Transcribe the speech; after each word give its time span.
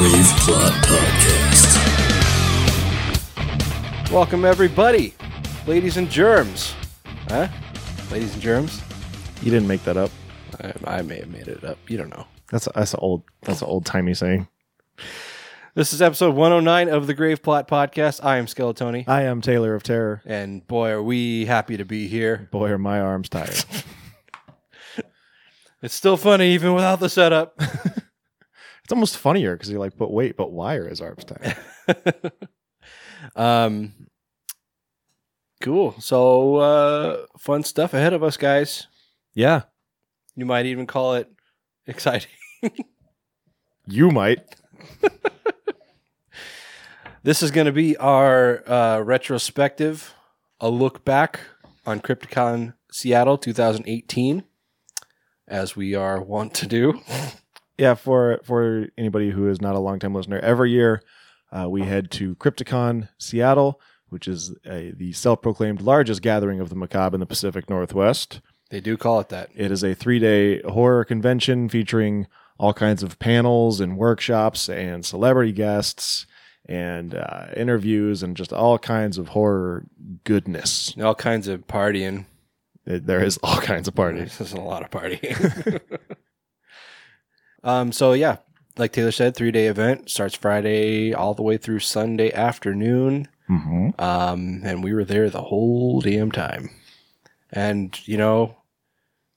to 0.00 0.06
the 0.06 0.12
Grave 0.12 0.26
Plot 0.38 0.72
Podcast. 0.84 1.76
Welcome, 4.10 4.44
everybody, 4.46 5.14
ladies 5.66 5.96
and 5.98 6.08
germs. 6.08 6.74
Huh? 7.28 7.48
Ladies 8.10 8.32
and 8.32 8.42
germs? 8.42 8.80
You 9.42 9.50
didn't 9.50 9.68
make 9.68 9.84
that 9.84 9.96
up. 9.98 10.10
I, 10.62 10.72
I 10.98 11.02
may 11.02 11.18
have 11.18 11.28
made 11.28 11.48
it 11.48 11.64
up. 11.64 11.78
You 11.88 11.98
don't 11.98 12.08
know. 12.08 12.26
That's 12.50 12.66
that's 12.74 12.94
an 12.94 13.00
old 13.02 13.24
that's 13.42 13.60
an 13.60 13.68
old 13.68 13.84
timey 13.84 14.14
saying. 14.14 14.48
This 15.74 15.92
is 15.92 16.00
episode 16.00 16.34
109 16.34 16.88
of 16.88 17.06
the 17.06 17.14
Grave 17.14 17.42
Plot 17.42 17.68
Podcast. 17.68 18.24
I 18.24 18.38
am 18.38 18.46
Skeletoni. 18.46 19.06
I 19.06 19.24
am 19.24 19.42
Taylor 19.42 19.74
of 19.74 19.82
Terror. 19.82 20.22
And 20.24 20.66
boy, 20.66 20.88
are 20.90 21.02
we 21.02 21.44
happy 21.44 21.76
to 21.76 21.84
be 21.84 22.08
here. 22.08 22.48
Boy, 22.50 22.70
are 22.70 22.78
my 22.78 23.00
arms 23.00 23.28
tired. 23.28 23.64
It's 25.82 25.94
still 25.94 26.18
funny 26.18 26.50
even 26.52 26.74
without 26.74 27.00
the 27.00 27.08
setup. 27.08 27.58
it's 28.90 28.92
almost 28.96 29.18
funnier 29.18 29.52
because 29.54 29.70
you're 29.70 29.78
like, 29.78 29.96
but 29.96 30.10
wait, 30.12 30.36
but 30.36 30.50
why 30.50 30.74
are 30.74 30.88
his 30.88 31.00
arms 31.00 31.24
tired? 31.86 32.32
um, 33.36 33.92
cool. 35.60 35.94
So, 36.00 36.56
uh, 36.56 37.26
fun 37.38 37.62
stuff 37.62 37.94
ahead 37.94 38.14
of 38.14 38.24
us, 38.24 38.36
guys. 38.36 38.88
yeah, 39.32 39.62
You 40.34 40.44
might 40.44 40.66
even 40.66 40.88
call 40.88 41.14
it 41.14 41.30
exciting. 41.86 42.32
you 43.86 44.10
might. 44.10 44.40
This 47.22 47.42
is 47.42 47.50
going 47.50 47.66
to 47.66 47.72
be 47.72 47.98
our 47.98 48.66
uh, 48.66 49.00
retrospective, 49.00 50.14
a 50.58 50.70
look 50.70 51.04
back 51.04 51.40
on 51.84 52.00
Crypticon 52.00 52.72
Seattle 52.90 53.36
2018, 53.36 54.42
as 55.46 55.76
we 55.76 55.94
are 55.94 56.22
wont 56.22 56.54
to 56.54 56.66
do. 56.66 56.98
Yeah, 57.80 57.94
for 57.94 58.40
for 58.44 58.88
anybody 58.98 59.30
who 59.30 59.48
is 59.48 59.60
not 59.62 59.74
a 59.74 59.78
longtime 59.78 60.14
listener, 60.14 60.38
every 60.40 60.70
year 60.70 61.02
uh, 61.50 61.66
we 61.68 61.82
head 61.82 62.10
to 62.12 62.34
Crypticon 62.36 63.08
Seattle, 63.18 63.80
which 64.10 64.28
is 64.28 64.54
a, 64.66 64.92
the 64.94 65.12
self-proclaimed 65.12 65.80
largest 65.80 66.20
gathering 66.20 66.60
of 66.60 66.68
the 66.68 66.76
macabre 66.76 67.16
in 67.16 67.20
the 67.20 67.26
Pacific 67.26 67.70
Northwest. 67.70 68.42
They 68.68 68.80
do 68.82 68.98
call 68.98 69.18
it 69.20 69.30
that. 69.30 69.48
It 69.54 69.72
is 69.72 69.82
a 69.82 69.94
three-day 69.94 70.60
horror 70.62 71.06
convention 71.06 71.70
featuring 71.70 72.26
all 72.58 72.74
kinds 72.74 73.02
of 73.02 73.18
panels 73.18 73.80
and 73.80 73.96
workshops 73.96 74.68
and 74.68 75.04
celebrity 75.04 75.52
guests 75.52 76.26
and 76.66 77.14
uh, 77.14 77.46
interviews 77.56 78.22
and 78.22 78.36
just 78.36 78.52
all 78.52 78.78
kinds 78.78 79.16
of 79.16 79.28
horror 79.28 79.86
goodness. 80.24 80.94
All 81.02 81.14
kinds 81.14 81.48
of 81.48 81.66
partying. 81.66 82.26
It- 82.84 83.06
there 83.06 83.24
is 83.24 83.38
all 83.42 83.56
kinds 83.62 83.88
of 83.88 83.94
parties. 83.94 84.36
There's 84.36 84.52
a 84.52 84.60
lot 84.60 84.82
of 84.82 84.90
partying. 84.90 85.80
um. 87.64 87.92
So 87.92 88.12
yeah, 88.12 88.36
like 88.76 88.92
Taylor 88.92 89.12
said, 89.12 89.34
three 89.36 89.50
day 89.50 89.66
event 89.66 90.10
starts 90.10 90.34
Friday 90.34 91.12
all 91.12 91.34
the 91.34 91.42
way 91.42 91.56
through 91.56 91.80
Sunday 91.80 92.32
afternoon. 92.32 93.28
Mm-hmm. 93.48 94.00
Um, 94.00 94.60
and 94.64 94.84
we 94.84 94.94
were 94.94 95.04
there 95.04 95.28
the 95.28 95.42
whole 95.42 96.00
damn 96.00 96.30
time. 96.30 96.70
And, 97.52 97.98
you 98.06 98.16
know, 98.16 98.56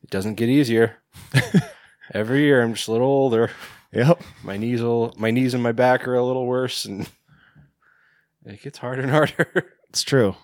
it 0.04 0.12
doesn't 0.12 0.36
get 0.36 0.50
easier. 0.50 0.98
Every 2.14 2.42
year 2.44 2.62
I'm 2.62 2.76
just 2.76 2.88
a 2.88 2.92
little 2.92 3.08
older. 3.08 3.50
Yep. 3.92 4.22
My 4.44 4.58
knees 4.58 4.82
will, 4.82 5.14
my 5.18 5.32
knees 5.32 5.54
and 5.56 5.64
my 5.64 5.72
back 5.72 6.08
are 6.08 6.16
a 6.16 6.24
little 6.24 6.46
worse 6.46 6.86
and 6.86 7.10
it 8.46 8.62
gets 8.62 8.78
harder 8.78 9.02
and 9.02 9.12
harder. 9.12 9.74
It's 9.94 10.02
true. 10.02 10.36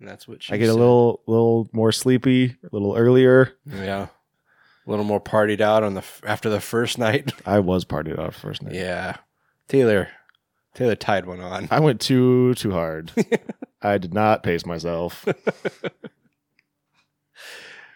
and 0.00 0.08
that's 0.08 0.26
what 0.26 0.42
she 0.42 0.54
I 0.54 0.56
get 0.56 0.70
a 0.70 0.74
little 0.74 1.20
little 1.26 1.68
more 1.74 1.92
sleepy, 1.92 2.56
a 2.64 2.68
little 2.72 2.96
earlier. 2.96 3.52
yeah. 3.66 4.06
A 4.86 4.90
little 4.90 5.04
more 5.04 5.20
partied 5.20 5.60
out 5.60 5.82
on 5.82 5.94
the 5.94 6.04
after 6.24 6.48
the 6.48 6.60
first 6.60 6.96
night. 7.06 7.32
I 7.44 7.58
was 7.58 7.84
partied 7.84 8.18
out 8.18 8.34
first 8.34 8.62
night. 8.62 8.74
yeah. 8.74 9.16
Taylor 9.68 10.08
Taylor 10.74 10.94
tied 10.94 11.26
one 11.26 11.40
on. 11.40 11.66
I 11.70 11.80
went 11.80 12.00
too 12.00 12.54
too 12.54 12.70
hard. 12.72 13.12
I 13.82 13.98
did 13.98 14.14
not 14.14 14.42
pace 14.42 14.64
myself. 14.66 15.26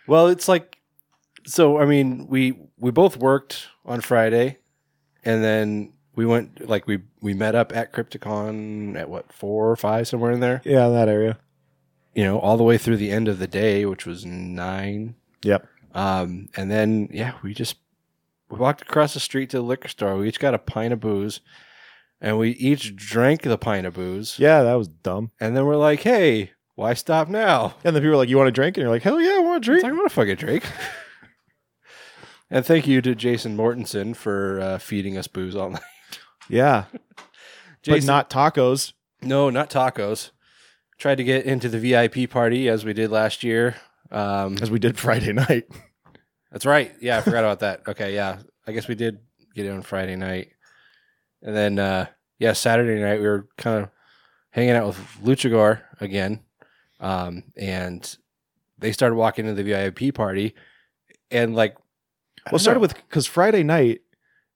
Well, 0.07 0.27
it's 0.29 0.49
like 0.49 0.79
so 1.47 1.79
I 1.79 1.85
mean, 1.87 2.27
we 2.29 2.59
we 2.79 2.91
both 2.91 3.17
worked 3.17 3.69
on 3.85 4.01
Friday 4.01 4.59
and 5.25 5.45
then 5.45 5.93
we 6.17 6.27
went 6.27 6.69
like 6.69 6.87
we 6.89 7.01
we 7.21 7.33
met 7.35 7.55
up 7.55 7.75
at 7.75 7.93
Crypticon 7.93 8.97
at 8.97 9.09
what, 9.09 9.33
4 9.33 9.71
or 9.71 9.77
5 9.77 10.09
somewhere 10.09 10.33
in 10.33 10.41
there. 10.41 10.63
yeah, 10.65 10.87
in 10.87 10.95
that 10.95 11.09
area. 11.09 11.39
You 12.15 12.25
know, 12.25 12.41
all 12.41 12.57
the 12.57 12.65
way 12.65 12.77
through 12.77 12.97
the 12.97 13.13
end 13.13 13.29
of 13.29 13.39
the 13.39 13.47
day, 13.47 13.87
which 13.87 14.05
was 14.05 14.27
9. 14.27 15.15
Yep. 15.45 15.67
Um 15.95 16.49
and 16.57 16.71
then 16.71 17.09
yeah, 17.13 17.33
we 17.43 17.55
just 17.55 17.77
we 18.49 18.59
walked 18.59 18.83
across 18.83 19.15
the 19.15 19.21
street 19.21 19.51
to 19.51 19.59
the 19.59 19.63
liquor 19.63 19.89
store. 19.89 20.17
We 20.17 20.29
each 20.29 20.41
got 20.41 20.55
a 20.55 20.59
pint 20.59 20.93
of 20.93 21.01
booze 21.01 21.41
and 22.21 22.39
we 22.39 22.51
each 22.51 22.95
drank 22.97 23.43
the 23.43 23.59
pint 23.59 23.87
of 23.87 23.95
booze. 23.95 24.39
Yeah, 24.39 24.63
that 24.63 24.75
was 24.75 24.89
dumb. 24.89 25.31
And 25.41 25.57
then 25.57 25.65
we're 25.67 25.77
like, 25.77 26.01
"Hey, 26.03 26.51
why 26.75 26.95
stop 26.95 27.29
now?" 27.29 27.75
And 27.85 27.95
then 27.95 28.03
people 28.03 28.15
are 28.15 28.19
like, 28.19 28.29
"You 28.29 28.37
want 28.37 28.49
to 28.49 28.53
drink?" 28.53 28.77
And 28.77 28.83
you're 28.83 28.91
like, 28.93 29.03
"Hell 29.03 29.21
yeah, 29.21 29.37
I 29.37 29.39
want 29.41 29.65
to 29.65 29.73
It's 29.73 29.81
drink." 29.81 29.83
like, 29.85 29.93
I 29.93 29.97
want 29.97 30.09
to 30.09 30.15
fucking 30.15 30.37
drink. 30.37 30.65
and 32.51 32.65
thank 32.67 32.87
you 32.87 33.01
to 33.03 33.15
Jason 33.15 33.57
Mortensen 33.57 34.15
for 34.15 34.61
uh, 34.61 34.79
feeding 34.79 35.17
us 35.17 35.27
booze 35.29 35.55
all 35.57 35.71
night. 35.79 35.83
Yeah, 36.49 36.85
Jason, 37.83 38.01
but 38.01 38.13
not 38.13 38.31
tacos. 38.31 38.93
no, 39.23 39.51
not 39.51 39.71
tacos. 39.71 40.31
Tried 40.99 41.15
to 41.17 41.25
get 41.25 41.47
into 41.47 41.69
the 41.71 41.79
VIP 41.79 42.29
party 42.29 42.69
as 42.69 42.85
we 42.85 42.93
did 42.93 43.11
last 43.11 43.43
year. 43.43 43.77
Um, 44.11 44.57
as 44.61 44.71
we 44.71 44.79
did 44.79 44.99
Friday 44.99 45.33
night. 45.33 45.67
that's 46.51 46.67
right. 46.67 46.95
Yeah, 47.01 47.19
I 47.19 47.21
forgot 47.23 47.45
about 47.45 47.61
that. 47.61 47.83
Okay, 47.89 48.15
yeah, 48.15 48.39
I 48.67 48.73
guess 48.73 48.89
we 48.89 48.95
did 48.95 49.19
get 49.55 49.67
it 49.67 49.71
on 49.71 49.83
Friday 49.83 50.17
night, 50.17 50.49
and 51.43 51.55
then 51.55 51.79
uh, 51.79 52.07
yeah, 52.39 52.53
Saturday 52.53 53.01
night 53.01 53.21
we 53.21 53.27
were 53.27 53.49
kind 53.57 53.85
of 53.85 53.91
hanging 54.51 54.73
out 54.73 54.87
with 54.87 54.99
Luchagore 55.23 55.83
again, 56.01 56.41
um, 56.99 57.45
and 57.57 58.17
they 58.79 58.93
started 58.93 59.15
walking 59.15 59.47
into 59.47 59.63
the 59.63 59.69
VIP 59.71 60.15
party, 60.15 60.55
and 61.31 61.55
like, 61.55 61.77
Well, 62.47 62.57
it 62.57 62.61
started 62.61 62.81
with 62.81 62.95
because 62.95 63.27
Friday 63.27 63.63
night, 63.63 64.01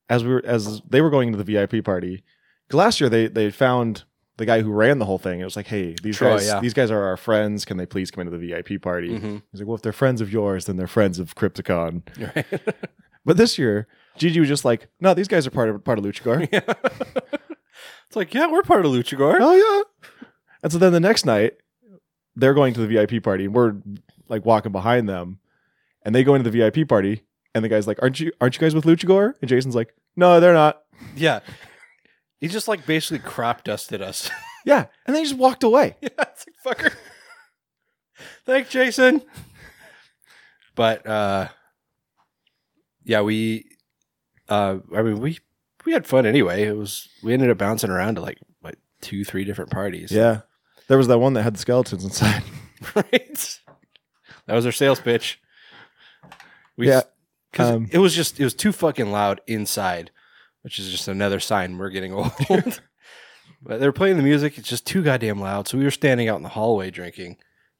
as 0.09 0.25
we 0.25 0.31
were 0.31 0.43
as 0.45 0.81
they 0.89 1.01
were 1.01 1.11
going 1.11 1.29
into 1.29 1.43
the 1.43 1.45
VIP 1.45 1.85
party, 1.85 2.25
last 2.73 3.01
year 3.01 3.09
they 3.09 3.29
they 3.29 3.51
found 3.51 4.05
the 4.37 4.47
guy 4.47 4.63
who 4.63 4.73
ran 4.73 4.99
the 4.99 5.05
whole 5.05 5.19
thing. 5.19 5.41
It 5.41 5.45
was 5.45 5.57
like, 5.57 5.67
hey, 5.67 5.95
these 6.03 6.17
Troy, 6.17 6.31
guys 6.37 6.47
yeah. 6.47 6.61
these 6.61 6.75
guys 6.75 6.91
are 6.91 7.03
our 7.05 7.17
friends. 7.17 7.65
Can 7.65 7.77
they 7.77 7.87
please 7.87 8.11
come 8.11 8.27
into 8.27 8.37
the 8.37 8.47
VIP 8.49 8.81
party? 8.83 9.11
Mhm. 9.19 9.43
He's 9.53 9.61
like, 9.61 9.69
well, 9.69 9.77
if 9.77 9.83
they're 9.83 9.93
friends 9.93 10.21
of 10.21 10.33
yours, 10.33 10.65
then 10.67 10.77
they're 10.77 10.87
friends 10.87 11.19
of 11.19 11.35
Crypticon. 11.35 12.03
Right. 12.37 12.47
But 13.27 13.39
this 13.39 13.57
year, 13.59 13.89
Gigi 14.19 14.39
was 14.39 14.51
just 14.51 14.67
like, 14.67 14.89
no, 15.01 15.15
these 15.15 15.29
guys 15.29 15.47
are 15.47 15.51
part 15.51 15.71
of 15.71 15.83
part 15.83 15.99
of 15.99 16.05
Luchagore. 16.05 16.47
it's 16.53 18.17
like, 18.17 18.35
yeah, 18.35 18.47
we're 18.51 18.63
part 18.63 18.85
of 18.85 18.93
Luchagore. 18.93 19.39
oh 19.41 19.55
yeah. 19.55 20.29
And 20.63 20.71
so 20.71 20.77
then 20.79 20.93
the 20.93 21.01
next 21.01 21.25
night, 21.25 21.55
they're 22.37 22.53
going 22.53 22.75
to 22.75 22.87
the 22.87 22.87
VIP 22.87 23.23
party, 23.23 23.47
and 23.47 23.55
we're 23.55 23.77
like 24.29 24.45
walking 24.45 24.73
behind 24.73 25.09
them, 25.09 25.39
and 26.03 26.15
they 26.15 26.23
go 26.25 26.35
into 26.35 26.51
the 26.51 26.59
VIP 26.59 26.87
party, 26.89 27.23
and 27.55 27.65
the 27.65 27.69
guy's 27.69 27.87
like, 27.87 27.99
aren't 28.03 28.21
you 28.21 28.31
aren't 28.43 28.55
you 28.57 28.61
guys 28.61 28.75
with 28.75 28.85
Luchagore? 28.85 29.35
And 29.41 29.49
Jason's 29.49 29.75
like, 29.75 29.95
no, 30.17 30.39
they're 30.41 30.53
not. 30.53 30.83
Yeah. 31.17 31.41
He 32.45 32.49
just 32.49 32.69
like 32.69 32.85
basically 32.85 33.21
crop 33.21 33.65
dusted 33.65 34.03
us. 34.03 34.31
Yeah, 34.67 34.87
and 35.07 35.15
then 35.15 35.23
he 35.23 35.29
just 35.29 35.39
walked 35.39 35.63
away. 35.63 35.95
yeah, 36.01 36.09
it's 36.21 36.47
like 36.65 36.79
fucker. 36.79 36.95
Thanks, 38.47 38.71
Jason. 38.71 39.21
But 40.75 41.07
uh 41.07 41.49
yeah, 43.05 43.21
we 43.21 43.67
uh 44.49 44.79
I 44.97 45.03
mean 45.03 45.21
we 45.21 45.39
we 45.85 45.93
had 45.93 46.07
fun 46.07 46.25
anyway. 46.25 46.63
It 46.63 46.79
was 46.79 47.11
we 47.23 47.35
ended 47.35 47.51
up 47.51 47.59
bouncing 47.59 47.91
around 47.91 48.15
to 48.15 48.23
like 48.23 48.39
like 48.63 48.79
two, 49.03 49.23
three 49.23 49.45
different 49.45 49.71
parties. 49.71 50.11
Yeah. 50.11 50.41
There 50.89 50.97
was 50.97 51.09
that 51.09 51.19
one 51.19 51.35
that 51.35 51.43
had 51.43 51.57
the 51.57 51.61
skeletons 51.61 52.05
inside. 52.05 52.43
right? 52.95 53.61
That 54.47 54.55
was 54.55 54.65
our 54.65 54.73
sales 54.73 55.01
pitch. 55.01 55.43
We 56.79 56.89
Yeah, 56.89 57.03
because 57.53 57.71
um, 57.71 57.89
it 57.93 57.99
was 57.99 58.15
just 58.15 58.41
it 58.41 58.45
was 58.45 58.55
too 58.55 58.73
fucking 58.73 59.13
loud 59.13 59.43
inside, 59.47 60.11
which 60.65 60.79
is 60.79 60.91
just 60.91 61.09
another 61.09 61.39
sign 61.39 61.77
we're 61.77 61.91
getting 61.91 62.13
old. 62.13 62.33
but 63.63 63.81
they're 63.81 63.93
playing 63.93 64.17
the 64.17 64.23
music; 64.23 64.59
it's 64.59 64.69
just 64.69 64.87
too 64.87 65.03
goddamn 65.03 65.41
loud. 65.41 65.69
So 65.69 65.79
we 65.79 65.85
were 65.85 65.91
standing 65.91 66.29
out 66.29 66.39
in 66.39 66.43
the 66.43 66.49
hallway 66.49 66.91
drinking, 66.91 67.37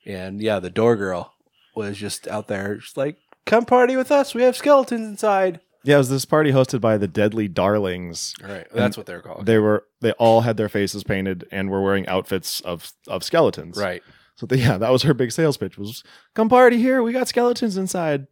and 0.07 0.41
yeah, 0.41 0.61
the 0.61 0.71
door 0.71 0.95
girl 0.95 1.33
was 1.75 1.97
just 1.97 2.29
out 2.29 2.47
there, 2.47 2.77
just 2.77 2.97
like, 2.97 3.17
"Come 3.47 3.65
party 3.65 3.97
with 3.97 4.13
us. 4.13 4.35
We 4.35 4.43
have 4.43 4.57
skeletons 4.57 5.09
inside." 5.09 5.61
Yeah, 5.83 5.97
it 5.97 5.99
was 5.99 6.09
this 6.11 6.25
party 6.25 6.53
hosted 6.53 6.81
by 6.81 6.97
the 6.97 7.09
Deadly 7.09 7.49
Darlings. 7.49 8.35
All 8.43 8.51
right, 8.51 8.67
that's 8.73 8.97
what 8.97 9.07
they're 9.07 9.21
called. 9.21 9.47
They 9.47 9.59
were 9.59 9.85
they 10.01 10.13
all 10.13 10.43
had 10.43 10.57
their 10.57 10.69
faces 10.69 11.05
painted 11.05 11.47
and 11.51 11.71
were 11.71 11.83
wearing 11.83 12.07
outfits 12.07 12.61
of 12.61 12.93
of 13.09 13.25
skeletons. 13.25 13.77
right. 13.79 14.03
So 14.37 14.47
the, 14.47 14.59
yeah, 14.59 14.79
that 14.79 14.91
was 14.91 15.03
her 15.05 15.15
big 15.15 15.31
sales 15.31 15.57
pitch 15.57 15.79
was 15.79 16.03
come 16.35 16.49
party 16.49 16.79
here. 16.79 17.03
We 17.03 17.13
got 17.13 17.29
skeletons 17.29 17.77
inside. 17.77 18.27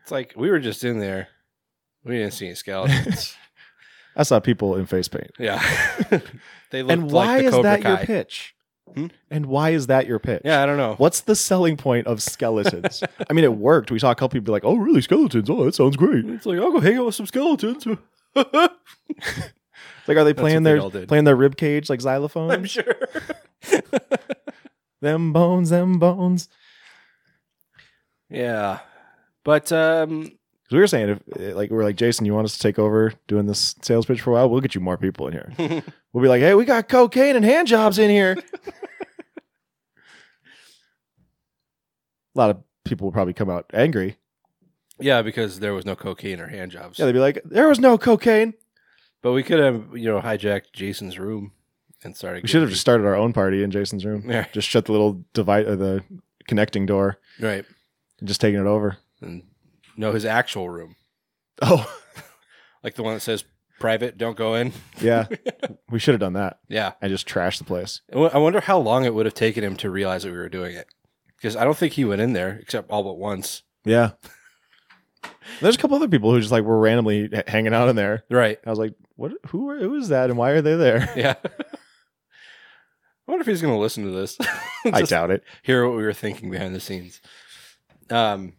It's 0.00 0.12
like 0.12 0.34
we 0.36 0.50
were 0.50 0.60
just 0.60 0.84
in 0.84 1.00
there. 1.00 1.28
We 2.04 2.16
didn't 2.16 2.34
see 2.34 2.46
any 2.46 2.54
skeletons. 2.54 3.34
I 4.18 4.24
saw 4.24 4.40
people 4.40 4.76
in 4.76 4.84
face 4.86 5.08
paint. 5.08 5.30
yeah. 5.38 5.62
they 6.70 6.82
looked 6.82 6.92
And 6.92 7.10
why 7.10 7.36
like 7.36 7.40
the 7.40 7.46
is 7.46 7.52
Cobra 7.52 7.62
that 7.62 7.82
your 7.82 7.96
pitch? 7.98 8.54
Hmm? 8.94 9.06
And 9.30 9.46
why 9.46 9.70
is 9.70 9.86
that 9.86 10.06
your 10.06 10.18
pitch? 10.18 10.42
Yeah, 10.44 10.62
I 10.62 10.66
don't 10.66 10.76
know. 10.76 10.94
What's 10.96 11.20
the 11.20 11.36
selling 11.36 11.76
point 11.76 12.06
of 12.06 12.22
skeletons? 12.22 13.02
I 13.30 13.32
mean, 13.32 13.44
it 13.44 13.54
worked. 13.54 13.90
We 13.90 13.98
saw 13.98 14.10
a 14.10 14.14
couple 14.14 14.30
people 14.30 14.46
be 14.46 14.52
like, 14.52 14.64
"Oh, 14.64 14.76
really? 14.76 15.00
Skeletons? 15.02 15.48
Oh, 15.48 15.64
that 15.64 15.74
sounds 15.74 15.96
great." 15.96 16.24
It's 16.24 16.46
like 16.46 16.58
I'll 16.58 16.72
go 16.72 16.80
hang 16.80 16.96
out 16.96 17.06
with 17.06 17.14
some 17.14 17.26
skeletons. 17.26 17.86
Like, 20.08 20.16
are 20.16 20.24
they 20.24 20.32
playing 20.32 20.62
they 20.62 20.72
their 20.72 20.80
all 20.80 20.90
playing 20.90 21.24
their 21.24 21.36
rib 21.36 21.56
cage 21.56 21.90
like 21.90 22.00
xylophone? 22.00 22.50
I'm 22.50 22.64
sure. 22.64 22.94
them 25.02 25.34
bones, 25.34 25.68
them 25.68 25.98
bones. 25.98 26.48
yeah, 28.30 28.78
but 29.44 29.70
um, 29.70 30.37
'Cause 30.68 30.74
we 30.74 30.80
were 30.80 30.86
saying 30.86 31.08
if 31.08 31.18
eh, 31.40 31.54
like 31.54 31.70
we're 31.70 31.82
like 31.84 31.96
Jason, 31.96 32.26
you 32.26 32.34
want 32.34 32.44
us 32.44 32.52
to 32.52 32.58
take 32.60 32.78
over 32.78 33.12
doing 33.26 33.46
this 33.46 33.74
sales 33.82 34.04
pitch 34.06 34.20
for 34.20 34.30
a 34.30 34.34
while? 34.34 34.50
We'll 34.50 34.60
get 34.60 34.74
you 34.74 34.80
more 34.82 34.98
people 34.98 35.26
in 35.28 35.32
here. 35.32 35.52
We'll 36.14 36.22
be 36.22 36.28
like, 36.28 36.40
hey, 36.40 36.54
we 36.54 36.64
got 36.64 36.88
cocaine 36.88 37.36
and 37.36 37.44
hand 37.44 37.68
jobs 37.68 37.98
in 37.98 38.08
here. 38.10 38.34
a 42.34 42.34
lot 42.34 42.50
of 42.50 42.58
people 42.84 43.06
will 43.06 43.12
probably 43.12 43.34
come 43.34 43.50
out 43.50 43.66
angry. 43.74 44.16
yeah, 44.98 45.22
because 45.22 45.60
there 45.60 45.74
was 45.74 45.84
no 45.84 45.94
cocaine 45.94 46.40
or 46.40 46.48
hand 46.48 46.72
jobs. 46.72 46.98
Yeah, 46.98 47.06
they'd 47.06 47.12
be 47.12 47.18
like, 47.18 47.40
there 47.44 47.68
was 47.68 47.78
no 47.78 47.98
cocaine. 47.98 48.54
but 49.22 49.32
we 49.32 49.42
could 49.42 49.58
have 49.60 49.96
you 49.96 50.04
know 50.10 50.20
hijacked 50.20 50.72
Jason's 50.72 51.18
room 51.18 51.52
and 52.02 52.16
started. 52.16 52.42
We 52.42 52.48
should 52.48 52.62
have 52.62 52.70
just 52.70 52.80
started 52.80 53.06
our 53.06 53.14
own 53.16 53.32
party 53.32 53.62
in 53.62 53.70
Jason's 53.70 54.04
room. 54.04 54.28
Yeah. 54.28 54.46
Just 54.52 54.68
shut 54.68 54.86
the 54.86 54.92
little 54.92 55.24
divide, 55.34 55.66
uh, 55.66 55.76
the 55.76 56.02
connecting 56.46 56.86
door, 56.86 57.18
right 57.38 57.64
and 58.18 58.26
just 58.28 58.40
taking 58.40 58.60
it 58.60 58.66
over. 58.66 58.96
and 59.20 59.42
no 59.98 60.12
his 60.12 60.24
actual 60.24 60.70
room, 60.70 60.96
Oh, 61.60 61.86
like 62.82 62.94
the 62.94 63.02
one 63.02 63.14
that 63.14 63.20
says 63.20 63.44
private, 63.80 64.16
don't 64.16 64.36
go 64.36 64.54
in. 64.54 64.72
yeah. 65.00 65.26
we 65.90 65.98
should 65.98 66.12
have 66.14 66.20
done 66.20 66.32
that 66.34 66.58
Yeah, 66.68 66.92
and 67.02 67.10
just 67.10 67.28
trashed 67.28 67.58
the 67.58 67.64
place. 67.64 68.00
I 68.12 68.16
wo- 68.16 68.30
I 68.32 68.38
wonder 68.38 68.60
how 68.60 68.78
long 68.78 69.04
it 69.04 69.14
would 69.14 69.26
have 69.26 69.34
taken 69.34 69.62
him 69.62 69.76
to 69.76 69.90
realize 69.90 70.22
that 70.22 70.32
we 70.32 70.38
were 70.38 70.48
doing 70.48 70.74
it. 70.74 70.86
Because 71.36 71.54
I 71.54 71.64
don't 71.64 71.76
think 71.76 71.92
he 71.92 72.04
went 72.04 72.20
in 72.20 72.32
there 72.32 72.58
except 72.60 72.90
all 72.90 73.04
but 73.04 73.18
once. 73.18 73.62
Yeah. 73.84 74.10
There's 75.60 75.76
a 75.76 75.78
couple 75.78 75.96
other 75.96 76.08
people 76.08 76.32
who 76.32 76.40
just 76.40 76.50
like 76.52 76.64
were 76.64 76.78
randomly 76.80 77.28
h- 77.32 77.44
hanging 77.46 77.72
out 77.74 77.88
in 77.88 77.96
there. 77.96 78.24
Right. 78.30 78.58
I 78.66 78.70
was 78.70 78.78
like, 78.78 78.94
"What? 79.16 79.32
Who? 79.48 79.68
Are, 79.70 79.78
who 79.78 79.94
is 79.96 80.08
that? 80.08 80.30
And 80.30 80.38
why 80.38 80.50
are 80.50 80.62
they 80.62 80.74
there?" 80.76 81.12
Yeah. 81.16 81.34
I 81.44 83.30
wonder 83.30 83.42
if 83.42 83.46
he's 83.46 83.62
going 83.62 83.74
to 83.74 83.80
listen 83.80 84.04
to 84.04 84.10
this. 84.10 84.36
I 84.84 85.00
Just 85.00 85.10
doubt 85.10 85.30
it. 85.30 85.44
hear 85.62 85.86
what 85.86 85.96
we 85.96 86.02
were 86.02 86.12
thinking 86.12 86.50
behind 86.50 86.74
the 86.74 86.80
scenes. 86.80 87.20
Um. 88.10 88.54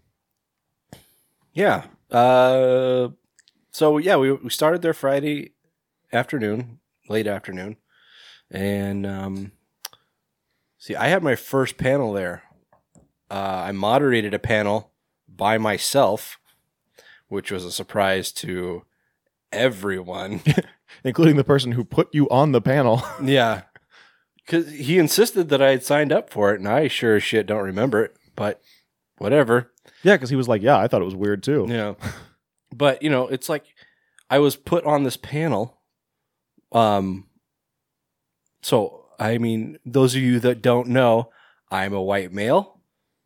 Yeah. 1.60 1.84
Uh. 2.10 3.10
So 3.72 3.98
yeah, 3.98 4.16
we 4.16 4.32
we 4.32 4.50
started 4.50 4.82
there 4.82 4.94
Friday 4.94 5.52
afternoon, 6.14 6.80
late 7.10 7.28
afternoon, 7.28 7.76
and 8.50 9.06
um. 9.06 9.52
See, 10.78 10.96
I 10.96 11.10
had 11.10 11.22
my 11.22 11.36
first 11.36 11.78
panel 11.78 12.14
there. 12.14 12.44
Uh, 13.30 13.64
I 13.68 13.74
moderated 13.74 14.34
a 14.34 14.40
panel 14.40 14.94
by 15.28 15.58
myself, 15.58 16.40
which 17.28 17.52
was 17.52 17.66
a 17.66 17.72
surprise 17.72 18.32
to 18.34 18.86
everyone. 19.52 20.40
including 21.04 21.36
the 21.36 21.44
person 21.44 21.74
who 21.74 21.84
put 21.84 22.08
you 22.14 22.30
on 22.30 22.54
the 22.54 22.62
panel. 22.62 23.04
Yeah. 23.22 23.64
Because 24.38 24.72
he 24.72 24.98
insisted 24.98 25.50
that 25.50 25.62
I 25.62 25.72
had 25.72 25.84
signed 25.84 26.12
up 26.12 26.32
for 26.32 26.54
it, 26.54 26.60
and 26.60 26.68
I 26.68 26.88
sure 26.88 27.18
as 27.18 27.24
shit 27.24 27.46
don't 27.46 27.62
remember 27.62 28.04
it, 28.04 28.16
but 28.36 28.62
whatever. 29.20 29.72
yeah, 30.04 30.16
because 30.16 30.30
he 30.30 30.36
was 30.36 30.48
like, 30.48 30.62
"Yeah, 30.62 30.78
I 30.78 30.88
thought 30.88 31.02
it 31.02 31.06
was 31.06 31.16
weird 31.16 31.44
too." 31.44 31.66
Yeah. 31.70 31.94
But, 32.74 33.02
you 33.02 33.10
know, 33.10 33.28
it's 33.28 33.50
like 33.50 33.66
I 34.30 34.40
was 34.40 34.56
put 34.56 34.86
on 34.86 35.04
this 35.04 35.18
panel. 35.18 35.80
Um, 36.72 37.28
so, 38.62 39.06
I 39.20 39.38
mean, 39.38 39.80
those 39.86 40.16
of 40.16 40.22
you 40.22 40.40
that 40.42 40.62
don't 40.62 40.88
know, 40.90 41.32
I'm 41.72 41.94
a 41.94 42.02
white 42.02 42.32
male. 42.32 42.80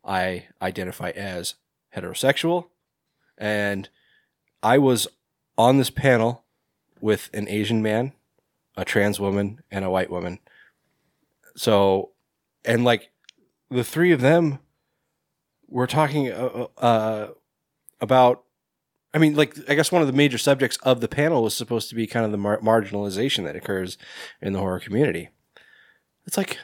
I 0.04 0.46
identify 0.62 1.10
as 1.10 1.54
heterosexual. 1.94 2.68
And 3.36 3.88
I 4.62 4.78
was 4.78 5.08
on 5.58 5.76
this 5.76 5.90
panel 5.90 6.44
with 7.00 7.28
an 7.34 7.48
Asian 7.48 7.82
man, 7.82 8.12
a 8.76 8.84
trans 8.84 9.20
woman, 9.20 9.60
and 9.70 9.84
a 9.84 9.90
white 9.90 10.10
woman. 10.10 10.38
So, 11.56 12.12
and 12.64 12.82
like 12.84 13.10
the 13.70 13.84
three 13.84 14.12
of 14.12 14.20
them 14.20 14.58
were 15.74 15.86
talking 15.86 16.30
uh, 16.30 16.66
uh, 16.78 17.28
about 18.00 18.44
I 19.12 19.18
mean, 19.18 19.36
like, 19.36 19.56
I 19.70 19.74
guess 19.76 19.92
one 19.92 20.02
of 20.02 20.08
the 20.08 20.12
major 20.12 20.38
subjects 20.38 20.76
of 20.82 21.00
the 21.00 21.06
panel 21.06 21.44
was 21.44 21.54
supposed 21.54 21.88
to 21.90 21.94
be 21.94 22.04
kind 22.06 22.24
of 22.26 22.32
the 22.32 22.36
mar- 22.38 22.58
marginalization 22.60 23.44
that 23.44 23.54
occurs 23.54 23.96
in 24.42 24.52
the 24.52 24.58
horror 24.58 24.80
community. 24.80 25.28
It's 26.26 26.36
like, 26.36 26.58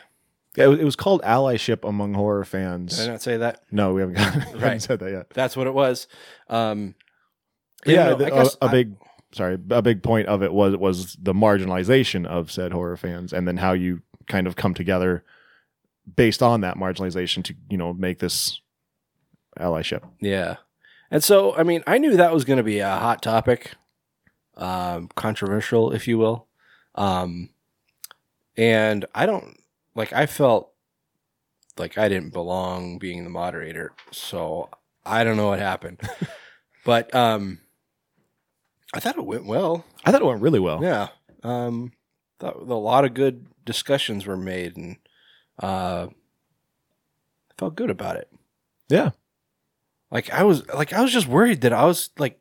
Yeah, 0.57 0.65
it 0.73 0.83
was, 0.83 0.97
called 0.97 1.23
allyship 1.23 1.89
among 1.89 2.15
horror 2.15 2.45
fans. 2.45 2.97
did 2.97 3.09
I 3.09 3.13
not 3.13 3.23
say 3.23 3.37
that? 3.37 3.63
No, 3.71 3.93
we 3.95 4.01
haven't, 4.01 4.17
got, 4.17 4.35
we 4.35 4.41
haven't 4.41 4.61
Right. 4.61 4.83
said 4.83 4.99
that 4.99 5.13
yet. 5.13 5.31
That's 5.31 5.57
what 5.57 5.69
it 5.69 5.75
was. 5.75 6.09
Um, 6.49 6.97
Yeah, 7.87 7.93
you 7.93 8.11
know, 8.11 8.17
the- 8.17 8.27
I 8.27 8.31
guess 8.31 8.57
a, 8.61 8.65
a 8.65 8.69
I- 8.69 8.73
big 8.73 8.97
sorry, 9.33 9.57
a 9.71 9.83
big 9.83 10.03
point 10.03 10.27
of 10.27 10.43
it 10.43 10.53
was 10.53 10.77
was 10.77 11.17
the 11.23 11.33
marginalization 11.33 12.27
of 12.27 12.51
said 12.51 12.73
horror 12.73 12.97
fans, 12.97 13.33
and 13.33 13.47
then 13.47 13.59
how 13.59 13.75
you 13.75 14.03
kind 14.27 14.49
of 14.49 14.57
come 14.57 14.75
together 14.75 15.23
based 16.17 16.43
on 16.43 16.63
that 16.63 16.77
marginalization 16.77 17.45
to 17.45 17.55
you 17.69 17.79
know 17.79 17.93
make 17.93 18.19
this 18.19 18.61
allyship. 19.61 20.03
Yeah. 20.21 20.57
And 21.11 21.23
so, 21.23 21.55
I 21.57 21.63
mean, 21.63 21.83
I 21.87 21.99
knew 21.99 22.17
that 22.17 22.33
was 22.33 22.45
going 22.45 22.59
to 22.59 22.63
be 22.63 22.79
a 22.79 22.89
hot 22.89 23.23
topic, 23.23 23.73
um, 24.57 25.09
controversial, 25.15 25.93
if 25.93 26.07
you 26.07 26.19
will. 26.19 26.47
Um, 26.95 27.51
and 28.57 29.05
I 29.15 29.27
don't, 29.27 29.59
like, 29.95 30.13
I 30.13 30.27
felt 30.27 30.73
like 31.79 31.99
I 31.99 32.09
didn't 32.09 32.33
belong 32.33 32.99
being 32.99 33.25
the 33.25 33.31
moderator. 33.31 33.93
So 34.13 34.69
I 35.05 35.25
don't 35.25 35.37
know 35.37 35.49
what 35.49 35.59
happened. 35.59 36.01
but 36.85 37.13
um, 37.15 37.59
I 38.95 39.01
thought 39.01 39.19
it 39.19 39.27
went 39.27 39.47
well. 39.47 39.85
I 40.05 40.13
thought 40.13 40.23
it 40.23 40.27
went 40.27 40.43
really 40.43 40.61
well. 40.61 40.83
Yeah. 40.83 41.09
Um, 41.43 41.93
thought 42.39 42.57
a 42.57 42.75
lot 42.75 43.05
of 43.05 43.15
good 43.15 43.47
discussions 43.65 44.27
were 44.27 44.37
made 44.37 44.77
and 44.77 44.97
uh, 45.63 46.09
I 46.11 47.55
felt 47.59 47.77
good 47.77 47.91
about 47.91 48.17
it. 48.17 48.31
Yeah. 48.89 49.11
Like 50.11 50.31
I 50.31 50.43
was 50.43 50.67
like 50.69 50.93
I 50.93 51.03
was 51.03 51.13
just 51.13 51.27
worried 51.29 51.61
that 51.63 51.73
I 51.73 51.85
was 51.85 52.11
like 52.19 52.41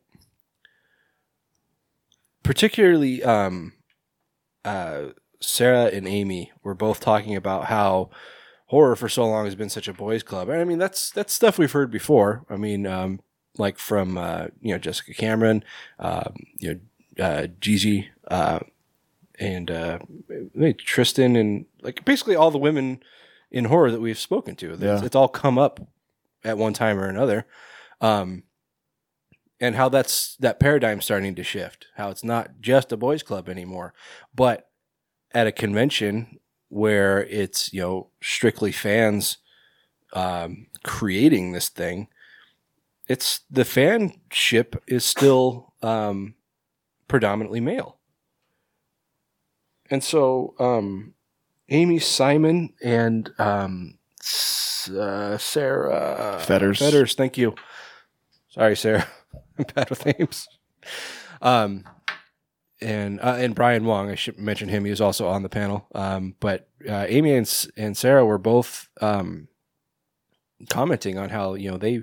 particularly 2.42 3.22
um 3.22 3.72
uh 4.64 5.06
Sarah 5.40 5.86
and 5.86 6.06
Amy 6.06 6.52
were 6.62 6.74
both 6.74 7.00
talking 7.00 7.34
about 7.36 7.66
how 7.66 8.10
horror 8.66 8.94
for 8.96 9.08
so 9.08 9.26
long 9.26 9.46
has 9.46 9.54
been 9.54 9.70
such 9.70 9.88
a 9.88 9.92
boys 9.92 10.22
club. 10.22 10.48
And 10.48 10.60
I 10.60 10.64
mean 10.64 10.78
that's 10.78 11.10
that's 11.10 11.32
stuff 11.32 11.58
we've 11.58 11.72
heard 11.72 11.90
before. 11.90 12.44
I 12.50 12.56
mean 12.56 12.86
um 12.86 13.20
like 13.56 13.78
from 13.78 14.18
uh 14.18 14.48
you 14.60 14.72
know 14.72 14.78
Jessica 14.78 15.14
Cameron, 15.14 15.64
um 15.98 16.34
you 16.58 16.80
know 17.18 17.24
uh 17.24 17.46
Gigi 17.60 18.08
uh 18.28 18.60
and 19.38 19.70
uh 19.70 19.98
Tristan 20.78 21.36
and 21.36 21.66
like 21.82 22.04
basically 22.04 22.36
all 22.36 22.50
the 22.50 22.58
women 22.58 23.02
in 23.50 23.66
horror 23.66 23.90
that 23.90 24.00
we've 24.00 24.18
spoken 24.18 24.54
to. 24.56 24.72
It's, 24.72 24.82
Yeah. 24.82 25.04
it's 25.04 25.16
all 25.16 25.28
come 25.28 25.58
up 25.58 25.80
at 26.44 26.58
one 26.58 26.72
time 26.72 26.98
or 26.98 27.08
another. 27.08 27.46
Um, 28.00 28.44
and 29.60 29.74
how 29.74 29.88
that's 29.88 30.36
that 30.36 30.58
paradigm 30.58 31.00
starting 31.00 31.34
to 31.34 31.44
shift. 31.44 31.86
How 31.96 32.10
it's 32.10 32.24
not 32.24 32.60
just 32.60 32.92
a 32.92 32.96
boys 32.96 33.22
club 33.22 33.48
anymore, 33.48 33.92
but 34.34 34.70
at 35.32 35.46
a 35.46 35.52
convention 35.52 36.40
where 36.68 37.24
it's 37.24 37.72
you 37.72 37.80
know 37.80 38.08
strictly 38.22 38.72
fans 38.72 39.38
um, 40.14 40.66
creating 40.82 41.52
this 41.52 41.68
thing. 41.68 42.08
It's 43.06 43.40
the 43.50 43.64
fanship 43.64 44.78
is 44.86 45.04
still 45.04 45.74
um, 45.82 46.36
predominantly 47.06 47.60
male, 47.60 47.98
and 49.90 50.02
so 50.02 50.54
um, 50.58 51.14
Amy 51.68 51.98
Simon 51.98 52.72
and 52.82 53.30
um, 53.38 53.98
uh, 54.88 55.38
Sarah 55.38 56.38
Fetters. 56.42 56.78
Fetters, 56.78 57.14
thank 57.14 57.38
you. 57.38 57.54
Sorry, 58.48 58.76
Sarah. 58.76 59.06
I'm 59.58 59.64
bad 59.74 59.90
with 59.90 60.06
names. 60.06 60.48
Um, 61.42 61.84
and 62.80 63.20
uh, 63.20 63.36
and 63.38 63.54
Brian 63.54 63.84
Wong, 63.84 64.10
I 64.10 64.14
should 64.14 64.38
mention 64.38 64.68
him. 64.68 64.84
He 64.84 64.90
was 64.90 65.00
also 65.00 65.28
on 65.28 65.42
the 65.42 65.48
panel. 65.48 65.86
Um, 65.94 66.34
but 66.40 66.68
uh, 66.88 67.06
Amy 67.08 67.34
and 67.34 67.68
and 67.76 67.96
Sarah 67.96 68.24
were 68.24 68.38
both 68.38 68.88
um, 69.00 69.48
commenting 70.68 71.18
on 71.18 71.30
how 71.30 71.54
you 71.54 71.70
know 71.70 71.76
they 71.76 72.02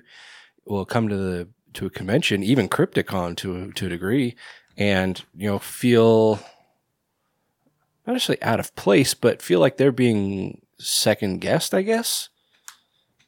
will 0.65 0.85
come 0.85 1.09
to 1.09 1.17
the 1.17 1.49
to 1.73 1.85
a 1.87 1.89
convention, 1.89 2.43
even 2.43 2.69
Crypticon 2.69 3.35
to 3.37 3.55
a, 3.55 3.67
to 3.73 3.87
a 3.87 3.89
degree, 3.89 4.35
and 4.77 5.23
you 5.35 5.49
know 5.49 5.59
feel 5.59 6.39
not 8.05 8.13
necessarily 8.13 8.41
out 8.43 8.59
of 8.59 8.75
place, 8.75 9.13
but 9.13 9.41
feel 9.41 9.59
like 9.59 9.77
they're 9.77 9.91
being 9.91 10.61
second 10.79 11.39
guessed. 11.41 11.73
I 11.73 11.81
guess. 11.81 12.29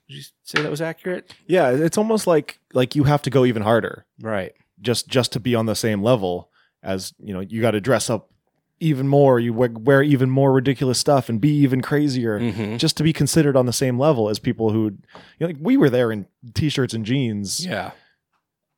Did 0.07 0.17
you 0.17 0.23
say 0.43 0.61
that 0.61 0.71
was 0.71 0.81
accurate? 0.81 1.33
Yeah, 1.47 1.69
it's 1.69 1.97
almost 1.97 2.25
like 2.27 2.59
like 2.73 2.95
you 2.95 3.03
have 3.03 3.21
to 3.23 3.29
go 3.29 3.45
even 3.45 3.61
harder 3.61 4.05
Right. 4.21 4.53
just 4.81 5.07
just 5.07 5.31
to 5.33 5.39
be 5.39 5.53
on 5.55 5.65
the 5.67 5.75
same 5.75 6.01
level 6.01 6.49
as 6.81 7.13
you 7.19 7.33
know. 7.33 7.39
You 7.41 7.61
got 7.61 7.71
to 7.71 7.81
dress 7.81 8.09
up 8.09 8.31
even 8.79 9.07
more. 9.07 9.39
You 9.39 9.53
wear, 9.53 9.69
wear 9.71 10.01
even 10.01 10.29
more 10.29 10.51
ridiculous 10.53 10.97
stuff 10.99 11.29
and 11.29 11.39
be 11.41 11.51
even 11.57 11.81
crazier. 11.81 12.39
Mm-hmm. 12.39 12.77
Just 12.77 12.97
to 12.97 13.03
be 13.03 13.13
considered 13.13 13.55
on 13.57 13.65
the 13.65 13.73
same 13.73 13.99
level 13.99 14.29
as 14.29 14.39
people 14.39 14.71
who, 14.71 14.85
you 14.85 14.97
know, 15.41 15.47
like 15.47 15.57
we 15.59 15.77
were 15.77 15.89
there 15.89 16.11
in 16.11 16.25
t-shirts 16.53 16.93
and 16.93 17.05
jeans. 17.05 17.63
Yeah. 17.65 17.91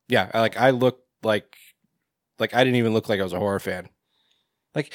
Yeah. 0.08 0.30
Like 0.34 0.58
I 0.60 0.70
looked 0.70 1.06
like 1.22 1.56
like 2.38 2.52
I 2.52 2.64
didn't 2.64 2.76
even 2.76 2.92
look 2.92 3.08
like 3.08 3.20
I 3.20 3.22
was 3.22 3.32
a 3.32 3.38
horror 3.38 3.60
fan. 3.60 3.88
Like 4.74 4.92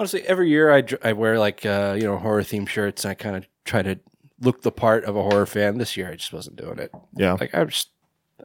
honestly, 0.00 0.22
every 0.22 0.48
year 0.48 0.72
I 0.74 0.82
I 1.02 1.12
wear 1.12 1.38
like 1.38 1.66
uh, 1.66 1.94
you 1.98 2.04
know 2.04 2.16
horror 2.16 2.40
themed 2.42 2.68
shirts 2.70 3.04
and 3.04 3.10
I 3.10 3.14
kind 3.14 3.36
of 3.36 3.46
try 3.66 3.82
to 3.82 3.98
look 4.40 4.62
the 4.62 4.72
part 4.72 5.04
of 5.04 5.14
a 5.14 5.22
horror 5.22 5.44
fan. 5.44 5.76
This 5.76 5.94
year 5.96 6.10
I 6.10 6.16
just 6.16 6.32
wasn't 6.32 6.56
doing 6.56 6.78
it. 6.78 6.90
Yeah. 7.14 7.36
Like 7.38 7.54
I'm 7.54 7.68
just 7.68 7.90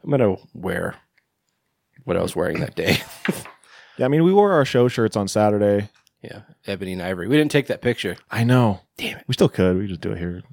I'm 0.04 0.10
gonna 0.12 0.36
wear 0.54 0.96
what 2.04 2.18
I 2.18 2.22
was 2.22 2.36
wearing 2.36 2.60
that 2.60 2.76
day. 2.76 2.98
Yeah. 3.98 4.08
I 4.08 4.10
mean, 4.10 4.26
we 4.26 4.34
wore 4.34 4.52
our 4.52 4.66
show 4.66 4.90
shirts 4.90 5.16
on 5.16 5.30
Saturday. 5.30 5.88
yeah, 6.22 6.42
ebony 6.68 6.92
and 6.92 7.02
ivory. 7.02 7.30
We 7.30 7.38
didn't 7.38 7.52
take 7.52 7.68
that 7.68 7.82
picture. 7.82 8.18
I 8.30 8.44
know. 8.44 8.82
Damn 8.98 9.20
it. 9.20 9.24
We 9.26 9.34
still 9.36 9.48
could. 9.48 9.78
We 9.78 9.88
just 9.88 10.02
do 10.02 10.12
it 10.12 10.18
here. 10.18 10.44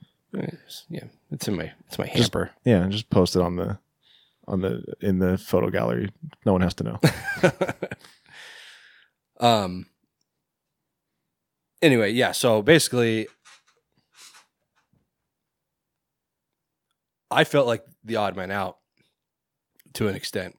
Yeah, 0.89 1.07
it's 1.33 1.49
in 1.49 1.57
my 1.57 1.73
it's 1.89 1.99
my 1.99 2.05
Just- 2.07 2.19
hamper. 2.33 2.53
Yeah, 2.65 2.87
just 2.87 3.11
post 3.11 3.35
it 3.35 3.43
on 3.43 3.57
the 3.57 3.81
on 4.47 4.61
the 4.61 4.85
in 5.01 5.19
the 5.19 5.39
photo 5.39 5.71
gallery. 5.71 6.13
No 6.47 6.53
one 6.53 6.61
has 6.61 6.75
to 6.75 6.85
know. 6.85 7.01
um. 9.41 9.87
Anyway, 11.83 12.13
yeah. 12.13 12.33
So 12.33 12.63
basically, 12.63 13.27
I 17.31 17.45
felt 17.45 17.67
like 17.67 17.85
the 18.05 18.17
odd 18.17 18.37
man 18.37 18.51
out 18.51 18.79
to 19.95 20.09
an 20.09 20.15
extent. 20.15 20.57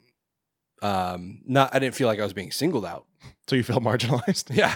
Um, 0.82 1.39
not 1.46 1.74
I 1.74 1.80
didn't 1.80 1.96
feel 1.96 2.08
like 2.08 2.20
I 2.20 2.24
was 2.24 2.34
being 2.34 2.51
singled 2.51 2.86
out. 2.86 3.06
So 3.48 3.56
you 3.56 3.63
feel 3.63 3.80
marginalized? 3.80 4.53
Yeah. 4.56 4.75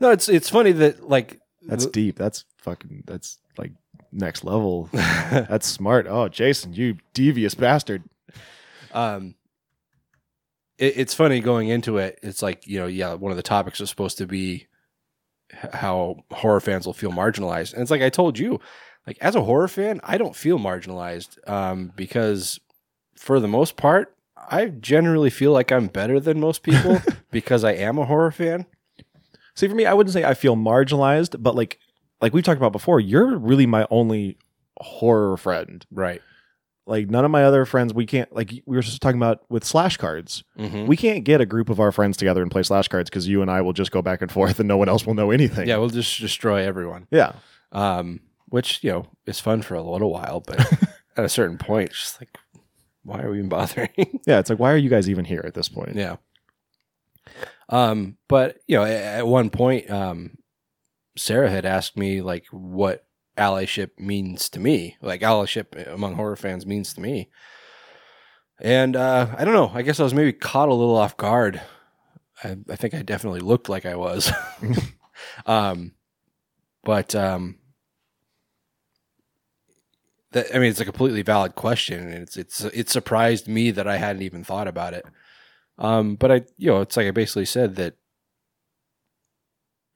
no, 0.00 0.10
it's 0.10 0.28
it's 0.28 0.48
funny 0.48 0.72
that 0.72 1.08
like 1.08 1.40
That's 1.62 1.86
deep. 1.86 2.16
That's 2.16 2.44
fucking. 2.58 3.04
That's 3.06 3.38
like 3.56 3.72
next 4.10 4.42
level. 4.44 4.88
That's 4.92 5.66
smart. 5.66 6.06
Oh, 6.08 6.28
Jason, 6.28 6.72
you 6.72 6.96
devious 7.14 7.54
bastard. 7.54 8.02
um 8.92 9.34
it, 10.78 10.94
it's 10.96 11.14
funny 11.14 11.40
going 11.40 11.68
into 11.68 11.98
it 11.98 12.18
it's 12.22 12.42
like 12.42 12.66
you 12.66 12.78
know 12.78 12.86
yeah 12.86 13.14
one 13.14 13.30
of 13.30 13.36
the 13.36 13.42
topics 13.42 13.80
was 13.80 13.90
supposed 13.90 14.18
to 14.18 14.26
be 14.26 14.66
how 15.72 16.16
horror 16.30 16.60
fans 16.60 16.84
will 16.84 16.92
feel 16.92 17.10
marginalized. 17.10 17.72
And 17.72 17.82
it's 17.82 17.90
like 17.90 18.02
i 18.02 18.10
told 18.10 18.38
you 18.38 18.60
like 19.06 19.18
as 19.20 19.34
a 19.34 19.42
horror 19.44 19.68
fan 19.68 20.00
i 20.04 20.18
don't 20.18 20.36
feel 20.36 20.58
marginalized 20.58 21.38
um 21.48 21.92
because 21.96 22.60
for 23.16 23.40
the 23.40 23.48
most 23.48 23.76
part 23.76 24.14
i 24.50 24.66
generally 24.66 25.30
feel 25.30 25.52
like 25.52 25.72
i'm 25.72 25.86
better 25.86 26.20
than 26.20 26.38
most 26.40 26.62
people 26.62 27.00
because 27.30 27.64
i 27.64 27.72
am 27.72 27.98
a 27.98 28.04
horror 28.04 28.30
fan. 28.30 28.66
See, 29.54 29.66
for 29.66 29.74
me, 29.74 29.86
I 29.86 29.92
wouldn't 29.92 30.14
say 30.14 30.22
I 30.22 30.34
feel 30.34 30.54
marginalized, 30.54 31.42
but 31.42 31.56
like 31.56 31.80
like 32.20 32.32
we've 32.32 32.44
talked 32.44 32.58
about 32.58 32.70
before, 32.70 33.00
you're 33.00 33.36
really 33.36 33.66
my 33.66 33.88
only 33.90 34.38
horror 34.80 35.36
friend. 35.36 35.84
right 35.90 36.22
Like 36.88 37.10
none 37.10 37.24
of 37.24 37.30
my 37.30 37.44
other 37.44 37.64
friends, 37.66 37.92
we 37.92 38.06
can't 38.06 38.32
like 38.34 38.50
we 38.66 38.76
were 38.76 38.82
just 38.82 39.00
talking 39.02 39.18
about 39.20 39.42
with 39.50 39.62
slash 39.64 39.96
cards. 39.98 40.42
mm-hmm. 40.58 40.86
We 40.86 40.96
can't 40.96 41.22
get 41.22 41.40
a 41.40 41.46
group 41.46 41.68
of 41.68 41.78
our 41.80 41.92
friends 41.92 42.16
together 42.16 42.40
and 42.42 42.50
play 42.50 42.62
slash 42.62 42.88
cards 42.88 43.10
because 43.10 43.28
you 43.28 43.42
and 43.42 43.50
I 43.50 43.60
will 43.60 43.74
just 43.74 43.90
go 43.90 44.00
back 44.02 44.22
and 44.22 44.32
forth 44.32 44.58
and 44.58 44.66
no 44.66 44.76
one 44.78 44.88
else 44.88 45.04
will 45.06 45.14
know 45.14 45.30
anything. 45.30 45.68
yeah 45.68 45.76
we'll 45.76 45.90
just 45.90 46.18
destroy 46.20 46.64
everyone 46.64 47.06
Yeah. 47.10 47.32
um, 47.72 48.20
which 48.48 48.82
you 48.82 48.90
know 48.90 49.06
is 49.26 49.38
fun 49.38 49.60
for 49.62 49.74
a 49.74 49.82
little 49.82 50.10
while, 50.10 50.40
but 50.40 50.58
at 51.16 51.24
a 51.24 51.28
certain 51.28 51.58
point, 51.58 51.90
it's 51.90 52.00
just 52.00 52.20
like, 52.22 52.38
why 53.02 53.20
are 53.22 53.30
we 53.30 53.38
even 53.38 53.48
bothering? 53.50 53.90
Yeah. 54.26 54.38
It's 54.38 54.48
like, 54.50 54.58
why 54.58 54.72
are 54.72 54.76
you 54.78 54.88
guys 54.88 55.10
even 55.10 55.24
here 55.26 55.42
at 55.44 55.52
this 55.54 55.68
point? 55.68 55.94
yeah. 55.94 56.16
Um, 57.68 58.16
but 58.28 58.58
you 58.66 58.76
know, 58.76 58.84
at 58.84 59.26
one 59.26 59.50
point, 59.50 59.90
um, 59.90 60.38
Sarah 61.16 61.50
had 61.50 61.66
asked 61.66 61.96
me 61.96 62.22
like 62.22 62.46
what 62.50 63.04
allyship 63.38 63.98
means 63.98 64.48
to 64.50 64.60
me, 64.60 64.96
like 65.00 65.22
allyship 65.22 65.92
among 65.92 66.14
horror 66.14 66.36
fans 66.36 66.66
means 66.66 66.92
to 66.94 67.00
me, 67.00 67.30
and 68.60 68.96
uh, 68.96 69.34
I 69.36 69.44
don't 69.44 69.54
know. 69.54 69.70
I 69.72 69.82
guess 69.82 70.00
I 70.00 70.04
was 70.04 70.14
maybe 70.14 70.32
caught 70.32 70.68
a 70.68 70.74
little 70.74 70.96
off 70.96 71.16
guard. 71.16 71.60
I, 72.42 72.56
I 72.68 72.76
think 72.76 72.94
I 72.94 73.02
definitely 73.02 73.40
looked 73.40 73.68
like 73.68 73.86
I 73.86 73.96
was. 73.96 74.30
um, 75.46 75.92
but 76.84 77.14
um, 77.14 77.58
that 80.32 80.54
I 80.54 80.58
mean, 80.58 80.70
it's 80.70 80.80
a 80.80 80.84
completely 80.84 81.22
valid 81.22 81.54
question, 81.54 82.08
and 82.08 82.22
it's 82.22 82.36
it's 82.36 82.64
it 82.64 82.88
surprised 82.88 83.48
me 83.48 83.70
that 83.70 83.86
I 83.86 83.96
hadn't 83.96 84.22
even 84.22 84.44
thought 84.44 84.68
about 84.68 84.94
it. 84.94 85.04
Um, 85.78 86.16
but 86.16 86.32
I, 86.32 86.42
you 86.56 86.70
know, 86.70 86.80
it's 86.80 86.96
like 86.96 87.06
I 87.06 87.12
basically 87.12 87.44
said 87.44 87.76
that 87.76 87.94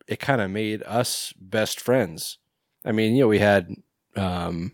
it 0.06 0.20
kind 0.20 0.40
of 0.40 0.50
made 0.50 0.82
us 0.84 1.32
best 1.38 1.80
friends. 1.80 2.38
I 2.84 2.92
mean, 2.92 3.14
you 3.14 3.22
know, 3.22 3.28
we 3.28 3.38
had, 3.38 3.74
um, 4.16 4.72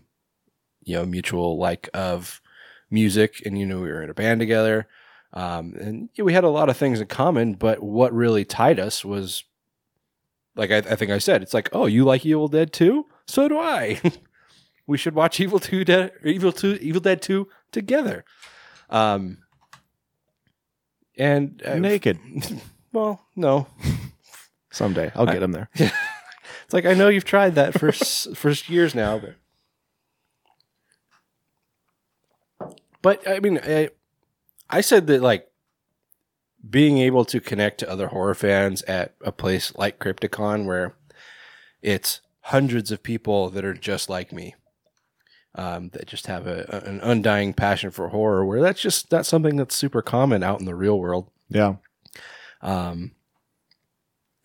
you 0.83 0.95
know, 0.95 1.05
mutual 1.05 1.57
like 1.57 1.89
of 1.93 2.41
music, 2.89 3.41
and 3.45 3.57
you 3.57 3.65
know, 3.65 3.79
we 3.79 3.87
were 3.87 4.01
in 4.01 4.09
a 4.09 4.13
band 4.13 4.39
together, 4.39 4.87
um, 5.33 5.75
and 5.79 6.09
you 6.13 6.23
know, 6.23 6.25
we 6.25 6.33
had 6.33 6.43
a 6.43 6.49
lot 6.49 6.69
of 6.69 6.77
things 6.77 6.99
in 6.99 7.07
common. 7.07 7.53
But 7.53 7.83
what 7.83 8.13
really 8.13 8.45
tied 8.45 8.79
us 8.79 9.05
was, 9.05 9.43
like 10.55 10.71
I, 10.71 10.77
I 10.77 10.95
think 10.95 11.11
I 11.11 11.19
said, 11.19 11.41
it's 11.41 11.53
like, 11.53 11.69
oh, 11.71 11.85
you 11.85 12.03
like 12.03 12.25
Evil 12.25 12.47
Dead 12.47 12.73
too? 12.73 13.05
So 13.27 13.47
do 13.47 13.59
I. 13.59 14.01
we 14.87 14.97
should 14.97 15.15
watch 15.15 15.39
Evil 15.39 15.59
Two 15.59 15.85
Dead, 15.85 16.11
Evil 16.23 16.51
Two, 16.51 16.79
Evil 16.81 17.01
Dead 17.01 17.21
Two 17.21 17.47
together. 17.71 18.25
Um, 18.89 19.39
and 21.17 21.61
uh, 21.63 21.75
Naked. 21.75 22.17
well, 22.93 23.21
no, 23.35 23.67
Someday 24.71 25.11
I'll 25.15 25.25
get 25.25 25.43
him 25.43 25.51
there. 25.51 25.69
It's 26.69 26.73
like 26.75 26.85
I 26.85 26.93
know 26.93 27.07
you've 27.07 27.25
tried 27.25 27.55
that 27.55 27.79
for 27.79 27.91
for 28.35 28.51
years 28.71 28.93
now, 28.93 29.17
but 29.17 29.33
but 33.01 33.27
I 33.27 33.39
mean, 33.39 33.59
I, 33.63 33.89
I 34.69 34.81
said 34.81 35.07
that 35.07 35.23
like 35.23 35.49
being 36.69 36.99
able 36.99 37.25
to 37.25 37.39
connect 37.39 37.79
to 37.79 37.89
other 37.89 38.09
horror 38.09 38.35
fans 38.35 38.83
at 38.83 39.15
a 39.25 39.31
place 39.31 39.75
like 39.77 39.97
Crypticon, 39.97 40.67
where 40.67 40.93
it's 41.81 42.21
hundreds 42.41 42.91
of 42.91 43.01
people 43.01 43.49
that 43.49 43.65
are 43.65 43.73
just 43.73 44.07
like 44.07 44.31
me, 44.31 44.53
um, 45.55 45.89
that 45.93 46.05
just 46.05 46.27
have 46.27 46.45
a, 46.45 46.83
an 46.85 46.99
undying 47.01 47.55
passion 47.55 47.89
for 47.89 48.09
horror, 48.09 48.45
where 48.45 48.61
that's 48.61 48.79
just 48.79 49.11
not 49.11 49.25
something 49.25 49.55
that's 49.55 49.73
super 49.73 50.03
common 50.03 50.43
out 50.43 50.59
in 50.59 50.67
the 50.67 50.75
real 50.75 50.99
world. 50.99 51.31
Yeah. 51.49 51.77
Um, 52.61 53.13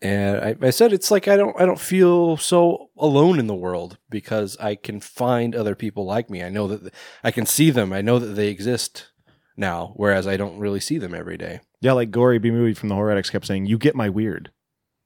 and 0.05 0.57
I, 0.63 0.67
I 0.67 0.69
said 0.69 0.93
it's 0.93 1.09
like 1.09 1.27
I 1.27 1.35
don't 1.37 1.59
I 1.59 1.65
don't 1.65 1.79
feel 1.79 2.37
so 2.37 2.89
alone 2.97 3.39
in 3.39 3.47
the 3.47 3.55
world 3.55 3.97
because 4.09 4.55
I 4.57 4.75
can 4.75 4.99
find 4.99 5.55
other 5.55 5.75
people 5.75 6.05
like 6.05 6.29
me. 6.29 6.43
I 6.43 6.49
know 6.49 6.67
that 6.67 6.93
I 7.23 7.31
can 7.31 7.45
see 7.45 7.71
them. 7.71 7.91
I 7.91 8.01
know 8.01 8.19
that 8.19 8.33
they 8.35 8.49
exist 8.49 9.07
now, 9.57 9.93
whereas 9.95 10.27
I 10.27 10.37
don't 10.37 10.59
really 10.59 10.79
see 10.79 10.97
them 10.97 11.13
every 11.15 11.37
day. 11.37 11.59
Yeah. 11.81 11.93
Like 11.93 12.11
Gory 12.11 12.39
B 12.39 12.51
movie 12.51 12.73
from 12.73 12.89
the 12.89 12.95
Horror 12.95 13.11
Addicts 13.11 13.29
kept 13.29 13.47
saying, 13.47 13.65
"You 13.65 13.77
get 13.77 13.95
my 13.95 14.09
weird." 14.09 14.51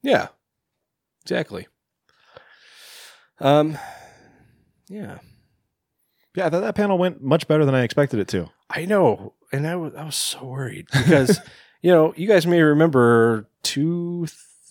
Yeah, 0.02 0.28
exactly. 1.22 1.66
Um, 3.38 3.78
yeah, 4.88 5.18
Yeah. 6.34 6.46
I 6.46 6.50
thought 6.50 6.60
that 6.60 6.74
panel 6.74 6.98
went 6.98 7.22
much 7.22 7.48
better 7.48 7.64
than 7.64 7.74
I 7.74 7.82
expected 7.84 8.20
it 8.20 8.28
to. 8.28 8.50
I 8.68 8.84
know, 8.84 9.34
and 9.52 9.66
I 9.66 9.76
was 9.76 9.94
I 9.94 10.04
was 10.04 10.16
so 10.16 10.44
worried 10.44 10.86
because 10.92 11.40
you 11.82 11.90
know 11.90 12.12
you 12.16 12.28
guys 12.28 12.46
may 12.46 12.60
remember 12.60 13.48
two 13.62 14.26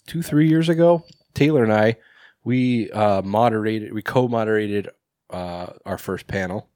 two 0.10 0.22
three 0.22 0.50
years 0.50 0.68
ago, 0.68 1.06
Taylor 1.34 1.64
and 1.64 1.72
I 1.72 1.96
we 2.44 2.92
uh, 2.92 3.22
moderated 3.22 3.94
we 3.94 4.02
co-moderated 4.02 4.90
uh, 5.30 5.68
our 5.86 5.98
first 5.98 6.28
panel. 6.28 6.70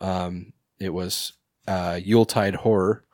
Um, 0.00 0.52
it 0.80 0.92
was 0.92 1.34
uh, 1.68 2.00
Yuletide 2.02 2.56
horror, 2.56 3.04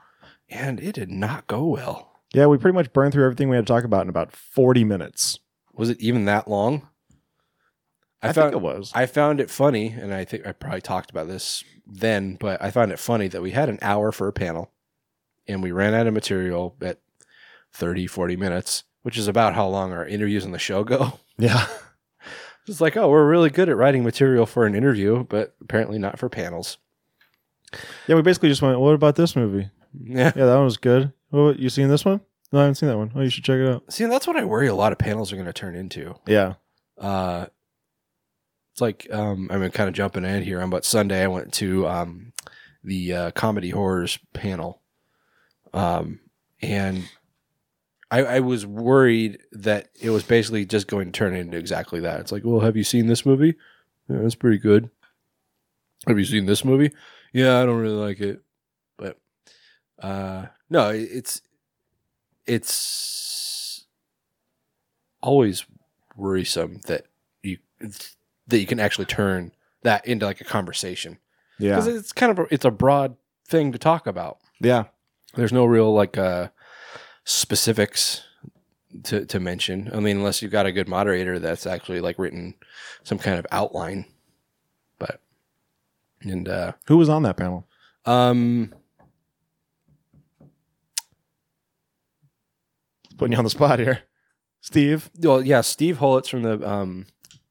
and 0.49 0.81
it 0.81 0.95
did 0.95 1.11
not 1.11 1.47
go 1.47 1.67
well. 1.67 2.13
Yeah, 2.33 2.47
we 2.47 2.57
pretty 2.57 2.75
much 2.75 2.93
burned 2.93 3.13
through 3.13 3.25
everything 3.25 3.49
we 3.49 3.57
had 3.57 3.67
to 3.67 3.73
talk 3.73 3.85
about 3.85 4.03
in 4.03 4.09
about 4.09 4.33
forty 4.33 4.85
minutes. 4.85 5.39
Was 5.75 5.91
it 5.91 6.01
even 6.01 6.25
that 6.25 6.49
long? 6.49 6.89
I, 8.23 8.33
found 8.33 8.53
think 8.53 8.63
it 8.63 8.65
was. 8.65 8.93
I 8.95 9.07
found 9.07 9.41
it 9.41 9.51
funny, 9.51 9.89
and 9.89 10.15
I 10.15 10.25
think 10.25 10.47
I 10.47 10.53
probably 10.53 10.81
talked 10.81 11.11
about 11.11 11.29
this 11.29 11.63
then, 11.87 12.37
but 12.39 12.61
I 12.63 12.71
found 12.71 12.93
it 12.93 12.99
funny 12.99 13.29
that 13.29 13.43
we 13.43 13.53
had 13.53 13.69
an 13.69 13.79
hour 13.81 14.13
for 14.13 14.29
a 14.29 14.33
panel 14.33 14.73
and 15.49 15.63
we 15.63 15.73
ran 15.73 15.95
out 15.95 16.07
of 16.07 16.15
material 16.15 16.77
at 16.83 16.99
30, 17.73 18.07
40 18.07 18.37
minutes, 18.37 18.85
which 19.09 19.17
is 19.17 19.27
about 19.27 19.55
how 19.55 19.67
long 19.67 19.91
our 19.91 20.07
interviews 20.07 20.45
on 20.45 20.51
the 20.51 20.59
show 20.59 20.85
go. 20.85 21.19
yeah. 21.39 21.67
It's 22.67 22.79
like, 22.79 22.95
oh, 22.95 23.09
we're 23.09 23.27
really 23.27 23.49
good 23.49 23.71
at 23.71 23.77
writing 23.79 24.05
material 24.05 24.45
for 24.45 24.67
an 24.67 24.75
interview, 24.75 25.25
but 25.25 25.57
apparently 25.63 25.99
not 25.99 26.19
for 26.19 26.29
panels. 26.29 26.77
Yeah, 28.07 28.17
we 28.17 28.21
basically 28.21 28.51
just 28.51 28.61
went, 28.61 28.79
what 28.79 28.93
about 28.93 29.17
this 29.17 29.35
movie? 29.35 29.71
Yeah. 29.99 30.33
Yeah, 30.37 30.45
that 30.45 30.57
one 30.57 30.65
was 30.65 30.77
good. 30.77 31.11
Well, 31.31 31.57
you 31.57 31.71
seen 31.71 31.89
this 31.89 32.05
one? 32.05 32.21
No, 32.53 32.59
I 32.59 32.63
haven't 32.65 32.75
seen 32.75 32.91
that 32.91 32.99
one. 32.99 33.11
Oh, 33.15 33.23
you 33.23 33.31
should 33.31 33.45
check 33.45 33.57
it 33.61 33.67
out. 33.67 33.91
See, 33.91 34.05
that's 34.05 34.27
what 34.27 34.37
I 34.37 34.45
worry 34.45 34.67
a 34.67 34.75
lot 34.75 34.93
of 34.93 34.99
panels 34.99 35.33
are 35.33 35.37
going 35.37 35.47
to 35.47 35.55
turn 35.55 35.75
into. 35.75 36.15
Yeah. 36.27 36.57
uh 36.99 37.47
it's 38.73 38.83
like 38.83 39.09
um 39.11 39.49
I'm 39.51 39.71
kind 39.71 39.89
of 39.89 39.95
jumping 39.95 40.27
in 40.27 40.43
here 40.43 40.61
on 40.61 40.69
but 40.69 40.85
Sunday 40.85 41.23
I 41.23 41.29
went 41.29 41.55
to 41.55 41.89
um 41.89 42.35
the 42.85 43.15
uh, 43.15 43.31
comedy 43.31 43.71
horrors 43.71 44.19
panel 44.35 44.83
um 45.73 46.21
and 46.61 47.05
I, 48.11 48.25
I 48.25 48.41
was 48.41 48.65
worried 48.67 49.39
that 49.53 49.89
it 50.01 50.11
was 50.11 50.23
basically 50.23 50.65
just 50.65 50.87
going 50.87 51.07
to 51.07 51.13
turn 51.13 51.35
into 51.35 51.59
exactly 51.59 52.01
that. 52.01 52.21
It's 52.21 52.33
like, 52.33 52.43
well, 52.45 52.61
have 52.61 52.77
you 52.77 52.85
seen 52.85 53.07
this 53.07 53.27
movie? 53.27 53.55
Yeah, 54.09 54.19
it's 54.21 54.35
pretty 54.35 54.59
good. 54.59 54.89
Have 56.07 56.19
you 56.19 56.25
seen 56.25 56.47
this 56.47 56.65
movie? 56.65 56.93
Yeah, 57.35 57.61
I 57.61 57.67
don't 57.67 57.81
really 57.81 57.95
like 57.97 58.21
it, 58.21 58.41
but 58.97 59.19
uh, 60.01 60.47
no, 60.71 60.89
it's 60.89 61.43
it's 62.47 63.85
always 65.23 65.67
worrisome 66.17 66.81
that 66.87 67.07
you 67.43 67.59
that 68.47 68.59
you 68.59 68.67
can 68.67 68.81
actually 68.81 69.05
turn 69.05 69.53
that 69.83 70.07
into 70.07 70.25
like 70.27 70.41
a 70.41 70.45
conversation 70.45 71.19
Yeah. 71.59 71.71
because 71.77 71.87
it's 71.87 72.13
kind 72.13 72.33
of 72.33 72.39
a, 72.39 72.47
it's 72.55 72.65
a 72.65 72.71
broad 72.71 73.17
thing 73.47 73.73
to 73.73 73.79
talk 73.79 74.07
about. 74.07 74.39
Yeah. 74.61 74.85
There's 75.35 75.53
no 75.53 75.67
real 75.67 75.93
like 75.93 76.17
uh, 76.17 76.49
specifics 77.29 78.23
to 79.05 79.27
to 79.27 79.39
mention. 79.39 79.91
I 79.93 80.01
mean, 80.01 80.17
unless 80.17 80.41
you've 80.41 80.51
got 80.51 80.65
a 80.65 80.73
good 80.73 80.89
moderator 80.89 81.39
that's 81.39 81.67
actually 81.67 82.01
like 82.01 82.19
written 82.19 82.55
some 83.05 83.19
kind 83.19 83.39
of 83.39 83.47
outline. 83.53 84.07
But 84.99 85.21
and 86.23 86.49
uh, 86.49 86.73
Who 86.87 86.97
was 86.97 87.11
on 87.11 87.23
that 87.25 87.37
panel? 87.37 87.67
um, 88.07 88.75
Putting 93.19 93.33
you 93.33 93.39
on 93.39 93.45
the 93.45 93.51
spot 93.51 93.79
here. 93.79 94.01
Steve. 94.61 95.11
well, 95.21 95.43
yeah, 95.43 95.61
Steve 95.61 95.99
Holitz 95.99 96.29
from 96.29 96.43
the 96.43 96.69
um, 96.69 97.07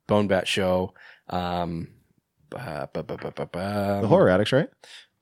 Bone 0.08 0.28
Bat 0.28 0.48
Show. 0.48 0.94
Um, 1.30 1.90
bu- 2.50 2.58
bu- 2.94 3.04
bu- 3.04 3.32
The 3.52 4.08
horror 4.08 4.30
addicts, 4.30 4.54
right? 4.54 4.70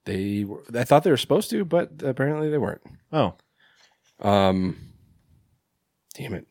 They 0.05 0.43
were, 0.43 0.63
I 0.75 0.83
thought 0.83 1.03
they 1.03 1.09
were 1.09 1.17
supposed 1.17 1.49
to, 1.49 1.65
but 1.65 2.01
apparently 2.03 2.49
they 2.49 2.57
weren't. 2.59 2.81
Oh. 3.11 3.33
Um, 4.19 4.77
damn 6.13 6.33
it, 6.33 6.47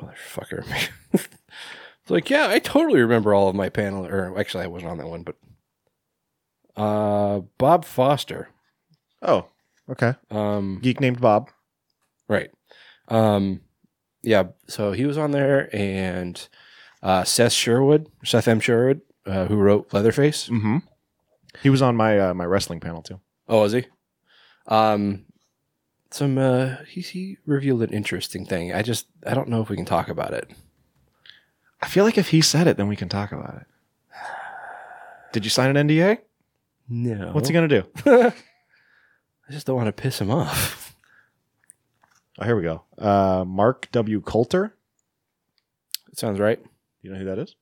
motherfucker! 0.00 0.64
it's 1.12 1.28
like, 2.08 2.30
yeah, 2.30 2.48
I 2.48 2.58
totally 2.58 3.00
remember 3.00 3.34
all 3.34 3.48
of 3.48 3.56
my 3.56 3.68
panel. 3.68 4.06
Or 4.06 4.38
actually, 4.38 4.64
I 4.64 4.68
wasn't 4.68 4.90
on 4.90 4.98
that 4.98 5.08
one, 5.08 5.22
but 5.22 5.36
uh, 6.76 7.40
Bob 7.58 7.84
Foster. 7.84 8.50
Oh. 9.22 9.46
Okay. 9.88 10.14
Um, 10.30 10.80
Geek 10.82 11.00
named 11.00 11.20
Bob. 11.20 11.50
right. 12.28 12.50
Um, 13.08 13.60
yeah. 14.22 14.44
So 14.66 14.92
he 14.92 15.06
was 15.06 15.16
on 15.16 15.30
there, 15.30 15.74
and 15.74 16.48
uh, 17.02 17.24
Seth 17.24 17.52
Sherwood, 17.52 18.08
Seth 18.24 18.48
M. 18.48 18.60
Sherwood, 18.60 19.00
uh, 19.26 19.46
who 19.46 19.56
wrote 19.56 19.92
Leatherface. 19.92 20.48
Mm-hmm. 20.48 20.78
He 21.62 21.70
was 21.70 21.82
on 21.82 21.96
my 21.96 22.18
uh, 22.18 22.34
my 22.34 22.44
wrestling 22.44 22.80
panel 22.80 23.02
too. 23.02 23.20
Oh, 23.48 23.62
was 23.62 23.72
he? 23.72 23.86
Um, 24.66 25.24
some 26.10 26.38
uh, 26.38 26.76
he 26.86 27.00
he 27.00 27.38
revealed 27.46 27.82
an 27.82 27.90
interesting 27.90 28.46
thing. 28.46 28.72
I 28.72 28.82
just 28.82 29.06
I 29.26 29.34
don't 29.34 29.48
know 29.48 29.60
if 29.62 29.68
we 29.68 29.76
can 29.76 29.84
talk 29.84 30.08
about 30.08 30.32
it. 30.32 30.50
I 31.82 31.88
feel 31.88 32.04
like 32.04 32.18
if 32.18 32.28
he 32.28 32.40
said 32.40 32.66
it, 32.66 32.76
then 32.76 32.88
we 32.88 32.96
can 32.96 33.08
talk 33.08 33.32
about 33.32 33.56
it. 33.56 33.66
Did 35.32 35.44
you 35.44 35.50
sign 35.50 35.76
an 35.76 35.88
NDA? 35.88 36.18
No. 36.88 37.32
What's 37.32 37.48
he 37.48 37.54
gonna 37.54 37.68
do? 37.68 37.84
I 38.06 39.52
just 39.52 39.66
don't 39.66 39.76
want 39.76 39.86
to 39.88 39.92
piss 40.02 40.20
him 40.20 40.30
off. 40.30 40.94
Oh, 42.38 42.44
here 42.44 42.56
we 42.56 42.62
go. 42.62 42.82
Uh, 42.98 43.44
Mark 43.46 43.88
W. 43.92 44.20
Coulter. 44.20 44.74
That 46.08 46.18
sounds 46.18 46.38
right. 46.38 46.60
You 47.02 47.12
know 47.12 47.18
who 47.18 47.24
that 47.26 47.38
is? 47.38 47.54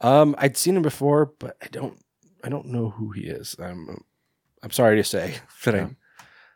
Um, 0.00 0.34
I'd 0.38 0.56
seen 0.56 0.76
him 0.76 0.82
before, 0.82 1.26
but 1.38 1.56
I 1.62 1.66
don't 1.68 1.98
I 2.42 2.48
don't 2.48 2.66
know 2.66 2.90
who 2.90 3.10
he 3.12 3.22
is. 3.22 3.56
I'm 3.58 4.04
I'm 4.62 4.70
sorry 4.70 4.96
to 4.96 5.04
say 5.04 5.36
that 5.64 5.74
Yeah. 5.74 5.86
I. 5.86 5.96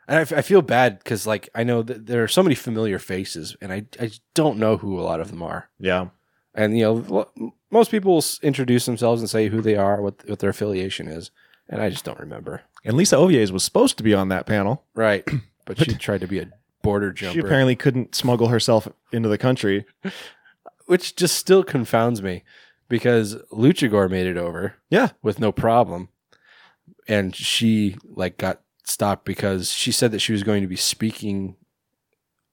And 0.09 0.19
I, 0.19 0.25
feel 0.43 0.63
bad 0.63 0.99
because, 0.99 1.27
like, 1.27 1.51
I 1.55 1.65
know 1.65 1.83
that 1.83 2.07
there 2.07 2.25
are 2.25 2.29
so 2.29 2.43
many 2.43 2.55
familiar 2.55 2.99
faces, 2.99 3.57
and 3.61 3.71
I, 3.73 3.85
I 4.01 4.11
don't 4.35 4.59
know 4.59 4.79
who 4.79 4.99
a 4.99 5.03
lot 5.03 5.21
of 5.21 5.31
them 5.31 5.43
are. 5.43 5.69
Yeah. 5.79 6.09
And 6.55 6.77
you 6.79 6.85
know, 6.85 7.27
l- 7.39 7.55
most 7.71 7.91
people 7.91 8.13
will 8.13 8.19
s- 8.19 8.41
introduce 8.43 8.87
themselves 8.87 9.21
and 9.21 9.29
say 9.29 9.49
who 9.49 9.61
they 9.61 9.77
are, 9.77 10.01
what 10.01 10.27
what 10.29 10.39
their 10.39 10.49
affiliation 10.51 11.07
is, 11.09 11.31
and 11.69 11.83
I 11.83 11.91
just 11.91 12.05
don't 12.07 12.19
remember. 12.19 12.63
And 12.87 12.97
Lisa 12.97 13.17
Ovies 13.17 13.51
was 13.51 13.63
supposed 13.65 13.99
to 13.99 14.03
be 14.03 14.15
on 14.15 14.29
that 14.31 14.47
panel. 14.47 14.83
Right, 14.95 15.29
but 15.67 15.79
she 15.79 15.93
tried 15.95 16.23
to 16.23 16.27
be 16.27 16.39
a 16.41 16.49
border 16.83 17.13
jumper. 17.13 17.35
She 17.35 17.41
apparently 17.41 17.77
couldn't 17.77 18.15
smuggle 18.15 18.49
herself 18.49 18.89
into 19.13 19.29
the 19.29 19.39
country. 19.39 19.85
which 20.87 21.15
just 21.17 21.37
still 21.37 21.63
confounds 21.63 22.23
me 22.23 22.43
because 22.89 23.35
Luchagore 23.53 24.09
made 24.11 24.27
it 24.27 24.39
over, 24.39 24.77
Yeah. 24.89 25.11
with 25.23 25.39
no 25.39 25.53
problem, 25.53 26.09
and 27.07 27.37
she 27.37 27.97
like 28.05 28.39
got 28.39 28.63
stopped 28.89 29.25
because 29.25 29.71
she 29.71 29.93
said 29.93 30.13
that 30.13 30.21
she 30.21 30.33
was 30.33 30.43
going 30.43 30.63
to 30.63 30.69
be 30.69 30.77
speaking 30.77 31.57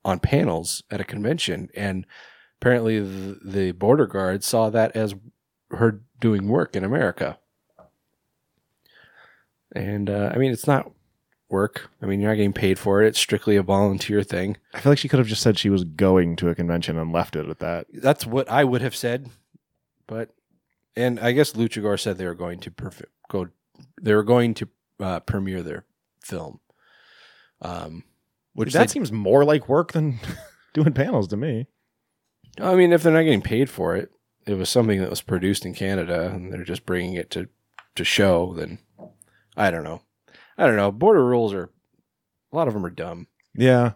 on 0.04 0.20
panels 0.20 0.82
at 0.90 1.00
a 1.00 1.04
convention, 1.04 1.68
and 1.74 2.06
apparently 2.60 3.00
the, 3.00 3.38
the 3.44 3.72
border 3.72 4.06
guard 4.06 4.44
saw 4.44 4.70
that 4.70 4.94
as 4.94 5.14
her 5.70 6.00
doing 6.20 6.48
work 6.48 6.76
in 6.76 6.84
America. 6.84 7.38
And 9.74 10.08
uh, 10.08 10.30
I 10.32 10.38
mean, 10.38 10.52
it's 10.52 10.66
not 10.66 10.90
work. 11.48 11.90
I 12.00 12.06
mean, 12.06 12.20
you're 12.20 12.30
not 12.30 12.36
getting 12.36 12.52
paid 12.52 12.78
for 12.78 13.02
it. 13.02 13.08
It's 13.08 13.18
strictly 13.18 13.56
a 13.56 13.62
volunteer 13.62 14.22
thing. 14.22 14.56
I 14.72 14.80
feel 14.80 14.92
like 14.92 14.98
she 14.98 15.08
could 15.08 15.18
have 15.18 15.28
just 15.28 15.42
said 15.42 15.58
she 15.58 15.70
was 15.70 15.84
going 15.84 16.36
to 16.36 16.48
a 16.48 16.54
convention 16.54 16.98
and 16.98 17.12
left 17.12 17.36
it 17.36 17.48
at 17.48 17.58
that. 17.58 17.86
That's 17.92 18.26
what 18.26 18.48
I 18.50 18.64
would 18.64 18.80
have 18.80 18.96
said, 18.96 19.30
but 20.06 20.30
and 20.96 21.20
I 21.20 21.32
guess 21.32 21.52
Luchagore 21.52 22.00
said 22.00 22.16
they 22.16 22.26
were 22.26 22.34
going 22.34 22.60
to 22.60 22.70
perf- 22.70 23.04
go. 23.28 23.48
They 24.00 24.14
were 24.14 24.22
going 24.22 24.54
to 24.54 24.68
uh, 24.98 25.20
premiere 25.20 25.62
their 25.62 25.84
film. 26.26 26.60
Um, 27.62 28.04
which 28.52 28.72
that 28.72 28.80
they- 28.88 28.92
seems 28.92 29.10
more 29.12 29.44
like 29.44 29.68
work 29.68 29.92
than 29.92 30.18
doing 30.74 30.92
panels 30.92 31.28
to 31.28 31.36
me. 31.36 31.66
I 32.60 32.74
mean, 32.74 32.92
if 32.92 33.02
they're 33.02 33.12
not 33.12 33.22
getting 33.22 33.42
paid 33.42 33.68
for 33.70 33.96
it, 33.96 34.10
it 34.46 34.54
was 34.54 34.68
something 34.70 35.00
that 35.00 35.10
was 35.10 35.20
produced 35.22 35.66
in 35.66 35.74
Canada, 35.74 36.30
and 36.30 36.52
they're 36.52 36.64
just 36.64 36.86
bringing 36.86 37.14
it 37.14 37.30
to 37.30 37.48
to 37.96 38.04
show. 38.04 38.54
Then 38.54 38.78
I 39.56 39.70
don't 39.70 39.84
know. 39.84 40.02
I 40.58 40.66
don't 40.66 40.76
know. 40.76 40.90
Border 40.92 41.24
rules 41.24 41.52
are 41.52 41.70
a 42.52 42.56
lot 42.56 42.68
of 42.68 42.74
them 42.74 42.84
are 42.86 42.90
dumb. 42.90 43.26
Yeah. 43.54 43.92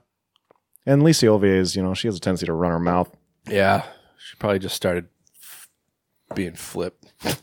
And 0.86 1.02
Lisa 1.02 1.26
Ovies, 1.26 1.76
you 1.76 1.82
know, 1.82 1.94
she 1.94 2.08
has 2.08 2.16
a 2.16 2.20
tendency 2.20 2.46
to 2.46 2.52
run 2.52 2.72
her 2.72 2.80
mouth. 2.80 3.14
Yeah, 3.48 3.84
she 4.18 4.36
probably 4.36 4.58
just 4.58 4.74
started 4.76 5.06
being 6.34 6.54
flipped. 6.54 7.12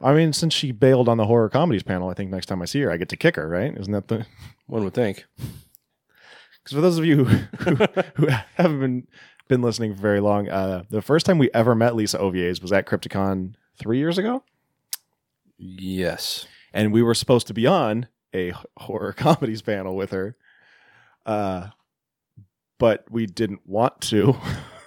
I 0.00 0.14
mean, 0.14 0.32
since 0.32 0.54
she 0.54 0.70
bailed 0.72 1.08
on 1.08 1.16
the 1.16 1.26
horror 1.26 1.48
comedies 1.48 1.82
panel, 1.82 2.08
I 2.08 2.14
think 2.14 2.30
next 2.30 2.46
time 2.46 2.62
I 2.62 2.66
see 2.66 2.80
her, 2.82 2.90
I 2.90 2.96
get 2.96 3.08
to 3.10 3.16
kick 3.16 3.36
her, 3.36 3.48
right? 3.48 3.76
Isn't 3.76 3.92
that 3.92 4.08
the. 4.08 4.26
One 4.66 4.84
would 4.84 4.94
think. 4.94 5.24
Because 5.36 6.74
for 6.74 6.80
those 6.80 6.98
of 6.98 7.04
you 7.06 7.24
who, 7.24 7.74
who 8.16 8.26
haven't 8.56 8.80
been, 8.80 9.06
been 9.48 9.62
listening 9.62 9.94
for 9.94 10.00
very 10.02 10.20
long, 10.20 10.48
uh, 10.48 10.82
the 10.90 11.00
first 11.02 11.24
time 11.24 11.38
we 11.38 11.50
ever 11.54 11.74
met 11.74 11.96
Lisa 11.96 12.18
Ovies 12.18 12.60
was 12.60 12.70
at 12.72 12.86
Crypticon 12.86 13.54
three 13.78 13.96
years 13.98 14.18
ago. 14.18 14.42
Yes. 15.58 16.46
and 16.72 16.92
we 16.92 17.02
were 17.02 17.14
supposed 17.14 17.46
to 17.48 17.54
be 17.54 17.66
on 17.66 18.06
a 18.34 18.52
horror 18.76 19.12
comedies 19.12 19.62
panel 19.62 19.96
with 19.96 20.10
her 20.10 20.36
uh 21.26 21.68
but 22.78 23.04
we 23.10 23.26
didn't 23.26 23.60
want 23.66 24.00
to 24.02 24.36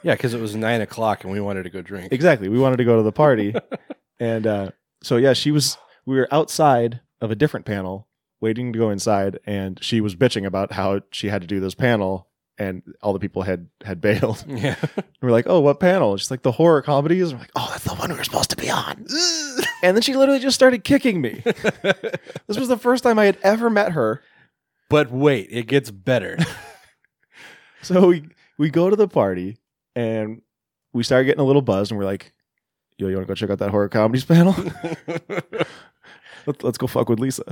Yeah, 0.04 0.14
because 0.14 0.34
it 0.34 0.40
was 0.40 0.56
nine 0.56 0.80
o'clock 0.82 1.24
and 1.24 1.34
we 1.34 1.42
wanted 1.42 1.64
to 1.64 1.70
go 1.70 1.82
drink. 1.82 2.14
exactly 2.14 2.48
we 2.50 2.60
wanted 2.60 2.78
to 2.78 2.86
go 2.86 2.96
to 2.98 3.04
the 3.04 3.12
party 3.12 3.54
and 4.20 4.48
uh 4.48 4.72
so 5.04 5.18
yeah 5.18 5.34
she 5.34 5.52
was 5.52 5.78
we 6.06 6.16
were 6.16 6.28
outside 6.32 7.02
of 7.22 7.32
a 7.32 7.36
different 7.36 7.66
panel 7.66 8.08
waiting 8.40 8.74
to 8.74 8.80
go 8.80 8.90
inside 8.90 9.40
and 9.46 9.82
she 9.84 10.02
was 10.02 10.16
bitching 10.16 10.46
about 10.46 10.72
how 10.72 11.02
she 11.12 11.28
had 11.30 11.42
to 11.42 11.48
do 11.48 11.60
this 11.60 11.76
panel 11.76 12.28
and 12.58 12.82
all 13.02 13.14
the 13.14 13.20
people 13.20 13.42
had 13.44 13.68
had 13.84 14.02
bailed. 14.02 14.44
And 14.48 14.60
Yeah. 14.60 14.76
we're 15.22 15.32
like 15.32 15.46
oh 15.48 15.60
what 15.62 15.80
panel? 15.80 16.18
She's 16.18 16.32
like 16.32 16.42
the 16.44 16.52
horror 16.52 16.82
comedies. 16.82 17.30
And 17.32 17.40
we're 17.40 17.44
like 17.44 17.52
oh 17.56 17.68
that's 17.72 17.84
the 17.86 17.94
one 17.96 18.10
we 18.12 18.18
were 18.18 18.24
supposed 18.24 18.50
to 18.52 18.58
be 18.58 18.70
on. 18.70 19.06
And 19.84 19.98
then 19.98 20.04
she 20.04 20.14
literally 20.16 20.40
just 20.40 20.54
started 20.56 20.84
kicking 20.84 21.22
me. 21.22 21.42
This 22.48 22.58
was 22.60 22.68
the 22.68 22.78
first 22.78 23.04
time 23.04 23.18
i 23.18 23.26
had 23.26 23.38
ever 23.42 23.70
met 23.70 23.94
her. 23.94 24.22
But 24.90 25.10
wait, 25.12 25.48
it 25.50 25.66
gets 25.68 25.90
better. 25.90 26.38
So 27.82 28.08
we 28.08 28.26
we 28.58 28.70
go 28.70 28.90
to 28.90 28.96
the 28.96 29.08
party 29.08 29.58
and 29.96 30.42
we 30.94 31.04
start 31.04 31.26
getting 31.26 31.40
a 31.42 31.46
little 31.46 31.62
buzzed 31.62 31.92
and 31.92 31.98
we're 31.98 32.06
like, 32.06 32.34
"Yo, 33.02 33.08
you 33.08 33.16
want 33.16 33.28
to 33.28 33.32
go 33.32 33.36
check 33.36 33.50
out 33.50 33.60
that 33.60 33.72
horror 33.72 33.90
comedies 33.90 34.24
panel? 34.26 34.56
Let, 36.46 36.64
let's 36.64 36.78
go 36.78 36.88
fuck 36.88 37.10
with 37.10 37.20
Lisa." 37.20 37.44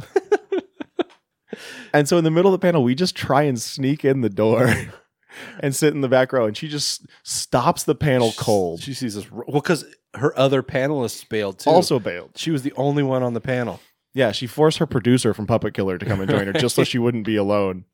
and 1.93 2.07
so 2.07 2.17
in 2.17 2.23
the 2.23 2.31
middle 2.31 2.53
of 2.53 2.59
the 2.59 2.65
panel, 2.65 2.83
we 2.83 2.95
just 2.95 3.15
try 3.15 3.43
and 3.43 3.59
sneak 3.59 4.05
in 4.05 4.21
the 4.21 4.29
door 4.29 4.73
and 5.59 5.75
sit 5.75 5.93
in 5.93 6.01
the 6.01 6.07
back 6.07 6.31
row, 6.33 6.45
and 6.45 6.55
she 6.55 6.67
just 6.67 7.05
stops 7.23 7.83
the 7.83 7.95
panel 7.95 8.33
cold. 8.37 8.81
She 8.81 8.93
sees 8.93 9.17
us. 9.17 9.29
Well, 9.31 9.45
because 9.61 9.85
her 10.15 10.37
other 10.37 10.63
panelists 10.63 11.27
bailed 11.27 11.59
too. 11.59 11.69
also 11.69 11.99
bailed. 11.99 12.31
she 12.35 12.51
was 12.51 12.63
the 12.63 12.73
only 12.75 13.03
one 13.03 13.21
on 13.23 13.33
the 13.33 13.41
panel. 13.41 13.79
Yeah, 14.13 14.31
she 14.31 14.47
forced 14.47 14.79
her 14.79 14.87
producer 14.87 15.35
from 15.35 15.45
Puppet 15.45 15.75
Killer 15.75 15.99
to 15.99 16.05
come 16.05 16.19
and 16.19 16.29
join 16.29 16.47
her 16.47 16.53
just 16.53 16.75
so 16.75 16.83
she 16.83 16.97
wouldn't 16.97 17.25
be 17.25 17.35
alone. 17.35 17.85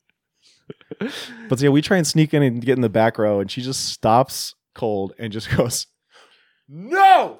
But 1.49 1.59
yeah, 1.61 1.69
we 1.69 1.81
try 1.81 1.97
and 1.97 2.07
sneak 2.07 2.33
in 2.33 2.41
and 2.41 2.63
get 2.63 2.77
in 2.77 2.81
the 2.81 2.89
back 2.89 3.17
row, 3.17 3.39
and 3.41 3.51
she 3.51 3.61
just 3.61 3.89
stops 3.89 4.55
cold 4.73 5.13
and 5.19 5.31
just 5.33 5.49
goes, 5.55 5.87
"No, 6.69 7.37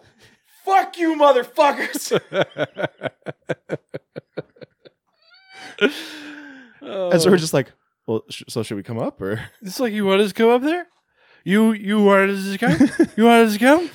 fuck 0.66 0.98
you, 0.98 1.16
motherfuckers!" 1.16 2.20
and 5.80 5.92
so 7.22 7.30
we're 7.30 7.36
oh. 7.36 7.38
just 7.38 7.54
like, 7.54 7.72
"Well, 8.08 8.24
sh- 8.30 8.44
so 8.48 8.64
should 8.64 8.78
we 8.78 8.84
come 8.84 9.00
up 9.00 9.22
or?" 9.22 9.50
it's 9.62 9.80
like 9.80 9.94
you 9.94 10.06
want 10.06 10.22
us 10.22 10.30
to 10.30 10.34
come 10.34 10.50
up 10.50 10.62
there. 10.62 10.88
You 11.44 11.74
you 11.74 12.02
wanted 12.02 12.32
us 12.32 12.52
to 12.52 12.58
come. 12.58 12.90
you 13.16 13.26
wanted 13.26 13.48
us 13.48 13.54
to 13.54 13.60
come. 13.60 13.90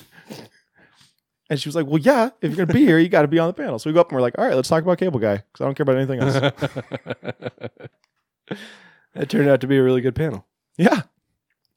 And 1.49 1.59
she 1.59 1.67
was 1.67 1.75
like, 1.75 1.85
"Well, 1.85 1.97
yeah, 1.97 2.29
if 2.41 2.55
you're 2.55 2.65
gonna 2.65 2.73
be 2.73 2.85
here, 2.85 2.97
you 2.97 3.09
got 3.09 3.23
to 3.23 3.27
be 3.27 3.37
on 3.37 3.47
the 3.47 3.53
panel." 3.53 3.77
So 3.77 3.89
we 3.89 3.93
go 3.93 3.99
up 3.99 4.07
and 4.09 4.15
we're 4.15 4.21
like, 4.21 4.37
"All 4.37 4.45
right, 4.45 4.55
let's 4.55 4.69
talk 4.69 4.83
about 4.83 4.97
Cable 4.97 5.19
Guy 5.19 5.35
because 5.35 5.61
I 5.61 5.65
don't 5.65 5.75
care 5.75 5.83
about 5.83 5.97
anything 5.97 6.21
else." 6.21 6.33
that 9.13 9.29
turned 9.29 9.49
out 9.49 9.59
to 9.61 9.67
be 9.67 9.77
a 9.77 9.83
really 9.83 9.99
good 9.99 10.15
panel. 10.15 10.45
Yeah. 10.77 11.01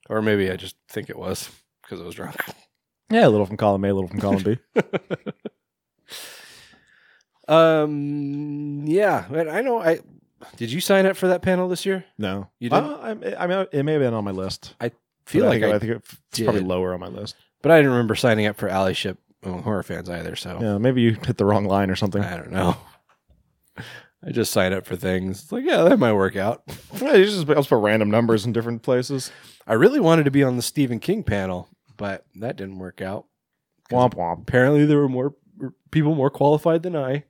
Or 0.09 0.23
maybe 0.23 0.49
I 0.51 0.57
just 0.57 0.77
think 0.89 1.11
it 1.11 1.19
was 1.19 1.51
because 1.83 2.01
I 2.01 2.05
was 2.05 2.15
drunk. 2.15 2.37
Yeah, 3.11 3.27
a 3.27 3.31
little 3.31 3.47
from 3.47 3.57
column 3.57 3.85
A, 3.85 3.89
a 3.91 3.95
little 3.95 4.09
from 4.09 4.21
column 4.21 4.43
B. 4.43 4.59
Um. 7.47 8.85
Yeah. 8.87 9.27
I 9.31 9.61
know. 9.61 9.79
I 9.79 10.01
did 10.57 10.73
you 10.73 10.81
sign 10.81 11.07
up 11.07 11.17
for 11.17 11.29
that 11.29 11.43
panel 11.43 11.69
this 11.69 11.85
year? 11.85 12.05
No. 12.19 12.49
You 12.59 12.71
didn't? 12.71 12.85
Uh, 12.85 13.35
I, 13.37 13.45
I 13.45 13.47
mean, 13.47 13.67
it 13.73 13.83
may 13.83 13.93
have 13.93 14.01
been 14.01 14.15
on 14.15 14.25
my 14.25 14.31
list. 14.31 14.75
I 14.81 14.93
feel 15.27 15.45
like 15.47 15.63
I 15.63 15.75
I, 15.75 15.79
think, 15.79 15.93
I 15.93 15.99
think 15.99 16.03
it's 16.31 16.41
probably 16.41 16.63
lower 16.63 16.95
on 16.95 17.01
my 17.01 17.09
list. 17.09 17.37
but 17.63 17.71
I 17.71 17.77
didn't 17.77 17.93
remember 17.93 18.15
signing 18.15 18.47
up 18.47 18.57
for 18.57 18.69
Allyship 18.69 19.17
among 19.43 19.63
horror 19.63 19.83
fans 19.83 20.09
either. 20.09 20.37
So 20.37 20.59
Yeah, 20.61 20.79
maybe 20.79 21.03
you 21.03 21.17
hit 21.25 21.37
the 21.37 21.45
wrong 21.45 21.65
line 21.67 21.91
or 21.91 21.97
something. 21.97 22.23
I 22.23 22.37
don't 22.37 22.51
know. 22.53 22.77
I 24.27 24.31
just 24.31 24.51
sign 24.53 24.73
up 24.73 24.87
for 24.87 24.97
things. 24.97 25.43
It's 25.43 25.53
like, 25.53 25.65
yeah, 25.67 25.83
that 25.83 25.99
might 25.99 26.15
work 26.15 26.37
out. 26.37 26.63
Yeah, 27.03 27.15
you 27.15 27.25
just 27.27 27.47
I'll 27.51 27.57
just 27.57 27.69
put 27.69 27.77
random 27.83 28.11
numbers 28.11 28.47
in 28.47 28.53
different 28.55 28.83
places. 28.83 29.31
I 29.67 29.75
really 29.75 30.01
wanted 30.01 30.25
to 30.25 30.31
be 30.31 30.43
on 30.43 30.57
the 30.57 30.63
Stephen 30.63 30.99
King 31.01 31.23
panel, 31.25 31.69
but 31.97 32.27
that 32.37 32.57
didn't 32.57 32.79
work 32.79 33.01
out. 33.01 33.27
Womp 33.91 34.15
womp. 34.15 34.43
Apparently, 34.43 34.87
there 34.87 34.99
were 34.99 35.09
more 35.09 35.35
people 35.91 36.15
more 36.15 36.31
qualified 36.31 36.83
than 36.83 36.97
I, 36.97 37.25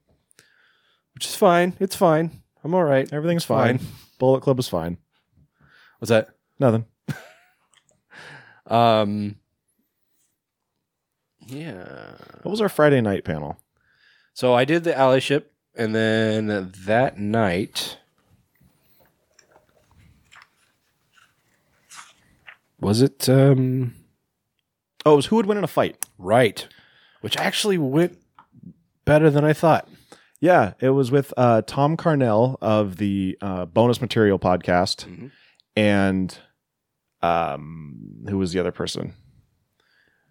which 1.13 1.25
is 1.25 1.35
fine. 1.35 1.73
It's 1.79 1.95
fine. 1.95 2.41
I'm 2.63 2.73
all 2.73 2.83
right. 2.83 3.11
Everything's 3.11 3.45
fine. 3.45 3.77
fine. 3.77 3.87
Bullet 4.19 4.41
Club 4.41 4.59
is 4.59 4.67
fine. 4.67 4.97
What's 5.99 6.09
that? 6.09 6.29
Nothing. 6.59 6.85
Um. 8.67 9.35
Yeah. 11.45 12.15
What 12.41 12.49
was 12.49 12.61
our 12.61 12.69
Friday 12.69 12.99
night 12.99 13.23
panel? 13.23 13.57
So 14.33 14.55
I 14.55 14.65
did 14.65 14.83
the 14.83 14.91
allyship, 14.93 15.43
and 15.75 15.93
then 15.93 16.71
that 16.85 17.19
night 17.19 17.99
was 22.79 23.01
it 23.03 23.29
um 23.29 23.93
Oh, 25.05 25.13
it 25.13 25.17
was 25.17 25.25
who 25.27 25.35
would 25.37 25.45
win 25.45 25.57
in 25.57 25.63
a 25.63 25.67
fight. 25.67 26.03
right, 26.17 26.67
which 27.21 27.37
actually 27.37 27.77
went 27.77 28.17
better 29.05 29.29
than 29.29 29.43
I 29.45 29.53
thought. 29.53 29.87
Yeah, 30.39 30.73
it 30.79 30.89
was 30.89 31.11
with 31.11 31.33
uh, 31.37 31.61
Tom 31.65 31.95
Carnell 31.97 32.57
of 32.61 32.97
the 32.97 33.37
uh, 33.41 33.65
Bonus 33.65 34.01
Material 34.01 34.37
podcast, 34.39 35.05
Mhm. 35.07 35.31
and 35.75 36.37
um, 37.21 38.25
who 38.29 38.37
was 38.37 38.51
the 38.51 38.59
other 38.59 38.71
person? 38.71 39.13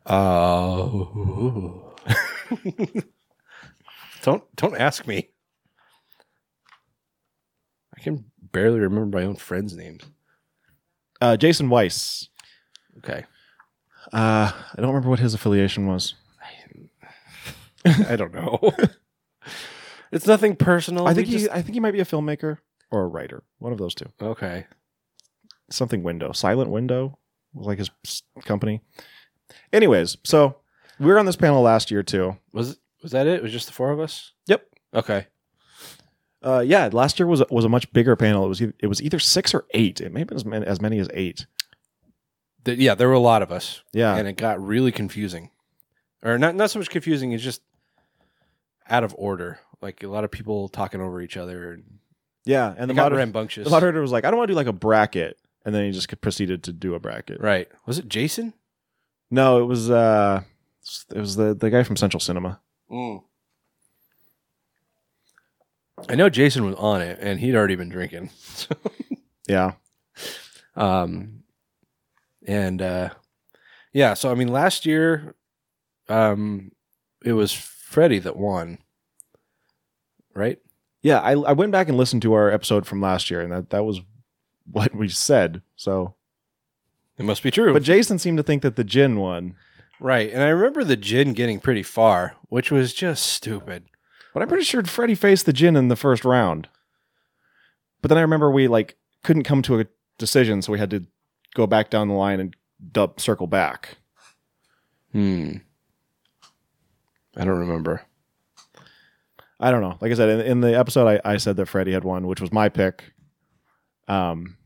Oh. 0.07 1.95
don't 4.23 4.43
don't 4.57 4.77
ask 4.77 5.07
me. 5.07 5.31
I 7.97 8.01
can 8.01 8.25
barely 8.53 8.81
remember 8.81 9.19
my 9.19 9.25
own 9.25 9.37
friends' 9.37 9.77
names. 9.77 10.03
Uh, 11.21 11.37
Jason 11.37 11.69
Weiss. 11.71 12.29
Okay. 12.99 13.25
Uh, 14.13 14.53
I 14.53 14.77
don't 14.77 14.89
remember 14.89 15.09
what 15.09 15.19
his 15.19 15.35
affiliation 15.35 15.87
was. 15.87 16.15
I 17.85 18.17
don't 18.17 18.33
know. 18.33 18.73
it's 20.13 20.27
nothing 20.27 20.57
personal. 20.57 21.07
I 21.07 21.15
think 21.15 21.29
he. 21.29 21.49
I 21.51 21.63
think 21.63 21.75
he 21.75 21.81
might 21.81 21.93
be 21.93 22.01
a 22.01 22.05
filmmaker 22.05 22.59
or 22.91 23.03
a 23.03 23.07
writer. 23.07 23.43
One 23.59 23.73
of 23.73 23.79
those 23.79 23.95
two. 23.95 24.07
okay. 24.21 24.67
Something 25.71 26.03
Window. 26.03 26.33
Silent 26.33 26.71
Window 26.71 27.19
was 27.55 27.67
like 27.67 27.79
his 27.79 27.91
company. 28.45 28.83
Anyways, 29.73 30.17
so 30.25 30.57
we 31.01 31.07
were 31.07 31.19
on 31.19 31.27
this 31.27 31.37
panel 31.37 31.63
last 31.63 31.91
year 31.91 32.03
too. 32.03 32.37
Was 32.53 32.79
was 33.03 33.13
that 33.13 33.27
it? 33.27 33.35
It 33.35 33.43
was 33.43 33.53
just 33.53 33.67
the 33.67 33.73
four 33.73 33.91
of 33.91 34.01
us? 34.01 34.33
Yep. 34.47 34.67
Okay. 34.95 35.27
Uh, 36.43 36.61
yeah, 36.61 36.91
last 36.93 37.19
year 37.19 37.27
was 37.27 37.41
a, 37.41 37.47
was 37.51 37.65
a 37.65 37.69
much 37.71 37.91
bigger 37.93 38.17
panel. 38.17 38.45
It 38.45 38.49
was 38.49 38.61
it 38.61 38.87
was 38.87 39.03
either 39.03 39.19
six 39.19 39.55
or 39.55 39.65
eight. 39.73 40.01
It 40.01 40.13
may 40.13 40.21
have 40.21 40.29
been 40.29 40.37
as 40.37 40.45
many 40.45 40.67
as, 40.67 40.81
many 40.81 40.99
as 40.99 41.09
eight. 41.15 41.47
Th- 42.65 42.79
yeah, 42.79 42.95
there 42.95 43.09
were 43.09 43.15
a 43.15 43.19
lot 43.21 43.43
of 43.43 43.51
us, 43.53 43.83
Yeah, 43.93 44.17
and 44.17 44.27
it 44.29 44.37
got 44.37 44.65
really 44.65 44.93
confusing, 44.93 45.51
or 46.23 46.39
not 46.39 46.55
not 46.55 46.71
so 46.71 46.79
much 46.79 46.91
confusing. 46.91 47.33
It's 47.33 47.43
just 47.45 47.63
out 48.89 49.05
of 49.05 49.15
order. 49.19 49.59
Like 49.81 50.03
a 50.03 50.09
lot 50.09 50.25
of 50.25 50.31
people 50.31 50.69
talking 50.69 51.01
over 51.01 51.21
each 51.21 51.37
other, 51.37 51.73
and 51.73 51.99
yeah. 52.45 52.71
And 52.77 52.85
it 52.85 52.87
the 52.89 52.95
got 52.95 53.05
moder- 53.13 53.17
rambunctious. 53.17 53.65
the 53.65 53.71
moderator 53.71 54.01
was 54.01 54.13
like, 54.13 54.25
"I 54.25 54.31
don't 54.31 54.39
want 54.39 54.49
to 54.49 54.53
do 54.53 54.57
like 54.57 54.67
a 54.67 54.73
bracket," 54.73 55.39
and 55.65 55.75
then 55.75 55.85
he 55.85 55.93
just 55.93 56.21
proceeded 56.21 56.63
to 56.65 56.73
do 56.73 56.95
a 56.95 57.01
bracket. 57.01 57.41
right? 57.41 57.69
Was 57.87 57.99
it 57.99 58.09
Jason? 58.09 58.55
No, 59.31 59.61
it 59.63 59.67
was 59.67 59.91
uh, 59.91 60.43
it 61.15 61.19
was 61.21 61.37
the 61.37 61.55
the 61.55 61.69
guy 61.71 61.83
from 61.83 61.97
Central 61.97 62.21
Cinema. 62.21 62.61
I 66.09 66.15
know 66.17 66.29
Jason 66.29 66.65
was 66.65 66.75
on 66.77 67.01
it, 67.03 67.19
and 67.21 67.41
he'd 67.41 67.55
already 67.55 67.77
been 67.77 67.89
drinking. 67.89 68.31
Yeah, 69.47 69.73
Um, 70.75 71.44
and 72.47 72.81
uh, 72.83 73.11
yeah, 73.93 74.15
so 74.15 74.31
I 74.31 74.35
mean, 74.35 74.49
last 74.49 74.87
year, 74.87 75.35
um, 76.09 76.73
it 77.25 77.33
was 77.33 77.53
Freddy 77.53 78.19
that 78.21 78.37
won, 78.37 78.79
right? 80.35 80.59
yeah. 81.03 81.21
I 81.21 81.33
I 81.33 81.53
went 81.53 81.73
back 81.73 81.89
and 81.89 81.97
listened 81.97 82.23
to 82.23 82.33
our 82.35 82.51
episode 82.51 82.87
from 82.87 83.01
last 83.01 83.31
year, 83.31 83.41
and 83.41 83.53
that 83.53 83.71
that 83.71 83.85
was 83.85 84.01
what 84.71 84.95
we 84.95 85.09
said. 85.09 85.63
So, 85.77 86.15
It 87.19 87.25
must 87.25 87.43
be 87.43 87.51
true. 87.51 87.73
but 87.73 87.83
Jason 87.83 88.19
seemed 88.19 88.39
to 88.39 88.43
think 88.43 88.63
that 88.63 88.77
the 88.77 88.85
Djinn 88.85 89.17
won. 89.19 89.55
right. 90.01 90.31
And 90.33 90.43
I 90.43 90.49
remember 90.49 90.83
the 90.85 90.97
Djinn 90.97 91.33
getting 91.35 91.61
pretty 91.61 91.83
far, 91.83 92.37
which 92.49 92.71
was 92.71 92.95
just 92.95 93.27
stupid. 93.27 93.85
But 94.33 94.43
I'm 94.43 94.49
pretty 94.49 94.65
sure 94.65 94.83
Freddy 94.85 95.15
faced 95.15 95.47
the 95.47 95.53
Djinn 95.53 95.77
in 95.77 95.89
the 95.89 95.97
first 95.97 96.25
round. 96.25 96.69
But 98.03 98.09
then 98.09 98.19
I 98.19 98.23
remember 98.23 98.51
we 98.51 98.67
like 98.69 98.97
couldn't 99.23 99.45
come 99.45 99.63
to 99.63 99.81
a 99.81 99.87
decision, 100.19 100.61
so 100.63 100.73
we 100.73 100.79
had 100.79 100.91
to 100.91 101.05
go 101.55 101.67
back 101.67 101.91
down 101.91 102.09
the 102.09 102.15
line 102.15 102.41
and 102.41 102.55
dub, 102.93 103.21
circle 103.21 103.47
back. 103.47 103.97
Hmm. 105.13 105.57
I 107.37 107.45
don't 107.45 107.59
remember. 107.59 108.03
I 109.61 109.71
don't 109.71 109.81
know. 109.81 109.97
Like 110.01 110.13
I 110.13 110.15
said, 110.15 110.29
in, 110.29 110.41
in 110.41 110.61
the 110.61 110.77
episode, 110.79 111.07
I, 111.25 111.33
I 111.33 111.37
said 111.37 111.57
that 111.57 111.67
Freddy 111.67 111.93
had 111.93 112.05
won, 112.05 112.27
which 112.27 112.41
was 112.41 112.53
my 112.53 112.69
pick. 112.69 113.13
Um, 114.09 114.57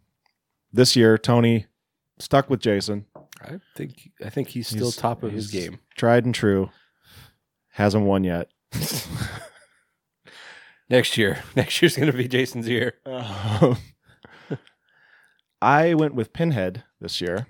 this 0.73 0.97
year, 0.97 1.17
Tony 1.19 1.67
stuck 2.19 2.51
with 2.51 2.61
Jason, 2.61 3.07
I 3.41 3.61
think 3.77 4.11
I 4.25 4.29
think 4.31 4.49
he's 4.49 4.67
still 4.67 4.87
He's- 4.87 4.97
top 4.97 5.23
of 5.23 5.31
his 5.33 5.51
game. 5.51 5.79
tried 5.97 6.25
and 6.25 6.35
true. 6.35 6.71
Hasn't 7.73 8.05
won 8.05 8.25
yet. 8.25 8.51
Next 10.91 11.17
year, 11.19 11.43
next 11.55 11.83
year's 11.83 11.97
going 11.97 12.11
to 12.11 12.17
be 12.17 12.27
Jason's 12.29 12.67
year. 12.67 12.95
I 15.61 15.95
went 15.95 16.15
with 16.15 16.33
Pinhead 16.33 16.85
this 17.01 17.21
year. 17.21 17.47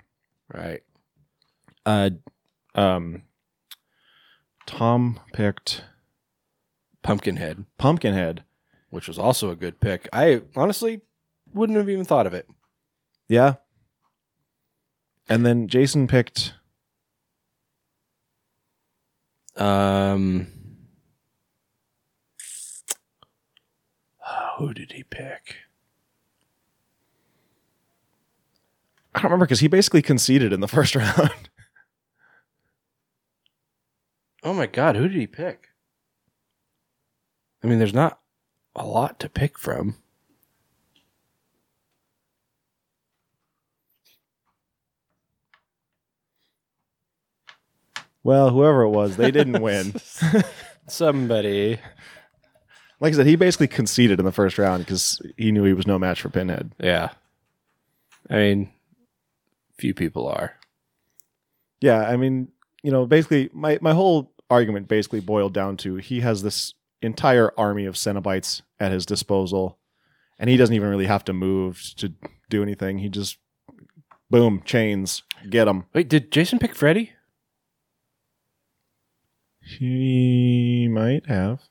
Right. 0.53 0.81
Uh, 1.85 2.09
um, 2.75 3.23
Tom 4.65 5.19
picked 5.33 5.83
Pumpkinhead, 7.01 7.65
Pumpkinhead. 7.77 8.43
which 8.89 9.07
was 9.07 9.19
also 9.19 9.49
a 9.49 9.55
good 9.55 9.79
pick. 9.79 10.09
I 10.11 10.41
honestly 10.55 11.01
wouldn't 11.53 11.77
have 11.77 11.89
even 11.89 12.05
thought 12.05 12.27
of 12.27 12.33
it. 12.33 12.47
Yeah. 13.27 13.55
And 15.27 15.45
then 15.45 15.67
Jason 15.67 16.07
picked 16.07 16.53
Um, 19.55 20.47
who 24.57 24.73
did 24.73 24.93
he 24.93 25.03
pick? 25.03 25.55
I 29.13 29.19
don't 29.19 29.31
remember 29.31 29.45
because 29.45 29.59
he 29.59 29.67
basically 29.67 30.01
conceded 30.01 30.53
in 30.53 30.59
the 30.59 30.67
first 30.67 30.95
round. 30.95 31.49
Oh 34.43 34.53
my 34.53 34.67
god, 34.67 34.95
who 34.95 35.07
did 35.07 35.17
he 35.17 35.27
pick? 35.27 35.69
I 37.63 37.67
mean, 37.67 37.79
there's 37.79 37.93
not 37.93 38.19
a 38.75 38.85
lot 38.85 39.19
to 39.19 39.29
pick 39.29 39.57
from. 39.59 39.95
well, 48.29 48.51
whoever 48.51 48.83
it 48.83 48.89
was, 48.89 49.17
they 49.17 49.31
didn't 49.31 49.59
win. 49.59 49.95
Somebody. 50.87 51.79
Like 52.99 53.13
I 53.13 53.15
said, 53.15 53.25
he 53.25 53.35
basically 53.35 53.67
conceded 53.67 54.19
in 54.19 54.25
the 54.25 54.31
first 54.31 54.59
round 54.59 54.85
because 54.85 55.19
he 55.35 55.51
knew 55.51 55.63
he 55.63 55.73
was 55.73 55.87
no 55.87 55.97
match 55.97 56.21
for 56.21 56.29
Pinhead. 56.29 56.71
Yeah. 56.79 57.09
I 58.29 58.35
mean, 58.35 58.71
few 59.79 59.93
people 59.93 60.27
are. 60.27 60.53
Yeah, 61.81 62.01
I 62.07 62.17
mean, 62.17 62.49
you 62.83 62.91
know, 62.91 63.05
basically, 63.05 63.49
my, 63.53 63.79
my 63.81 63.93
whole 63.93 64.31
argument 64.49 64.87
basically 64.87 65.19
boiled 65.21 65.53
down 65.53 65.77
to 65.77 65.95
he 65.95 66.19
has 66.21 66.43
this 66.43 66.73
entire 67.01 67.51
army 67.57 67.85
of 67.85 67.95
Cenobites 67.95 68.61
at 68.79 68.91
his 68.91 69.05
disposal, 69.05 69.77
and 70.37 70.49
he 70.49 70.57
doesn't 70.57 70.75
even 70.75 70.89
really 70.89 71.05
have 71.05 71.23
to 71.25 71.33
move 71.33 71.81
to 71.97 72.13
do 72.49 72.61
anything. 72.61 72.97
He 72.99 73.09
just, 73.09 73.37
boom, 74.29 74.61
chains, 74.65 75.23
get 75.49 75.67
him. 75.67 75.85
Wait, 75.93 76.09
did 76.09 76.31
Jason 76.31 76.59
pick 76.59 76.75
Freddy? 76.75 77.13
He 79.61 80.87
might 80.89 81.27
have. 81.27 81.61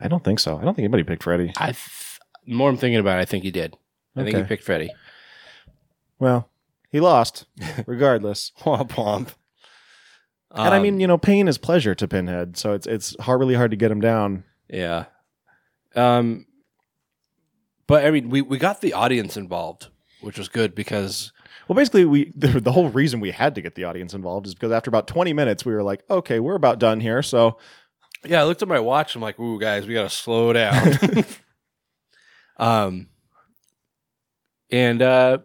I 0.00 0.08
don't 0.08 0.22
think 0.24 0.38
so. 0.40 0.58
I 0.58 0.64
don't 0.64 0.74
think 0.74 0.84
anybody 0.84 1.04
picked 1.04 1.22
Freddy. 1.22 1.52
I 1.56 1.66
th- 1.72 2.18
the 2.46 2.54
more 2.54 2.68
I'm 2.68 2.76
thinking 2.76 3.00
about 3.00 3.18
it, 3.18 3.22
I 3.22 3.24
think 3.24 3.44
he 3.44 3.50
did. 3.50 3.76
I 4.16 4.22
think 4.22 4.36
he 4.36 4.42
Okay. 4.42 4.48
picked 4.48 4.64
Freddy. 4.64 4.90
Well, 6.18 6.48
he 6.94 7.00
lost, 7.00 7.46
regardless. 7.86 8.52
Womp 8.60 8.90
womp. 8.90 9.34
and 10.52 10.72
I 10.72 10.76
Um, 10.76 10.82
mean, 10.84 11.00
you 11.00 11.08
know, 11.08 11.18
pain 11.18 11.48
is 11.48 11.58
pleasure 11.58 11.92
to 11.96 12.06
Pinhead, 12.06 12.56
so 12.56 12.72
it's 12.72 12.86
it's 12.86 13.16
hard, 13.20 13.40
really 13.40 13.56
hard 13.56 13.72
to 13.72 13.76
get 13.76 13.90
him 13.90 14.00
down. 14.00 14.44
Yeah. 14.70 15.06
Um 15.96 16.46
but 17.88 18.04
I 18.06 18.12
mean 18.12 18.30
we, 18.30 18.42
we 18.42 18.58
got 18.58 18.80
the 18.80 18.92
audience 18.92 19.36
involved, 19.36 19.88
which 20.20 20.38
was 20.38 20.48
good 20.48 20.74
because 20.76 21.32
Well, 21.66 21.74
basically, 21.76 22.04
we 22.04 22.32
the, 22.36 22.60
the 22.60 22.72
whole 22.72 22.90
reason 22.90 23.18
we 23.18 23.32
had 23.32 23.56
to 23.56 23.60
get 23.60 23.74
the 23.74 23.84
audience 23.84 24.14
involved 24.14 24.46
is 24.46 24.54
because 24.54 24.70
after 24.70 24.88
about 24.88 25.08
twenty 25.08 25.32
minutes, 25.32 25.64
we 25.66 25.72
were 25.74 25.82
like, 25.82 26.04
okay, 26.08 26.38
we're 26.38 26.54
about 26.54 26.78
done 26.78 27.00
here. 27.00 27.22
So 27.22 27.58
yeah, 28.24 28.40
I 28.40 28.44
looked 28.44 28.62
at 28.62 28.68
my 28.68 28.78
watch, 28.80 29.16
I'm 29.16 29.20
like, 29.22 29.38
ooh 29.40 29.58
guys, 29.58 29.84
we 29.86 29.94
gotta 29.94 30.08
slow 30.08 30.52
down. 30.52 30.94
um 32.58 33.08
and 34.70 35.02
uh 35.02 35.38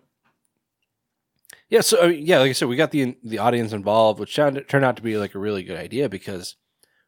yeah, 1.69 1.81
so 1.81 2.05
yeah, 2.05 2.39
like 2.39 2.49
I 2.49 2.53
said, 2.53 2.67
we 2.67 2.75
got 2.75 2.91
the 2.91 3.15
the 3.23 3.37
audience 3.37 3.73
involved, 3.73 4.19
which 4.19 4.35
turned, 4.35 4.63
turned 4.67 4.85
out 4.85 4.95
to 4.97 5.03
be 5.03 5.17
like 5.17 5.35
a 5.35 5.39
really 5.39 5.63
good 5.63 5.77
idea 5.77 6.09
because 6.09 6.55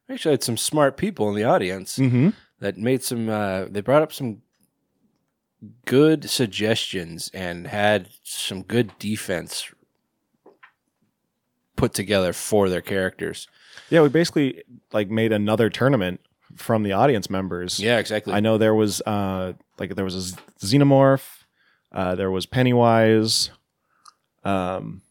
we 0.08 0.14
actually 0.14 0.32
had 0.32 0.44
some 0.44 0.56
smart 0.56 0.96
people 0.96 1.28
in 1.28 1.34
the 1.34 1.44
audience. 1.44 1.98
mm-hmm. 1.98 2.30
that 2.60 2.76
made 2.76 3.02
some 3.02 3.28
uh, 3.28 3.66
they 3.68 3.80
brought 3.80 4.02
up 4.02 4.12
some 4.12 4.42
good 5.84 6.28
suggestions 6.28 7.30
and 7.34 7.66
had 7.68 8.08
some 8.22 8.62
good 8.62 8.96
defense 8.98 9.72
put 11.76 11.94
together 11.94 12.32
for 12.32 12.68
their 12.68 12.80
characters. 12.80 13.48
yeah, 13.90 14.02
we 14.02 14.08
basically 14.08 14.62
like 14.92 15.10
made 15.10 15.32
another 15.32 15.70
tournament 15.70 16.20
from 16.56 16.82
the 16.82 16.92
audience 16.92 17.30
members. 17.30 17.80
Yeah, 17.80 17.98
exactly. 17.98 18.32
I 18.32 18.40
know 18.40 18.58
there 18.58 18.74
was 18.74 19.00
uh 19.02 19.54
like 19.78 19.94
there 19.96 20.04
was 20.04 20.34
a 20.34 20.64
xenomorph, 20.64 21.44
uh, 21.90 22.14
there 22.14 22.30
was 22.30 22.46
Pennywise. 22.46 23.50
Um, 24.44 25.02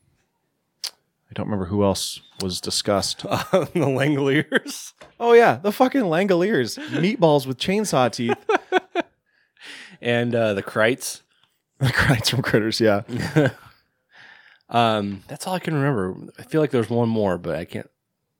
I 1.31 1.33
don't 1.33 1.45
remember 1.45 1.65
who 1.65 1.83
else 1.83 2.21
was 2.41 2.59
discussed. 2.59 3.19
the 3.23 3.69
Langoliers. 3.75 4.93
Oh 5.19 5.33
yeah, 5.33 5.55
the 5.55 5.71
fucking 5.71 6.01
Langoliers, 6.01 6.77
meatballs 6.89 7.47
with 7.47 7.57
chainsaw 7.57 8.11
teeth. 8.11 8.37
and 10.01 10.35
uh, 10.35 10.53
the 10.53 10.63
Krites. 10.63 11.21
the 11.79 11.87
Krites 11.87 12.29
from 12.29 12.41
Critters, 12.41 12.81
yeah. 12.81 13.03
um, 14.69 15.23
that's 15.27 15.47
all 15.47 15.53
I 15.53 15.59
can 15.59 15.73
remember. 15.73 16.15
I 16.37 16.43
feel 16.43 16.59
like 16.59 16.71
there's 16.71 16.89
one 16.89 17.09
more, 17.09 17.37
but 17.37 17.55
I 17.55 17.65
can't. 17.65 17.89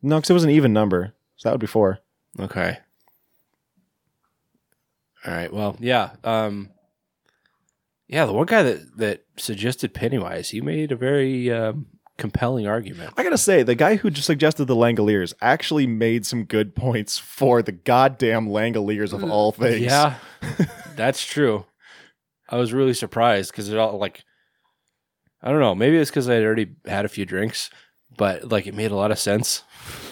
No, 0.01 0.17
because 0.17 0.31
it 0.31 0.33
was 0.33 0.43
an 0.43 0.49
even 0.49 0.73
number, 0.73 1.13
so 1.37 1.47
that 1.47 1.53
would 1.53 1.61
be 1.61 1.67
four. 1.67 1.99
Okay. 2.39 2.77
All 5.25 5.33
right. 5.33 5.53
Well, 5.53 5.77
yeah. 5.79 6.11
Um, 6.23 6.69
yeah, 8.11 8.25
the 8.25 8.33
one 8.33 8.45
guy 8.45 8.61
that 8.61 8.97
that 8.97 9.25
suggested 9.37 9.93
Pennywise, 9.93 10.49
he 10.49 10.59
made 10.59 10.91
a 10.91 10.97
very 10.97 11.49
um, 11.49 11.85
compelling 12.17 12.67
argument. 12.67 13.13
I 13.15 13.23
gotta 13.23 13.37
say, 13.37 13.63
the 13.63 13.73
guy 13.73 13.95
who 13.95 14.11
just 14.11 14.27
suggested 14.27 14.65
the 14.65 14.75
Langoliers 14.75 15.33
actually 15.41 15.87
made 15.87 16.25
some 16.25 16.43
good 16.43 16.75
points 16.75 17.17
for 17.17 17.61
the 17.61 17.71
goddamn 17.71 18.49
Langoliers 18.49 19.13
of 19.13 19.23
all 19.23 19.53
things. 19.53 19.85
Yeah, 19.85 20.15
that's 20.97 21.23
true. 21.23 21.65
I 22.49 22.57
was 22.57 22.73
really 22.73 22.93
surprised 22.93 23.51
because 23.51 23.69
it 23.69 23.77
all 23.77 23.97
like, 23.97 24.25
I 25.41 25.49
don't 25.49 25.61
know. 25.61 25.73
Maybe 25.73 25.95
it's 25.95 26.11
because 26.11 26.27
I 26.27 26.33
had 26.33 26.43
already 26.43 26.71
had 26.85 27.05
a 27.05 27.09
few 27.09 27.25
drinks, 27.25 27.69
but 28.17 28.51
like 28.51 28.67
it 28.67 28.75
made 28.75 28.91
a 28.91 28.95
lot 28.97 29.11
of 29.11 29.19
sense. 29.19 29.63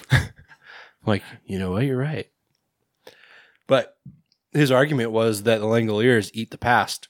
like, 1.05 1.23
you 1.43 1.59
know 1.59 1.71
what? 1.71 1.83
You're 1.83 1.97
right. 1.97 2.27
But 3.67 3.97
his 4.53 4.71
argument 4.71 5.11
was 5.11 5.43
that 5.43 5.59
the 5.59 5.65
Langoliers 5.65 6.31
eat 6.33 6.51
the 6.51 6.57
past. 6.57 7.08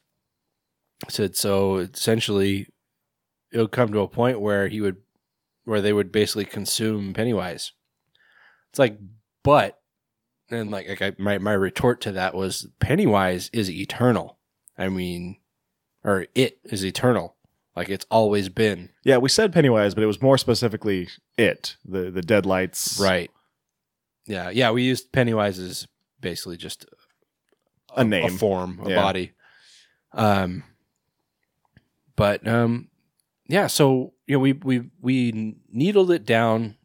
Said 1.07 1.35
so. 1.35 1.77
Essentially, 1.77 2.67
it 3.51 3.57
would 3.57 3.71
come 3.71 3.91
to 3.93 3.99
a 4.01 4.07
point 4.07 4.41
where 4.41 4.67
he 4.67 4.81
would, 4.81 4.97
where 5.63 5.81
they 5.81 5.93
would 5.93 6.11
basically 6.11 6.45
consume 6.45 7.13
Pennywise. 7.13 7.71
It's 8.69 8.79
like, 8.79 8.97
but 9.43 9.79
and 10.49 10.69
like, 10.71 10.89
like 10.89 11.01
I, 11.01 11.13
my 11.17 11.37
my 11.37 11.53
retort 11.53 12.01
to 12.01 12.11
that 12.13 12.35
was 12.35 12.67
Pennywise 12.79 13.49
is 13.53 13.69
eternal. 13.71 14.37
I 14.77 14.89
mean, 14.89 15.37
or 16.03 16.25
it 16.35 16.59
is 16.65 16.83
eternal. 16.85 17.35
Like 17.75 17.89
it's 17.89 18.05
always 18.11 18.49
been. 18.49 18.89
Yeah, 19.05 19.17
we 19.17 19.29
said 19.29 19.53
Pennywise, 19.53 19.93
but 19.93 20.03
it 20.03 20.07
was 20.07 20.21
more 20.21 20.37
specifically 20.37 21.07
it, 21.37 21.77
the 21.85 22.11
the 22.11 22.21
dead 22.21 22.45
lights. 22.45 22.99
Right. 22.99 23.31
Yeah, 24.25 24.49
yeah. 24.49 24.71
We 24.71 24.83
used 24.83 25.11
Pennywise 25.13 25.57
as 25.59 25.87
basically 26.19 26.57
just 26.57 26.85
A 27.95 28.03
name. 28.03 28.25
a 28.25 28.29
form, 28.37 28.81
a 28.83 28.89
Yeah. 28.89 28.95
body. 28.95 29.31
Um, 30.11 30.63
but 32.19 32.47
um, 32.47 32.89
yeah. 33.47 33.67
So 33.67 34.13
you 34.27 34.35
know, 34.35 34.39
we 34.39 34.53
we 34.53 34.89
we 35.01 35.55
needled 35.71 36.11
it 36.11 36.25
down 36.25 36.75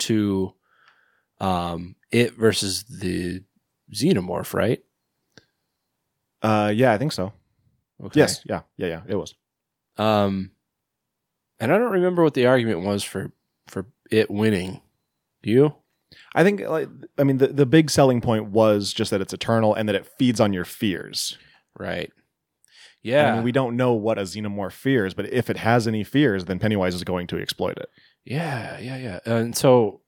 to 0.00 0.54
um 1.40 1.96
it 2.12 2.34
versus 2.34 2.84
the 2.84 3.42
xenomorph, 3.92 4.54
right? 4.54 4.80
Uh 6.42 6.72
yeah, 6.74 6.92
I 6.92 6.98
think 6.98 7.12
so. 7.12 7.32
Okay. 8.04 8.20
Yes, 8.20 8.42
yeah, 8.44 8.62
yeah, 8.76 8.86
yeah. 8.86 9.00
It 9.08 9.16
was. 9.16 9.34
Um, 9.96 10.52
and 11.60 11.72
I 11.72 11.78
don't 11.78 11.92
remember 11.92 12.22
what 12.22 12.34
the 12.34 12.46
argument 12.46 12.82
was 12.82 13.02
for 13.02 13.32
for 13.68 13.86
it 14.10 14.30
winning. 14.30 14.80
Do 15.42 15.50
you? 15.50 15.74
I 16.34 16.44
think 16.44 16.60
like 16.60 16.88
I 17.18 17.24
mean 17.24 17.38
the, 17.38 17.48
the 17.48 17.66
big 17.66 17.90
selling 17.90 18.20
point 18.20 18.46
was 18.46 18.92
just 18.92 19.10
that 19.10 19.20
it's 19.20 19.32
eternal 19.32 19.74
and 19.74 19.88
that 19.88 19.96
it 19.96 20.06
feeds 20.18 20.40
on 20.40 20.52
your 20.52 20.64
fears. 20.64 21.38
Right. 21.78 22.12
I 23.04 23.08
Yeah. 23.08 23.34
mean, 23.34 23.42
we 23.42 23.52
don't 23.52 23.76
know 23.76 23.92
what 23.94 24.18
a 24.18 24.22
xenomorph 24.22 24.72
fears, 24.72 25.12
but 25.14 25.26
if 25.32 25.50
it 25.50 25.56
has 25.56 25.88
any 25.88 26.04
fears, 26.04 26.44
then 26.44 26.58
Pennywise 26.58 26.94
is 26.94 27.04
going 27.04 27.26
to 27.28 27.38
exploit 27.38 27.76
it. 27.78 27.90
Yeah, 28.24 28.78
yeah, 28.78 28.96
yeah. 28.96 29.18
And 29.26 29.56
so, 29.56 30.00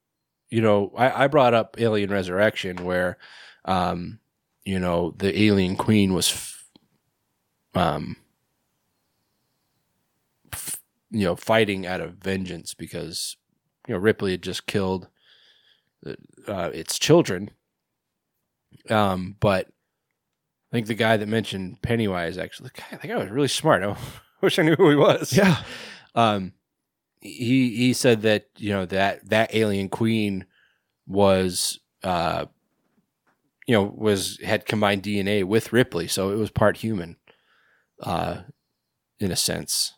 you 0.48 0.60
know, 0.62 0.92
I, 0.96 1.24
I 1.24 1.26
brought 1.26 1.54
up 1.54 1.76
Alien 1.80 2.10
Resurrection, 2.10 2.84
where, 2.84 3.18
um, 3.64 4.20
you 4.64 4.78
know, 4.78 5.14
the 5.18 5.36
alien 5.42 5.74
queen 5.76 6.14
was, 6.14 6.30
f- 6.30 6.68
um, 7.74 8.16
f- 10.52 10.80
you 11.10 11.24
know, 11.24 11.34
fighting 11.36 11.86
out 11.86 12.00
of 12.00 12.14
vengeance 12.14 12.74
because, 12.74 13.36
you 13.88 13.94
know, 13.94 14.00
Ripley 14.00 14.30
had 14.32 14.42
just 14.42 14.66
killed 14.66 15.08
uh, 16.46 16.70
its 16.72 16.98
children. 16.98 17.50
Um, 18.90 19.36
but 19.40 19.68
I 20.74 20.76
think 20.76 20.88
the 20.88 20.94
guy 20.94 21.16
that 21.16 21.28
mentioned 21.28 21.82
Pennywise 21.82 22.36
actually, 22.36 22.70
the 22.74 22.80
guy, 22.80 22.98
that 23.00 23.06
guy 23.06 23.16
was 23.16 23.30
really 23.30 23.46
smart. 23.46 23.84
I 23.84 23.96
wish 24.40 24.58
I 24.58 24.62
knew 24.62 24.74
who 24.74 24.90
he 24.90 24.96
was 24.96 25.32
Yeah. 25.32 25.62
um 26.16 26.52
he 27.20 27.76
he 27.76 27.92
said 27.92 28.22
that 28.22 28.46
you 28.56 28.70
know 28.70 28.84
that 28.86 29.30
that 29.30 29.54
alien 29.54 29.88
queen 29.88 30.46
was 31.06 31.78
uh 32.02 32.46
you 33.68 33.72
know 33.72 33.84
was 33.96 34.40
had 34.42 34.66
combined 34.66 35.04
DNA 35.04 35.44
with 35.44 35.72
Ripley 35.72 36.08
so 36.08 36.30
it 36.30 36.38
was 36.38 36.50
part 36.50 36.78
human 36.78 37.18
uh 38.02 38.40
in 39.20 39.30
a 39.30 39.36
sense 39.36 39.94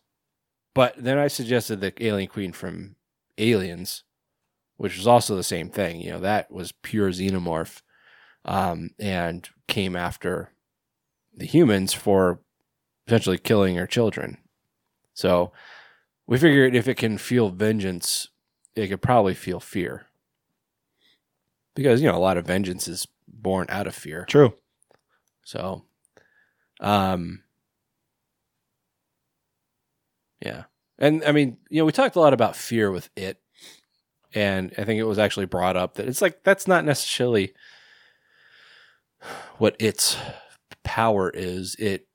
but 0.74 0.94
then 0.98 1.16
I 1.16 1.28
suggested 1.28 1.80
the 1.80 1.94
alien 2.04 2.28
queen 2.28 2.52
from 2.52 2.96
Aliens 3.38 4.04
which 4.76 4.98
was 4.98 5.06
also 5.06 5.36
the 5.36 5.42
same 5.42 5.70
thing 5.70 6.02
you 6.02 6.10
know 6.10 6.20
that 6.20 6.52
was 6.52 6.72
pure 6.82 7.10
xenomorph 7.12 7.80
um 8.44 8.90
and 9.00 9.48
came 9.68 9.96
after 9.96 10.52
the 11.36 11.46
humans 11.46 11.92
for 11.92 12.40
potentially 13.06 13.38
killing 13.38 13.76
her 13.76 13.86
children 13.86 14.38
so 15.16 15.50
we 16.26 16.38
figured 16.38 16.76
if 16.76 16.86
it 16.86 16.96
can 16.96 17.16
feel 17.16 17.48
vengeance, 17.48 18.28
it 18.76 18.88
could 18.88 19.00
probably 19.00 19.32
feel 19.32 19.60
fear. 19.60 20.06
Because, 21.74 22.02
you 22.02 22.08
know, 22.08 22.16
a 22.16 22.18
lot 22.18 22.36
of 22.36 22.46
vengeance 22.46 22.86
is 22.86 23.08
born 23.26 23.66
out 23.70 23.86
of 23.86 23.94
fear. 23.94 24.26
True. 24.28 24.54
So, 25.42 25.84
um, 26.80 27.42
yeah. 30.44 30.64
And 30.98 31.24
I 31.24 31.32
mean, 31.32 31.56
you 31.70 31.80
know, 31.80 31.86
we 31.86 31.92
talked 31.92 32.16
a 32.16 32.20
lot 32.20 32.34
about 32.34 32.54
fear 32.54 32.90
with 32.90 33.08
it. 33.16 33.40
And 34.34 34.74
I 34.76 34.84
think 34.84 35.00
it 35.00 35.04
was 35.04 35.18
actually 35.18 35.46
brought 35.46 35.76
up 35.76 35.94
that 35.94 36.08
it's 36.08 36.20
like, 36.20 36.42
that's 36.42 36.68
not 36.68 36.84
necessarily 36.84 37.54
what 39.56 39.76
its 39.78 40.18
power 40.86 41.28
is. 41.30 41.74
It, 41.78 42.06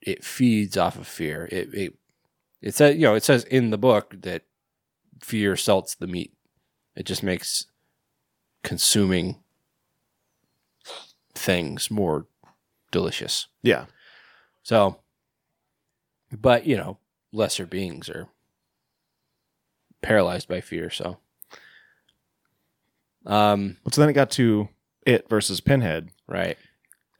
it 0.00 0.24
feeds 0.24 0.76
off 0.76 0.96
of 0.96 1.06
fear. 1.06 1.48
It, 1.50 1.72
it, 1.72 1.94
it 2.60 2.74
says, 2.74 2.96
you 2.96 3.02
know, 3.02 3.14
it 3.14 3.24
says 3.24 3.44
in 3.44 3.70
the 3.70 3.78
book 3.78 4.14
that 4.22 4.42
fear 5.22 5.56
salts 5.56 5.94
the 5.94 6.06
meat. 6.06 6.32
It 6.94 7.06
just 7.06 7.22
makes 7.22 7.66
consuming 8.62 9.40
things 11.34 11.90
more 11.90 12.26
delicious. 12.90 13.46
Yeah. 13.62 13.86
So, 14.62 14.98
but 16.30 16.66
you 16.66 16.76
know, 16.76 16.98
lesser 17.32 17.66
beings 17.66 18.08
are 18.08 18.28
paralyzed 20.02 20.48
by 20.48 20.60
fear. 20.60 20.90
So, 20.90 21.18
um, 23.24 23.78
So 23.90 24.00
then 24.00 24.10
it 24.10 24.14
got 24.14 24.30
to 24.32 24.68
it 25.06 25.28
versus 25.28 25.60
Pinhead. 25.60 26.10
right, 26.26 26.58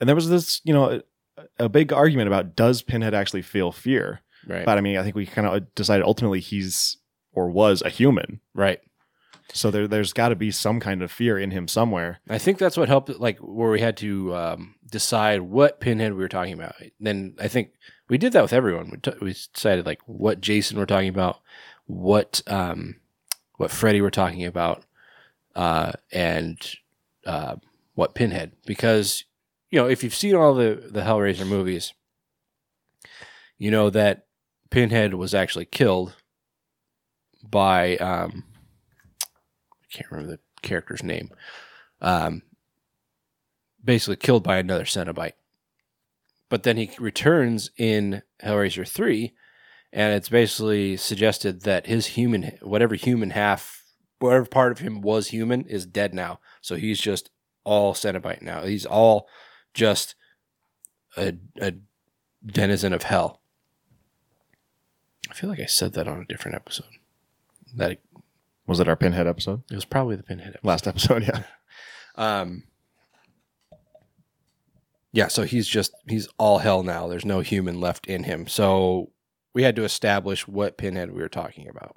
And 0.02 0.08
there 0.08 0.16
was 0.16 0.28
this, 0.28 0.60
you 0.64 0.74
know, 0.74 1.00
a, 1.38 1.44
a 1.60 1.68
big 1.68 1.92
argument 1.92 2.26
about 2.26 2.56
does 2.56 2.82
Pinhead 2.82 3.14
actually 3.14 3.42
feel 3.42 3.70
fear? 3.70 4.20
Right. 4.48 4.66
But 4.66 4.76
I 4.76 4.80
mean, 4.80 4.96
I 4.96 5.04
think 5.04 5.14
we 5.14 5.26
kind 5.26 5.46
of 5.46 5.72
decided 5.76 6.04
ultimately 6.04 6.40
he's 6.40 6.96
or 7.32 7.48
was 7.48 7.82
a 7.82 7.88
human. 7.88 8.40
right. 8.52 8.80
So 9.54 9.70
there, 9.70 9.86
there's 9.86 10.12
got 10.12 10.30
to 10.30 10.34
be 10.34 10.50
some 10.50 10.80
kind 10.80 11.02
of 11.02 11.12
fear 11.12 11.38
in 11.38 11.52
him 11.52 11.68
somewhere. 11.68 12.20
I 12.28 12.38
think 12.38 12.58
that's 12.58 12.76
what 12.76 12.88
helped, 12.88 13.10
like 13.20 13.38
where 13.38 13.70
we 13.70 13.80
had 13.80 13.96
to 13.98 14.34
um, 14.34 14.74
decide 14.90 15.42
what 15.42 15.78
pinhead 15.78 16.14
we 16.14 16.22
were 16.22 16.28
talking 16.28 16.54
about. 16.54 16.74
Then 16.98 17.36
I 17.38 17.46
think 17.46 17.70
we 18.08 18.18
did 18.18 18.32
that 18.32 18.42
with 18.42 18.52
everyone. 18.52 18.90
We, 18.90 18.96
t- 18.96 19.18
we 19.20 19.36
decided 19.54 19.86
like 19.86 20.00
what 20.06 20.40
Jason 20.40 20.78
we're 20.78 20.86
talking 20.86 21.10
about, 21.10 21.40
what 21.86 22.42
um, 22.48 22.96
what 23.58 23.70
Freddy 23.70 24.00
we're 24.00 24.10
talking 24.10 24.46
about, 24.46 24.84
uh, 25.54 25.92
and 26.10 26.58
uh, 27.24 27.56
what 27.94 28.14
pinhead. 28.14 28.52
Because 28.66 29.24
you 29.72 29.80
know, 29.80 29.88
if 29.88 30.04
you've 30.04 30.14
seen 30.14 30.36
all 30.36 30.54
the 30.54 30.86
the 30.88 31.00
Hellraiser 31.00 31.46
movies, 31.46 31.94
you 33.58 33.70
know 33.70 33.90
that 33.90 34.26
Pinhead 34.70 35.14
was 35.14 35.34
actually 35.34 35.64
killed 35.64 36.14
by 37.42 37.96
um, 37.96 38.44
I 39.22 39.86
can't 39.90 40.10
remember 40.10 40.32
the 40.32 40.40
character's 40.60 41.02
name. 41.02 41.30
Um, 42.02 42.42
basically 43.82 44.16
killed 44.16 44.44
by 44.44 44.58
another 44.58 44.84
Cenobite. 44.84 45.32
But 46.50 46.64
then 46.64 46.76
he 46.76 46.90
returns 46.98 47.70
in 47.78 48.22
Hellraiser 48.44 48.86
3, 48.86 49.32
and 49.92 50.14
it's 50.14 50.28
basically 50.28 50.98
suggested 50.98 51.62
that 51.62 51.86
his 51.86 52.08
human, 52.08 52.58
whatever 52.60 52.94
human 52.94 53.30
half, 53.30 53.84
whatever 54.18 54.44
part 54.44 54.72
of 54.72 54.80
him 54.80 55.00
was 55.00 55.28
human, 55.28 55.64
is 55.64 55.86
dead 55.86 56.12
now. 56.12 56.40
So 56.60 56.76
he's 56.76 57.00
just 57.00 57.30
all 57.64 57.94
Cenobite 57.94 58.42
now. 58.42 58.64
He's 58.64 58.84
all 58.84 59.28
just 59.74 60.14
a, 61.16 61.34
a 61.60 61.74
denizen 62.44 62.92
of 62.92 63.04
hell. 63.04 63.40
I 65.30 65.34
feel 65.34 65.48
like 65.50 65.60
I 65.60 65.66
said 65.66 65.92
that 65.94 66.08
on 66.08 66.20
a 66.20 66.24
different 66.26 66.56
episode. 66.56 66.86
That 67.74 67.98
Was 68.66 68.80
it 68.80 68.88
our 68.88 68.96
Pinhead 68.96 69.26
episode? 69.26 69.62
it 69.70 69.74
was 69.74 69.84
probably 69.84 70.16
the 70.16 70.22
pinhead 70.22 70.48
episode. 70.48 70.66
Last 70.66 70.86
episode, 70.86 71.22
yeah. 71.24 71.42
Um, 72.14 72.64
yeah, 75.12 75.28
so 75.28 75.44
he's 75.44 75.66
just 75.66 75.94
he's 76.06 76.28
all 76.36 76.58
hell 76.58 76.82
now. 76.82 77.06
There's 77.08 77.24
no 77.24 77.40
human 77.40 77.80
left 77.80 78.06
in 78.06 78.24
him. 78.24 78.46
So 78.46 79.12
we 79.54 79.62
had 79.62 79.76
to 79.76 79.84
establish 79.84 80.46
what 80.46 80.76
pinhead 80.76 81.12
we 81.12 81.22
were 81.22 81.30
talking 81.30 81.68
about. 81.68 81.96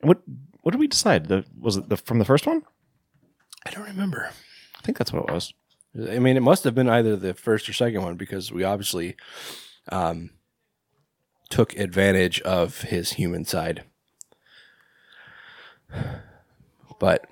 What 0.00 0.22
what 0.62 0.72
did 0.72 0.80
we 0.80 0.86
decide? 0.86 1.26
The, 1.26 1.44
was 1.58 1.76
it 1.76 1.90
the, 1.90 1.98
from 1.98 2.18
the 2.18 2.24
first 2.24 2.46
one? 2.46 2.62
I 3.66 3.70
don't 3.70 3.84
remember. 3.84 4.30
I 4.82 4.84
think 4.84 4.98
that's 4.98 5.12
what 5.12 5.28
it 5.28 5.32
was. 5.32 5.54
I 5.94 6.18
mean, 6.18 6.36
it 6.36 6.42
must 6.42 6.64
have 6.64 6.74
been 6.74 6.88
either 6.88 7.14
the 7.16 7.34
first 7.34 7.68
or 7.68 7.72
second 7.72 8.02
one 8.02 8.16
because 8.16 8.50
we 8.50 8.64
obviously 8.64 9.14
um, 9.90 10.30
took 11.50 11.78
advantage 11.78 12.40
of 12.40 12.80
his 12.80 13.12
human 13.12 13.44
side. 13.44 13.84
But 16.98 17.26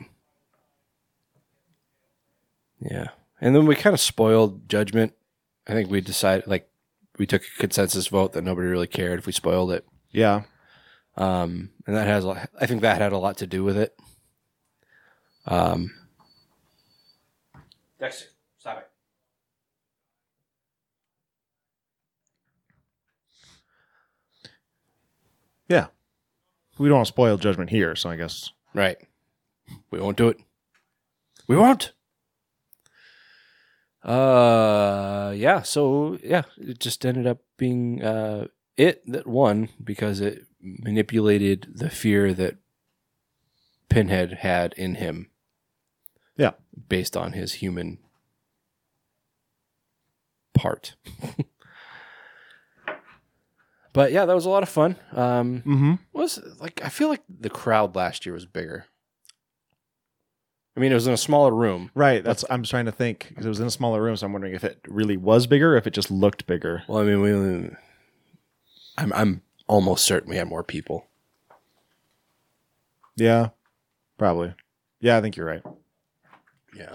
yeah, 2.80 3.08
and 3.40 3.56
then 3.56 3.66
we 3.66 3.74
kind 3.74 3.94
of 3.94 4.00
spoiled 4.00 4.68
judgment. 4.68 5.14
I 5.66 5.72
think 5.72 5.90
we 5.90 6.00
decided, 6.00 6.46
like, 6.46 6.68
we 7.18 7.26
took 7.26 7.42
a 7.42 7.58
consensus 7.60 8.08
vote 8.08 8.32
that 8.34 8.44
nobody 8.44 8.68
really 8.68 8.86
cared 8.86 9.18
if 9.18 9.26
we 9.26 9.32
spoiled 9.32 9.72
it. 9.72 9.86
Yeah. 10.10 10.42
um, 11.16 11.70
and 11.86 11.96
that 11.96 12.06
has 12.06 12.24
I 12.26 12.66
think 12.66 12.82
that 12.82 13.00
had 13.00 13.12
a 13.12 13.18
lot 13.18 13.38
to 13.38 13.46
do 13.46 13.62
with 13.64 13.76
it. 13.76 13.94
Um, 15.46 15.92
Dexter, 18.00 18.26
stop 18.58 18.78
it. 18.78 18.88
Yeah. 25.68 25.86
We 26.78 26.88
don't 26.88 26.96
want 26.96 27.06
to 27.06 27.12
spoil 27.12 27.36
judgment 27.36 27.70
here, 27.70 27.94
so 27.94 28.10
I 28.10 28.16
guess 28.16 28.50
Right, 28.72 28.98
we 29.90 30.00
won't 30.00 30.16
do 30.16 30.28
it. 30.28 30.38
We 31.48 31.56
won't. 31.56 31.92
Uh, 34.04 35.34
yeah. 35.36 35.62
So 35.62 36.18
yeah, 36.22 36.42
it 36.56 36.78
just 36.78 37.04
ended 37.04 37.26
up 37.26 37.38
being 37.56 38.02
uh 38.02 38.46
it 38.76 39.02
that 39.10 39.26
won 39.26 39.68
because 39.82 40.20
it 40.20 40.46
manipulated 40.60 41.66
the 41.74 41.90
fear 41.90 42.32
that 42.34 42.56
Pinhead 43.88 44.34
had 44.34 44.72
in 44.74 44.94
him. 44.94 45.30
Yeah. 46.36 46.52
based 46.88 47.16
on 47.16 47.32
his 47.32 47.54
human 47.54 47.98
part. 50.54 50.96
but 53.92 54.12
yeah, 54.12 54.24
that 54.24 54.34
was 54.34 54.46
a 54.46 54.50
lot 54.50 54.62
of 54.62 54.68
fun. 54.68 54.96
Um, 55.12 55.62
mm-hmm. 55.66 55.94
was 56.12 56.40
like 56.60 56.80
I 56.84 56.88
feel 56.88 57.08
like 57.08 57.22
the 57.28 57.50
crowd 57.50 57.96
last 57.96 58.24
year 58.24 58.32
was 58.32 58.46
bigger. 58.46 58.86
I 60.76 60.80
mean, 60.80 60.92
it 60.92 60.94
was 60.94 61.06
in 61.06 61.12
a 61.12 61.18
smaller 61.18 61.54
room. 61.54 61.90
Right. 61.94 62.22
That's 62.22 62.44
I'm 62.48 62.62
trying 62.62 62.86
to 62.86 62.92
think 62.92 63.26
because 63.28 63.44
it 63.44 63.48
was 63.48 63.60
in 63.60 63.66
a 63.66 63.72
smaller 63.72 64.00
room, 64.00 64.16
so 64.16 64.26
I'm 64.26 64.32
wondering 64.32 64.54
if 64.54 64.64
it 64.64 64.80
really 64.88 65.16
was 65.16 65.46
bigger, 65.46 65.74
or 65.74 65.76
if 65.76 65.86
it 65.86 65.92
just 65.92 66.10
looked 66.10 66.46
bigger. 66.46 66.84
Well, 66.88 67.02
I 67.02 67.04
mean, 67.04 67.20
we. 67.20 67.70
I'm 68.96 69.12
I'm 69.12 69.42
almost 69.66 70.04
certain 70.04 70.30
we 70.30 70.36
had 70.36 70.48
more 70.48 70.62
people. 70.62 71.06
Yeah. 73.16 73.50
Probably. 74.18 74.54
Yeah, 75.00 75.16
I 75.16 75.20
think 75.20 75.36
you're 75.36 75.46
right. 75.46 75.62
Yeah. 76.74 76.94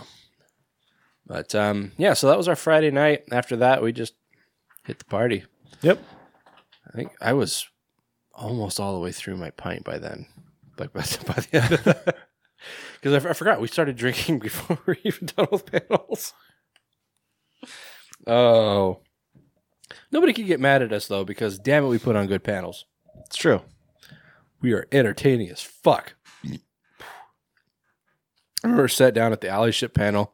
But 1.28 1.56
um, 1.56 1.92
yeah, 1.98 2.14
so 2.14 2.28
that 2.28 2.38
was 2.38 2.48
our 2.48 2.56
Friday 2.56 2.92
night. 2.92 3.24
After 3.32 3.56
that, 3.58 3.82
we 3.82 3.92
just 3.92 4.14
hit 4.86 5.00
the 5.00 5.06
party. 5.06 5.44
Yep. 5.82 6.02
I 6.88 6.92
think 6.96 7.12
I 7.20 7.34
was 7.34 7.68
almost 8.34 8.80
all 8.80 8.94
the 8.94 9.00
way 9.00 9.12
through 9.12 9.38
my 9.38 9.50
pint 9.52 9.84
by 9.84 9.98
then. 9.98 10.28
Like 10.78 10.94
by, 10.94 11.02
by 11.26 11.42
the 11.42 11.50
end 11.54 11.72
of 11.74 11.84
that. 11.86 12.18
Because 12.94 13.14
I, 13.14 13.18
f- 13.18 13.32
I 13.32 13.34
forgot 13.34 13.62
we 13.62 13.68
started 13.68 13.96
drinking 13.96 14.40
before 14.40 14.80
we 14.88 14.94
were 14.94 14.98
even 15.04 15.28
done 15.36 15.48
with 15.52 15.66
panels. 15.68 16.34
Oh. 18.26 19.02
Nobody 20.12 20.34
can 20.34 20.48
get 20.48 20.60
mad 20.60 20.82
at 20.82 20.92
us 20.92 21.08
though, 21.08 21.24
because 21.24 21.60
damn 21.60 21.84
it, 21.84 21.90
we 21.90 22.00
put 22.00 22.16
on 22.16 22.26
good 22.26 22.44
panels. 22.44 22.86
It's 23.28 23.36
true. 23.36 23.62
We 24.62 24.74
are 24.74 24.88
entertaining 24.92 25.50
as 25.50 25.62
fuck. 25.62 26.14
I 28.65 28.67
remember 28.67 28.88
sat 28.88 29.13
down 29.13 29.32
at 29.32 29.41
the 29.41 29.47
allyship 29.47 29.93
panel 29.93 30.34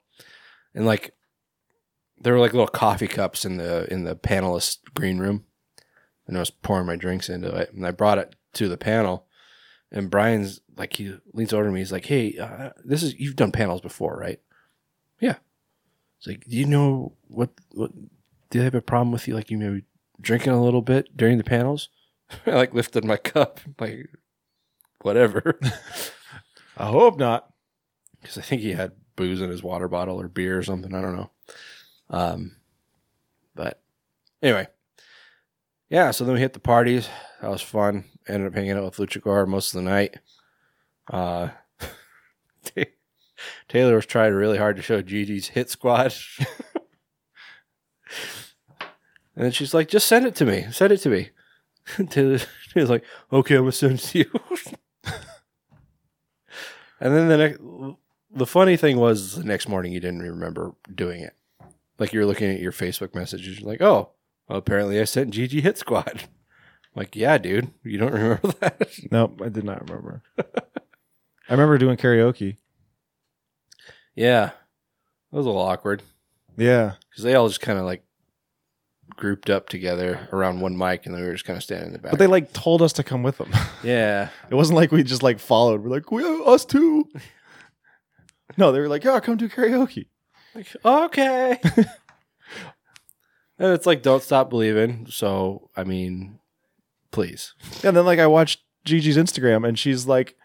and 0.73 0.85
like 0.85 1.13
there 2.17 2.31
were 2.31 2.39
like 2.39 2.53
little 2.53 2.65
coffee 2.65 3.07
cups 3.07 3.43
in 3.43 3.57
the 3.57 3.91
in 3.91 4.05
the 4.05 4.15
panelist 4.15 4.77
green 4.93 5.19
room. 5.19 5.43
And 6.27 6.37
I 6.37 6.39
was 6.39 6.49
pouring 6.49 6.85
my 6.85 6.95
drinks 6.95 7.27
into 7.27 7.53
it. 7.53 7.73
And 7.73 7.85
I 7.85 7.91
brought 7.91 8.19
it 8.19 8.37
to 8.53 8.69
the 8.69 8.77
panel. 8.77 9.25
And 9.91 10.09
Brian's 10.09 10.61
like 10.77 10.95
he 10.95 11.13
leans 11.33 11.51
over 11.51 11.65
to 11.65 11.71
me, 11.71 11.81
he's 11.81 11.91
like, 11.91 12.05
Hey, 12.05 12.37
uh, 12.37 12.69
this 12.85 13.03
is 13.03 13.19
you've 13.19 13.35
done 13.35 13.51
panels 13.51 13.81
before, 13.81 14.15
right? 14.15 14.39
Yeah. 15.19 15.35
It's 16.19 16.27
like, 16.27 16.45
do 16.47 16.55
you 16.55 16.65
know 16.65 17.17
what 17.27 17.49
what 17.71 17.91
do 18.49 18.59
they 18.59 18.63
have 18.63 18.75
a 18.75 18.81
problem 18.81 19.11
with 19.11 19.27
you 19.27 19.35
like 19.35 19.51
you 19.51 19.57
maybe 19.57 19.83
drinking 20.21 20.53
a 20.53 20.63
little 20.63 20.81
bit 20.81 21.17
during 21.17 21.37
the 21.37 21.43
panels? 21.43 21.89
I 22.45 22.51
like 22.51 22.73
lifted 22.73 23.03
my 23.03 23.17
cup, 23.17 23.59
like 23.79 24.07
whatever, 25.01 25.59
I 26.77 26.85
hope 26.85 27.19
not. 27.19 27.50
Because 28.21 28.37
I 28.37 28.41
think 28.41 28.61
he 28.61 28.73
had 28.73 28.93
booze 29.15 29.41
in 29.41 29.49
his 29.49 29.63
water 29.63 29.87
bottle 29.87 30.19
or 30.19 30.27
beer 30.27 30.57
or 30.57 30.63
something. 30.63 30.93
I 30.93 31.01
don't 31.01 31.15
know. 31.15 31.31
Um, 32.09 32.55
but 33.55 33.81
anyway, 34.41 34.67
yeah. 35.89 36.11
So 36.11 36.23
then 36.23 36.35
we 36.35 36.39
hit 36.39 36.53
the 36.53 36.59
parties. 36.59 37.09
That 37.41 37.49
was 37.49 37.61
fun. 37.61 38.05
Ended 38.27 38.47
up 38.47 38.55
hanging 38.55 38.71
out 38.71 38.83
with 38.83 38.97
Luchagore 38.97 39.47
most 39.47 39.73
of 39.73 39.83
the 39.83 39.89
night. 39.89 40.17
Uh, 41.11 41.49
Taylor 43.67 43.95
was 43.95 44.05
trying 44.05 44.33
really 44.33 44.57
hard 44.57 44.75
to 44.75 44.81
show 44.81 45.01
Gigi's 45.01 45.47
hit 45.49 45.69
squad. 45.69 46.13
and 49.35 49.45
then 49.45 49.51
she's 49.51 49.73
like, 49.73 49.87
just 49.87 50.07
send 50.07 50.25
it 50.25 50.35
to 50.35 50.45
me. 50.45 50.67
Send 50.71 50.93
it 50.93 50.97
to 50.99 51.09
me. 51.09 51.29
Taylor 52.09 52.39
was 52.75 52.89
like, 52.89 53.03
okay, 53.31 53.55
I'm 53.55 53.61
going 53.61 53.71
to 53.71 53.77
send 53.77 53.93
it 53.93 53.99
to 53.99 54.17
you. 54.19 54.31
and 56.99 57.15
then 57.15 57.27
the 57.27 57.37
next, 57.37 57.59
the 58.33 58.45
funny 58.45 58.77
thing 58.77 58.97
was 58.97 59.35
the 59.35 59.43
next 59.43 59.67
morning 59.67 59.91
you 59.91 59.99
didn't 59.99 60.21
remember 60.21 60.73
doing 60.93 61.21
it. 61.21 61.33
Like 61.99 62.13
you 62.13 62.19
were 62.19 62.25
looking 62.25 62.49
at 62.51 62.59
your 62.59 62.71
Facebook 62.71 63.13
messages, 63.13 63.59
you're 63.59 63.69
like, 63.69 63.81
oh, 63.81 64.11
well, 64.47 64.57
apparently 64.57 64.99
I 64.99 65.03
sent 65.03 65.33
GG 65.33 65.61
Hit 65.61 65.77
Squad. 65.77 66.23
I'm 66.23 66.29
like, 66.95 67.15
yeah, 67.15 67.37
dude, 67.37 67.71
you 67.83 67.97
don't 67.97 68.13
remember 68.13 68.47
that? 68.59 68.89
Nope, 69.11 69.41
I 69.43 69.49
did 69.49 69.63
not 69.63 69.87
remember. 69.89 70.23
I 70.39 71.53
remember 71.53 71.77
doing 71.77 71.97
karaoke. 71.97 72.57
yeah, 74.15 74.45
that 75.31 75.37
was 75.37 75.45
a 75.45 75.49
little 75.49 75.61
awkward 75.63 76.01
Yeah. 76.57 76.93
because 77.09 77.23
they 77.23 77.35
all 77.35 77.47
just 77.47 77.61
kind 77.61 77.77
of 77.79 77.85
like 77.85 78.03
grouped 79.15 79.49
up 79.49 79.67
together 79.69 80.27
around 80.31 80.61
one 80.61 80.77
mic, 80.77 81.05
and 81.05 81.13
then 81.13 81.21
we 81.21 81.27
were 81.27 81.33
just 81.33 81.45
kind 81.45 81.57
of 81.57 81.63
standing 81.63 81.87
in 81.87 81.93
the 81.93 81.99
back. 81.99 82.11
But 82.11 82.19
they 82.19 82.27
like 82.27 82.53
told 82.53 82.81
us 82.81 82.93
to 82.93 83.03
come 83.03 83.21
with 83.23 83.37
them. 83.37 83.51
yeah, 83.83 84.29
It 84.49 84.55
wasn't 84.55 84.77
like 84.77 84.91
we 84.91 85.03
just 85.03 85.23
like 85.23 85.39
followed. 85.39 85.81
We're 85.83 85.89
like, 85.89 86.11
we 86.11 86.23
us 86.45 86.65
too. 86.65 87.07
No, 88.57 88.71
they 88.71 88.79
were 88.79 88.89
like, 88.89 89.03
yeah, 89.03 89.19
come 89.19 89.37
do 89.37 89.49
karaoke. 89.49 90.07
like, 90.55 90.67
okay. 90.83 91.59
And 93.59 93.73
it's 93.73 93.85
like, 93.85 94.01
don't 94.01 94.23
stop 94.23 94.49
believing. 94.49 95.05
So, 95.07 95.69
I 95.77 95.83
mean, 95.83 96.39
please. 97.11 97.53
And 97.83 97.95
then 97.95 98.07
like 98.07 98.17
I 98.17 98.25
watched 98.25 98.61
Gigi's 98.85 99.17
Instagram 99.17 99.67
and 99.67 99.77
she's 99.77 100.07
like, 100.07 100.35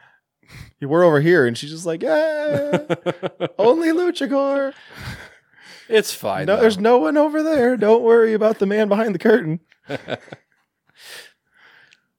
we're 0.83 1.03
over 1.03 1.23
here, 1.23 1.47
and 1.47 1.57
she's 1.57 1.71
just 1.71 1.87
like, 1.87 2.03
yeah, 2.03 2.79
only 3.59 3.89
Luchagore. 3.89 4.75
it's 5.89 6.13
fine. 6.13 6.45
No, 6.45 6.57
though. 6.57 6.61
there's 6.61 6.79
no 6.79 6.99
one 6.99 7.17
over 7.17 7.43
there. 7.43 7.79
Don't 7.79 8.03
worry 8.03 8.35
about 8.35 8.59
the 8.59 8.67
man 8.67 8.87
behind 8.89 9.15
the 9.15 9.19
curtain. 9.19 9.61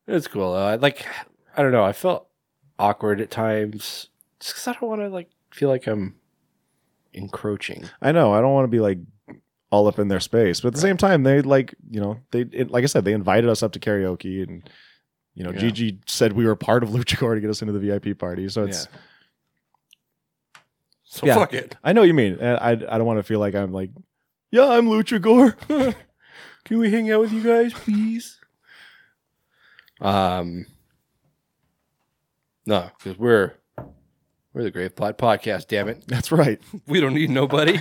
It's 0.07 0.27
cool 0.27 0.53
though. 0.53 0.65
I 0.65 0.75
like. 0.75 1.05
I 1.57 1.61
don't 1.61 1.73
know. 1.73 1.83
I 1.83 1.91
felt 1.91 2.29
awkward 2.79 3.19
at 3.19 3.29
times 3.29 4.07
just 4.39 4.53
because 4.53 4.67
I 4.67 4.71
don't 4.73 4.87
want 4.89 5.01
to 5.01 5.09
like 5.09 5.29
feel 5.57 5.69
like 5.69 5.87
I'm 5.87 6.15
encroaching. 7.13 7.89
I 8.01 8.11
know. 8.11 8.33
I 8.33 8.41
don't 8.41 8.53
want 8.53 8.65
to 8.65 8.69
be 8.69 8.79
like 8.79 8.99
all 9.69 9.87
up 9.87 9.99
in 9.99 10.07
their 10.07 10.19
space, 10.19 10.61
but 10.61 10.69
at 10.69 10.73
the 10.75 10.81
same 10.81 10.97
time, 10.97 11.23
they 11.23 11.41
like 11.41 11.73
you 11.89 11.99
know 11.99 12.19
they 12.31 12.41
it, 12.41 12.71
like 12.71 12.83
I 12.83 12.87
said, 12.87 13.03
they 13.05 13.13
invited 13.13 13.49
us 13.49 13.63
up 13.63 13.71
to 13.73 13.79
karaoke, 13.79 14.43
and 14.47 14.69
you 15.33 15.43
know 15.43 15.51
Yeah. 15.51 15.59
Gigi 15.59 15.99
said 16.05 16.33
we 16.33 16.45
were 16.45 16.55
part 16.55 16.83
of 16.83 16.89
Luchagore 16.95 17.35
to 17.35 17.41
get 17.41 17.49
us 17.49 17.61
into 17.61 17.73
the 17.73 17.79
VIP 17.79 18.17
party. 18.17 18.47
So 18.49 18.65
it's 18.65 18.87
So 21.03 21.25
Yeah. 21.25 21.35
fuck 21.35 21.53
it. 21.53 21.75
I 21.83 21.93
know 21.93 22.01
what 22.01 22.07
you 22.07 22.13
mean. 22.13 22.37
and 22.39 22.57
I 22.59 22.71
I 22.71 22.97
don't 22.97 23.05
want 23.05 23.19
to 23.19 23.23
feel 23.23 23.39
like 23.39 23.55
I'm 23.55 23.71
like 23.73 23.89
yeah 24.51 24.67
I'm 24.69 24.87
Luchagore. 24.87 25.55
Can 26.65 26.79
we 26.79 26.91
hang 26.91 27.09
out 27.11 27.21
with 27.21 27.31
you 27.31 27.41
guys, 27.43 27.73
please? 27.73 28.39
Um. 30.01 30.65
No, 32.65 32.89
because 32.97 33.17
we're 33.17 33.53
we're 34.57 34.63
the 34.63 34.71
Grave 34.71 34.95
Plot 34.95 35.19
Podcast. 35.19 35.67
Damn 35.67 35.87
it, 35.87 36.03
That's 36.07 36.31
right. 36.31 36.59
we 36.87 36.99
don't 36.99 37.13
need 37.13 37.29
nobody. 37.29 37.79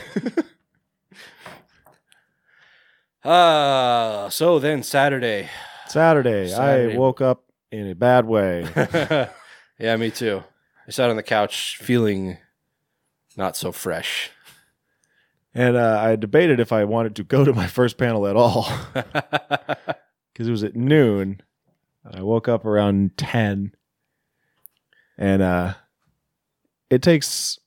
Ah, 3.24 4.28
so 4.30 4.58
then 4.58 4.82
Saturday. 4.82 5.48
Saturday, 5.88 6.48
Saturday. 6.48 6.94
I 6.94 6.98
woke 6.98 7.22
up 7.22 7.44
in 7.72 7.88
a 7.88 7.94
bad 7.94 8.26
way. 8.26 8.68
yeah, 9.78 9.96
me 9.96 10.10
too. 10.10 10.44
I 10.86 10.90
sat 10.90 11.08
on 11.08 11.16
the 11.16 11.22
couch 11.22 11.78
feeling 11.80 12.36
not 13.38 13.56
so 13.56 13.72
fresh. 13.72 14.30
And 15.54 15.78
uh, 15.78 15.98
I 15.98 16.16
debated 16.16 16.60
if 16.60 16.72
I 16.72 16.84
wanted 16.84 17.16
to 17.16 17.24
go 17.24 17.42
to 17.42 17.54
my 17.54 17.68
first 17.68 17.96
panel 17.96 18.26
at 18.26 18.36
all 18.36 18.68
because 18.92 20.46
it 20.46 20.50
was 20.50 20.62
at 20.62 20.76
noon. 20.76 21.40
I 22.04 22.20
woke 22.20 22.48
up 22.48 22.66
around 22.66 23.16
10. 23.16 23.72
And 25.16 25.40
uh, 25.40 25.74
it 26.91 27.03
takes, 27.03 27.59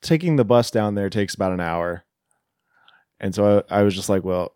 taking 0.00 0.36
the 0.36 0.44
bus 0.44 0.70
down 0.70 0.94
there 0.94 1.10
takes 1.10 1.34
about 1.34 1.52
an 1.52 1.60
hour. 1.60 2.04
And 3.20 3.34
so 3.34 3.64
I, 3.70 3.80
I 3.80 3.82
was 3.82 3.94
just 3.94 4.08
like, 4.08 4.24
well, 4.24 4.54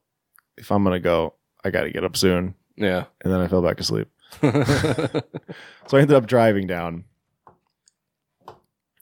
if 0.56 0.70
I'm 0.70 0.84
going 0.84 0.94
to 0.94 1.00
go, 1.00 1.34
I 1.64 1.70
got 1.70 1.82
to 1.84 1.90
get 1.90 2.04
up 2.04 2.16
soon. 2.16 2.54
yeah. 2.76 3.04
And 3.22 3.32
then 3.32 3.40
I 3.40 3.48
fell 3.48 3.62
back 3.62 3.80
asleep. 3.80 4.08
So 5.90 5.98
I 5.98 6.02
ended 6.02 6.16
up 6.16 6.28
driving 6.28 6.68
down, 6.68 7.02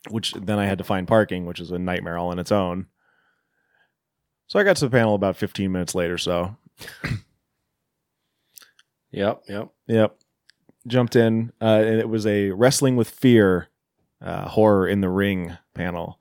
which 0.09 0.33
then 0.33 0.59
I 0.59 0.65
had 0.65 0.79
to 0.79 0.85
find 0.85 1.07
parking, 1.07 1.45
which 1.45 1.61
is 1.61 1.71
a 1.71 1.79
nightmare 1.79 2.17
all 2.17 2.31
on 2.31 2.39
its 2.39 2.51
own. 2.51 2.87
So 4.47 4.59
I 4.59 4.65
got 4.65 4.77
to 4.77 4.87
the 4.87 4.91
panel 4.91 5.15
about 5.15 5.37
15 5.37 5.71
minutes 5.71 5.95
later. 5.95 6.17
So, 6.17 6.57
yep, 9.11 9.43
yep. 9.51 9.69
yep, 9.87 10.17
jumped 10.87 11.15
in, 11.15 11.53
uh, 11.61 11.83
and 11.85 12.01
it 12.01 12.09
was 12.09 12.27
a 12.27 12.53
wrestling 12.53 12.97
with 12.97 13.11
fear, 13.11 13.69
uh, 14.21 14.49
horror 14.49 14.87
in 14.89 15.01
the 15.01 15.09
ring 15.09 15.57
panel 15.75 16.19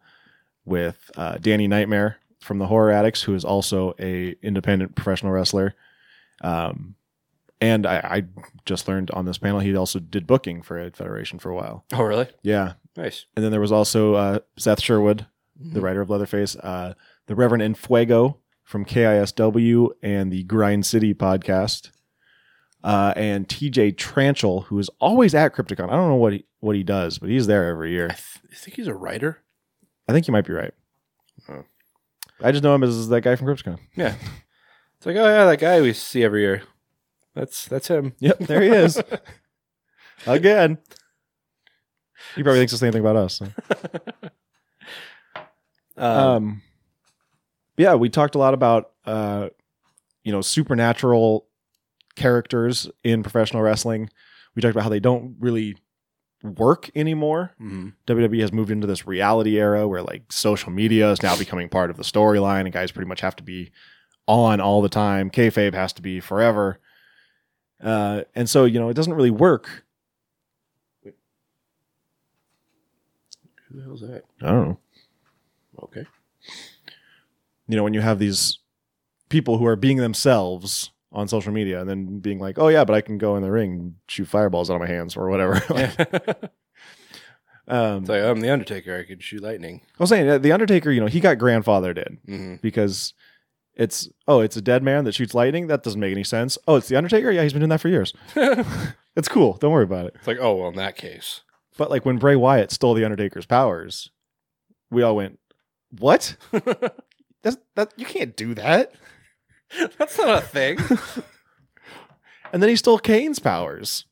with 0.66 1.10
uh, 1.18 1.38
Danny 1.40 1.68
Nightmare 1.68 2.18
from 2.42 2.60
the 2.60 2.68
Horror 2.68 2.92
Addicts, 2.92 3.24
who 3.24 3.34
is 3.36 3.44
also 3.46 3.94
a 4.00 4.36
independent 4.42 4.96
professional 4.96 5.32
wrestler. 5.32 5.74
Um, 6.42 6.96
and 7.60 7.86
I, 7.88 7.98
I 7.98 8.24
just 8.66 8.88
learned 8.88 9.10
on 9.12 9.26
this 9.26 9.40
panel 9.40 9.60
he 9.60 9.76
also 9.76 10.00
did 10.00 10.28
booking 10.28 10.62
for 10.62 10.78
Ed 10.78 10.96
Federation 10.96 11.40
for 11.40 11.50
a 11.50 11.56
while. 11.56 11.86
Oh, 11.94 12.04
really? 12.04 12.28
Yeah, 12.44 12.74
Nice. 12.96 13.26
And 13.36 13.44
then 13.46 13.52
there 13.52 13.62
was 13.62 13.72
also 13.72 14.16
uh, 14.16 14.40
Seth 14.58 14.82
Sherwood, 14.82 15.26
Mm-hmm. 15.60 15.74
the 15.74 15.82
writer 15.82 16.02
of 16.02 16.10
Leatherface, 16.12 16.56
uh, 16.58 16.94
the 17.26 17.34
Reverend 17.34 17.64
Enfuego 17.76 18.36
from 18.64 18.86
KISW 18.86 19.90
and 20.04 20.32
the 20.32 20.44
Grind 20.44 20.86
City 20.86 21.16
podcast, 21.16 21.90
uh, 22.84 23.14
and 23.16 23.48
TJ 23.48 23.96
Tranchell, 23.96 24.66
who 24.66 24.80
is 24.80 24.90
always 25.00 25.36
at 25.36 25.54
Crypticon. 25.54 25.90
I 25.90 25.96
don't 25.96 26.10
know 26.10 26.16
what 26.16 26.34
he 26.34 26.46
what 26.60 26.76
he 26.76 26.84
does, 26.84 27.18
but 27.18 27.30
he's 27.30 27.48
there 27.48 27.66
every 27.66 27.90
I, 27.90 27.94
year. 27.94 28.08
th- 28.10 28.40
I 28.52 28.56
think 28.56 28.76
he's 28.78 28.88
a 28.88 28.94
writer. 28.94 29.44
I 30.08 30.14
think 30.14 30.28
you 30.28 30.32
might 30.32 30.46
be 30.46 30.54
right. 30.54 30.74
Oh. 31.50 31.64
I 32.42 32.52
just 32.52 32.64
know 32.64 32.74
him 32.76 32.84
as 32.84 33.10
that 33.10 33.22
guy 33.22 33.36
from 33.36 33.48
Crypticon. 33.48 33.80
Yeah. 33.96 34.16
It's 34.98 35.06
like, 35.06 35.16
oh 35.16 35.28
yeah, 35.28 35.46
that 35.46 35.60
guy 35.60 35.82
we 35.82 35.94
see 35.94 36.24
every 36.24 36.42
year. 36.42 36.64
That's 37.36 37.66
that's 37.68 37.88
him. 37.88 38.14
Yep, 38.20 38.40
there 38.40 38.62
he 38.62 38.70
is. 38.70 39.02
Again. 40.28 40.80
He 42.36 42.44
probably 42.44 42.60
thinks 42.60 42.72
the 42.72 42.78
same 42.80 42.92
thing 42.92 43.02
about 43.02 43.16
us. 43.16 43.36
so. 43.36 43.48
Um, 46.00 46.18
um 46.20 46.62
yeah 47.76 47.96
we 47.96 48.08
talked 48.08 48.36
a 48.36 48.38
lot 48.38 48.54
about 48.54 48.92
uh 49.06 49.50
you 50.24 50.32
know 50.32 50.42
supernatural 50.42 51.47
characters 52.18 52.90
in 53.04 53.24
professional 53.24 53.62
wrestling 53.62 54.10
we 54.56 54.62
talked 54.62 54.74
about 54.74 54.84
how 54.84 54.90
they 54.90 55.00
don't 55.00 55.36
really 55.40 55.76
work 56.44 56.90
anymore 56.96 57.52
mhm. 57.62 57.94
wwe 58.08 58.42
has 58.42 58.52
moved 58.52 58.72
into 58.72 58.88
this 58.88 59.08
reality 59.08 59.60
era 59.60 59.88
where 59.88 60.02
like 60.02 60.32
social 60.32 60.72
media 60.72 61.12
is 61.12 61.24
now 61.24 61.38
becoming 61.38 61.70
part 61.70 61.90
of 61.90 61.98
the 61.98 62.04
storyline 62.04 62.62
and 62.62 62.74
guys 62.74 62.92
pretty 62.92 63.08
much 63.08 63.22
have 63.22 63.36
to 63.36 63.44
be 63.44 63.72
on 64.28 64.60
all 64.60 64.82
the 64.82 64.90
time 64.90 65.30
kayfabe 65.30 65.74
has 65.74 65.94
to 65.94 66.02
be 66.02 66.20
forever 66.20 66.80
uh 67.84 68.22
and 68.36 68.50
so 68.50 68.66
you 68.66 68.80
know 68.80 68.90
it 68.90 68.96
doesn't 68.96 69.14
really 69.14 69.32
work 69.32 69.86
Who 71.04 71.12
the 73.80 73.84
hell's 73.84 74.02
that? 74.02 74.24
i 74.42 74.48
don't 74.48 74.68
know 74.70 74.80
Okay. 75.84 76.06
you 77.68 77.76
know, 77.76 77.84
when 77.84 77.94
you 77.94 78.02
have 78.02 78.18
these 78.18 78.58
people 79.30 79.60
who 79.60 79.68
are 79.68 79.76
being 79.76 79.98
themselves 79.98 80.90
on 81.12 81.28
social 81.28 81.52
media 81.54 81.80
and 81.80 81.90
then 81.90 82.20
being 82.20 82.40
like, 82.40 82.60
oh, 82.60 82.68
yeah, 82.68 82.84
but 82.84 82.94
I 82.96 83.02
can 83.02 83.18
go 83.18 83.36
in 83.36 83.44
the 83.44 83.52
ring 83.52 83.72
and 83.74 83.96
shoot 84.08 84.28
fireballs 84.28 84.70
out 84.70 84.76
of 84.76 84.82
my 84.82 84.88
hands 84.88 85.16
or 85.16 85.30
whatever. 85.30 85.56
it's 85.70 86.50
um, 87.68 88.06
like 88.06 88.22
I'm 88.22 88.42
the 88.42 88.52
Undertaker. 88.52 88.98
I 88.98 89.04
can 89.04 89.20
shoot 89.20 89.42
lightning. 89.42 89.82
I 90.00 90.04
was 90.04 90.10
saying, 90.10 90.42
The 90.42 90.52
Undertaker, 90.52 90.92
you 90.92 91.00
know, 91.02 91.08
he 91.08 91.20
got 91.20 91.38
grandfathered 91.38 91.98
in 92.06 92.18
hmm 92.26 92.56
because 92.62 93.14
it's, 93.74 94.10
oh, 94.28 94.40
it's 94.40 94.58
a 94.58 94.62
dead 94.62 94.82
man 94.82 95.06
that 95.06 95.14
shoots 95.14 95.36
lightning. 95.36 95.68
That 95.68 95.84
doesn't 95.84 96.00
make 96.00 96.12
any 96.12 96.24
sense. 96.24 96.58
Oh, 96.68 96.76
it's 96.78 96.88
The 96.88 96.96
Undertaker? 96.96 97.32
Yeah, 97.32 97.44
he's 97.44 97.54
been 97.54 97.60
doing 97.62 97.70
that 97.70 97.82
for 97.82 97.90
years. 97.90 98.14
It's 99.18 99.28
cool. 99.28 99.54
Don't 99.54 99.72
worry 99.72 99.84
about 99.84 100.06
it. 100.06 100.14
It's 100.16 100.28
like, 100.28 100.38
oh 100.40 100.54
well, 100.54 100.70
in 100.70 100.76
that 100.76 100.96
case, 100.96 101.42
But 101.76 101.90
like 101.90 102.06
when 102.06 102.20
Bray 102.20 102.36
Wyatt 102.36 102.70
stole 102.72 102.94
The 102.94 103.04
Undertaker's 103.04 103.48
powers, 103.48 104.12
we 104.92 105.02
all 105.02 105.16
went, 105.16 105.40
what? 105.90 106.38
That's, 107.42 107.58
that 107.76 107.94
You 107.98 108.06
can't 108.06 108.36
do 108.38 108.54
that. 108.54 108.94
that's 109.98 110.18
not 110.18 110.38
a 110.38 110.42
thing. 110.42 110.78
And 112.54 112.62
then 112.62 112.70
he 112.70 112.76
stole 112.76 113.00
Kane's 113.00 113.40
powers. 113.40 114.06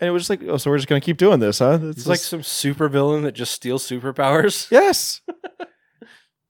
And 0.00 0.08
it 0.08 0.12
was 0.12 0.26
just 0.26 0.30
like, 0.30 0.42
oh, 0.48 0.56
so 0.56 0.70
we're 0.70 0.78
just 0.78 0.88
going 0.88 1.00
to 1.00 1.04
keep 1.04 1.16
doing 1.16 1.40
this, 1.40 1.60
huh? 1.60 1.78
It's 1.82 2.06
like 2.06 2.18
some 2.18 2.42
super 2.42 2.88
villain 2.88 3.22
that 3.22 3.32
just 3.32 3.52
steals 3.52 3.86
superpowers. 3.86 4.68
yes. 4.70 5.20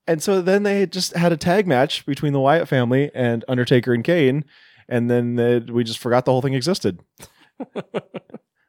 and 0.07 0.23
so 0.23 0.41
then 0.41 0.63
they 0.63 0.87
just 0.87 1.15
had 1.15 1.33
a 1.33 1.37
tag 1.37 1.67
match 1.67 2.07
between 2.07 2.33
the 2.33 2.41
Wyatt 2.41 2.69
family 2.69 3.11
and 3.15 3.45
Undertaker 3.49 3.93
and 3.93 4.03
Kane. 4.03 4.45
And 4.89 5.11
then 5.11 5.39
uh, 5.39 5.73
we 5.73 5.85
just 5.85 5.99
forgot 5.99 6.25
the 6.25 6.33
whole 6.33 6.43
thing 6.43 6.55
existed. 6.55 7.01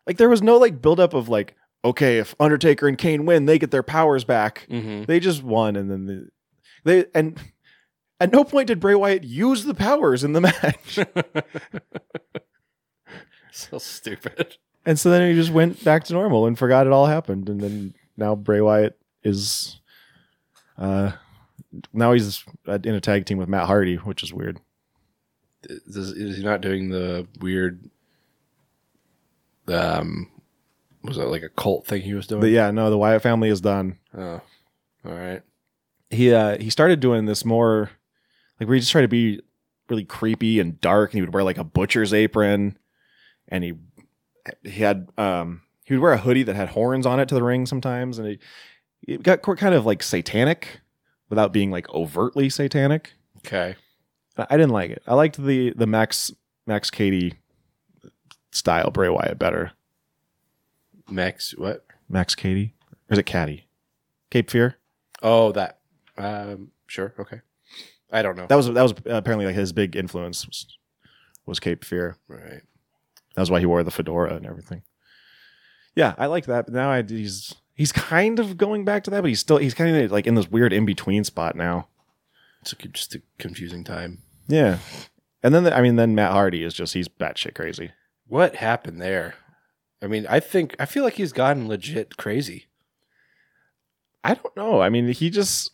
like 0.06 0.18
there 0.18 0.30
was 0.30 0.42
no 0.42 0.58
like 0.58 0.82
buildup 0.82 1.14
of 1.14 1.30
like, 1.30 1.56
okay, 1.86 2.18
if 2.18 2.36
Undertaker 2.40 2.88
and 2.88 2.98
Kane 2.98 3.26
win, 3.26 3.46
they 3.46 3.58
get 3.58 3.72
their 3.72 3.84
powers 3.84 4.26
back. 4.26 4.68
Mm-hmm. 4.70 5.04
They 5.04 5.20
just 5.20 5.44
won. 5.44 5.76
And 5.76 5.90
then 5.90 6.06
the, 6.06 6.30
they, 6.84 7.06
and 7.16 7.40
at 8.20 8.32
no 8.32 8.44
point 8.44 8.68
did 8.68 8.80
Bray 8.80 8.96
Wyatt 8.96 9.24
use 9.24 9.66
the 9.66 9.74
powers 9.74 10.24
in 10.24 10.34
the 10.34 10.42
match. 10.42 11.00
so 13.52 13.78
stupid. 13.78 14.58
And 14.86 15.00
so 15.00 15.10
then 15.10 15.30
he 15.30 15.36
just 15.36 15.52
went 15.52 15.84
back 15.84 16.04
to 16.06 16.14
normal 16.14 16.46
and 16.46 16.58
forgot 16.58 16.88
it 16.88 16.94
all 16.94 17.06
happened. 17.06 17.50
And 17.50 17.62
then 17.62 17.94
now 18.18 18.36
Bray 18.36 18.62
Wyatt 18.62 19.00
is, 19.24 19.80
uh, 20.78 21.12
now 21.94 22.14
he's 22.14 22.44
in 22.68 22.96
a 22.96 23.02
tag 23.02 23.26
team 23.26 23.38
with 23.38 23.50
Matt 23.50 23.68
Hardy, 23.68 23.96
which 23.96 24.24
is 24.24 24.34
weird. 24.34 24.60
Is, 25.64 25.96
is 25.96 26.38
he 26.38 26.44
not 26.44 26.62
doing 26.62 26.90
the 26.90 27.28
weird? 27.40 27.90
Um, 29.68 30.30
was 31.04 31.18
that 31.18 31.28
like 31.28 31.44
a 31.44 31.50
cult 31.50 31.88
thing 31.88 32.02
he 32.02 32.14
was 32.14 32.28
doing? 32.28 32.42
But 32.42 32.50
yeah, 32.50 32.72
no, 32.72 32.90
the 32.90 32.98
Wyatt 32.98 33.22
family 33.22 33.50
is 33.50 33.62
done. 33.62 33.98
Oh, 34.18 34.42
all 35.06 35.14
right. 35.14 35.42
He 36.10 36.34
uh, 36.34 36.58
he 36.60 36.70
started 36.70 37.00
doing 37.00 37.26
this 37.26 37.44
more, 37.46 37.92
like 38.60 38.68
where 38.68 38.76
he 38.76 38.80
just 38.80 38.92
tried 38.92 39.02
to 39.02 39.08
be 39.08 39.42
really 39.90 40.06
creepy 40.06 40.60
and 40.60 40.80
dark, 40.82 41.12
and 41.12 41.18
he 41.18 41.22
would 41.22 41.34
wear 41.34 41.44
like 41.44 41.58
a 41.58 41.64
butcher's 41.64 42.14
apron, 42.14 42.78
and 43.48 43.64
he 43.64 43.74
he 44.64 44.82
had 44.82 45.10
um 45.18 45.62
he 45.86 45.94
would 45.94 46.02
wear 46.02 46.14
a 46.14 46.18
hoodie 46.18 46.44
that 46.44 46.56
had 46.56 46.70
horns 46.70 47.06
on 47.06 47.20
it 47.20 47.28
to 47.30 47.36
the 47.36 47.44
ring 47.44 47.66
sometimes, 47.66 48.18
and 48.18 48.28
he, 48.28 48.40
it 49.08 49.24
got 49.24 49.42
kind 49.42 49.76
of 49.76 49.86
like 49.86 50.02
satanic 50.02 50.82
without 51.30 51.54
being 51.54 51.72
like 51.72 51.90
overtly 51.94 52.50
satanic. 52.50 53.14
Okay. 53.40 53.76
I 54.38 54.58
didn't 54.58 54.72
like 54.72 54.90
it. 54.90 55.04
I 55.06 55.14
liked 55.14 55.44
the 55.44 55.74
the 55.76 55.88
Max 55.88 56.32
Max 56.66 56.90
Cady 56.90 57.34
style 58.52 58.90
Bray 58.92 59.10
Wyatt 59.10 59.38
better. 59.38 59.72
Max, 61.10 61.54
what? 61.58 61.86
Max 62.10 62.34
Cady 62.34 62.74
or 63.10 63.14
is 63.14 63.20
it 63.20 63.26
Caddy? 63.26 63.68
Cape 64.30 64.50
Fear. 64.50 64.78
Oh, 65.22 65.52
that. 65.52 65.80
Um, 66.18 66.72
sure. 66.88 67.14
Okay. 67.20 67.42
I 68.14 68.22
don't 68.22 68.38
know. 68.38 68.46
That 68.48 68.56
was 68.56 68.68
that 68.68 68.82
was 68.82 68.94
uh, 68.94 69.16
apparently 69.16 69.48
like 69.48 69.56
his 69.56 69.74
big 69.74 69.96
influence 69.96 70.46
was, 70.46 70.78
was 71.46 71.60
Cape 71.60 71.84
Fear. 71.84 72.18
right. 72.28 72.62
That 73.36 73.42
was 73.42 73.50
why 73.50 73.60
he 73.60 73.66
wore 73.66 73.84
the 73.84 73.92
fedora 73.92 74.36
and 74.36 74.46
everything. 74.46 74.84
Yeah, 75.96 76.14
I 76.18 76.28
like 76.28 76.46
that. 76.46 76.66
But 76.66 76.74
now 76.76 76.92
I, 76.92 77.02
he's 77.02 77.56
he's 77.74 77.92
kind 77.92 78.40
of 78.40 78.58
going 78.58 78.86
back 78.86 79.04
to 79.06 79.12
that, 79.12 79.22
but 79.22 79.28
he's 79.28 79.40
still 79.40 79.58
he's 79.58 79.74
kind 79.74 79.96
of 79.96 80.12
like 80.12 80.28
in 80.28 80.36
this 80.36 80.50
weird 80.50 80.72
in 80.72 80.86
between 80.86 81.24
spot 81.24 81.56
now. 81.56 81.88
It's 82.62 82.74
a, 82.74 82.76
just 82.88 83.16
a 83.16 83.22
confusing 83.40 83.84
time. 83.84 84.20
Yeah, 84.48 84.78
and 85.42 85.54
then 85.54 85.64
the, 85.64 85.76
I 85.76 85.82
mean 85.82 85.96
then 85.96 86.16
Matt 86.16 86.32
Hardy 86.32 86.64
is 86.64 86.74
just 86.74 86.94
he's 86.94 87.08
batshit 87.08 87.56
crazy. 87.56 87.92
What 88.28 88.56
happened 88.56 89.02
there? 89.02 89.36
I 90.02 90.08
mean, 90.08 90.28
I 90.30 90.40
think 90.40 90.76
I 90.80 90.86
feel 90.86 91.04
like 91.04 91.16
he's 91.16 91.34
gotten 91.34 91.68
legit 91.68 92.18
crazy. 92.18 92.68
I 94.24 94.36
don't 94.36 94.56
know. 94.56 94.82
I 94.82 94.90
mean, 94.90 95.08
he 95.08 95.30
just 95.30 95.72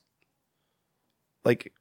like 1.44 1.74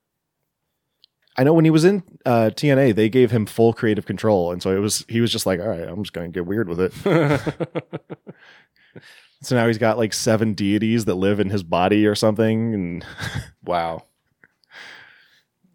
I 1.38 1.44
know 1.44 1.52
when 1.54 1.64
he 1.64 1.70
was 1.70 1.84
in 1.84 2.02
uh, 2.26 2.50
TNA, 2.52 2.94
they 2.96 3.08
gave 3.08 3.30
him 3.30 3.46
full 3.46 3.72
creative 3.72 4.04
control, 4.04 4.52
and 4.52 4.60
so 4.60 4.76
it 4.76 4.80
was 4.80 5.04
he 5.08 5.20
was 5.20 5.30
just 5.32 5.46
like, 5.46 5.60
all 5.60 5.68
right, 5.68 5.88
I'm 5.88 6.02
just 6.02 6.12
gonna 6.12 6.28
get 6.28 6.44
weird 6.44 6.68
with 6.68 6.80
it. 6.80 6.92
So 9.40 9.54
now 9.54 9.66
he's 9.68 9.78
got 9.78 9.98
like 9.98 10.12
seven 10.12 10.54
deities 10.54 11.04
that 11.04 11.14
live 11.14 11.38
in 11.38 11.50
his 11.50 11.62
body 11.62 12.06
or 12.06 12.14
something, 12.14 12.74
and 12.74 13.06
wow. 13.64 14.04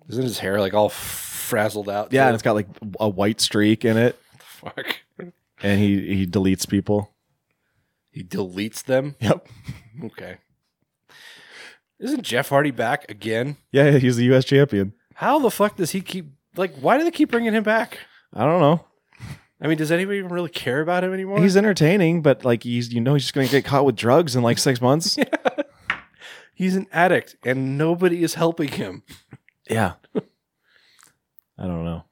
Isn't 0.09 0.23
his 0.23 0.39
hair 0.39 0.59
like 0.59 0.73
all 0.73 0.89
frazzled 0.89 1.87
out? 1.87 2.11
yeah, 2.11 2.23
too? 2.23 2.27
and 2.27 2.33
it's 2.33 2.43
got 2.43 2.55
like 2.55 2.67
a 2.99 3.07
white 3.07 3.39
streak 3.39 3.85
in 3.85 3.95
it, 3.95 4.19
fuck. 4.39 4.97
and 5.61 5.79
he 5.79 6.13
he 6.13 6.27
deletes 6.27 6.67
people. 6.67 7.11
He 8.11 8.23
deletes 8.23 8.83
them. 8.83 9.15
Yep. 9.21 9.47
Okay. 10.05 10.37
Isn't 11.99 12.23
Jeff 12.23 12.49
Hardy 12.49 12.71
back 12.71 13.09
again? 13.09 13.55
Yeah, 13.71 13.91
he's 13.91 14.17
the 14.17 14.25
U.S. 14.25 14.43
champion. 14.43 14.93
How 15.15 15.39
the 15.39 15.51
fuck 15.51 15.75
does 15.77 15.91
he 15.91 16.01
keep 16.01 16.27
like? 16.55 16.75
Why 16.75 16.97
do 16.97 17.03
they 17.03 17.11
keep 17.11 17.31
bringing 17.31 17.53
him 17.53 17.63
back? 17.63 17.99
I 18.33 18.45
don't 18.45 18.59
know. 18.61 18.85
I 19.61 19.67
mean, 19.67 19.77
does 19.77 19.91
anybody 19.91 20.17
even 20.17 20.31
really 20.31 20.49
care 20.49 20.81
about 20.81 21.03
him 21.03 21.13
anymore? 21.13 21.39
He's 21.41 21.55
entertaining, 21.55 22.21
but 22.21 22.43
like 22.43 22.63
he's 22.63 22.91
you 22.93 22.99
know 22.99 23.13
he's 23.13 23.23
just 23.23 23.33
gonna 23.33 23.47
get 23.47 23.63
caught 23.65 23.85
with 23.85 23.95
drugs 23.95 24.35
in 24.35 24.43
like 24.43 24.57
six 24.57 24.81
months. 24.81 25.17
He's 26.55 26.75
an 26.75 26.85
addict, 26.91 27.35
and 27.43 27.79
nobody 27.79 28.23
is 28.23 28.35
helping 28.35 28.67
him. 28.67 29.01
Yeah. 29.67 29.93
I 31.57 31.63
don't 31.65 31.83
know. 31.83 32.03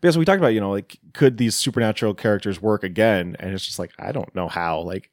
Because 0.00 0.18
we 0.18 0.24
talked 0.24 0.38
about, 0.40 0.48
you 0.54 0.60
know, 0.60 0.72
like, 0.72 0.98
could 1.12 1.38
these 1.38 1.54
supernatural 1.54 2.14
characters 2.14 2.60
work 2.60 2.82
again? 2.82 3.36
And 3.38 3.54
it's 3.54 3.64
just 3.64 3.78
like, 3.78 3.92
I 3.98 4.10
don't 4.10 4.34
know 4.34 4.48
how. 4.48 4.80
Like, 4.80 5.10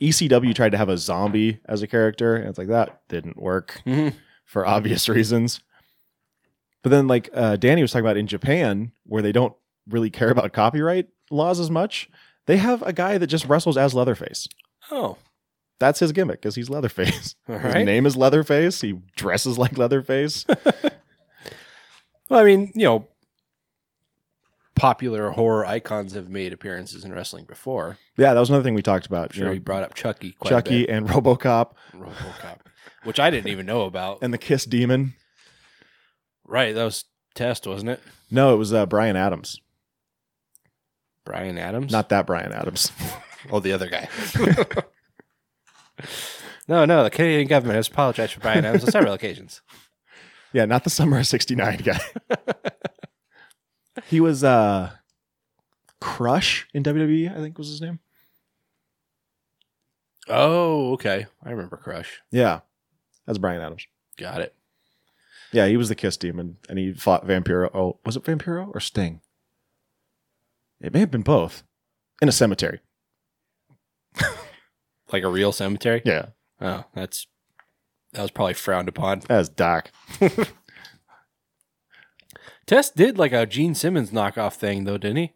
ECW 0.00 0.54
tried 0.54 0.72
to 0.72 0.78
have 0.78 0.88
a 0.88 0.96
zombie 0.96 1.60
as 1.66 1.82
a 1.82 1.86
character, 1.86 2.36
and 2.36 2.48
it's 2.48 2.56
like, 2.58 2.68
that 2.68 3.02
didn't 3.08 3.36
work 3.36 3.82
Mhm. 3.86 4.14
for 4.46 4.66
obvious 4.66 5.06
reasons. 5.08 5.60
But 6.82 6.90
then, 6.90 7.06
like, 7.06 7.30
uh, 7.32 7.56
Danny 7.56 7.82
was 7.82 7.92
talking 7.92 8.04
about 8.04 8.16
in 8.16 8.26
Japan, 8.26 8.92
where 9.06 9.22
they 9.22 9.32
don't 9.32 9.54
really 9.88 10.10
care 10.10 10.30
about 10.30 10.52
copyright 10.52 11.08
laws 11.30 11.60
as 11.60 11.70
much, 11.70 12.08
they 12.46 12.56
have 12.56 12.82
a 12.82 12.92
guy 12.92 13.18
that 13.18 13.28
just 13.28 13.46
wrestles 13.46 13.76
as 13.76 13.94
Leatherface. 13.94 14.48
Oh, 14.90 15.16
That's 15.78 16.00
his 16.00 16.12
gimmick, 16.12 16.40
because 16.40 16.54
he's 16.56 16.68
Leatherface. 16.70 17.34
His 17.46 17.74
name 17.74 18.04
is 18.06 18.16
Leatherface. 18.16 18.80
He 18.80 18.98
dresses 19.16 19.58
like 19.58 19.78
Leatherface. 19.78 20.44
Well, 22.28 22.40
I 22.40 22.44
mean, 22.44 22.72
you 22.74 22.84
know, 22.86 23.06
popular 24.74 25.30
horror 25.30 25.66
icons 25.66 26.14
have 26.14 26.28
made 26.30 26.52
appearances 26.52 27.04
in 27.04 27.12
wrestling 27.12 27.44
before. 27.44 27.98
Yeah, 28.16 28.32
that 28.32 28.40
was 28.40 28.48
another 28.48 28.64
thing 28.64 28.74
we 28.74 28.80
talked 28.82 29.06
about. 29.06 29.34
Sure, 29.34 29.42
you 29.42 29.46
know, 29.48 29.52
he 29.52 29.58
brought 29.58 29.82
up 29.82 29.94
Chucky, 29.94 30.32
quite 30.32 30.48
Chucky 30.50 30.84
a 30.84 30.86
bit. 30.86 30.90
and 30.96 31.08
RoboCop 31.08 31.72
RoboCop, 31.92 32.58
which 33.04 33.20
I 33.20 33.28
didn't 33.30 33.48
even 33.50 33.66
know 33.66 33.82
about. 33.82 34.18
and 34.22 34.32
the 34.32 34.38
Kiss 34.38 34.64
Demon. 34.64 35.14
Right, 36.52 36.74
that 36.74 36.84
was 36.84 37.04
Test, 37.34 37.66
wasn't 37.66 37.90
it? 37.90 38.00
No, 38.30 38.54
it 38.54 38.56
was 38.56 38.72
uh, 38.72 38.86
Brian 38.86 39.16
Adams. 39.16 39.58
Brian 41.24 41.56
Adams, 41.58 41.90
Not 41.92 42.08
that 42.10 42.26
Brian 42.26 42.52
Adams. 42.52 42.92
oh 43.50 43.60
the 43.60 43.72
other 43.72 43.88
guy. 43.88 44.08
no, 46.68 46.84
no, 46.84 47.04
the 47.04 47.10
Canadian 47.10 47.48
government 47.48 47.76
has 47.76 47.88
apologized 47.88 48.34
for 48.34 48.40
Brian 48.40 48.64
Adams 48.64 48.84
on 48.84 48.90
several 48.90 49.12
occasions. 49.14 49.62
yeah, 50.52 50.64
not 50.64 50.84
the 50.84 50.90
Summer 50.90 51.18
of 51.18 51.26
69 51.26 51.78
guy. 51.78 52.00
he 54.06 54.20
was 54.20 54.42
uh 54.44 54.90
Crush 56.00 56.66
in 56.74 56.82
WWE, 56.82 57.30
I 57.30 57.40
think 57.40 57.56
was 57.56 57.68
his 57.68 57.80
name. 57.80 58.00
Oh, 60.28 60.92
okay, 60.94 61.26
I 61.44 61.50
remember 61.50 61.76
Crush. 61.76 62.20
Yeah. 62.30 62.60
That's 63.26 63.38
Brian 63.38 63.60
Adams. 63.60 63.86
Got 64.16 64.40
it. 64.40 64.54
Yeah, 65.52 65.66
he 65.66 65.76
was 65.76 65.88
the 65.88 65.94
Kiss 65.94 66.16
Demon 66.16 66.56
and 66.68 66.78
he 66.78 66.92
fought 66.92 67.26
Vampiro. 67.26 67.70
Oh, 67.74 67.98
was 68.04 68.16
it 68.16 68.24
Vampiro 68.24 68.74
or 68.74 68.80
Sting? 68.80 69.20
It 70.80 70.92
may 70.92 71.00
have 71.00 71.10
been 71.10 71.22
both. 71.22 71.62
In 72.20 72.28
a 72.28 72.32
cemetery. 72.32 72.80
Like 75.12 75.22
a 75.24 75.28
real 75.28 75.52
cemetery. 75.52 76.00
Yeah. 76.04 76.26
Oh, 76.60 76.84
that's 76.94 77.26
that 78.12 78.22
was 78.22 78.30
probably 78.30 78.54
frowned 78.54 78.88
upon. 78.88 79.20
That's 79.28 79.48
Doc. 79.48 79.90
Test 82.66 82.96
did 82.96 83.18
like 83.18 83.32
a 83.32 83.44
Gene 83.46 83.74
Simmons 83.74 84.10
knockoff 84.10 84.54
thing 84.54 84.84
though, 84.84 84.98
didn't 84.98 85.16
he? 85.18 85.32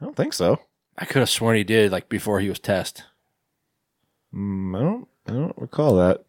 I 0.00 0.04
don't 0.04 0.16
think 0.16 0.32
so. 0.32 0.60
I 0.96 1.04
could 1.04 1.20
have 1.20 1.28
sworn 1.30 1.56
he 1.56 1.64
did 1.64 1.92
like 1.92 2.08
before 2.08 2.40
he 2.40 2.48
was 2.48 2.58
Test. 2.58 3.04
Mm, 4.34 4.76
I 4.76 4.80
don't 4.82 5.08
I 5.26 5.32
don't 5.32 5.58
recall 5.58 5.96
that. 5.96 6.24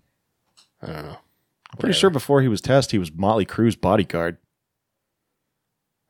I 0.81 0.87
don't 0.87 1.05
know. 1.05 1.17
I'm 1.75 1.79
pretty 1.79 1.93
sure 1.99 2.09
before 2.09 2.41
he 2.41 2.47
was 2.47 2.61
Test, 2.61 2.91
he 2.91 2.97
was 2.97 3.11
Motley 3.11 3.43
Crue's 3.43 3.75
bodyguard. 3.75 4.37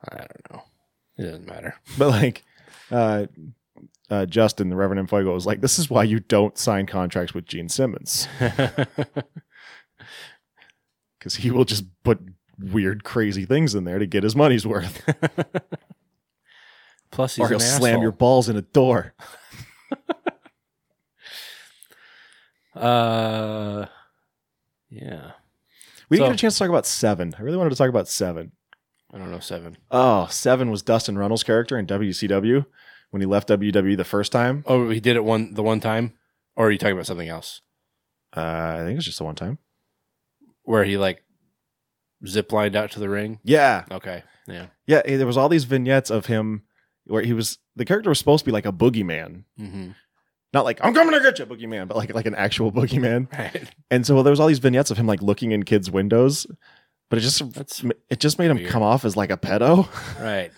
I 0.08 0.18
don't 0.18 0.52
know. 0.52 0.62
It 1.18 1.24
doesn't 1.24 1.48
matter. 1.48 1.74
But 1.98 2.10
like, 2.10 2.44
uh, 2.92 3.26
uh, 4.12 4.28
Justin, 4.28 4.70
the 4.70 4.76
Reverend 4.76 5.10
Fuego, 5.10 5.34
was 5.34 5.48
like, 5.48 5.62
"This 5.62 5.80
is 5.80 5.90
why 5.90 6.04
you 6.04 6.20
don't 6.20 6.56
sign 6.56 6.86
contracts 6.86 7.34
with 7.34 7.48
Gene 7.48 7.68
Simmons 7.68 8.28
because 11.18 11.38
he 11.38 11.50
will 11.50 11.66
just 11.66 11.86
put 12.04 12.20
weird, 12.60 13.04
crazy 13.04 13.44
things 13.46 13.74
in 13.74 13.86
there 13.86 13.98
to 13.98 14.06
get 14.06 14.22
his 14.22 14.36
money's 14.36 14.68
worth, 14.68 15.04
Plus, 17.12 17.38
he's 17.38 17.44
or 17.44 17.48
he'll 17.48 17.56
an 17.58 17.62
slam 17.62 17.94
asshole. 17.94 18.04
your 18.04 18.12
balls 18.12 18.50
in 18.50 18.56
a 18.56 18.62
door." 18.62 19.16
Uh, 22.76 23.86
yeah. 24.90 25.32
We 26.10 26.18
didn't 26.18 26.28
So- 26.28 26.32
get 26.32 26.36
a 26.36 26.42
chance 26.42 26.54
to 26.56 26.60
talk 26.60 26.70
about 26.70 26.86
Seven. 26.86 27.34
I 27.38 27.42
really 27.42 27.58
wanted 27.58 27.72
to 27.72 27.76
talk 27.76 27.90
about 27.90 28.08
Seven. 28.08 28.52
I 29.14 29.18
don't 29.18 29.32
know 29.32 29.40
seven. 29.40 29.78
Oh, 29.92 30.28
Seven 30.30 30.70
was 30.72 30.82
Dustin 30.82 31.18
Runnels' 31.18 31.44
character 31.44 31.78
in 31.78 31.86
WCW 31.86 32.66
when 33.12 33.22
he 33.22 33.26
left 33.26 33.48
WWE 33.48 33.96
the 33.96 34.04
first 34.04 34.32
time. 34.34 34.64
Oh, 34.68 34.90
he 34.90 35.00
did 35.00 35.16
it 35.16 35.24
one 35.24 35.54
the 35.54 35.64
one 35.64 35.80
time, 35.80 36.14
or 36.58 36.68
are 36.68 36.72
you 36.72 36.78
talking 36.78 36.94
about 36.98 37.06
something 37.06 37.30
else 37.30 37.62
Uh, 38.36 38.42
I 38.42 38.78
think 38.80 38.92
it 38.92 38.96
was 38.96 39.06
just 39.06 39.20
the 39.20 39.24
one 39.24 39.36
time. 39.36 39.60
where 40.64 40.84
he 40.84 40.98
like 40.98 41.24
zip 42.28 42.52
lined 42.52 42.76
out 42.76 42.92
to 42.92 43.00
the 43.00 43.08
ring? 43.08 43.40
Yeah, 43.44 43.86
Okay, 43.90 44.24
yeah. 44.48 44.68
yeah. 44.86 45.02
There 45.06 45.28
was 45.28 45.38
all 45.38 45.48
these 45.50 45.64
vignettes 45.64 46.10
of 46.10 46.26
him 46.26 46.64
where 47.06 47.22
he 47.24 47.32
was 47.34 47.60
the 47.76 47.86
character 47.86 48.10
was 48.10 48.20
supposed 48.20 48.44
to 48.44 48.50
be 48.50 48.52
like 48.54 48.66
a 48.66 48.74
boogeyman, 48.74 49.44
Mm-hmm. 49.58 49.92
Not 50.56 50.64
like 50.66 50.80
I'm 50.84 50.94
coming 50.94 51.14
to 51.14 51.20
get 51.22 51.38
you, 51.38 51.46
boogeyman, 51.46 51.88
but 51.88 51.98
like 51.98 52.14
like 52.16 52.26
an 52.26 52.34
actual 52.36 52.72
boogeyman. 52.72 53.28
Right. 53.38 53.70
And 53.92 54.06
so 54.08 54.24
there 54.24 54.32
was 54.32 54.40
all 54.40 54.48
these 54.48 54.60
vignettes 54.60 54.90
of 54.90 54.98
him 54.98 55.06
like 55.06 55.22
looking 55.22 55.52
in 55.52 55.64
kids' 55.64 55.92
windows, 55.92 56.48
but 57.10 57.20
it 57.20 57.22
just 57.22 57.54
That's 57.54 57.84
it 58.10 58.20
just 58.20 58.40
made 58.40 58.50
him 58.50 58.58
weird. 58.58 58.70
come 58.70 58.82
off 58.82 59.04
as 59.06 59.16
like 59.18 59.30
a 59.32 59.38
pedo. 59.38 59.88
right. 60.24 60.52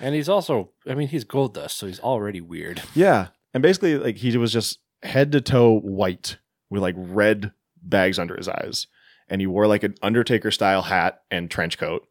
And 0.00 0.14
he's 0.14 0.28
also, 0.28 0.70
I 0.86 0.94
mean, 0.94 1.08
he's 1.08 1.24
Goldust, 1.24 1.72
so 1.72 1.86
he's 1.86 2.00
already 2.00 2.40
weird. 2.40 2.82
yeah, 2.94 3.28
and 3.54 3.62
basically 3.62 3.96
like 3.98 4.16
he 4.16 4.36
was 4.36 4.52
just 4.52 4.78
head 5.02 5.30
to 5.32 5.40
toe 5.40 5.78
white 5.78 6.38
with 6.68 6.82
like 6.82 6.94
red 6.98 7.52
bags 7.82 8.18
under 8.18 8.36
his 8.36 8.48
eyes, 8.48 8.86
and 9.28 9.40
he 9.40 9.46
wore 9.46 9.66
like 9.66 9.82
an 9.84 9.94
Undertaker 10.02 10.50
style 10.50 10.82
hat 10.82 11.22
and 11.30 11.50
trench 11.50 11.78
coat. 11.78 12.06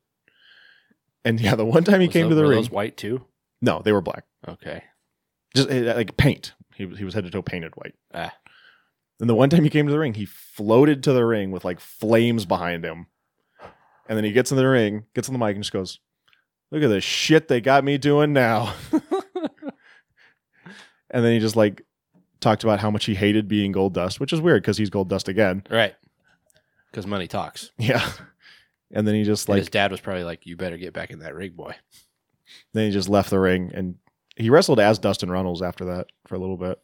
And 1.26 1.40
yeah, 1.42 1.56
the 1.56 1.66
one 1.66 1.84
time 1.84 2.00
he 2.00 2.08
Was 2.08 2.14
came 2.14 2.24
tho- 2.26 2.30
to 2.30 2.36
the 2.36 2.44
were 2.44 2.50
ring, 2.50 2.60
those 2.60 2.72
white 2.72 2.96
too. 2.96 3.26
no, 3.62 3.82
they 3.84 3.92
were 3.92 4.02
black, 4.02 4.24
Okay. 4.48 4.84
just 5.56 5.70
eh, 5.70 5.94
like 5.94 6.16
paint. 6.16 6.54
He 6.80 6.86
was 6.86 6.98
he 6.98 7.04
was 7.04 7.14
head 7.14 7.26
to 7.26 7.30
toe 7.30 7.42
painted 7.42 7.74
white. 7.76 7.94
Ah. 8.14 8.34
And 9.20 9.30
the 9.30 9.36
one 9.36 9.50
time 9.50 9.66
he 9.66 9.70
came 9.70 9.86
to 9.86 9.92
the 9.92 10.00
ring, 10.00 10.14
he 10.14 10.26
floated 10.26 11.04
to 11.04 11.12
the 11.12 11.26
ring 11.26 11.52
with 11.52 11.66
like 11.66 11.82
flames 11.82 12.46
behind 12.46 12.86
him. 12.86 13.08
And 14.08 14.18
then 14.18 14.24
he 14.24 14.32
gets 14.32 14.50
in 14.50 14.58
the 14.58 14.66
ring, 14.66 15.04
gets 15.14 15.28
on 15.28 15.34
the 15.34 15.46
mic, 15.46 15.56
and 15.56 15.64
just 15.64 15.74
goes, 15.74 16.00
Look 16.72 16.82
at 16.82 16.88
the 16.88 17.02
shit 17.02 17.50
they 17.50 17.60
got 17.60 17.84
me 17.84 17.98
doing 17.98 18.32
now. 18.32 18.74
and 18.94 19.02
then 21.26 21.34
he 21.34 21.40
just 21.40 21.58
like 21.58 21.86
talked 22.40 22.64
about 22.64 22.80
how 22.80 22.90
much 22.90 23.04
he 23.04 23.14
hated 23.14 23.50
being 23.50 23.74
Goldust, 23.74 24.22
which 24.22 24.32
is 24.32 24.40
weird 24.40 24.64
because 24.64 24.78
he's 24.78 24.90
Goldust 24.90 25.28
again. 25.28 25.64
Right. 25.70 25.96
Because 26.90 27.06
money 27.06 27.28
talks. 27.28 27.72
Yeah. 27.78 28.10
and 28.90 29.06
then 29.06 29.16
he 29.16 29.26
just 29.26 29.50
And 29.50 29.56
like 29.56 29.60
his 29.60 29.70
dad 29.70 29.92
was 29.92 30.00
probably 30.00 30.24
like, 30.24 30.46
"You 30.46 30.56
better 30.56 30.78
get 30.78 30.94
back 30.94 31.10
in 31.10 31.20
that 31.20 31.36
ring, 31.36 31.52
boy." 31.52 31.76
then 32.74 32.86
he 32.86 32.92
just 32.92 33.10
left 33.10 33.30
the 33.30 33.40
ring 33.40 33.72
and 33.74 33.96
he 34.40 34.50
wrestled 34.50 34.80
as 34.80 34.98
Dustin 34.98 35.30
Runnels 35.30 35.62
after 35.62 35.86
that 35.86 36.08
for 36.26 36.36
a 36.36 36.40
little 36.40 36.58
bit. 36.58 36.80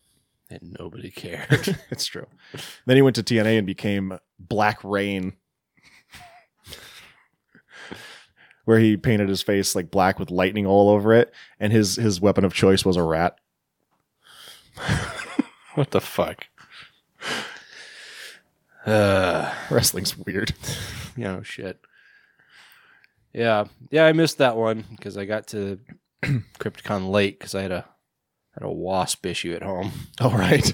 And 0.50 0.76
nobody 0.78 1.10
cared. 1.10 1.80
it's 1.90 2.06
true. 2.06 2.28
Then 2.86 2.98
he 2.98 3.02
went 3.02 3.16
to 3.16 3.24
TNA 3.24 3.58
and 3.58 3.66
became 3.66 4.20
Black 4.38 4.84
Reign, 4.84 5.34
where 8.66 8.78
he 8.78 8.98
painted 8.98 9.30
his 9.30 9.42
face 9.42 9.74
like 9.76 9.90
black 9.90 10.20
with 10.20 10.30
lightning 10.30 10.68
all 10.68 10.90
over 10.90 11.14
it, 11.14 11.34
and 11.60 11.74
his 11.74 11.96
his 11.96 12.22
weapon 12.22 12.46
of 12.46 12.54
choice 12.54 12.86
was 12.86 12.96
a 12.96 13.02
rat. 13.02 13.40
what 15.74 15.90
the 15.92 16.02
fuck? 16.02 16.46
Uh, 18.86 19.52
Wrestling's 19.72 20.16
weird. 20.16 20.54
you 21.16 21.24
know, 21.24 21.42
shit. 21.42 21.80
Yeah, 23.34 23.66
yeah, 23.90 24.06
I 24.06 24.14
missed 24.14 24.38
that 24.38 24.56
one 24.58 24.86
because 24.92 25.18
I 25.18 25.26
got 25.26 25.48
to 25.48 25.80
Crypticon 26.60 27.10
late 27.10 27.40
because 27.40 27.56
I 27.56 27.62
had 27.62 27.72
a 27.72 27.86
had 28.54 28.64
a 28.64 28.72
wasp 28.72 29.26
issue 29.26 29.54
at 29.54 29.64
home. 29.64 29.92
All 30.20 30.32
right. 30.38 30.74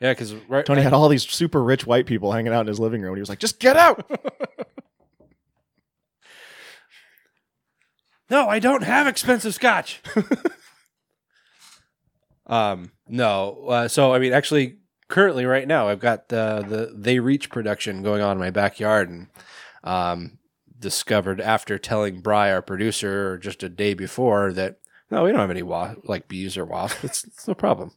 Yeah, 0.00 0.12
because 0.12 0.34
right, 0.48 0.66
Tony 0.66 0.80
I- 0.80 0.84
had 0.84 0.92
all 0.92 1.08
these 1.08 1.28
super 1.28 1.62
rich 1.62 1.86
white 1.86 2.06
people 2.06 2.32
hanging 2.32 2.52
out 2.52 2.62
in 2.62 2.66
his 2.66 2.80
living 2.80 3.02
room. 3.02 3.12
And 3.12 3.18
he 3.18 3.22
was 3.22 3.28
like, 3.28 3.38
"Just 3.38 3.60
get 3.60 3.76
out!" 3.76 4.10
No, 8.30 8.48
I 8.48 8.60
don't 8.60 8.82
have 8.82 9.06
expensive 9.06 9.54
scotch. 9.54 10.00
um, 12.46 12.92
no. 13.06 13.66
Uh, 13.68 13.88
so 13.88 14.14
I 14.14 14.18
mean, 14.18 14.32
actually, 14.32 14.78
currently, 15.08 15.44
right 15.44 15.68
now, 15.68 15.88
I've 15.88 16.00
got 16.00 16.28
the 16.28 16.64
the 16.66 16.94
They 16.96 17.18
Reach 17.18 17.50
production 17.50 18.02
going 18.02 18.22
on 18.22 18.32
in 18.32 18.38
my 18.38 18.50
backyard, 18.50 19.10
and 19.10 19.26
um, 19.84 20.38
discovered 20.82 21.40
after 21.40 21.78
telling 21.78 22.20
Bry, 22.20 22.52
our 22.52 22.60
producer, 22.60 23.38
just 23.38 23.62
a 23.62 23.70
day 23.70 23.94
before 23.94 24.52
that 24.52 24.78
no, 25.12 25.24
we 25.24 25.30
don't 25.30 25.40
have 25.40 25.50
any 25.50 25.62
wa- 25.62 25.94
like 26.04 26.26
bees 26.26 26.56
or 26.56 26.64
wasps. 26.64 27.04
It's, 27.04 27.24
it's 27.24 27.46
no 27.46 27.54
problem. 27.54 27.92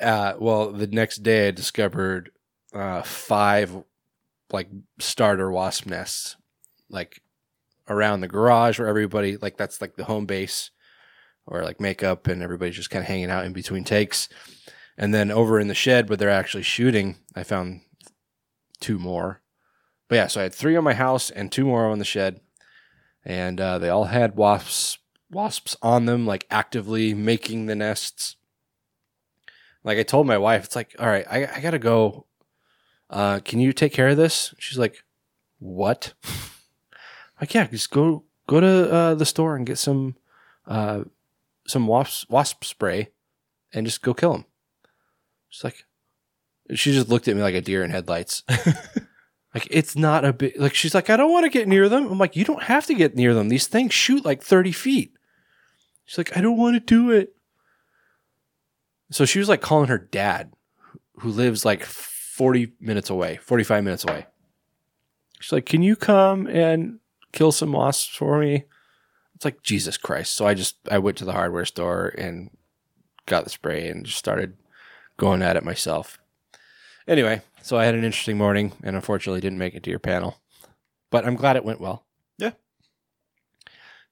Uh, 0.00 0.34
well, 0.38 0.72
the 0.72 0.86
next 0.86 1.18
day, 1.18 1.48
I 1.48 1.50
discovered 1.50 2.30
uh, 2.72 3.02
five 3.02 3.84
like 4.50 4.68
starter 4.98 5.50
wasp 5.50 5.84
nests, 5.84 6.36
like 6.88 7.20
around 7.88 8.20
the 8.20 8.28
garage 8.28 8.78
where 8.78 8.88
everybody 8.88 9.36
like 9.36 9.58
that's 9.58 9.82
like 9.82 9.96
the 9.96 10.04
home 10.04 10.24
base 10.24 10.70
or 11.46 11.62
like 11.62 11.78
makeup 11.80 12.26
and 12.26 12.42
everybody's 12.42 12.76
just 12.76 12.90
kind 12.90 13.02
of 13.02 13.08
hanging 13.08 13.30
out 13.30 13.44
in 13.44 13.52
between 13.52 13.84
takes. 13.84 14.30
And 14.96 15.12
then 15.12 15.30
over 15.30 15.60
in 15.60 15.68
the 15.68 15.74
shed 15.74 16.08
where 16.08 16.16
they're 16.16 16.30
actually 16.30 16.62
shooting, 16.62 17.18
I 17.36 17.42
found 17.42 17.82
two 18.80 18.98
more. 18.98 19.42
But 20.08 20.16
yeah, 20.16 20.26
so 20.26 20.40
I 20.40 20.44
had 20.44 20.54
three 20.54 20.76
on 20.76 20.84
my 20.84 20.94
house 20.94 21.30
and 21.30 21.52
two 21.52 21.64
more 21.64 21.86
on 21.86 21.98
the 21.98 22.04
shed. 22.04 22.40
And 23.24 23.60
uh, 23.60 23.78
they 23.78 23.88
all 23.88 24.04
had 24.04 24.36
wasps 24.36 24.98
wasps 25.30 25.76
on 25.82 26.06
them, 26.06 26.26
like 26.26 26.46
actively 26.50 27.12
making 27.12 27.66
the 27.66 27.74
nests. 27.74 28.36
Like 29.84 29.98
I 29.98 30.02
told 30.02 30.26
my 30.26 30.38
wife, 30.38 30.64
it's 30.64 30.76
like, 30.76 30.96
all 30.98 31.06
right, 31.06 31.26
I, 31.30 31.46
I 31.56 31.60
gotta 31.60 31.78
go. 31.78 32.26
Uh, 33.10 33.40
can 33.40 33.60
you 33.60 33.72
take 33.72 33.92
care 33.92 34.08
of 34.08 34.16
this? 34.16 34.54
She's 34.58 34.78
like, 34.78 35.04
what? 35.58 36.14
like 37.40 37.54
yeah 37.54 37.66
just 37.66 37.90
go 37.90 38.24
go 38.46 38.60
to 38.60 38.92
uh, 38.92 39.14
the 39.14 39.26
store 39.26 39.56
and 39.56 39.66
get 39.66 39.78
some 39.78 40.16
uh, 40.66 41.02
some 41.66 41.86
wasp 41.86 42.30
wasp 42.30 42.64
spray 42.64 43.10
and 43.72 43.86
just 43.86 44.02
go 44.02 44.14
kill 44.14 44.32
them 44.32 44.44
she's 45.48 45.64
like 45.64 45.84
she 46.74 46.92
just 46.92 47.08
looked 47.08 47.28
at 47.28 47.36
me 47.36 47.42
like 47.42 47.54
a 47.54 47.60
deer 47.60 47.82
in 47.82 47.90
headlights 47.90 48.42
like 49.58 49.68
it's 49.70 49.96
not 49.96 50.24
a 50.24 50.32
big 50.32 50.58
like 50.58 50.74
she's 50.74 50.94
like 50.94 51.10
i 51.10 51.16
don't 51.16 51.32
want 51.32 51.44
to 51.44 51.50
get 51.50 51.68
near 51.68 51.88
them 51.88 52.10
i'm 52.10 52.18
like 52.18 52.36
you 52.36 52.44
don't 52.44 52.64
have 52.64 52.86
to 52.86 52.94
get 52.94 53.14
near 53.14 53.34
them 53.34 53.48
these 53.48 53.66
things 53.66 53.92
shoot 53.92 54.24
like 54.24 54.42
30 54.42 54.72
feet 54.72 55.12
she's 56.04 56.18
like 56.18 56.36
i 56.36 56.40
don't 56.40 56.58
want 56.58 56.74
to 56.74 56.80
do 56.80 57.10
it 57.10 57.34
so 59.10 59.24
she 59.24 59.38
was 59.38 59.48
like 59.48 59.60
calling 59.60 59.88
her 59.88 59.98
dad 59.98 60.52
who 61.20 61.30
lives 61.30 61.64
like 61.64 61.84
40 61.84 62.72
minutes 62.80 63.10
away 63.10 63.38
45 63.42 63.84
minutes 63.84 64.04
away 64.04 64.26
she's 65.40 65.52
like 65.52 65.66
can 65.66 65.82
you 65.82 65.96
come 65.96 66.46
and 66.46 67.00
kill 67.32 67.52
some 67.52 67.72
wasps 67.72 68.16
for 68.16 68.38
me. 68.38 68.64
It's 69.34 69.44
like 69.44 69.62
Jesus 69.62 69.96
Christ. 69.96 70.34
So 70.34 70.46
I 70.46 70.54
just 70.54 70.76
I 70.90 70.98
went 70.98 71.16
to 71.18 71.24
the 71.24 71.32
hardware 71.32 71.64
store 71.64 72.12
and 72.18 72.50
got 73.26 73.44
the 73.44 73.50
spray 73.50 73.88
and 73.88 74.04
just 74.04 74.18
started 74.18 74.56
going 75.16 75.42
at 75.42 75.56
it 75.56 75.64
myself. 75.64 76.18
Anyway, 77.06 77.42
so 77.62 77.76
I 77.76 77.84
had 77.84 77.94
an 77.94 78.04
interesting 78.04 78.38
morning 78.38 78.72
and 78.82 78.96
unfortunately 78.96 79.40
didn't 79.40 79.58
make 79.58 79.74
it 79.74 79.82
to 79.84 79.90
your 79.90 79.98
panel. 79.98 80.40
But 81.10 81.26
I'm 81.26 81.36
glad 81.36 81.56
it 81.56 81.64
went 81.64 81.80
well. 81.80 82.04
Yeah. 82.38 82.52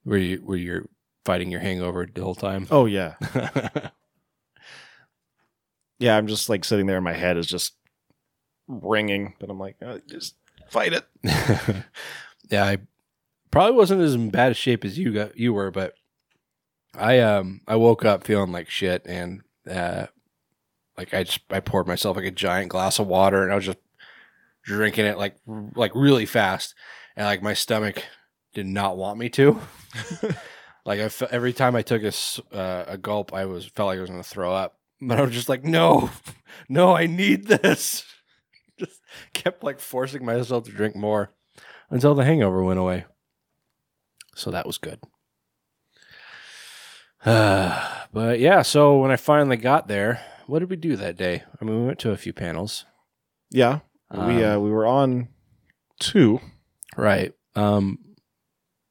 Were 0.04 0.16
you 0.16 0.42
were 0.42 0.56
you 0.56 0.88
fighting 1.24 1.50
your 1.50 1.60
hangover 1.60 2.06
the 2.12 2.22
whole 2.22 2.34
time? 2.34 2.66
Oh 2.70 2.86
yeah, 2.86 3.14
yeah. 5.98 6.16
I'm 6.16 6.26
just 6.26 6.48
like 6.48 6.64
sitting 6.64 6.86
there. 6.86 6.96
And 6.96 7.04
my 7.04 7.12
head 7.12 7.36
is 7.36 7.46
just 7.46 7.74
ringing, 8.68 9.34
but 9.38 9.50
I'm 9.50 9.58
like, 9.58 9.76
uh, 9.84 9.98
just 10.08 10.36
fight 10.70 10.92
it. 10.92 11.04
yeah, 12.50 12.64
I 12.64 12.78
probably 13.50 13.76
wasn't 13.76 14.02
as 14.02 14.14
in 14.14 14.30
bad 14.30 14.52
a 14.52 14.54
shape 14.54 14.84
as 14.84 14.98
you 14.98 15.12
got 15.12 15.36
you 15.36 15.52
were, 15.52 15.70
but 15.70 15.94
I 16.94 17.18
um 17.20 17.60
I 17.66 17.76
woke 17.76 18.04
up 18.04 18.24
feeling 18.24 18.52
like 18.52 18.70
shit 18.70 19.02
and 19.06 19.42
uh 19.70 20.06
like 20.96 21.14
I 21.14 21.24
just 21.24 21.40
I 21.50 21.60
poured 21.60 21.86
myself 21.86 22.16
like 22.16 22.26
a 22.26 22.30
giant 22.30 22.70
glass 22.70 22.98
of 22.98 23.06
water 23.06 23.42
and 23.42 23.52
I 23.52 23.56
was 23.56 23.66
just 23.66 23.78
drinking 24.64 25.06
it 25.06 25.18
like 25.18 25.36
like 25.46 25.92
really 25.94 26.26
fast 26.26 26.74
and 27.16 27.26
like 27.26 27.42
my 27.42 27.54
stomach 27.54 28.04
did 28.54 28.66
not 28.66 28.96
want 28.96 29.18
me 29.18 29.28
to. 29.30 29.60
like 30.86 31.00
I 31.00 31.08
fe- 31.08 31.28
every 31.30 31.52
time 31.52 31.76
I 31.76 31.82
took 31.82 32.02
a 32.02 32.12
uh, 32.56 32.84
a 32.88 32.98
gulp, 32.98 33.32
I 33.34 33.44
was 33.44 33.66
felt 33.66 33.88
like 33.88 33.98
I 33.98 34.00
was 34.00 34.10
going 34.10 34.22
to 34.22 34.28
throw 34.28 34.52
up, 34.52 34.78
but 35.00 35.18
I 35.18 35.22
was 35.22 35.32
just 35.32 35.48
like, 35.48 35.64
no, 35.64 36.10
no, 36.68 36.96
I 36.96 37.06
need 37.06 37.46
this. 37.46 38.04
just 38.78 39.00
kept 39.32 39.62
like 39.64 39.80
forcing 39.80 40.24
myself 40.24 40.64
to 40.64 40.70
drink 40.70 40.96
more 40.96 41.30
until 41.90 42.14
the 42.14 42.24
hangover 42.24 42.62
went 42.62 42.78
away. 42.78 43.04
So 44.34 44.50
that 44.50 44.66
was 44.66 44.78
good. 44.78 45.00
Uh, 47.24 48.04
but 48.12 48.38
yeah, 48.38 48.62
so 48.62 48.98
when 48.98 49.10
I 49.10 49.16
finally 49.16 49.56
got 49.56 49.88
there, 49.88 50.20
what 50.46 50.60
did 50.60 50.70
we 50.70 50.76
do 50.76 50.96
that 50.96 51.16
day? 51.16 51.42
I 51.60 51.64
mean, 51.64 51.80
we 51.80 51.86
went 51.86 51.98
to 52.00 52.10
a 52.12 52.16
few 52.16 52.32
panels. 52.32 52.84
Yeah, 53.50 53.80
we 54.10 54.42
uh, 54.44 54.56
Um, 54.56 54.62
we 54.62 54.70
were 54.70 54.86
on 54.86 55.28
two. 56.00 56.40
Right. 56.96 57.34
Um, 57.54 57.98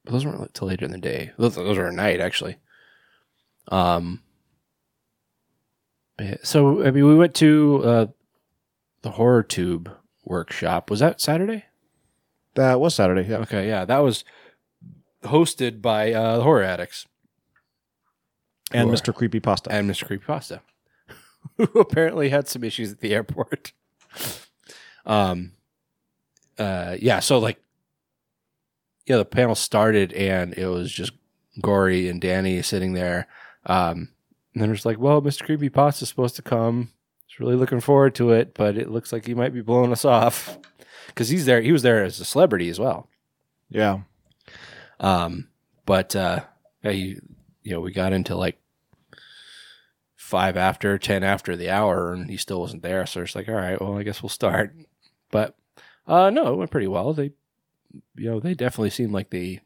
but 0.04 0.12
those 0.12 0.24
weren't 0.24 0.54
till 0.54 0.68
later 0.68 0.84
in 0.84 0.92
the 0.92 0.98
day. 0.98 1.32
Those, 1.38 1.56
those 1.56 1.76
were 1.78 1.88
at 1.88 1.94
night, 1.94 2.20
actually. 2.20 2.56
Um. 3.68 4.22
So 6.42 6.82
I 6.82 6.90
mean, 6.90 7.04
we 7.06 7.14
went 7.14 7.34
to 7.36 7.82
uh, 7.84 8.06
the 9.02 9.10
horror 9.12 9.42
tube 9.42 9.90
workshop. 10.24 10.88
Was 10.90 11.00
that 11.00 11.20
Saturday? 11.20 11.64
That 12.54 12.80
was 12.80 12.94
Saturday. 12.94 13.28
Yeah, 13.28 13.38
Okay, 13.38 13.68
yeah, 13.68 13.84
that 13.84 13.98
was 13.98 14.24
hosted 15.24 15.82
by 15.82 16.12
uh, 16.12 16.38
the 16.38 16.42
horror 16.42 16.62
addicts 16.62 17.06
and 18.72 18.88
Mr. 18.90 19.14
Creepy 19.14 19.40
Pasta. 19.40 19.70
and 19.70 19.90
Mr. 19.90 20.06
Creepypasta, 20.08 20.60
who 21.56 21.80
apparently 21.80 22.28
had 22.28 22.48
some 22.48 22.64
issues 22.64 22.92
at 22.92 23.00
the 23.00 23.14
airport. 23.14 23.72
um, 25.06 25.52
uh, 26.58 26.96
yeah, 27.00 27.20
so 27.20 27.38
like, 27.38 27.60
yeah, 29.06 29.16
the 29.18 29.24
panel 29.24 29.54
started 29.54 30.12
and 30.12 30.54
it 30.54 30.66
was 30.66 30.90
just 30.90 31.12
Gory 31.60 32.08
and 32.08 32.20
Danny 32.20 32.60
sitting 32.62 32.92
there. 32.92 33.28
Um, 33.66 34.08
and 34.54 34.62
then 34.62 34.68
it 34.70 34.72
was 34.72 34.86
like, 34.86 34.98
well, 34.98 35.20
Mr. 35.22 35.44
Creepypasta 35.46 36.02
is 36.02 36.08
supposed 36.08 36.36
to 36.36 36.42
come. 36.42 36.90
He's 37.26 37.38
really 37.40 37.56
looking 37.56 37.80
forward 37.80 38.14
to 38.16 38.30
it, 38.32 38.54
but 38.54 38.76
it 38.78 38.90
looks 38.90 39.12
like 39.12 39.26
he 39.26 39.34
might 39.34 39.52
be 39.54 39.60
blowing 39.60 39.92
us 39.92 40.04
off 40.04 40.58
because 41.08 41.28
he's 41.28 41.44
there. 41.46 41.60
He 41.60 41.72
was 41.72 41.82
there 41.82 42.02
as 42.04 42.20
a 42.20 42.24
celebrity 42.24 42.68
as 42.68 42.80
well. 42.80 43.08
yeah, 43.68 44.00
Um, 44.98 45.48
but 45.84 46.16
uh, 46.16 46.40
yeah, 46.82 46.90
you, 46.90 47.20
you 47.62 47.72
know, 47.72 47.80
we 47.80 47.92
got 47.92 48.12
into 48.12 48.34
like 48.34 48.58
five 50.26 50.56
after, 50.56 50.98
ten 50.98 51.22
after 51.22 51.56
the 51.56 51.70
hour, 51.70 52.12
and 52.12 52.28
he 52.28 52.36
still 52.36 52.60
wasn't 52.60 52.82
there. 52.82 53.06
So 53.06 53.22
it's 53.22 53.36
like, 53.36 53.48
all 53.48 53.54
right, 53.54 53.80
well, 53.80 53.96
I 53.96 54.02
guess 54.02 54.22
we'll 54.22 54.28
start. 54.28 54.74
But 55.30 55.56
uh, 56.08 56.30
no, 56.30 56.52
it 56.52 56.56
went 56.56 56.72
pretty 56.72 56.88
well. 56.88 57.12
They, 57.12 57.32
you 58.16 58.30
know, 58.30 58.40
they 58.40 58.54
definitely 58.54 58.90
seemed 58.90 59.12
like 59.12 59.30
they 59.30 59.60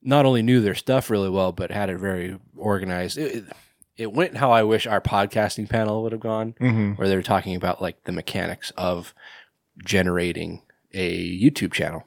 not 0.00 0.24
only 0.24 0.40
knew 0.40 0.60
their 0.60 0.76
stuff 0.76 1.10
really 1.10 1.28
well, 1.28 1.50
but 1.50 1.72
had 1.72 1.90
it 1.90 1.98
very 1.98 2.38
organized. 2.56 3.18
It, 3.18 3.34
it, 3.34 3.44
it 3.96 4.12
went 4.12 4.36
how 4.36 4.52
I 4.52 4.62
wish 4.62 4.86
our 4.86 5.00
podcasting 5.00 5.68
panel 5.68 6.02
would 6.04 6.12
have 6.12 6.20
gone 6.20 6.54
mm-hmm. 6.60 6.92
where 6.92 7.08
they 7.08 7.16
were 7.16 7.22
talking 7.22 7.56
about 7.56 7.82
like 7.82 8.04
the 8.04 8.12
mechanics 8.12 8.70
of 8.76 9.12
generating 9.84 10.62
a 10.94 11.40
YouTube 11.40 11.72
channel 11.72 12.04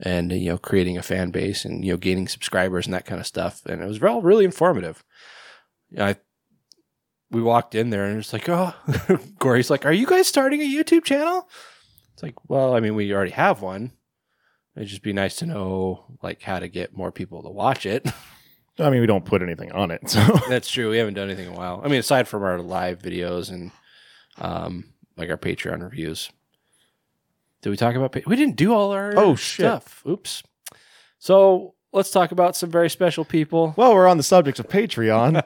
and 0.00 0.32
you 0.32 0.50
know 0.50 0.58
creating 0.58 0.96
a 0.96 1.02
fan 1.02 1.30
base 1.30 1.64
and 1.64 1.84
you 1.84 1.92
know 1.92 1.96
gaining 1.96 2.28
subscribers 2.28 2.86
and 2.86 2.94
that 2.94 3.06
kind 3.06 3.20
of 3.20 3.26
stuff 3.26 3.64
and 3.66 3.82
it 3.82 3.86
was 3.86 4.02
all 4.02 4.22
really 4.22 4.44
informative 4.44 5.04
I 5.98 6.16
we 7.34 7.42
walked 7.42 7.74
in 7.74 7.90
there 7.90 8.06
and 8.06 8.18
it's 8.18 8.32
like 8.32 8.48
oh 8.48 8.72
Corey's 9.38 9.68
like 9.70 9.84
are 9.84 9.92
you 9.92 10.06
guys 10.06 10.26
starting 10.26 10.60
a 10.62 10.64
YouTube 10.64 11.04
channel 11.04 11.48
it's 12.14 12.22
like 12.22 12.34
well 12.48 12.74
I 12.74 12.80
mean 12.80 12.94
we 12.94 13.12
already 13.12 13.32
have 13.32 13.60
one 13.60 13.92
It'd 14.76 14.88
just 14.88 15.02
be 15.02 15.12
nice 15.12 15.36
to 15.36 15.46
know 15.46 16.04
like 16.22 16.42
how 16.42 16.58
to 16.58 16.66
get 16.68 16.96
more 16.96 17.12
people 17.12 17.44
to 17.44 17.48
watch 17.48 17.86
it. 17.86 18.04
I 18.80 18.90
mean, 18.90 19.00
we 19.02 19.06
don't 19.06 19.24
put 19.24 19.40
anything 19.40 19.70
on 19.70 19.92
it, 19.92 20.10
so 20.10 20.20
That's 20.48 20.68
true. 20.68 20.90
We 20.90 20.98
haven't 20.98 21.14
done 21.14 21.28
anything 21.28 21.46
in 21.46 21.52
a 21.54 21.56
while. 21.56 21.80
I 21.84 21.86
mean, 21.86 22.00
aside 22.00 22.26
from 22.26 22.42
our 22.42 22.58
live 22.58 22.98
videos 23.00 23.52
and 23.52 23.70
um, 24.36 24.92
like 25.16 25.30
our 25.30 25.36
Patreon 25.36 25.80
reviews. 25.80 26.28
Did 27.62 27.70
we 27.70 27.76
talk 27.76 27.94
about? 27.94 28.10
Pa- 28.10 28.22
we 28.26 28.34
didn't 28.34 28.56
do 28.56 28.74
all 28.74 28.90
our 28.90 29.16
Oh, 29.16 29.36
shit. 29.36 29.62
stuff. 29.64 30.02
Oops. 30.08 30.42
So 31.20 31.74
let's 31.92 32.10
talk 32.10 32.32
about 32.32 32.56
some 32.56 32.68
very 32.72 32.90
special 32.90 33.24
people. 33.24 33.74
well, 33.76 33.94
we're 33.94 34.08
on 34.08 34.16
the 34.16 34.24
subject 34.24 34.58
of 34.58 34.66
Patreon. 34.66 35.40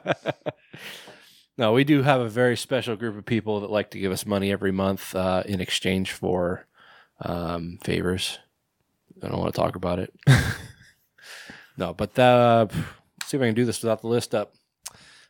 No, 1.59 1.73
we 1.73 1.83
do 1.83 2.03
have 2.03 2.21
a 2.21 2.29
very 2.29 2.55
special 2.55 2.95
group 2.95 3.17
of 3.17 3.25
people 3.25 3.59
that 3.59 3.69
like 3.69 3.91
to 3.91 3.99
give 3.99 4.13
us 4.13 4.25
money 4.25 4.49
every 4.49 4.71
month 4.71 5.13
uh, 5.13 5.43
in 5.45 5.59
exchange 5.59 6.13
for 6.13 6.65
um, 7.19 7.79
favors. 7.83 8.39
I 9.21 9.27
don't 9.27 9.39
want 9.41 9.53
to 9.53 9.59
talk 9.59 9.75
about 9.75 9.99
it. 9.99 10.13
no, 11.77 11.93
but 11.93 12.17
uh, 12.17 12.67
see 13.25 13.35
if 13.35 13.43
I 13.43 13.47
can 13.47 13.55
do 13.55 13.65
this 13.65 13.83
without 13.83 13.99
the 13.99 14.07
list 14.07 14.33
up. 14.33 14.53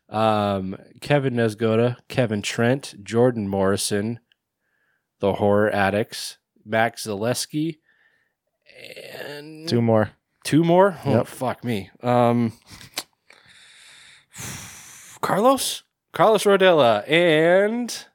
Um, 0.07 0.77
Kevin 1.01 1.33
Nesgoda, 1.33 1.97
Kevin 2.09 2.43
Trent, 2.43 3.03
Jordan 3.03 3.47
Morrison, 3.47 4.19
the 5.21 5.33
Horror 5.33 5.71
Addicts, 5.71 6.37
Max 6.63 7.07
Zaleski, 7.07 7.79
and 9.19 9.67
Two 9.67 9.81
more. 9.81 10.11
Two 10.43 10.63
more? 10.63 10.95
Oh, 11.05 11.11
Yep. 11.11 11.25
fuck 11.27 11.63
me. 11.63 11.89
Um, 12.03 12.53
Carlos? 15.21 15.81
Carlos 16.19 16.43
Rodella 16.43 17.09
and 17.09 18.05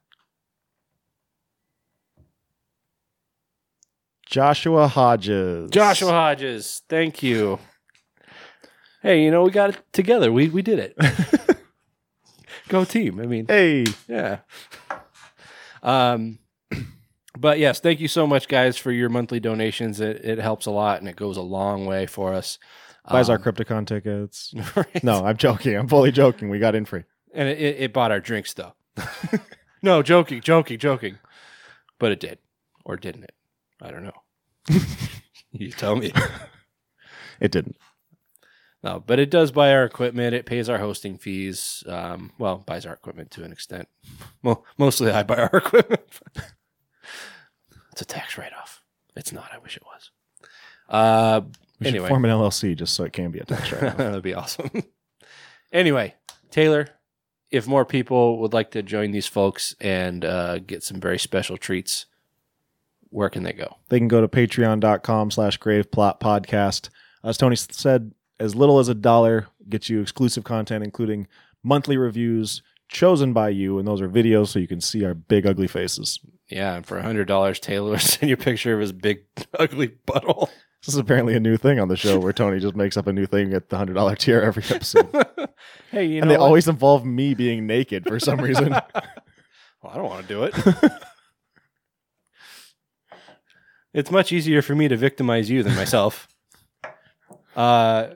Joshua 4.27 4.89
Hodges. 4.89 5.71
Joshua 5.71 6.11
Hodges. 6.11 6.83
Thank 6.87 7.23
you. 7.23 7.59
Hey, 9.01 9.25
you 9.25 9.31
know, 9.31 9.43
we 9.45 9.51
got 9.51 9.71
it 9.71 9.81
together. 9.95 10.31
We 10.31 10.51
we 10.51 10.61
did 10.61 10.81
it. 10.81 11.59
Go 12.69 12.85
team. 12.85 13.21
I 13.21 13.25
mean, 13.25 13.47
Hey, 13.49 13.87
yeah. 14.07 14.41
Um, 15.83 16.41
but 17.39 17.59
yes, 17.59 17.81
thank 17.81 18.01
you 18.01 18.09
so 18.09 18.27
much, 18.27 18.49
guys, 18.49 18.77
for 18.77 18.93
your 18.93 19.09
monthly 19.09 19.41
donations. 19.41 19.99
It, 20.01 20.23
it 20.23 20.39
helps 20.39 20.67
a 20.67 20.71
lot 20.71 20.99
and 21.01 21.09
it 21.09 21.17
goes 21.17 21.39
a 21.39 21.43
long 21.43 21.87
way 21.87 22.05
for 22.05 22.35
us. 22.35 22.59
buys 23.11 23.31
our 23.31 23.37
Um, 23.37 23.43
Crypticon 23.43 23.87
tickets. 23.87 24.53
right? 24.77 25.03
No, 25.03 25.25
I'm 25.25 25.39
joking. 25.39 25.75
I'm 25.75 25.89
fully 25.89 26.13
joking. 26.13 26.51
We 26.51 26.59
got 26.59 26.75
in 26.75 26.85
free. 26.85 27.05
And 27.35 27.49
it, 27.49 27.59
it, 27.59 27.93
bought 27.93 28.13
our 28.13 28.21
drinks 28.21 28.55
though. 28.55 28.75
no, 29.83 30.03
joking, 30.03 30.41
joking, 30.41 30.79
joking. 30.79 31.19
But 31.99 32.13
it 32.13 32.21
did. 32.21 32.39
Or 32.85 32.97
didn't 32.97 33.25
it? 33.25 33.35
I 33.83 33.91
don't 33.91 34.05
know. 34.05 34.23
you 35.53 35.71
tell 35.71 35.97
me. 35.97 36.13
It 37.41 37.51
didn't. 37.51 37.77
No, 38.83 39.03
but 39.05 39.19
it 39.19 39.31
does 39.31 39.51
buy 39.51 39.73
our 39.73 39.85
equipment. 39.85 40.35
It 40.35 40.45
pays 40.47 40.69
our 40.69 40.79
hosting 40.79 41.17
fees. 41.19 41.83
Um, 41.87 42.33
well, 42.39 42.59
buys 42.67 42.85
our 42.87 42.93
equipment 42.93 43.31
to 43.33 43.45
an 43.45 43.53
extent. 43.53 43.89
Well, 44.43 44.63
mostly 44.77 45.11
I 45.11 45.23
buy 45.23 45.37
our 45.39 45.57
equipment. 45.59 46.03
it's 47.93 48.03
a 48.03 48.05
tax 48.05 48.37
write 48.37 48.53
off. 48.53 48.83
It's 49.17 49.33
not. 49.33 49.51
I 49.55 49.59
wish 49.59 49.77
it 49.79 49.83
was. 49.87 50.11
Uh, 50.89 51.41
We 51.81 51.87
should 51.87 51.95
Anyway. 51.95 52.09
form 52.11 52.27
an 52.27 52.31
LLC 52.31 52.77
just 52.77 52.95
so 52.95 53.05
it 53.05 53.15
can 53.15 53.31
be 53.31 53.39
a 53.39 53.45
tax 53.47 53.73
write-off. 53.73 53.97
That'd 53.97 54.23
be 54.23 54.35
awesome. 54.35 54.71
anyway, 55.73 56.15
Taylor, 56.51 56.89
if 57.55 57.69
more 57.69 57.85
people 57.85 58.41
would 58.41 58.53
like 58.53 58.73
to 58.73 58.83
join 58.83 59.13
these 59.13 59.29
folks 59.29 59.77
and 59.81 60.25
uh, 60.25 60.59
get 60.59 60.83
some 60.83 61.01
very 61.01 61.21
special 61.21 61.57
treats, 61.57 62.07
where 63.11 63.31
can 63.31 63.45
they 63.45 63.53
go? 63.53 63.77
they 63.91 63.99
can 63.99 64.09
go 64.09 64.21
to 64.21 64.27
patreon.com 64.27 65.31
slash 65.31 65.57
grave 65.59 65.91
plot 65.93 66.19
podcast. 66.19 66.89
As 67.23 67.37
Tony 67.37 67.55
said, 67.55 68.13
as 68.41 68.57
little 68.57 68.81
as 68.81 68.89
a 68.89 68.95
dollar 68.95 69.47
gets 69.69 69.89
you 69.89 70.01
exclusive 70.01 70.43
content, 70.43 70.83
including 70.83 71.29
monthly 71.63 71.97
reviews 71.97 72.61
chosen 72.89 73.33
by 73.33 73.51
you. 73.51 73.79
And 73.79 73.87
those 73.87 74.01
are 74.01 74.09
videos 74.09 74.49
so 74.49 74.59
you 74.59 74.67
can 74.69 74.81
see 74.81 75.05
our 75.05 75.15
big, 75.15 75.47
ugly 75.47 75.69
faces. 75.69 76.19
Yeah, 76.51 76.75
and 76.75 76.85
for 76.85 77.01
hundred 77.01 77.29
dollars, 77.29 77.61
Taylor 77.61 77.93
will 77.93 77.99
send 78.01 78.31
you 78.31 78.35
a 78.35 78.37
picture 78.37 78.75
of 78.75 78.81
his 78.81 78.93
big, 78.93 79.21
ugly 79.59 79.95
butthole. 80.09 80.49
This 80.85 80.95
is 80.95 81.01
apparently 81.01 81.35
a 81.35 81.41
new 81.41 81.57
thing 81.57 81.81
on 81.81 81.89
the 81.89 81.97
show 81.97 82.19
where 82.19 82.35
Tony 82.35 82.61
just 82.61 82.77
makes 82.77 82.99
up 82.99 83.07
a 83.07 83.13
new 83.13 83.25
thing 83.25 83.55
at 83.55 83.71
the 83.71 83.77
$100 83.79 84.19
tier 84.19 84.43
every 84.43 84.63
episode. 84.69 85.09
hey, 85.91 86.05
you 86.05 86.17
know, 86.17 86.23
and 86.23 86.31
they 86.31 86.37
what? 86.37 86.45
always 86.45 86.69
involve 86.69 87.07
me 87.07 87.33
being 87.33 87.67
naked 87.67 88.07
for 88.07 88.21
some 88.21 88.39
reason. 88.39 88.69
well, 88.73 88.85
I 89.85 89.95
don't 89.97 90.05
want 90.05 90.29
to 90.29 90.29
do 90.29 90.43
it. 90.45 90.55
it's 93.95 94.11
much 94.11 94.31
easier 94.31 94.61
for 94.61 94.75
me 94.75 94.89
to 94.89 94.97
victimize 94.99 95.49
you 95.49 95.63
than 95.63 95.75
myself. 95.75 96.29
Uh, 97.57 98.09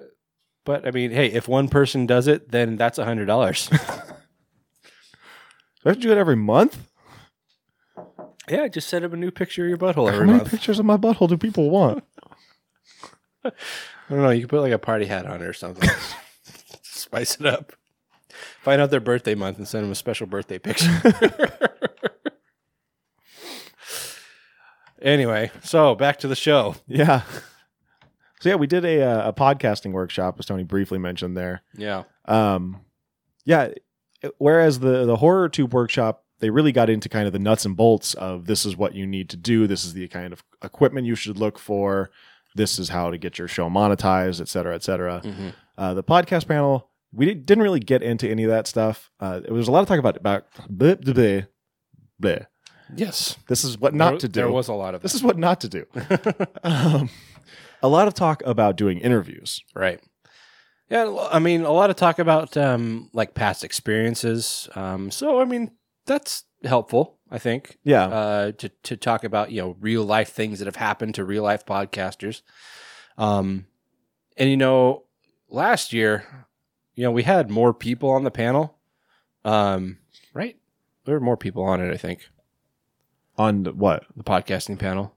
but 0.67 0.87
I 0.87 0.91
mean, 0.91 1.11
hey, 1.11 1.29
if 1.29 1.49
one 1.49 1.69
person 1.69 2.05
does 2.05 2.27
it, 2.27 2.51
then 2.51 2.77
that's 2.77 2.99
a 2.99 3.05
hundred 3.07 3.27
dollars. 3.27 3.69
Do 3.69 3.79
I 5.87 5.89
have 5.91 5.97
to 5.97 6.01
do 6.03 6.13
it 6.13 6.19
every 6.19 6.37
month? 6.37 6.77
yeah, 8.51 8.69
just 8.69 8.89
set 8.89 9.05
up 9.05 9.13
a 9.13 9.17
new 9.17 9.31
picture 9.31 9.65
of 9.65 9.69
your 9.69 9.79
butthole 9.79 10.09
every 10.09 10.21
How 10.21 10.27
many 10.27 10.39
month. 10.39 10.51
pictures 10.51 10.79
of 10.79 10.85
my 10.85 10.97
butthole 10.97 11.29
do 11.29 11.39
people 11.39 11.71
want? 11.71 12.05
I 13.45 13.51
don't 14.11 14.23
know. 14.23 14.31
You 14.31 14.41
can 14.41 14.49
put 14.49 14.61
like 14.61 14.73
a 14.73 14.79
party 14.79 15.07
hat 15.07 15.27
on 15.27 15.43
it 15.43 15.47
or 15.47 15.53
something. 15.53 15.89
Spice 16.83 17.37
it 17.41 17.47
up. 17.47 17.73
Find 18.63 18.81
out 18.81 18.91
their 18.91 19.01
birthday 19.01 19.35
month 19.35 19.59
and 19.59 19.67
send 19.67 19.85
them 19.85 19.93
a 19.93 19.95
special 19.95 20.27
birthday 20.27 20.59
picture. 20.59 21.01
anyway, 25.03 25.51
so 25.63 25.95
back 25.95 26.19
to 26.21 26.29
the 26.29 26.37
show. 26.37 26.77
Yeah. 26.87 27.23
So 28.41 28.51
yeah, 28.51 28.55
we 28.57 28.67
did 28.67 28.85
a 28.85 29.03
uh, 29.03 29.29
a 29.29 29.33
podcasting 29.33 29.93
workshop, 29.93 30.37
as 30.39 30.47
Tony 30.47 30.65
briefly 30.65 30.99
mentioned 30.99 31.37
there. 31.37 31.63
Yeah. 31.75 32.05
Um, 32.27 32.81
yeah. 33.45 33.71
Whereas 34.39 34.81
the 34.81 35.05
the 35.07 35.17
horror 35.17 35.49
tube 35.49 35.73
workshop, 35.73 36.25
they 36.41 36.51
really 36.51 36.73
got 36.73 36.91
into 36.91 37.09
kind 37.09 37.27
of 37.27 37.33
the 37.33 37.39
nuts 37.39 37.65
and 37.65 37.77
bolts 37.77 38.15
of 38.15 38.47
this 38.47 38.65
is 38.65 38.77
what 38.77 38.95
you 38.95 39.07
need 39.07 39.29
to 39.31 39.37
do. 39.37 39.67
This 39.67 39.85
is 39.85 39.95
the 39.95 40.07
kind 40.09 40.33
of 40.33 40.45
equipment 40.63 41.07
you 41.07 41.15
should 41.15 41.39
look 41.39 41.59
for. 41.59 42.11
This 42.59 42.79
is 42.79 42.89
how 42.91 43.11
to 43.11 43.17
get 43.19 43.39
your 43.39 43.49
show 43.49 43.71
monetized, 43.71 44.41
et 44.43 44.49
cetera, 44.49 44.75
et 44.75 44.83
cetera. 44.83 45.23
Mhm. 45.25 45.55
Uh, 45.79 45.95
the 45.95 46.03
podcast 46.03 46.47
panel, 46.47 46.91
we 47.13 47.33
didn't 47.35 47.63
really 47.63 47.81
get 47.81 48.03
into 48.03 48.29
any 48.29 48.45
of 48.45 48.51
that 48.51 48.67
stuff. 48.67 49.11
Uh, 49.21 49.41
there 49.41 49.55
was 49.55 49.69
a 49.69 49.73
lot 49.73 49.81
of 49.81 49.89
talk 49.89 49.99
about 49.99 50.17
about 50.17 50.45
bleh. 50.69 52.47
Yes. 52.97 53.37
This 53.49 53.65
is 53.65 53.79
what 53.79 53.95
not 53.95 54.11
There- 54.13 54.19
to 54.21 54.29
do. 54.29 54.41
There 54.41 54.51
was 54.51 54.69
a 54.69 54.75
lot 54.75 54.95
of 54.95 55.03
this 55.03 55.13
this. 55.13 55.21
is 55.21 55.25
what 55.25 55.39
not 55.39 55.61
to 55.61 55.69
do. 55.69 55.87
um, 56.65 57.11
a 57.83 57.89
lot 57.89 58.09
of 58.09 58.15
talk 58.15 58.43
about 58.45 58.77
doing 58.77 58.99
interviews. 58.99 59.63
right. 59.75 60.01
Yeah, 60.91 61.29
I 61.31 61.39
mean, 61.39 61.65
a 61.65 61.71
lot 61.71 61.91
of 61.91 61.97
talk 61.97 62.19
about 62.19 62.57
um, 62.57 63.11
like 63.13 63.35
past 63.35 63.63
experiences. 63.63 64.71
Um, 64.75 65.11
so, 65.11 65.39
I 65.39 65.45
mean, 65.45 65.71
that's 66.07 66.45
helpful. 66.65 67.17
I 67.31 67.39
think 67.39 67.79
Yeah. 67.85 68.07
uh, 68.07 68.53
to 68.53 68.69
to 68.85 68.97
talk 68.97 69.23
about 69.25 69.51
you 69.53 69.61
know 69.61 69.77
real 69.81 70.03
life 70.05 70.31
things 70.33 70.59
that 70.59 70.67
have 70.67 70.77
happened 70.77 71.15
to 71.17 71.25
real 71.25 71.43
life 71.43 71.65
podcasters. 71.67 72.43
Um, 73.19 73.67
and 74.37 74.49
you 74.49 74.57
know, 74.57 75.05
last 75.49 75.93
year, 75.93 76.47
you 76.95 77.03
know, 77.05 77.11
we 77.11 77.23
had 77.25 77.51
more 77.51 77.75
people 77.75 78.11
on 78.11 78.25
the 78.25 78.31
panel. 78.31 78.77
Um, 79.45 79.99
right? 80.33 80.57
There 81.05 81.15
were 81.15 81.21
more 81.21 81.37
people 81.37 81.65
on 81.65 81.81
it. 81.81 81.93
I 81.93 81.97
think 81.97 82.29
on 83.37 83.63
the- 83.65 83.73
what? 83.73 84.05
the 84.17 84.25
podcasting 84.25 84.79
panel. 84.79 85.15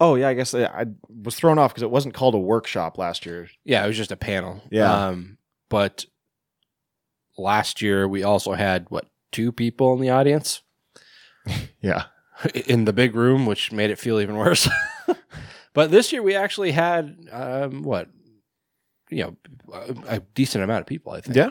Oh 0.00 0.16
yeah, 0.16 0.28
I 0.28 0.34
guess 0.34 0.54
I, 0.54 0.64
I 0.64 0.86
was 1.22 1.36
thrown 1.36 1.58
off 1.58 1.70
because 1.72 1.82
it 1.84 1.90
wasn't 1.90 2.14
called 2.14 2.34
a 2.34 2.38
workshop 2.38 2.98
last 2.98 3.24
year. 3.24 3.48
Yeah, 3.64 3.84
it 3.84 3.86
was 3.86 3.96
just 3.96 4.12
a 4.12 4.16
panel. 4.16 4.60
Yeah. 4.70 4.92
Um, 5.08 5.38
but 5.68 6.04
last 7.38 7.80
year 7.82 8.06
we 8.08 8.22
also 8.22 8.52
had 8.52 8.86
what 8.90 9.06
two 9.32 9.52
people 9.52 9.92
in 9.94 10.00
the 10.00 10.10
audience 10.10 10.62
Yeah. 11.80 12.04
in 12.66 12.84
the 12.86 12.92
big 12.92 13.14
room, 13.14 13.46
which 13.46 13.70
made 13.72 13.90
it 13.90 13.98
feel 13.98 14.18
even 14.20 14.36
worse. 14.36 14.68
but 15.74 15.90
this 15.90 16.12
year 16.12 16.22
we 16.22 16.34
actually 16.34 16.72
had 16.72 17.28
um, 17.30 17.82
what 17.82 18.08
you 19.10 19.24
know 19.24 19.36
a, 19.72 20.16
a 20.16 20.20
decent 20.34 20.64
amount 20.64 20.80
of 20.80 20.86
people. 20.86 21.12
I 21.12 21.20
think. 21.20 21.36
Yeah. 21.36 21.50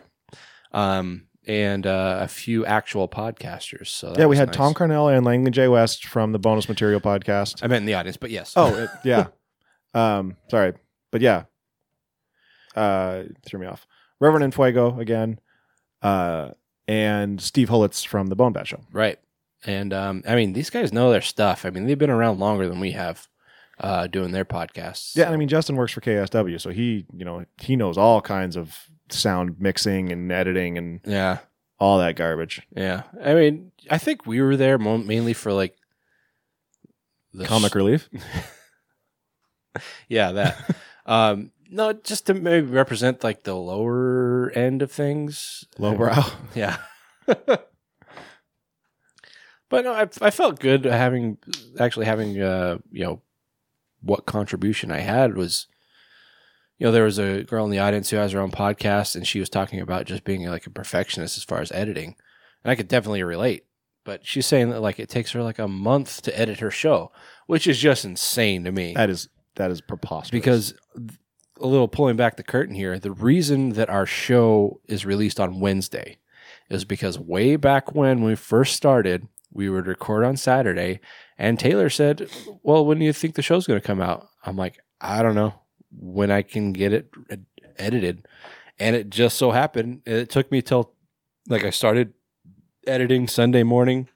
Um, 0.72 1.28
and 1.46 1.86
uh, 1.86 2.20
a 2.22 2.28
few 2.28 2.66
actual 2.66 3.08
podcasters. 3.08 3.88
So 3.88 4.14
yeah, 4.18 4.26
we 4.26 4.38
had 4.38 4.50
nice. 4.50 4.56
Tom 4.56 4.74
Carnell 4.74 5.16
and 5.16 5.26
Langley 5.26 5.52
J. 5.52 5.68
West 5.68 6.06
from 6.06 6.32
the 6.32 6.39
bonus 6.39 6.68
material 6.70 7.02
podcast. 7.02 7.64
I 7.64 7.68
meant 7.68 7.82
in 7.84 7.86
the 7.86 7.94
audience, 7.94 8.18
but 8.18 8.32
yes. 8.32 8.54
Oh, 8.56 8.74
it, 8.76 8.89
yeah. 9.04 9.28
Um, 9.94 10.38
sorry, 10.50 10.74
but 11.12 11.22
yeah, 11.22 11.44
uh, 12.76 13.24
threw 13.46 13.60
me 13.60 13.68
off. 13.68 13.86
Reverend 14.20 14.54
Infuego 14.54 15.00
again, 15.00 15.39
uh, 16.02 16.50
and 16.88 17.41
Steve 17.41 17.70
Hullitz 17.70 18.06
from 18.06 18.28
the 18.28 18.36
Bone 18.36 18.54
Bat 18.54 18.68
Show. 18.68 18.80
Right. 18.91 19.20
And 19.66 19.93
um, 19.93 20.24
I 20.28 20.36
mean, 20.36 20.53
these 20.53 20.70
guys 20.70 20.91
know 20.91 21.11
their 21.11 21.22
stuff. 21.22 21.66
I 21.66 21.70
mean, 21.70 21.88
they've 21.88 21.97
been 21.97 22.09
around 22.09 22.39
longer 22.39 22.68
than 22.68 22.80
we 22.80 22.91
have 22.91 23.28
uh, 23.80 24.07
doing 24.07 24.32
their 24.32 24.45
podcasts. 24.45 25.16
Yeah, 25.16 25.26
and 25.26 25.34
I 25.34 25.38
mean 25.38 25.47
Justin 25.47 25.76
works 25.76 25.93
for 25.93 26.01
KISW, 26.01 26.59
so 26.61 26.70
he, 26.70 27.05
you 27.14 27.24
know, 27.26 27.45
he 27.61 27.76
knows 27.76 27.97
all 27.97 28.22
kinds 28.22 28.55
of 28.55 28.78
sound 29.09 29.55
mixing 29.59 30.11
and 30.11 30.32
editing 30.32 30.78
and 30.78 30.99
Yeah. 31.05 31.39
all 31.80 31.97
that 31.99 32.16
garbage. 32.16 32.61
Yeah. 32.76 33.03
I 33.24 33.34
mean, 33.34 33.72
I 33.89 33.97
think 33.97 34.26
we 34.26 34.41
were 34.41 34.55
there 34.57 34.78
mo- 34.78 34.97
mainly 34.97 35.34
for 35.34 35.51
like 35.53 35.76
the 37.34 37.45
Comic 37.45 37.74
relief. 37.76 38.09
yeah, 40.07 40.32
that. 40.34 40.76
um, 41.05 41.51
no, 41.70 41.93
just 41.93 42.28
to 42.28 42.34
maybe 42.34 42.68
represent 42.68 43.24
like 43.24 43.43
the 43.43 43.55
lower 43.55 44.51
end 44.53 44.82
of 44.82 44.91
things. 44.91 45.66
Lowbrow. 45.80 46.24
Yeah. 46.53 46.78
but 49.74 49.86
no, 49.86 49.94
I, 49.94 50.08
I 50.22 50.30
felt 50.30 50.60
good 50.60 50.86
having 50.86 51.38
actually 51.80 52.06
having 52.06 52.40
uh 52.40 52.78
you 52.92 53.04
know 53.04 53.22
what 54.02 54.28
contribution 54.28 54.92
I 54.92 55.00
had 55.00 55.36
was 55.36 55.68
you 56.78 56.86
know 56.86 56.92
there 56.92 57.06
was 57.06 57.18
a 57.18 57.44
girl 57.44 57.66
in 57.66 57.72
the 57.72 57.80
audience 57.80 58.10
who 58.12 58.18
has 58.18 58.34
her 58.34 58.40
own 58.40 58.52
podcast 58.52 59.16
and 59.16 59.26
she 59.26 59.40
was 59.40 59.50
talking 59.50 59.80
about 59.82 60.06
just 60.06 60.24
being 60.24 60.46
like 60.46 60.68
a 60.68 60.70
perfectionist 60.70 61.38
as 61.38 61.44
far 61.44 61.60
as 61.60 61.72
editing 61.72 62.16
and 62.64 62.72
I 62.72 62.76
could 62.76 62.88
definitely 62.88 63.24
relate 63.24 63.66
but 64.04 64.26
she's 64.28 64.46
saying 64.46 64.70
that 64.70 64.82
like 64.82 65.00
it 65.00 65.10
takes 65.10 65.32
her 65.32 65.42
like 65.42 65.60
a 65.60 65.68
month 65.68 66.22
to 66.24 66.40
edit 66.40 66.60
her 66.60 66.70
show 66.72 67.12
which 67.48 67.66
is 67.66 67.80
just 67.80 68.06
insane 68.06 68.64
to 68.66 68.72
me 68.72 68.94
That 68.94 69.10
is 69.10 69.28
that 69.56 69.72
is 69.72 69.82
preposterous. 69.82 70.30
because 70.32 70.74
a 71.62 71.68
little 71.68 71.88
pulling 71.88 72.18
back 72.18 72.36
the 72.36 72.44
curtain 72.44 72.76
here, 72.76 73.00
the 73.00 73.12
reason 73.12 73.70
that 73.70 73.90
our 73.90 74.06
show 74.06 74.82
is 74.86 75.06
released 75.06 75.40
on 75.40 75.60
Wednesday 75.60 76.18
is 76.70 76.84
because 76.84 77.18
way 77.18 77.56
back 77.56 77.94
when 77.94 78.24
we 78.24 78.36
first 78.36 78.76
started, 78.76 79.28
we 79.54 79.70
would 79.70 79.88
record 79.88 80.24
on 80.24 80.38
Saturday, 80.38 80.99
and 81.38 81.60
Taylor 81.60 81.89
said, 81.89 82.30
"Well, 82.64 82.86
when 82.86 82.99
do 82.99 83.06
you 83.06 83.14
think 83.14 83.36
the 83.36 83.41
show's 83.41 83.68
going 83.68 83.80
to 83.80 83.86
come 83.86 84.01
out?" 84.01 84.28
I'm 84.45 84.58
like, 84.58 84.80
"I 84.99 85.22
don't 85.22 85.36
know 85.36 85.54
when 85.91 86.32
I 86.32 86.41
can 86.41 86.74
get 86.74 86.93
it 86.93 87.10
ed- 87.30 87.45
edited," 87.78 88.28
and 88.80 88.95
it 88.95 89.10
just 89.10 89.38
so 89.38 89.51
happened 89.51 90.01
it 90.06 90.30
took 90.30 90.51
me 90.51 90.62
till 90.62 90.93
like 91.47 91.64
I 91.64 91.70
started 91.70 92.14
editing 92.88 93.28
Sunday 93.28 93.64
morning, 93.64 94.10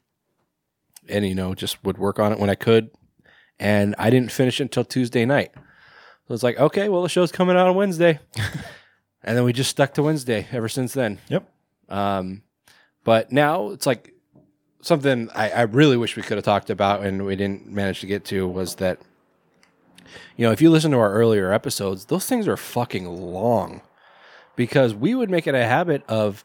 and 1.07 1.25
you 1.25 1.35
know 1.35 1.53
just 1.53 1.83
would 1.83 1.97
work 1.97 2.19
on 2.19 2.31
it 2.31 2.39
when 2.39 2.49
I 2.49 2.55
could, 2.55 2.89
and 3.59 3.95
I 3.97 4.09
didn't 4.09 4.31
finish 4.31 4.59
it 4.59 4.63
until 4.63 4.83
Tuesday 4.83 5.25
night. 5.25 5.51
So 6.27 6.33
it's 6.33 6.43
like, 6.43 6.59
okay, 6.59 6.89
well, 6.89 7.03
the 7.03 7.09
show's 7.09 7.31
coming 7.31 7.55
out 7.55 7.67
on 7.67 7.75
Wednesday. 7.75 8.19
and 9.23 9.37
then 9.37 9.45
we 9.45 9.53
just 9.53 9.69
stuck 9.69 9.93
to 9.93 10.03
Wednesday 10.03 10.47
ever 10.51 10.67
since 10.67 10.93
then. 10.93 11.19
Yep. 11.29 11.49
Um, 11.87 12.43
but 13.05 13.31
now 13.31 13.69
it's 13.69 13.85
like 13.85 14.13
something 14.81 15.29
I, 15.33 15.49
I 15.49 15.61
really 15.63 15.97
wish 15.97 16.15
we 16.15 16.23
could 16.23 16.37
have 16.37 16.45
talked 16.45 16.69
about 16.69 17.03
and 17.03 17.25
we 17.25 17.35
didn't 17.35 17.67
manage 17.67 18.01
to 18.01 18.07
get 18.07 18.25
to 18.25 18.47
was 18.47 18.75
that, 18.75 18.99
you 20.35 20.45
know, 20.45 20.51
if 20.51 20.61
you 20.61 20.69
listen 20.69 20.91
to 20.91 20.97
our 20.97 21.13
earlier 21.13 21.51
episodes, 21.51 22.05
those 22.05 22.25
things 22.25 22.47
are 22.47 22.57
fucking 22.57 23.05
long 23.05 23.81
because 24.55 24.93
we 24.93 25.15
would 25.15 25.29
make 25.29 25.47
it 25.47 25.55
a 25.55 25.65
habit 25.65 26.03
of 26.07 26.43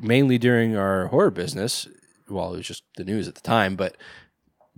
mainly 0.00 0.38
during 0.38 0.76
our 0.76 1.06
horror 1.08 1.30
business. 1.30 1.86
Well, 2.28 2.54
it 2.54 2.58
was 2.58 2.66
just 2.66 2.84
the 2.96 3.04
news 3.04 3.28
at 3.28 3.34
the 3.34 3.40
time, 3.40 3.76
but 3.76 3.96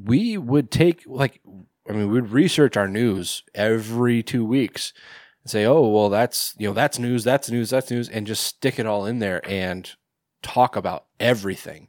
we 0.02 0.38
would 0.38 0.70
take 0.70 1.02
like 1.06 1.40
I 1.88 1.92
mean, 1.92 2.10
we'd 2.10 2.28
research 2.28 2.76
our 2.76 2.86
news 2.86 3.42
every 3.54 4.22
two 4.22 4.44
weeks 4.44 4.92
and 5.42 5.50
say, 5.50 5.64
"Oh, 5.64 5.88
well, 5.88 6.08
that's 6.08 6.54
you 6.58 6.68
know 6.68 6.74
that's 6.74 6.98
news, 6.98 7.24
that's 7.24 7.50
news, 7.50 7.70
that's 7.70 7.90
news," 7.90 8.08
and 8.08 8.26
just 8.26 8.44
stick 8.44 8.78
it 8.78 8.86
all 8.86 9.06
in 9.06 9.18
there 9.18 9.40
and 9.48 9.90
talk 10.42 10.76
about 10.76 11.06
everything. 11.18 11.88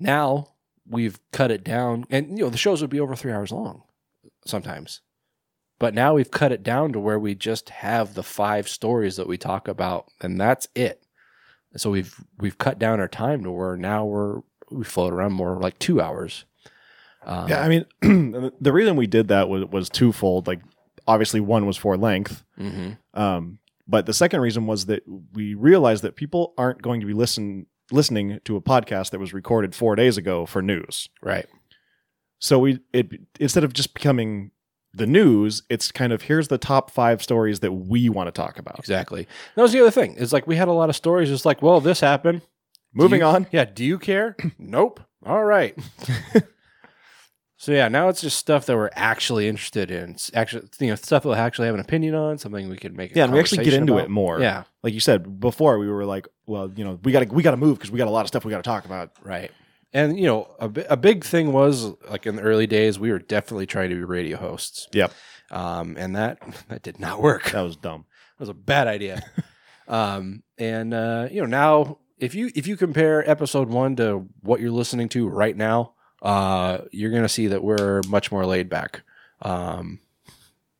Now 0.00 0.48
we've 0.88 1.20
cut 1.30 1.50
it 1.50 1.62
down, 1.62 2.04
and 2.10 2.38
you 2.38 2.44
know 2.44 2.50
the 2.50 2.56
shows 2.56 2.80
would 2.80 2.90
be 2.90 3.00
over 3.00 3.14
three 3.14 3.32
hours 3.32 3.52
long 3.52 3.82
sometimes, 4.44 5.02
but 5.78 5.94
now 5.94 6.14
we've 6.14 6.30
cut 6.30 6.52
it 6.52 6.62
down 6.62 6.92
to 6.92 6.98
where 7.00 7.18
we 7.18 7.34
just 7.34 7.68
have 7.68 8.14
the 8.14 8.22
five 8.22 8.68
stories 8.68 9.16
that 9.16 9.28
we 9.28 9.36
talk 9.36 9.68
about, 9.68 10.06
and 10.20 10.40
that's 10.40 10.68
it. 10.74 11.04
So 11.76 11.90
we've 11.90 12.14
we've 12.38 12.58
cut 12.58 12.78
down 12.78 12.98
our 12.98 13.08
time 13.08 13.44
to 13.44 13.50
where 13.50 13.76
now 13.76 14.04
we're 14.04 14.40
we 14.70 14.84
float 14.84 15.12
around 15.12 15.32
more 15.32 15.60
like 15.60 15.78
two 15.78 16.00
hours. 16.00 16.44
Um, 17.24 17.48
Yeah, 17.48 17.62
I 17.62 17.68
mean, 17.68 18.52
the 18.60 18.72
reason 18.72 18.96
we 18.96 19.06
did 19.06 19.28
that 19.28 19.48
was 19.48 19.66
was 19.66 19.88
twofold. 19.88 20.46
Like, 20.46 20.60
obviously, 21.06 21.40
one 21.40 21.66
was 21.66 21.76
for 21.76 21.96
length, 21.96 22.42
mhm. 22.58 22.96
um, 23.14 23.58
but 23.86 24.06
the 24.06 24.14
second 24.14 24.40
reason 24.40 24.66
was 24.66 24.86
that 24.86 25.02
we 25.32 25.54
realized 25.54 26.02
that 26.04 26.16
people 26.16 26.54
aren't 26.56 26.82
going 26.82 27.00
to 27.00 27.06
be 27.06 27.12
listen 27.12 27.66
listening 27.92 28.40
to 28.44 28.56
a 28.56 28.60
podcast 28.60 29.10
that 29.10 29.20
was 29.20 29.32
recorded 29.32 29.74
four 29.74 29.96
days 29.96 30.16
ago 30.16 30.46
for 30.46 30.62
news. 30.62 31.08
right. 31.22 31.46
So 32.42 32.58
we 32.58 32.80
it 32.94 33.10
instead 33.38 33.64
of 33.64 33.72
just 33.74 33.92
becoming 33.92 34.50
the 34.94 35.06
news, 35.06 35.62
it's 35.68 35.92
kind 35.92 36.12
of 36.12 36.22
here's 36.22 36.48
the 36.48 36.56
top 36.58 36.90
five 36.90 37.22
stories 37.22 37.60
that 37.60 37.72
we 37.72 38.08
want 38.08 38.28
to 38.28 38.32
talk 38.32 38.58
about. 38.58 38.78
Exactly. 38.78 39.28
That 39.54 39.62
was 39.62 39.72
the 39.72 39.80
other 39.80 39.90
thing. 39.90 40.16
It's 40.18 40.32
like 40.32 40.46
we 40.46 40.56
had 40.56 40.68
a 40.68 40.72
lot 40.72 40.88
of 40.88 40.96
stories. 40.96 41.30
It's 41.30 41.44
like, 41.44 41.60
well, 41.62 41.80
this 41.80 42.00
happened. 42.00 42.40
Moving 42.94 43.20
you- 43.20 43.26
on. 43.26 43.46
Yeah. 43.52 43.66
Do 43.66 43.84
you 43.84 43.98
care? 43.98 44.36
nope. 44.58 45.00
All 45.24 45.44
right. 45.44 45.78
so 47.60 47.72
yeah, 47.72 47.88
now 47.88 48.08
it's 48.08 48.22
just 48.22 48.38
stuff 48.38 48.64
that 48.64 48.74
we're 48.74 48.88
actually 48.94 49.46
interested 49.46 49.90
in. 49.90 50.12
It's 50.12 50.30
actually, 50.32 50.66
you 50.78 50.86
know, 50.86 50.94
stuff 50.94 51.26
we'll 51.26 51.34
actually 51.34 51.66
have 51.66 51.74
an 51.74 51.82
opinion 51.82 52.14
on. 52.14 52.38
Something 52.38 52.70
we 52.70 52.78
could 52.78 52.96
make. 52.96 53.12
A 53.12 53.16
Yeah, 53.16 53.24
and 53.24 53.34
we 53.34 53.38
actually 53.38 53.62
get 53.64 53.74
into 53.74 53.92
about. 53.92 54.04
it 54.06 54.08
more. 54.08 54.40
Yeah. 54.40 54.64
like 54.82 54.94
you 54.94 55.00
said 55.00 55.38
before, 55.40 55.78
we 55.78 55.86
were 55.86 56.06
like, 56.06 56.26
well, 56.46 56.72
you 56.74 56.82
know, 56.84 56.98
we 57.04 57.12
got 57.12 57.20
to 57.20 57.34
we 57.34 57.42
got 57.42 57.50
to 57.50 57.58
move 57.58 57.76
because 57.76 57.90
we 57.90 57.98
got 57.98 58.08
a 58.08 58.10
lot 58.10 58.22
of 58.22 58.28
stuff 58.28 58.46
we 58.46 58.50
got 58.50 58.56
to 58.56 58.62
talk 58.62 58.86
about. 58.86 59.10
Right. 59.22 59.50
And 59.92 60.18
you 60.18 60.24
know, 60.24 60.48
a, 60.58 60.72
a 60.88 60.96
big 60.96 61.22
thing 61.22 61.52
was 61.52 61.92
like 62.08 62.24
in 62.24 62.36
the 62.36 62.42
early 62.42 62.66
days, 62.66 62.98
we 62.98 63.10
were 63.10 63.18
definitely 63.18 63.66
trying 63.66 63.90
to 63.90 63.94
be 63.96 64.04
radio 64.04 64.38
hosts. 64.38 64.88
Yep, 64.94 65.12
Um, 65.50 65.98
and 65.98 66.16
that 66.16 66.38
that 66.68 66.82
did 66.82 66.98
not 66.98 67.20
work. 67.20 67.50
that 67.50 67.60
was 67.60 67.76
dumb. 67.76 68.06
That 68.38 68.42
was 68.44 68.48
a 68.48 68.54
bad 68.54 68.86
idea. 68.88 69.22
um, 69.86 70.44
and 70.56 70.94
uh, 70.94 71.28
you 71.30 71.42
know, 71.42 71.46
now 71.46 71.98
if 72.16 72.34
you 72.34 72.50
if 72.54 72.66
you 72.66 72.78
compare 72.78 73.28
episode 73.30 73.68
one 73.68 73.96
to 73.96 74.26
what 74.40 74.60
you're 74.60 74.70
listening 74.70 75.10
to 75.10 75.28
right 75.28 75.54
now, 75.54 75.92
uh, 76.22 76.78
you're 76.92 77.10
gonna 77.10 77.28
see 77.28 77.46
that 77.48 77.62
we're 77.64 78.02
much 78.08 78.30
more 78.32 78.44
laid 78.46 78.68
back, 78.68 79.02
um, 79.42 80.00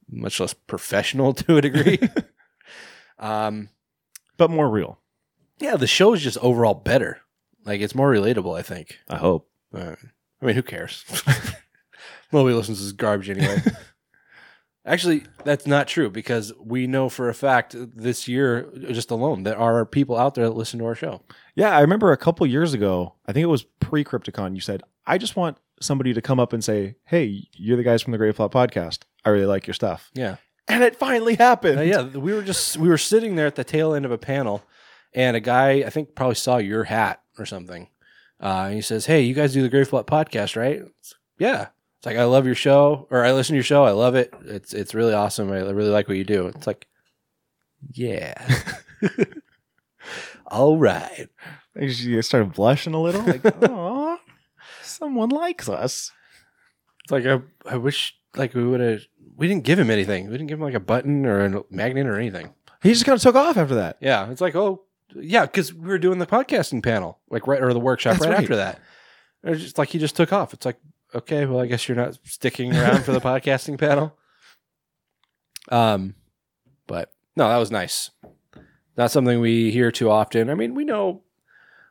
much 0.09 0.41
less 0.41 0.55
professional 0.55 1.33
to 1.35 1.57
a 1.57 1.61
degree. 1.63 1.99
um, 3.19 3.69
But 4.37 4.51
more 4.51 4.69
real. 4.69 4.99
yeah, 5.59 5.77
the 5.77 5.87
show 5.87 6.13
is 6.15 6.23
just 6.23 6.39
overall 6.39 6.75
better. 6.75 7.21
Like 7.65 7.81
it's 7.81 7.95
more 7.95 8.11
relatable, 8.11 8.59
I 8.59 8.63
think. 8.63 8.99
I 9.09 9.17
hope. 9.19 9.49
Uh, 9.75 9.95
I 10.43 10.47
mean, 10.47 10.55
who 10.55 10.63
cares? 10.63 11.05
Nobody 12.33 12.55
listens 12.55 12.79
to 12.79 12.85
this 12.85 12.93
garbage 12.93 13.29
anyway. 13.29 13.59
Actually, 14.87 15.25
that's 15.45 15.67
not 15.67 15.87
true 15.87 16.09
because 16.09 16.53
we 16.59 16.87
know 16.87 17.11
for 17.11 17.29
a 17.29 17.35
fact 17.35 17.77
this 17.79 18.27
year, 18.27 18.67
just 18.91 19.11
alone, 19.11 19.43
there 19.43 19.59
are 19.59 19.85
people 19.85 20.17
out 20.17 20.35
there 20.35 20.47
that 20.47 20.57
listen 20.57 20.79
to 20.79 20.87
our 20.87 20.95
show. 20.95 21.21
Yeah, 21.55 21.77
I 21.77 21.81
remember 21.81 22.13
a 22.13 22.17
couple 22.17 22.47
years 22.47 22.73
ago. 22.73 23.15
I 23.27 23.33
think 23.33 23.45
it 23.45 23.49
was 23.49 23.65
pre 23.65 24.05
Crypticon. 24.05 24.55
You 24.55 24.61
said, 24.63 24.83
"I 25.07 25.19
just 25.19 25.37
want 25.37 25.59
somebody 25.81 26.13
to 26.15 26.21
come 26.23 26.41
up 26.41 26.53
and 26.53 26.63
say, 26.63 26.97
"Hey, 27.05 27.49
you're 27.53 27.77
the 27.77 27.83
guys 27.83 28.03
from 28.03 28.13
the 28.13 28.19
Grave 28.19 28.37
Plot 28.37 28.53
podcast. 28.53 29.01
I 29.25 29.31
really 29.31 29.47
like 29.47 29.67
your 29.67 29.75
stuff." 29.75 30.11
Yeah, 30.15 30.37
And 30.69 30.83
it 30.83 30.97
finally 30.97 31.35
happened. 31.37 31.79
Uh, 31.79 31.83
yeah. 31.83 32.03
We 32.03 32.33
were 32.33 32.43
just 32.43 32.77
we 32.77 32.89
were 32.89 32.99
sitting 32.99 33.37
there 33.37 33.47
at 33.47 33.57
the 33.57 33.65
tail 33.65 33.95
end 33.95 34.05
of 34.05 34.13
a 34.13 34.19
panel, 34.19 34.63
and 35.15 35.37
a 35.37 35.41
guy 35.41 35.83
I 35.87 35.91
think 35.91 36.15
probably 36.15 36.35
saw 36.37 36.59
your 36.59 36.85
hat 36.85 37.23
or 37.39 37.47
something. 37.47 37.89
Uh, 38.43 38.65
and 38.67 38.75
he 38.75 38.81
says, 38.81 39.07
"Hey, 39.07 39.23
you 39.23 39.35
guys 39.35 39.53
do 39.53 39.63
the 39.63 39.69
Grave 39.69 39.89
Plot 39.91 40.07
podcast, 40.07 40.57
right?" 40.57 40.81
It's, 41.01 41.15
yeah. 41.39 41.69
It's 41.99 42.07
like 42.07 42.17
I 42.17 42.25
love 42.25 42.47
your 42.47 42.55
show, 42.55 43.07
or 43.11 43.25
I 43.27 43.33
listen 43.33 43.53
to 43.53 43.57
your 43.59 43.63
show. 43.63 43.85
I 43.85 43.91
love 43.91 44.15
it. 44.15 44.33
It's 44.47 44.73
it's 44.73 44.95
really 44.95 45.13
awesome. 45.13 45.53
I 45.53 45.59
really 45.61 45.91
like 45.91 46.09
what 46.09 46.17
you 46.17 46.25
do. 46.25 46.47
It's 46.47 46.67
like, 46.67 46.87
yeah. 47.93 48.33
All 50.47 50.79
right. 50.79 51.29
You 51.77 52.23
started 52.23 52.55
blushing 52.55 52.95
a 52.95 53.01
little, 53.01 53.23
like, 53.23 53.43
"Oh, 53.45 53.51
someone 55.01 55.31
likes 55.31 55.69
us." 55.69 56.13
It's 57.03 57.11
like 57.11 57.27
I, 57.27 57.41
I 57.69 57.77
wish 57.77 58.17
like 58.37 58.55
we 58.55 58.65
would 58.65 58.81
have. 58.81 59.01
We 59.37 59.49
didn't 59.49 59.65
give 59.65 59.79
him 59.79 59.91
anything. 59.91 60.27
We 60.27 60.33
didn't 60.33 60.47
give 60.49 60.59
him 60.59 60.65
like 60.65 60.75
a 60.75 60.81
button 60.81 61.27
or 61.27 61.45
a 61.45 61.65
magnet 61.71 62.07
or 62.07 62.17
anything. 62.19 62.55
He 62.83 62.91
just 62.91 63.05
kind 63.05 63.17
of 63.17 63.23
took 63.23 63.35
off 63.35 63.57
after 63.57 63.75
that. 63.77 63.97
Yeah, 64.01 64.31
it's 64.31 64.41
like 64.41 64.55
oh 64.55 64.85
yeah, 65.15 65.47
because 65.47 65.75
we 65.75 65.89
were 65.89 65.99
doing 65.99 66.19
the 66.19 66.27
podcasting 66.27 66.83
panel 66.83 67.19
like 67.31 67.47
right 67.47 67.61
or 67.63 67.73
the 67.73 67.81
workshop 67.81 68.15
That's 68.15 68.27
right, 68.27 68.33
right. 68.35 68.43
after 68.43 68.57
that. 68.57 68.81
It's 69.43 69.63
just 69.63 69.79
like 69.79 69.89
he 69.89 69.99
just 69.99 70.17
took 70.17 70.33
off. 70.33 70.53
It's 70.55 70.67
like 70.67 70.79
okay, 71.15 71.47
well 71.47 71.61
I 71.61 71.67
guess 71.67 71.89
you're 71.89 71.97
not 71.97 72.19
sticking 72.25 72.75
around 72.77 73.05
for 73.05 73.13
the 73.13 73.21
podcasting 73.21 73.79
panel. 73.79 74.17
Um, 75.71 76.15
but 76.87 77.13
no, 77.37 77.49
that 77.49 77.57
was 77.57 77.71
nice. 77.71 78.11
Not 78.97 79.11
something 79.11 79.41
we 79.41 79.71
hear 79.71 79.91
too 79.91 80.11
often. 80.11 80.51
I 80.51 80.55
mean, 80.55 80.75
we 80.75 80.85
know 80.85 81.23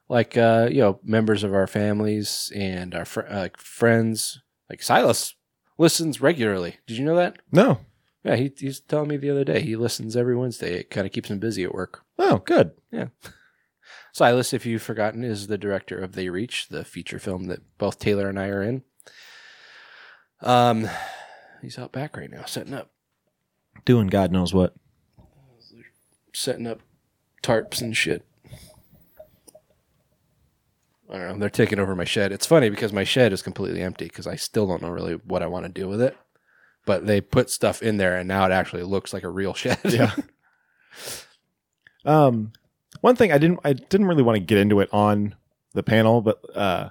like 0.10 0.36
uh, 0.36 0.68
you 0.72 0.80
know 0.82 1.00
members 1.04 1.44
of 1.44 1.54
our 1.54 1.68
families 1.68 2.52
and 2.56 2.94
our 2.94 3.06
fr- 3.06 3.22
uh, 3.30 3.50
friends. 3.58 4.42
Like 4.70 4.84
Silas 4.84 5.36
listens 5.78 6.20
regularly. 6.22 6.78
Did 6.88 6.98
you 6.98 7.06
know 7.06 7.16
that? 7.16 7.38
No. 7.52 7.80
Yeah, 8.24 8.36
he, 8.36 8.52
he's 8.58 8.82
telling 8.82 9.08
me 9.08 9.16
the 9.18 9.30
other 9.30 9.46
day 9.46 9.62
he 9.62 9.76
listens 9.78 10.16
every 10.18 10.36
Wednesday. 10.36 10.74
It 10.80 10.90
kind 10.90 11.08
of 11.08 11.14
keeps 11.14 11.30
him 11.30 11.40
busy 11.40 11.64
at 11.64 11.74
work. 11.74 12.04
Oh, 12.18 12.40
good. 12.40 12.72
Yeah. 12.92 13.08
Silas, 14.14 14.52
if 14.54 14.66
you've 14.66 14.82
forgotten, 14.82 15.24
is 15.24 15.48
the 15.48 15.58
director 15.58 15.98
of 15.98 16.12
They 16.14 16.30
Reach, 16.30 16.68
the 16.68 16.84
feature 16.84 17.18
film 17.20 17.46
that 17.46 17.62
both 17.78 17.98
Taylor 17.98 18.28
and 18.28 18.38
I 18.38 18.48
are 18.50 18.62
in. 18.62 18.84
Um, 20.42 20.90
he's 21.62 21.80
out 21.80 21.92
back 21.94 22.18
right 22.18 22.30
now, 22.30 22.44
setting 22.46 22.74
up, 22.74 22.92
Doing 23.86 24.08
God 24.08 24.32
knows 24.32 24.54
what. 24.54 24.74
setting 26.34 26.68
up 26.68 26.82
tarps 27.42 27.82
and 27.82 27.96
shit. 27.96 28.26
I 31.10 31.18
don't 31.18 31.28
know. 31.28 31.38
They're 31.40 31.50
taking 31.50 31.80
over 31.80 31.96
my 31.96 32.04
shed. 32.06 32.32
It's 32.32 32.46
funny 32.46 32.70
because 32.70 32.94
my 32.94 33.04
shed 33.04 33.34
is 33.34 33.42
completely 33.42 33.82
empty 33.82 34.06
because 34.06 34.28
I 34.28 34.36
still 34.36 34.68
don't 34.68 34.82
know 34.82 34.90
really 34.90 35.16
what 35.16 35.42
I 35.42 35.48
want 35.48 35.66
to 35.66 35.70
do 35.72 35.88
with 35.88 36.02
it. 36.02 36.16
but 36.86 37.06
they 37.06 37.22
put 37.22 37.50
stuff 37.50 37.82
in 37.84 37.98
there, 37.98 38.16
and 38.18 38.28
now 38.28 38.46
it 38.46 38.52
actually 38.52 38.84
looks 38.84 39.14
like 39.14 39.24
a 39.24 39.30
real 39.30 39.54
shed. 39.56 39.80
Yeah. 39.86 40.14
Um, 42.06 42.54
one 43.02 43.16
thing 43.16 43.32
I 43.32 43.38
didn't 43.38 43.60
I 43.64 43.74
didn't 43.74 44.08
really 44.08 44.24
want 44.24 44.36
to 44.38 44.40
get 44.40 44.58
into 44.58 44.80
it 44.80 44.90
on 44.92 45.36
the 45.74 45.84
panel, 45.84 46.22
but 46.22 46.40
uh, 46.56 46.90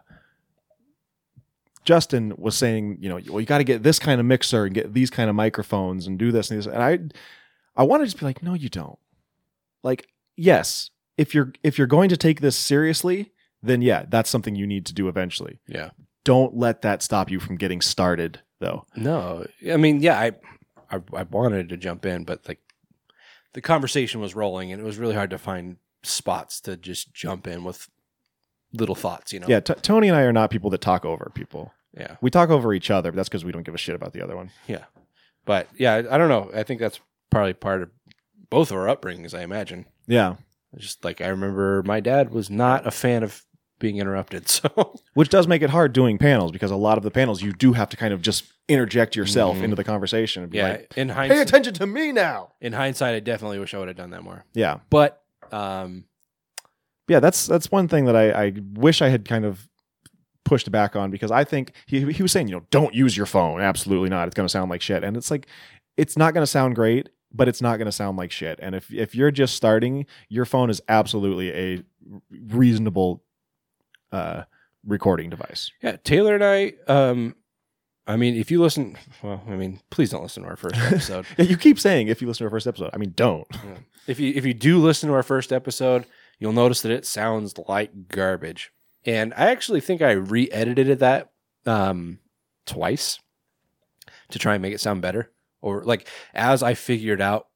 Justin 1.85 2.35
was 2.37 2.57
saying, 2.57 2.99
you 3.01 3.09
know, 3.09 3.19
well, 3.29 3.41
you 3.41 3.47
got 3.47 3.59
to 3.59 3.65
get 3.65 3.83
this 3.83 3.99
kind 3.99 4.21
of 4.21 4.27
mixer 4.27 4.65
and 4.65 4.75
get 4.75 4.93
these 4.95 5.11
kind 5.11 5.31
of 5.31 5.37
microphones 5.37 6.07
and 6.07 6.19
do 6.19 6.31
this 6.31 6.51
and 6.51 6.59
this, 6.59 6.67
and 6.67 6.83
I, 6.83 6.99
I 7.81 7.85
want 7.85 8.03
to 8.03 8.07
just 8.07 8.19
be 8.19 8.27
like, 8.27 8.43
no, 8.43 8.55
you 8.55 8.69
don't. 8.69 8.99
Like, 9.83 10.09
yes, 10.37 10.91
if 11.17 11.35
you're 11.35 11.53
if 11.63 11.79
you're 11.79 11.87
going 11.87 12.11
to 12.11 12.17
take 12.17 12.41
this 12.41 12.57
seriously, 12.57 13.33
then 13.63 13.83
yeah, 13.83 14.05
that's 14.09 14.31
something 14.31 14.55
you 14.55 14.67
need 14.67 14.87
to 14.87 14.95
do 14.95 15.09
eventually. 15.09 15.59
yeah. 15.67 15.91
Don't 16.25 16.55
let 16.55 16.83
that 16.83 17.03
stop 17.03 17.31
you 17.31 17.41
from 17.41 17.57
getting 17.57 17.81
started, 17.81 18.43
though. 18.59 18.85
No, 18.95 19.47
I 19.71 19.79
mean, 19.79 20.03
yeah, 20.03 20.19
I, 20.19 20.33
I, 20.91 21.01
I 21.15 21.23
wanted 21.23 21.71
to 21.71 21.79
jump 21.79 22.05
in, 22.05 22.25
but 22.25 22.47
like, 22.47 22.61
the 23.55 23.63
conversation 23.63 24.21
was 24.21 24.35
rolling, 24.35 24.71
and 24.71 24.79
it 24.79 24.85
was 24.85 24.99
really 24.99 25.15
hard 25.15 25.31
to 25.31 25.39
find 25.39 25.79
spots 26.03 26.61
to 26.63 26.77
just 26.77 27.15
jump 27.15 27.47
in 27.47 27.65
with 27.65 27.89
little 28.75 28.95
thoughts. 28.95 29.33
You 29.33 29.41
know. 29.41 29.47
Yeah, 29.49 29.61
t- 29.61 29.73
Tony 29.81 30.09
and 30.09 30.17
I 30.17 30.23
are 30.23 30.33
not 30.33 30.51
people 30.51 30.69
that 30.71 30.83
talk 30.83 31.07
over 31.07 31.33
people. 31.35 31.73
Yeah. 31.97 32.17
We 32.21 32.31
talk 32.31 32.51
over 32.51 32.75
each 32.75 32.91
other, 32.91 33.11
but 33.11 33.17
that's 33.17 33.31
because 33.31 33.45
we 33.45 33.53
don't 33.53 33.65
give 33.65 33.75
a 33.75 33.79
shit 33.79 33.95
about 33.95 34.13
the 34.13 34.23
other 34.23 34.37
one. 34.37 34.51
Yeah. 34.67 34.85
But 35.47 35.69
yeah, 35.79 35.95
I, 35.95 36.15
I 36.15 36.19
don't 36.19 36.29
know. 36.29 36.51
I 36.55 36.63
think 36.63 36.79
that's 36.79 37.01
probably 37.31 37.55
part 37.55 37.83
of 37.83 37.91
both 38.51 38.71
of 38.71 38.77
our 38.77 38.95
upbringings. 38.95 39.33
I 39.33 39.43
imagine. 39.43 39.87
Yeah. 40.07 40.35
Just 40.77 41.03
like 41.05 41.23
I 41.23 41.29
remember, 41.29 41.83
my 41.85 42.01
dad 42.01 42.31
was 42.31 42.51
not 42.51 42.87
a 42.87 42.91
fan 42.91 43.23
of 43.23 43.47
being 43.79 43.97
interrupted. 43.99 44.49
So 44.49 44.99
Which 45.15 45.29
does 45.29 45.47
make 45.47 45.63
it 45.63 45.71
hard 45.71 45.93
doing 45.93 46.19
panels 46.19 46.51
because 46.53 46.71
a 46.71 46.77
lot 46.77 46.99
of 46.99 47.05
the 47.05 47.11
panels 47.11 47.43
you 47.43 47.53
do 47.53 47.73
have 47.75 47.89
to 47.91 47.97
kind 47.97 48.13
of 48.13 48.23
just 48.23 48.45
interject 48.69 49.17
yourself 49.17 49.57
Mhm. 49.57 49.63
into 49.65 49.77
the 49.77 49.85
conversation 49.85 50.43
and 50.43 50.53
be 50.53 50.59
yeah, 50.59 50.69
like, 50.69 50.93
in 50.97 51.09
pay 51.09 51.41
attention 51.41 51.75
to 51.75 51.87
me 51.87 52.13
now. 52.13 52.53
in 52.61 52.73
hindsight, 52.73 53.15
I 53.15 53.21
definitely 53.21 53.59
wish 53.59 53.75
I 53.75 53.79
would 53.79 53.89
have 53.89 53.97
done 53.97 54.11
that 54.11 54.23
more. 54.23 54.45
Yeah. 54.55 54.79
But 54.91 55.23
um, 55.53 56.05
Yeah, 57.09 57.21
that's 57.21 57.47
that's 57.47 57.71
one 57.71 57.89
thing 57.89 58.05
that 58.07 58.17
I, 58.17 58.31
I 58.47 58.53
wish 58.75 59.01
I 59.01 59.09
had 59.09 59.25
kind 59.27 59.45
of 59.45 59.69
pushed 60.45 60.71
back 60.71 60.97
on 60.97 61.11
because 61.11 61.31
I 61.31 61.45
think 61.45 61.73
he 61.87 62.11
he 62.13 62.23
was 62.23 62.33
saying, 62.33 62.49
you 62.49 62.55
know, 62.57 62.65
don't 62.71 62.95
use 62.95 63.17
your 63.17 63.27
phone. 63.27 63.61
Absolutely 63.61 64.09
not. 64.09 64.29
It's 64.29 64.35
gonna 64.35 64.49
sound 64.49 64.71
like 64.71 64.83
shit. 64.83 65.05
And 65.05 65.17
it's 65.17 65.31
like 65.31 65.47
it's 65.97 66.17
not 66.17 66.35
gonna 66.35 66.47
sound 66.47 66.75
great, 66.75 67.09
but 67.33 67.49
it's 67.49 67.63
not 67.63 67.79
gonna 67.79 67.93
sound 67.93 68.19
like 68.19 68.31
shit. 68.31 68.59
And 68.63 68.75
if 68.75 68.93
if 68.93 69.15
you're 69.15 69.31
just 69.31 69.55
starting, 69.57 70.05
your 70.29 70.45
phone 70.45 70.69
is 70.71 70.81
absolutely 70.89 71.51
a 71.53 71.83
reasonable 72.31 73.23
uh 74.13 74.43
recording 74.87 75.29
device. 75.31 75.71
yeah, 75.83 75.97
Taylor 76.03 76.35
and 76.35 76.45
I. 76.45 76.73
Um, 76.87 77.35
I 78.07 78.17
mean, 78.17 78.37
if 78.37 78.51
you 78.51 78.63
listen, 78.63 78.97
well, 79.23 79.43
I 79.47 79.51
mean, 79.57 79.81
please 79.91 80.09
don't 80.11 80.23
listen 80.23 80.43
to 80.45 80.49
our 80.49 80.57
first 80.57 80.77
episode. 80.77 81.27
Yeah, 81.37 81.45
you 81.45 81.59
keep 81.59 81.79
saying 81.79 82.09
if 82.09 82.23
you 82.23 82.29
listen 82.29 82.45
to 82.45 82.47
our 82.47 82.51
first 82.57 82.67
episode. 82.67 82.91
I 82.95 82.97
mean, 82.97 83.13
don't. 83.15 83.47
if 84.07 84.19
you 84.19 84.33
if 84.35 84.47
you 84.47 84.55
do 84.55 84.79
listen 84.79 85.09
to 85.11 85.15
our 85.15 85.23
first 85.23 85.53
episode, 85.53 86.07
you'll 86.39 86.53
notice 86.55 86.81
that 86.83 86.93
it 86.93 87.05
sounds 87.05 87.55
like 87.69 88.09
garbage. 88.09 88.73
And 89.05 89.35
I 89.35 89.51
actually 89.51 89.81
think 89.81 90.01
I 90.03 90.13
re-edited 90.13 90.99
that 91.01 91.31
um, 91.67 92.19
twice 92.67 93.21
to 94.31 94.39
try 94.39 94.55
and 94.55 94.63
make 94.63 94.75
it 94.75 94.81
sound 94.81 95.03
better. 95.03 95.31
Or 95.61 95.83
like 95.85 96.09
as 96.35 96.63
I 96.63 96.75
figured 96.75 97.21
out 97.21 97.49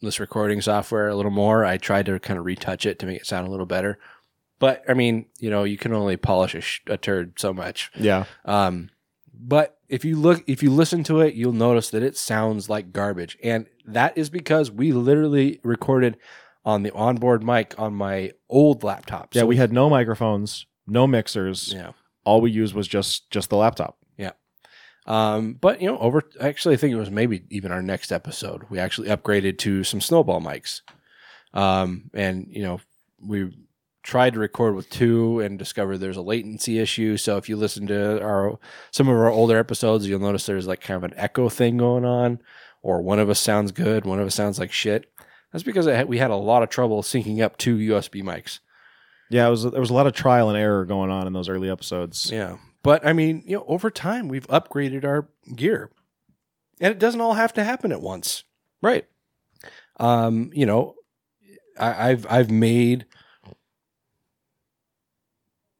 this 0.00 0.20
recording 0.20 0.60
software 0.60 1.08
a 1.08 1.16
little 1.16 1.30
more, 1.32 1.64
I 1.64 1.78
tried 1.78 2.06
to 2.06 2.18
kind 2.20 2.38
of 2.38 2.44
retouch 2.44 2.86
it 2.86 2.98
to 3.00 3.06
make 3.06 3.16
it 3.20 3.26
sound 3.26 3.48
a 3.48 3.50
little 3.50 3.66
better. 3.66 3.98
But 4.58 4.82
I 4.88 4.94
mean, 4.94 5.26
you 5.38 5.50
know, 5.50 5.64
you 5.64 5.76
can 5.78 5.92
only 5.92 6.16
polish 6.16 6.54
a, 6.54 6.60
sh- 6.60 6.80
a 6.88 6.96
turd 6.96 7.38
so 7.38 7.52
much. 7.52 7.90
Yeah. 7.98 8.24
Um, 8.44 8.90
but 9.32 9.78
if 9.88 10.04
you 10.04 10.16
look, 10.16 10.42
if 10.48 10.62
you 10.62 10.70
listen 10.70 11.04
to 11.04 11.20
it, 11.20 11.34
you'll 11.34 11.52
notice 11.52 11.90
that 11.90 12.02
it 12.02 12.16
sounds 12.16 12.68
like 12.68 12.92
garbage, 12.92 13.38
and 13.42 13.66
that 13.86 14.18
is 14.18 14.30
because 14.30 14.70
we 14.70 14.92
literally 14.92 15.60
recorded 15.62 16.16
on 16.64 16.82
the 16.82 16.92
onboard 16.92 17.42
mic 17.44 17.74
on 17.78 17.94
my 17.94 18.32
old 18.48 18.82
laptop. 18.82 19.34
Yeah, 19.34 19.42
So- 19.42 19.46
we 19.46 19.56
had 19.56 19.72
no 19.72 19.88
microphones, 19.88 20.66
no 20.86 21.06
mixers. 21.06 21.72
yeah. 21.72 21.92
All 22.24 22.40
we 22.40 22.50
used 22.50 22.74
was 22.74 22.88
just 22.88 23.30
just 23.30 23.48
the 23.48 23.56
laptop. 23.56 23.96
Yeah. 24.18 24.32
Um, 25.06 25.54
but 25.54 25.80
you 25.80 25.86
know, 25.88 25.98
over 25.98 26.22
actually, 26.40 26.74
I 26.74 26.78
think 26.78 26.92
it 26.92 26.96
was 26.98 27.10
maybe 27.10 27.44
even 27.48 27.70
our 27.72 27.80
next 27.80 28.10
episode. 28.12 28.64
We 28.68 28.78
actually 28.80 29.08
upgraded 29.08 29.56
to 29.58 29.84
some 29.84 30.00
snowball 30.02 30.40
mics, 30.42 30.82
um, 31.54 32.10
and 32.12 32.46
you 32.50 32.62
know, 32.62 32.80
we 33.24 33.50
tried 34.08 34.32
to 34.32 34.40
record 34.40 34.74
with 34.74 34.88
two 34.88 35.38
and 35.40 35.58
discovered 35.58 35.98
there's 35.98 36.16
a 36.16 36.22
latency 36.22 36.78
issue. 36.78 37.18
So 37.18 37.36
if 37.36 37.46
you 37.46 37.56
listen 37.56 37.86
to 37.88 38.22
our 38.22 38.58
some 38.90 39.06
of 39.06 39.14
our 39.14 39.28
older 39.28 39.58
episodes, 39.58 40.08
you'll 40.08 40.18
notice 40.18 40.46
there's 40.46 40.66
like 40.66 40.80
kind 40.80 40.96
of 40.96 41.04
an 41.04 41.18
echo 41.18 41.50
thing 41.50 41.76
going 41.76 42.06
on, 42.06 42.40
or 42.82 43.02
one 43.02 43.18
of 43.18 43.28
us 43.28 43.38
sounds 43.38 43.70
good, 43.70 44.06
one 44.06 44.18
of 44.18 44.26
us 44.26 44.34
sounds 44.34 44.58
like 44.58 44.72
shit. 44.72 45.12
That's 45.52 45.62
because 45.62 45.84
had, 45.84 46.08
we 46.08 46.16
had 46.16 46.30
a 46.30 46.36
lot 46.36 46.62
of 46.62 46.70
trouble 46.70 47.02
syncing 47.02 47.42
up 47.42 47.58
two 47.58 47.76
USB 47.76 48.22
mics. 48.22 48.60
Yeah, 49.28 49.46
it 49.46 49.50
was 49.50 49.64
there 49.64 49.80
was 49.80 49.90
a 49.90 49.94
lot 49.94 50.06
of 50.06 50.14
trial 50.14 50.48
and 50.48 50.56
error 50.56 50.86
going 50.86 51.10
on 51.10 51.26
in 51.26 51.34
those 51.34 51.50
early 51.50 51.68
episodes. 51.68 52.30
Yeah. 52.32 52.56
But 52.82 53.06
I 53.06 53.12
mean, 53.12 53.42
you 53.44 53.58
know, 53.58 53.64
over 53.68 53.90
time 53.90 54.28
we've 54.28 54.46
upgraded 54.46 55.04
our 55.04 55.28
gear. 55.54 55.90
And 56.80 56.92
it 56.92 56.98
doesn't 56.98 57.20
all 57.20 57.34
have 57.34 57.52
to 57.54 57.64
happen 57.64 57.92
at 57.92 58.00
once. 58.00 58.44
Right. 58.80 59.06
Um, 60.00 60.50
you 60.54 60.64
know, 60.64 60.94
I, 61.78 62.10
I've 62.10 62.26
I've 62.30 62.50
made 62.50 63.04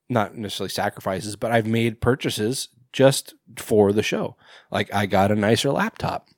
not 0.08 0.36
necessarily 0.36 0.70
sacrifices, 0.70 1.36
but 1.36 1.52
I've 1.52 1.66
made 1.66 2.00
purchases 2.00 2.68
just 2.92 3.34
for 3.56 3.92
the 3.92 4.02
show. 4.02 4.36
Like 4.70 4.92
I 4.94 5.06
got 5.06 5.30
a 5.30 5.36
nicer 5.36 5.70
laptop. 5.70 6.28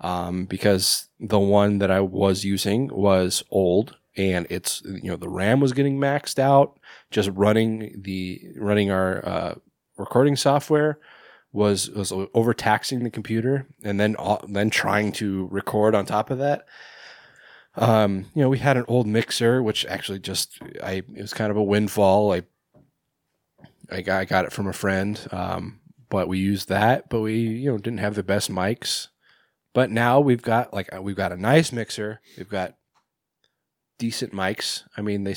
Um, 0.00 0.44
because 0.44 1.08
the 1.18 1.38
one 1.38 1.78
that 1.78 1.90
I 1.90 2.00
was 2.00 2.44
using 2.44 2.88
was 2.88 3.42
old 3.50 3.96
and 4.16 4.46
it's 4.50 4.82
you 4.84 5.10
know 5.10 5.16
the 5.16 5.28
RAM 5.28 5.60
was 5.60 5.72
getting 5.72 5.98
maxed 5.98 6.38
out. 6.38 6.78
Just 7.10 7.30
running 7.30 8.00
the 8.02 8.40
running 8.56 8.90
our 8.90 9.26
uh, 9.26 9.54
recording 9.96 10.36
software 10.36 10.98
was 11.52 11.90
was 11.90 12.12
overtaxing 12.34 13.04
the 13.04 13.10
computer, 13.10 13.66
and 13.82 13.98
then 13.98 14.16
all, 14.16 14.44
then 14.48 14.70
trying 14.70 15.12
to 15.12 15.48
record 15.50 15.94
on 15.94 16.06
top 16.06 16.30
of 16.30 16.38
that. 16.38 16.66
Um, 17.76 18.26
you 18.34 18.42
know, 18.42 18.48
we 18.48 18.58
had 18.58 18.76
an 18.76 18.84
old 18.86 19.06
mixer, 19.06 19.62
which 19.62 19.84
actually 19.86 20.20
just 20.20 20.58
I 20.82 21.02
it 21.14 21.22
was 21.22 21.34
kind 21.34 21.50
of 21.50 21.56
a 21.56 21.62
windfall. 21.62 22.32
I 22.32 22.42
I 23.94 24.02
got, 24.02 24.20
I 24.20 24.24
got 24.24 24.44
it 24.44 24.52
from 24.52 24.66
a 24.66 24.72
friend, 24.72 25.20
um, 25.30 25.80
but 26.10 26.28
we 26.28 26.38
used 26.38 26.68
that, 26.68 27.08
but 27.08 27.20
we 27.20 27.38
you 27.38 27.70
know 27.70 27.78
didn't 27.78 27.98
have 27.98 28.14
the 28.14 28.22
best 28.22 28.50
mics. 28.50 29.08
But 29.72 29.90
now 29.90 30.20
we've 30.20 30.42
got 30.42 30.72
like 30.72 30.88
we've 31.00 31.16
got 31.16 31.32
a 31.32 31.36
nice 31.36 31.72
mixer, 31.72 32.20
we've 32.36 32.48
got 32.48 32.76
decent 33.98 34.32
mics. 34.32 34.82
I 34.96 35.02
mean, 35.02 35.24
they. 35.24 35.34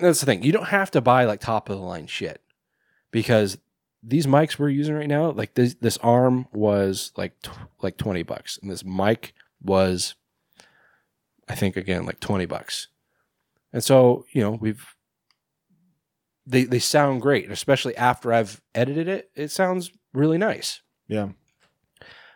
That's 0.00 0.20
the 0.20 0.26
thing. 0.26 0.42
You 0.42 0.52
don't 0.52 0.68
have 0.68 0.90
to 0.92 1.00
buy 1.00 1.24
like 1.24 1.40
top 1.40 1.68
of 1.68 1.76
the 1.76 1.82
line 1.82 2.06
shit 2.06 2.40
because 3.10 3.58
these 4.02 4.26
mics 4.26 4.58
we're 4.58 4.68
using 4.68 4.94
right 4.94 5.08
now, 5.08 5.30
like 5.30 5.54
this 5.54 5.74
this 5.74 5.98
arm 5.98 6.46
was 6.52 7.12
like 7.16 7.40
tw- 7.42 7.50
like 7.82 7.96
twenty 7.96 8.22
bucks, 8.22 8.58
and 8.60 8.70
this 8.70 8.84
mic 8.84 9.34
was, 9.62 10.14
I 11.48 11.54
think 11.54 11.76
again 11.76 12.06
like 12.06 12.20
twenty 12.20 12.46
bucks, 12.46 12.88
and 13.72 13.84
so 13.84 14.24
you 14.32 14.40
know 14.40 14.52
we've 14.52 14.95
they 16.46 16.64
they 16.64 16.78
sound 16.78 17.22
great, 17.22 17.50
especially 17.50 17.96
after 17.96 18.32
I've 18.32 18.60
edited 18.74 19.08
it. 19.08 19.30
It 19.34 19.50
sounds 19.50 19.90
really 20.12 20.38
nice. 20.38 20.80
Yeah. 21.08 21.28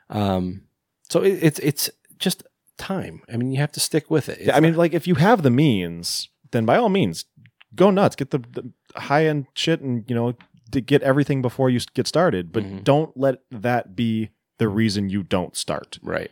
Um, 0.09 0.63
so 1.09 1.23
it, 1.23 1.39
it's 1.43 1.59
it's 1.61 1.91
just 2.19 2.43
time. 2.79 3.23
I 3.33 3.37
mean, 3.37 3.51
you 3.53 3.59
have 3.61 3.73
to 3.73 3.81
stick 3.81 4.11
with 4.11 4.29
it. 4.29 4.39
It's 4.39 4.47
Yeah, 4.49 4.57
I 4.57 4.61
mean, 4.61 4.75
like 4.77 4.93
if 4.95 5.07
you 5.07 5.15
have 5.17 5.43
the 5.43 5.51
means, 5.51 6.29
then 6.51 6.65
by 6.67 6.77
all 6.77 6.89
means, 6.89 7.25
go 7.75 7.91
nuts. 7.91 8.17
Get 8.17 8.31
the, 8.31 8.39
the 8.39 8.73
high 8.97 9.27
end 9.27 9.47
shit, 9.55 9.81
and 9.81 10.05
you 10.09 10.15
know, 10.15 10.35
to 10.73 10.81
get 10.81 11.03
everything 11.03 11.43
before 11.43 11.71
you 11.71 11.81
get 11.95 12.07
started. 12.07 12.53
But 12.53 12.65
Mhm. 12.65 12.85
don't 12.85 13.17
let 13.17 13.39
that 13.51 13.95
be 13.97 14.31
the 14.59 14.69
reason 14.69 15.09
you 15.09 15.23
don't 15.23 15.57
start. 15.57 15.99
right. 16.03 16.31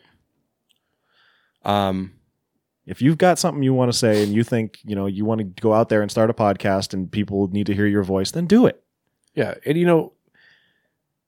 Um, 1.64 2.14
If 2.88 3.02
you've 3.02 3.18
got 3.18 3.38
something 3.38 3.62
you 3.62 3.74
want 3.74 3.92
to 3.92 3.98
say 3.98 4.22
and 4.22 4.32
you 4.32 4.42
think 4.42 4.78
you 4.84 4.96
know 4.96 5.06
you 5.06 5.24
want 5.24 5.40
to 5.40 5.44
go 5.44 5.74
out 5.74 5.90
there 5.90 6.00
and 6.00 6.10
start 6.10 6.30
a 6.30 6.34
podcast 6.34 6.94
and 6.94 7.10
people 7.10 7.48
need 7.48 7.66
to 7.66 7.74
hear 7.74 7.86
your 7.86 8.02
voice, 8.02 8.30
then 8.30 8.46
do 8.46 8.66
it. 8.66 8.82
Yeah, 9.34 9.54
and 9.66 9.76
you 9.76 9.86
know, 9.86 10.14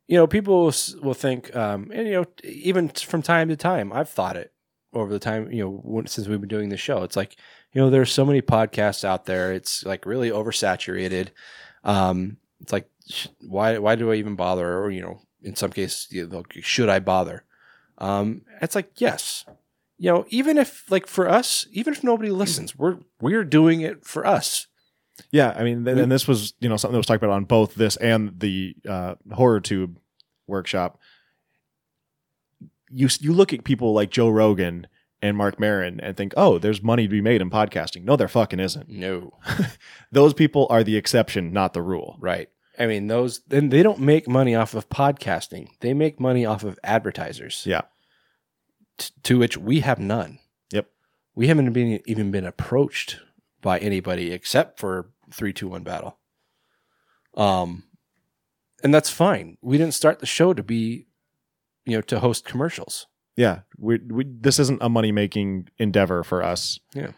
you 0.08 0.16
know, 0.16 0.26
people 0.26 0.72
will 1.02 1.14
think, 1.14 1.54
um, 1.54 1.90
and 1.94 2.08
you 2.08 2.14
know, 2.14 2.24
even 2.42 2.88
from 2.88 3.22
time 3.22 3.48
to 3.48 3.56
time, 3.56 3.92
I've 3.92 4.08
thought 4.08 4.36
it 4.36 4.52
over 4.92 5.12
the 5.12 5.20
time, 5.20 5.52
you 5.52 5.62
know, 5.62 6.02
since 6.06 6.26
we've 6.26 6.40
been 6.40 6.48
doing 6.48 6.68
this 6.68 6.80
show. 6.80 7.02
It's 7.02 7.14
like, 7.14 7.36
you 7.72 7.80
know, 7.80 7.90
there's 7.90 8.10
so 8.10 8.24
many 8.24 8.42
podcasts 8.42 9.04
out 9.04 9.26
there. 9.26 9.52
It's 9.52 9.84
like 9.84 10.06
really 10.06 10.30
oversaturated. 10.30 11.28
Um, 11.84 12.38
it's 12.60 12.72
like, 12.72 12.88
why 13.40 13.78
why 13.78 13.94
do 13.94 14.10
I 14.10 14.16
even 14.16 14.34
bother? 14.34 14.78
Or 14.78 14.90
you 14.90 15.02
know, 15.02 15.20
in 15.42 15.56
some 15.56 15.70
cases, 15.70 16.08
you 16.10 16.26
know, 16.26 16.42
should 16.60 16.88
I 16.88 16.98
bother? 17.00 17.44
Um, 17.98 18.42
it's 18.62 18.74
like, 18.74 18.92
yes, 18.96 19.44
you 20.00 20.10
know, 20.10 20.24
even 20.30 20.56
if 20.56 20.90
like 20.90 21.06
for 21.06 21.28
us, 21.28 21.66
even 21.72 21.92
if 21.92 22.02
nobody 22.02 22.30
listens, 22.30 22.74
we're 22.74 22.96
we're 23.20 23.44
doing 23.44 23.82
it 23.82 24.06
for 24.06 24.26
us. 24.26 24.66
Yeah, 25.30 25.54
I 25.54 25.62
mean, 25.62 25.86
and 25.86 26.10
this 26.10 26.26
was 26.26 26.54
you 26.58 26.70
know 26.70 26.78
something 26.78 26.94
that 26.94 27.00
was 27.00 27.06
talked 27.06 27.22
about 27.22 27.34
on 27.34 27.44
both 27.44 27.74
this 27.74 27.96
and 27.96 28.40
the 28.40 28.74
uh, 28.88 29.16
horror 29.30 29.60
tube 29.60 29.98
workshop. 30.46 30.98
you 32.90 33.10
you 33.20 33.34
look 33.34 33.52
at 33.52 33.62
people 33.62 33.92
like 33.92 34.10
Joe 34.10 34.30
Rogan 34.30 34.86
and 35.20 35.36
Marc 35.36 35.60
Maron 35.60 36.00
and 36.00 36.16
think, 36.16 36.32
oh, 36.34 36.56
there's 36.56 36.82
money 36.82 37.02
to 37.02 37.10
be 37.10 37.20
made 37.20 37.42
in 37.42 37.50
podcasting. 37.50 38.04
No, 38.04 38.16
there 38.16 38.26
fucking 38.26 38.58
isn't. 38.58 38.88
No. 38.88 39.34
Those 40.10 40.32
people 40.32 40.66
are 40.70 40.82
the 40.82 40.96
exception, 40.96 41.52
not 41.52 41.74
the 41.74 41.82
rule. 41.82 42.16
Right. 42.18 42.48
I 42.78 42.86
mean, 42.86 43.08
those 43.08 43.42
then 43.48 43.68
they 43.68 43.82
don't 43.82 44.00
make 44.00 44.26
money 44.26 44.54
off 44.54 44.72
of 44.72 44.88
podcasting. 44.88 45.68
They 45.80 45.92
make 45.92 46.18
money 46.18 46.46
off 46.46 46.64
of 46.64 46.78
advertisers. 46.82 47.64
Yeah. 47.66 47.82
T- 49.00 49.10
to 49.24 49.38
which 49.38 49.56
we 49.56 49.80
have 49.80 49.98
none. 49.98 50.38
Yep. 50.72 50.86
We 51.34 51.48
haven't 51.48 51.72
been 51.72 52.00
even 52.06 52.30
been 52.30 52.44
approached 52.46 53.18
by 53.60 53.78
anybody 53.78 54.30
except 54.32 54.78
for 54.78 55.10
three, 55.32 55.52
two, 55.52 55.68
one 55.68 55.82
battle. 55.82 56.18
Um, 57.36 57.84
and 58.82 58.94
that's 58.94 59.10
fine. 59.10 59.56
We 59.62 59.78
didn't 59.78 59.94
start 59.94 60.18
the 60.20 60.26
show 60.26 60.52
to 60.54 60.62
be, 60.62 61.06
you 61.84 61.96
know, 61.96 62.00
to 62.02 62.20
host 62.20 62.44
commercials. 62.44 63.06
Yeah, 63.36 63.60
we, 63.78 63.98
we 63.98 64.24
this 64.28 64.58
isn't 64.58 64.82
a 64.82 64.88
money 64.88 65.12
making 65.12 65.68
endeavor 65.78 66.22
for 66.24 66.42
us. 66.42 66.78
Yeah. 66.94 67.12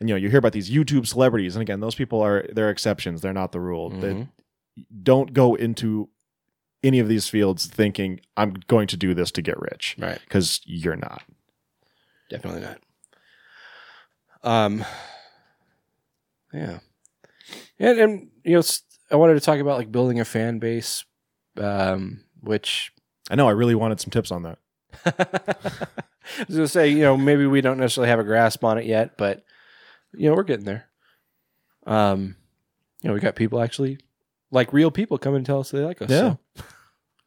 and 0.00 0.08
you 0.08 0.14
know 0.14 0.16
you 0.16 0.28
hear 0.28 0.38
about 0.38 0.52
these 0.52 0.70
YouTube 0.70 1.06
celebrities, 1.06 1.54
and 1.56 1.62
again, 1.62 1.80
those 1.80 1.94
people 1.94 2.20
are 2.22 2.46
they're 2.52 2.70
exceptions. 2.70 3.20
They're 3.20 3.32
not 3.32 3.52
the 3.52 3.60
rule. 3.60 3.90
They 3.90 4.12
Mhm. 4.14 4.28
don't 5.02 5.32
go 5.32 5.54
into 5.54 6.08
any 6.82 6.98
of 7.00 7.08
these 7.08 7.28
fields 7.28 7.66
thinking 7.66 8.20
I'm 8.36 8.54
going 8.68 8.86
to 8.88 8.96
do 8.96 9.14
this 9.14 9.30
to 9.32 9.42
get 9.42 9.58
rich 9.60 9.96
Right. 9.98 10.20
because 10.24 10.60
you're 10.64 10.96
not. 10.96 11.22
Definitely 12.30 12.62
not. 12.62 12.78
Um. 14.42 14.84
Yeah, 16.52 16.78
and 17.78 17.98
and 17.98 18.28
you 18.44 18.54
know, 18.56 18.62
I 19.10 19.16
wanted 19.16 19.34
to 19.34 19.40
talk 19.40 19.58
about 19.58 19.76
like 19.78 19.92
building 19.92 20.18
a 20.20 20.24
fan 20.24 20.58
base, 20.58 21.04
um, 21.58 22.24
which 22.40 22.92
I 23.30 23.34
know. 23.34 23.48
I 23.48 23.52
really 23.52 23.74
wanted 23.74 24.00
some 24.00 24.10
tips 24.10 24.30
on 24.30 24.42
that. 24.44 24.58
I 25.04 26.44
was 26.46 26.56
gonna 26.56 26.68
say, 26.68 26.88
you 26.88 27.00
know, 27.00 27.16
maybe 27.18 27.46
we 27.46 27.60
don't 27.60 27.78
necessarily 27.78 28.08
have 28.08 28.18
a 28.18 28.24
grasp 28.24 28.64
on 28.64 28.78
it 28.78 28.86
yet, 28.86 29.18
but 29.18 29.44
you 30.14 30.28
know, 30.30 30.34
we're 30.36 30.42
getting 30.42 30.64
there. 30.64 30.86
Um, 31.86 32.36
you 33.02 33.08
know, 33.08 33.14
we 33.14 33.20
got 33.20 33.34
people 33.36 33.60
actually 33.60 33.98
like 34.50 34.72
real 34.72 34.90
people 34.90 35.18
come 35.18 35.34
and 35.34 35.44
tell 35.44 35.60
us 35.60 35.70
they 35.70 35.80
like 35.84 36.00
us. 36.02 36.10
Yeah. 36.10 36.34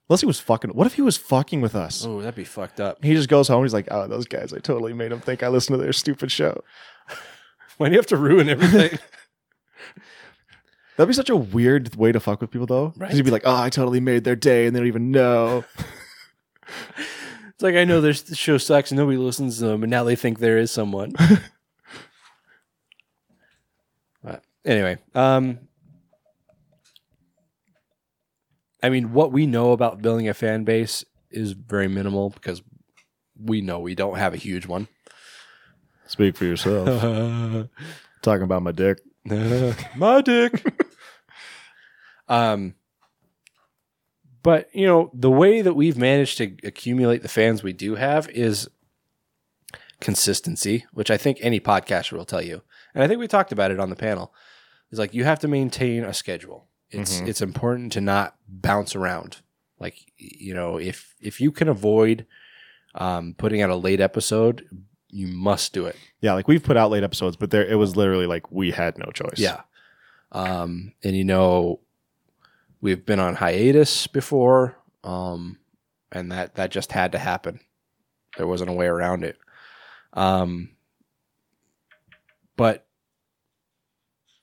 Unless 0.10 0.22
he 0.22 0.26
was 0.28 0.40
fucking. 0.40 0.72
What 0.72 0.88
if 0.88 0.94
he 0.96 1.02
was 1.02 1.18
fucking 1.18 1.62
with 1.62 1.76
us? 1.76 2.06
Oh, 2.06 2.20
that'd 2.20 2.36
be 2.36 2.44
fucked 2.44 2.80
up. 2.80 3.04
He 3.04 3.14
just 3.14 3.30
goes 3.30 3.48
home. 3.48 3.64
He's 3.64 3.74
like, 3.74 3.88
"Oh, 3.92 4.08
those 4.08 4.26
guys! 4.26 4.54
I 4.54 4.60
totally 4.60 4.94
made 4.94 5.12
them 5.12 5.20
think 5.22 5.44
I 5.44 5.48
listened 5.50 5.78
to 5.78 5.84
their 5.84 5.94
stupid 5.94 6.32
show." 6.32 6.64
Why 7.78 7.88
do 7.90 7.94
you 7.94 8.00
have 8.00 8.08
to 8.08 8.18
ruin 8.18 8.50
everything? 8.50 8.98
That'd 10.98 11.08
be 11.08 11.14
such 11.14 11.30
a 11.30 11.36
weird 11.36 11.96
way 11.96 12.12
to 12.12 12.20
fuck 12.20 12.42
with 12.42 12.52
people, 12.52 12.68
though. 12.68 12.88
Because 12.90 13.02
Right. 13.02 13.14
you'd 13.16 13.26
be 13.26 13.32
like, 13.32 13.44
"Oh, 13.46 13.56
I 13.56 13.70
totally 13.70 14.00
made 14.00 14.24
their 14.24 14.36
day," 14.36 14.66
and 14.68 14.76
they 14.76 14.80
don't 14.80 14.88
even 14.88 15.10
know. 15.12 15.64
it's 17.50 17.62
like 17.62 17.76
I 17.76 17.86
know 17.86 18.02
this 18.02 18.36
show 18.38 18.58
sucks 18.58 18.92
and 18.92 19.00
nobody 19.00 19.18
listens 19.18 19.60
to 19.60 19.66
them, 19.66 19.84
and 19.84 19.90
now 19.90 20.04
they 20.04 20.16
think 20.16 20.40
there 20.40 20.58
is 20.58 20.70
someone. 20.72 21.14
but 24.24 24.44
anyway, 24.66 24.98
um, 25.16 25.60
I 28.84 28.90
mean, 28.90 29.14
what 29.14 29.32
we 29.32 29.46
know 29.46 29.72
about 29.72 30.02
building 30.02 30.28
a 30.28 30.34
fan 30.34 30.64
base 30.64 31.06
is 31.30 31.52
very 31.54 31.88
minimal 31.88 32.30
because 32.32 32.62
we 33.40 33.62
know 33.62 33.80
we 33.80 33.96
don't 33.96 34.18
have 34.18 34.34
a 34.34 34.38
huge 34.38 34.66
one. 34.66 34.88
Speak 36.08 36.36
for 36.36 36.46
yourself. 36.46 36.88
Talking 38.22 38.44
about 38.44 38.64
my 38.64 38.72
dick. 38.72 39.00
My 39.96 40.22
dick. 40.22 40.66
um, 42.28 42.74
but 44.42 44.68
you 44.74 44.88
know 44.88 45.12
the 45.14 45.30
way 45.30 45.62
that 45.62 45.76
we've 45.76 45.98
managed 45.98 46.40
to 46.40 46.56
accumulate 46.64 47.22
the 47.22 47.28
fans 47.28 47.62
we 47.62 47.72
do 47.72 47.96
have 47.96 48.28
is 48.30 48.68
consistency, 50.00 50.86
which 50.92 51.12
I 51.12 51.18
think 51.18 51.38
any 51.40 51.60
podcaster 51.60 52.14
will 52.14 52.26
tell 52.26 52.42
you, 52.42 52.64
and 52.96 53.04
I 53.04 53.08
think 53.08 53.20
we 53.20 53.28
talked 53.28 53.52
about 53.52 53.70
it 53.70 53.80
on 53.80 53.92
the 53.92 53.96
panel. 53.96 54.34
Is 54.90 54.98
like 54.98 55.14
you 55.14 55.24
have 55.24 55.40
to 55.42 55.48
maintain 55.48 56.04
a 56.04 56.14
schedule. 56.14 56.68
It's 56.92 57.22
Mhm. 57.22 57.28
it's 57.28 57.42
important 57.42 57.92
to 57.94 58.02
not 58.02 58.36
bounce 58.48 58.96
around. 58.96 59.38
Like 59.80 59.96
you 60.18 60.54
know, 60.54 60.78
if 60.78 61.16
if 61.20 61.40
you 61.42 61.52
can 61.52 61.68
avoid 61.68 62.26
um, 62.96 63.34
putting 63.38 63.62
out 63.62 63.70
a 63.70 63.76
late 63.76 64.02
episode, 64.02 64.68
you 65.10 65.28
must 65.28 65.74
do 65.74 65.86
it. 65.86 65.96
Yeah, 66.20 66.34
like 66.34 66.48
we've 66.48 66.64
put 66.64 66.76
out 66.78 66.92
late 66.92 67.04
episodes, 67.04 67.38
but 67.38 67.50
there 67.52 67.66
it 67.66 67.76
was 67.76 67.96
literally 67.96 68.28
like 68.28 68.52
we 68.52 68.72
had 68.72 68.98
no 68.98 69.12
choice. 69.12 69.38
Yeah. 69.40 69.62
Um, 70.34 70.94
and 71.04 71.16
you 71.16 71.24
know, 71.24 71.80
we've 72.82 73.06
been 73.06 73.20
on 73.20 73.36
hiatus 73.36 74.08
before, 74.08 74.78
um, 75.04 75.58
and 76.12 76.32
that 76.32 76.56
that 76.56 76.72
just 76.72 76.92
had 76.92 77.14
to 77.14 77.18
happen. 77.18 77.60
There 78.38 78.48
wasn't 78.48 78.70
a 78.70 78.74
way 78.74 78.88
around 78.88 79.24
it. 79.24 79.38
Um, 80.14 80.72
but 82.58 82.86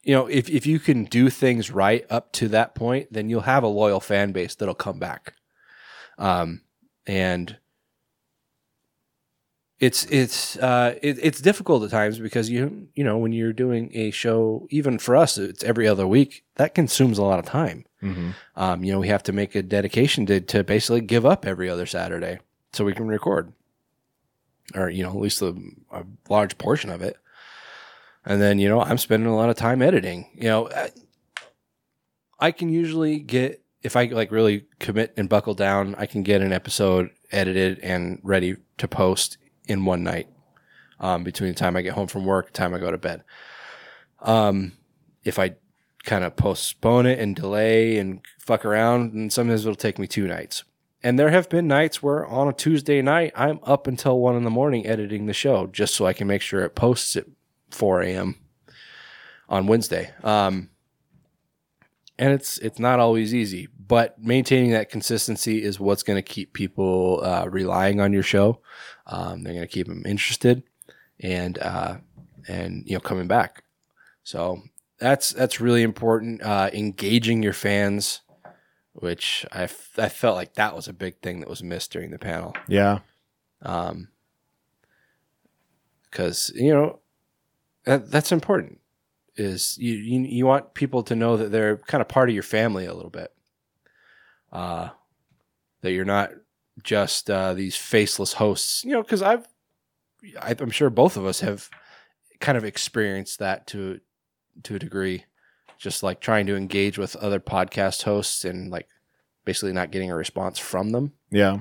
you 0.02 0.14
know, 0.14 0.26
if 0.26 0.48
if 0.48 0.66
you 0.66 0.78
can 0.78 1.04
do 1.04 1.30
things 1.30 1.70
right 1.70 2.06
up 2.10 2.32
to 2.32 2.48
that 2.48 2.74
point, 2.74 3.12
then 3.12 3.28
you'll 3.28 3.42
have 3.42 3.62
a 3.62 3.68
loyal 3.68 4.00
fan 4.00 4.32
base 4.32 4.54
that'll 4.54 4.74
come 4.74 4.98
back. 4.98 5.34
Um, 6.18 6.62
and 7.06 7.58
it's 9.80 10.04
it's 10.06 10.56
uh 10.56 10.96
it, 11.02 11.18
it's 11.22 11.40
difficult 11.40 11.84
at 11.84 11.90
times 11.90 12.18
because 12.18 12.50
you 12.50 12.88
you 12.94 13.04
know 13.04 13.16
when 13.16 13.32
you're 13.32 13.52
doing 13.52 13.90
a 13.94 14.10
show 14.10 14.66
even 14.70 14.98
for 14.98 15.14
us 15.14 15.38
it's 15.38 15.62
every 15.62 15.86
other 15.86 16.06
week 16.06 16.44
that 16.56 16.74
consumes 16.74 17.18
a 17.18 17.22
lot 17.22 17.38
of 17.38 17.44
time. 17.44 17.84
Hmm 18.00 18.30
um 18.56 18.84
you 18.84 18.92
know 18.92 18.98
we 18.98 19.08
have 19.08 19.22
to 19.24 19.32
make 19.32 19.54
a 19.54 19.62
dedication 19.62 20.26
to 20.26 20.40
to 20.40 20.64
basically 20.64 21.00
give 21.00 21.24
up 21.24 21.46
every 21.46 21.68
other 21.68 21.86
saturday 21.86 22.40
so 22.72 22.84
we 22.84 22.92
can 22.92 23.06
record. 23.08 23.52
Or 24.74 24.90
you 24.90 25.02
know 25.02 25.10
at 25.10 25.16
least 25.16 25.42
a, 25.42 25.54
a 25.92 26.04
large 26.28 26.58
portion 26.58 26.90
of 26.90 27.00
it 27.00 27.16
and 28.28 28.40
then 28.40 28.60
you 28.60 28.68
know 28.68 28.80
i'm 28.80 28.98
spending 28.98 29.28
a 29.28 29.34
lot 29.34 29.50
of 29.50 29.56
time 29.56 29.82
editing 29.82 30.30
you 30.34 30.44
know 30.44 30.70
I, 30.70 30.90
I 32.38 32.52
can 32.52 32.68
usually 32.68 33.18
get 33.18 33.64
if 33.82 33.96
i 33.96 34.04
like 34.04 34.30
really 34.30 34.66
commit 34.78 35.14
and 35.16 35.28
buckle 35.28 35.54
down 35.54 35.96
i 35.98 36.06
can 36.06 36.22
get 36.22 36.40
an 36.40 36.52
episode 36.52 37.10
edited 37.32 37.80
and 37.80 38.20
ready 38.22 38.56
to 38.76 38.86
post 38.86 39.38
in 39.66 39.84
one 39.84 40.04
night 40.04 40.28
um, 41.00 41.24
between 41.24 41.50
the 41.50 41.54
time 41.54 41.76
I 41.76 41.82
get 41.82 41.94
home 41.94 42.08
from 42.08 42.24
work, 42.24 42.46
the 42.46 42.52
time 42.52 42.74
I 42.74 42.78
go 42.78 42.90
to 42.90 42.98
bed. 42.98 43.22
Um, 44.20 44.72
if 45.24 45.38
I 45.38 45.56
kind 46.04 46.24
of 46.24 46.36
postpone 46.36 47.06
it 47.06 47.18
and 47.18 47.36
delay 47.36 47.98
and 47.98 48.20
fuck 48.38 48.64
around, 48.64 49.12
and 49.12 49.32
sometimes 49.32 49.64
it'll 49.64 49.76
take 49.76 49.98
me 49.98 50.06
two 50.06 50.26
nights. 50.26 50.64
And 51.02 51.18
there 51.18 51.30
have 51.30 51.48
been 51.48 51.68
nights 51.68 52.02
where 52.02 52.26
on 52.26 52.48
a 52.48 52.52
Tuesday 52.52 53.00
night, 53.02 53.32
I'm 53.36 53.60
up 53.62 53.86
until 53.86 54.18
one 54.18 54.34
in 54.34 54.42
the 54.42 54.50
morning 54.50 54.86
editing 54.86 55.26
the 55.26 55.32
show 55.32 55.68
just 55.68 55.94
so 55.94 56.06
I 56.06 56.12
can 56.12 56.26
make 56.26 56.42
sure 56.42 56.64
it 56.64 56.74
posts 56.74 57.14
at 57.14 57.26
4 57.70 58.02
a.m. 58.02 58.36
on 59.48 59.66
Wednesday. 59.66 60.12
Um, 60.22 60.70
and 62.18 62.32
it's 62.32 62.58
it's 62.58 62.78
not 62.78 62.98
always 62.98 63.34
easy, 63.34 63.68
but 63.78 64.18
maintaining 64.18 64.72
that 64.72 64.90
consistency 64.90 65.62
is 65.62 65.78
what's 65.78 66.02
going 66.02 66.16
to 66.16 66.22
keep 66.22 66.52
people 66.52 67.22
uh, 67.24 67.46
relying 67.48 68.00
on 68.00 68.12
your 68.12 68.24
show. 68.24 68.60
Um, 69.06 69.42
they're 69.44 69.54
going 69.54 69.66
to 69.66 69.72
keep 69.72 69.86
them 69.86 70.02
interested 70.04 70.64
and 71.20 71.58
uh, 71.58 71.98
and 72.48 72.84
you 72.86 72.94
know 72.94 73.00
coming 73.00 73.28
back. 73.28 73.62
So 74.24 74.62
that's 74.98 75.32
that's 75.32 75.60
really 75.60 75.82
important. 75.82 76.42
Uh, 76.42 76.70
engaging 76.72 77.42
your 77.42 77.52
fans, 77.52 78.20
which 78.92 79.46
I, 79.52 79.64
f- 79.64 79.98
I 79.98 80.08
felt 80.08 80.36
like 80.36 80.54
that 80.54 80.74
was 80.74 80.88
a 80.88 80.92
big 80.92 81.20
thing 81.20 81.40
that 81.40 81.48
was 81.48 81.62
missed 81.62 81.92
during 81.92 82.10
the 82.10 82.18
panel. 82.18 82.54
Yeah. 82.66 82.98
Um, 83.62 84.08
because 86.10 86.50
you 86.54 86.72
know 86.72 87.00
that, 87.88 88.10
that's 88.10 88.32
important. 88.32 88.80
Is 89.36 89.76
you, 89.78 89.94
you 89.94 90.20
you 90.20 90.46
want 90.46 90.74
people 90.74 91.02
to 91.04 91.14
know 91.14 91.36
that 91.36 91.50
they're 91.52 91.76
kind 91.76 92.00
of 92.00 92.08
part 92.08 92.28
of 92.28 92.34
your 92.34 92.42
family 92.42 92.86
a 92.86 92.94
little 92.94 93.10
bit. 93.10 93.32
Uh, 94.52 94.88
that 95.82 95.92
you're 95.92 96.04
not 96.04 96.30
just 96.82 97.30
uh, 97.30 97.54
these 97.54 97.76
faceless 97.76 98.34
hosts. 98.34 98.84
You 98.84 98.92
know, 98.92 99.02
because 99.02 99.22
I've 99.22 99.46
I, 100.40 100.56
I'm 100.58 100.70
sure 100.70 100.90
both 100.90 101.16
of 101.16 101.24
us 101.24 101.40
have 101.40 101.70
kind 102.40 102.58
of 102.58 102.64
experienced 102.64 103.38
that 103.38 103.66
to 103.68 104.00
to 104.64 104.74
a 104.74 104.78
degree. 104.78 105.24
Just 105.78 106.02
like 106.02 106.20
trying 106.20 106.46
to 106.46 106.56
engage 106.56 106.98
with 106.98 107.14
other 107.16 107.38
podcast 107.38 108.02
hosts 108.02 108.44
and 108.44 108.70
like 108.70 108.88
basically 109.44 109.72
not 109.72 109.92
getting 109.92 110.10
a 110.10 110.16
response 110.16 110.58
from 110.58 110.90
them. 110.90 111.12
Yeah. 111.30 111.60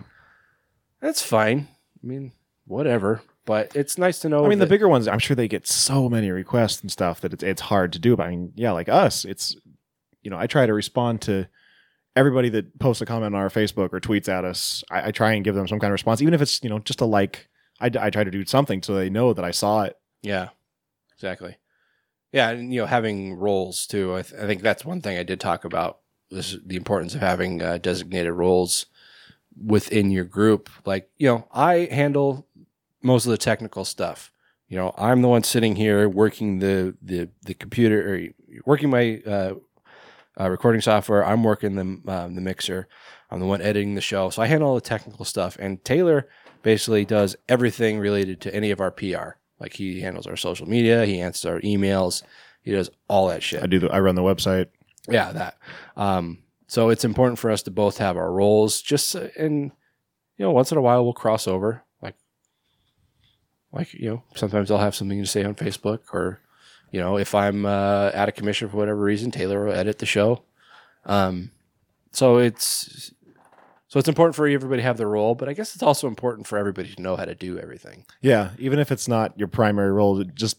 That's 0.99 1.21
fine. 1.21 1.67
I 2.03 2.07
mean, 2.07 2.31
whatever. 2.65 3.21
But 3.47 3.75
it's 3.75 3.97
nice 3.97 4.19
to 4.19 4.29
know. 4.29 4.45
I 4.45 4.49
mean, 4.49 4.59
the 4.59 4.67
bigger 4.67 4.87
ones, 4.89 5.07
I'm 5.07 5.19
sure 5.19 5.35
they 5.35 5.47
get 5.47 5.65
so 5.65 6.09
many 6.09 6.29
requests 6.29 6.81
and 6.81 6.91
stuff 6.91 7.21
that 7.21 7.33
it's, 7.33 7.43
it's 7.43 7.61
hard 7.61 7.93
to 7.93 7.99
do. 7.99 8.15
But 8.15 8.27
I 8.27 8.29
mean, 8.29 8.51
yeah, 8.55 8.73
like 8.73 8.89
us, 8.89 9.25
it's, 9.25 9.55
you 10.21 10.29
know, 10.29 10.37
I 10.37 10.47
try 10.47 10.65
to 10.65 10.73
respond 10.73 11.21
to 11.21 11.47
everybody 12.15 12.49
that 12.49 12.77
posts 12.77 13.01
a 13.01 13.05
comment 13.05 13.33
on 13.33 13.41
our 13.41 13.49
Facebook 13.49 13.93
or 13.93 14.01
tweets 14.01 14.27
at 14.27 14.43
us. 14.43 14.83
I, 14.91 15.07
I 15.07 15.11
try 15.11 15.31
and 15.31 15.45
give 15.45 15.55
them 15.55 15.67
some 15.67 15.79
kind 15.79 15.91
of 15.91 15.93
response, 15.93 16.21
even 16.21 16.33
if 16.33 16.41
it's, 16.41 16.61
you 16.61 16.69
know, 16.69 16.79
just 16.79 17.01
a 17.01 17.05
like. 17.05 17.47
I, 17.79 17.89
I 17.99 18.09
try 18.09 18.23
to 18.23 18.31
do 18.31 18.43
something 18.43 18.83
so 18.83 18.95
they 18.95 19.09
know 19.09 19.33
that 19.33 19.45
I 19.45 19.51
saw 19.51 19.83
it. 19.83 19.97
Yeah, 20.21 20.49
exactly. 21.15 21.55
Yeah, 22.33 22.49
and 22.49 22.73
you 22.73 22.81
know, 22.81 22.87
having 22.87 23.35
roles 23.35 23.87
too. 23.87 24.15
I, 24.15 24.23
th- 24.23 24.41
I 24.41 24.47
think 24.47 24.61
that's 24.61 24.83
one 24.83 24.99
thing 24.99 25.17
I 25.17 25.23
did 25.23 25.39
talk 25.39 25.63
about. 25.63 25.99
This 26.29 26.57
the 26.65 26.75
importance 26.75 27.15
of 27.15 27.21
having 27.21 27.61
uh, 27.61 27.77
designated 27.77 28.33
roles 28.33 28.87
within 29.55 30.11
your 30.11 30.25
group. 30.25 30.69
Like, 30.85 31.09
you 31.17 31.27
know, 31.27 31.47
I 31.53 31.87
handle 31.91 32.46
most 33.07 33.25
of 33.25 33.31
the 33.31 33.37
technical 33.37 33.85
stuff. 33.85 34.31
You 34.67 34.77
know, 34.77 34.93
I'm 34.97 35.21
the 35.21 35.29
one 35.29 35.43
sitting 35.43 35.75
here 35.75 36.07
working 36.07 36.59
the 36.59 36.95
the 37.01 37.29
the 37.43 37.53
computer 37.53 38.13
or 38.13 38.27
working 38.65 38.89
my 38.89 39.21
uh, 39.25 39.53
uh, 40.39 40.49
recording 40.49 40.81
software. 40.81 41.25
I'm 41.25 41.43
working 41.43 41.75
the 41.75 42.11
um, 42.13 42.35
the 42.35 42.41
mixer. 42.41 42.87
I'm 43.31 43.39
the 43.39 43.45
one 43.45 43.61
editing 43.61 43.95
the 43.95 44.01
show, 44.01 44.29
so 44.29 44.41
I 44.41 44.47
handle 44.47 44.69
all 44.69 44.75
the 44.75 44.81
technical 44.81 45.25
stuff. 45.25 45.57
And 45.59 45.83
Taylor 45.83 46.27
basically 46.61 47.05
does 47.05 47.35
everything 47.49 47.99
related 47.99 48.41
to 48.41 48.53
any 48.53 48.71
of 48.71 48.79
our 48.79 48.91
PR. 48.91 49.39
Like 49.59 49.73
he 49.73 50.01
handles 50.01 50.27
our 50.27 50.35
social 50.35 50.67
media, 50.67 51.05
he 51.05 51.19
answers 51.19 51.45
our 51.45 51.61
emails, 51.61 52.23
he 52.61 52.71
does 52.71 52.89
all 53.07 53.27
that 53.29 53.41
shit. 53.41 53.63
I 53.63 53.65
do. 53.65 53.79
The, 53.79 53.89
I 53.89 53.99
run 53.99 54.15
the 54.15 54.21
website. 54.21 54.67
Yeah, 55.09 55.31
that. 55.31 55.57
Um, 55.95 56.39
so 56.67 56.89
it's 56.89 57.05
important 57.05 57.39
for 57.39 57.49
us 57.49 57.63
to 57.63 57.71
both 57.71 57.97
have 57.97 58.17
our 58.17 58.31
roles. 58.31 58.81
Just 58.81 59.15
uh, 59.15 59.29
and 59.37 59.71
you 60.37 60.45
know, 60.45 60.51
once 60.51 60.71
in 60.71 60.77
a 60.77 60.81
while 60.81 61.03
we'll 61.03 61.13
cross 61.13 61.47
over. 61.47 61.83
Like, 63.71 63.93
you 63.93 64.09
know, 64.09 64.23
sometimes 64.35 64.71
I'll 64.71 64.77
have 64.77 64.95
something 64.95 65.21
to 65.21 65.27
say 65.27 65.43
on 65.43 65.55
Facebook, 65.55 65.99
or 66.13 66.39
you 66.91 66.99
know, 66.99 67.17
if 67.17 67.35
I'm 67.35 67.65
uh, 67.65 68.11
out 68.13 68.29
of 68.29 68.35
commission 68.35 68.69
for 68.69 68.77
whatever 68.77 68.99
reason, 68.99 69.31
Taylor 69.31 69.65
will 69.65 69.73
edit 69.73 69.99
the 69.99 70.05
show. 70.05 70.43
Um, 71.05 71.51
so 72.11 72.37
it's 72.37 73.11
so 73.87 73.99
it's 73.99 74.07
important 74.09 74.35
for 74.35 74.47
everybody 74.47 74.81
to 74.81 74.83
have 74.83 74.97
their 74.97 75.09
role, 75.09 75.35
but 75.35 75.47
I 75.47 75.53
guess 75.53 75.73
it's 75.73 75.83
also 75.83 76.07
important 76.07 76.47
for 76.47 76.57
everybody 76.57 76.93
to 76.93 77.01
know 77.01 77.15
how 77.15 77.25
to 77.25 77.35
do 77.35 77.57
everything. 77.57 78.05
Yeah, 78.21 78.51
even 78.57 78.79
if 78.79 78.91
it's 78.91 79.07
not 79.07 79.37
your 79.37 79.47
primary 79.47 79.91
role, 79.91 80.23
just 80.23 80.57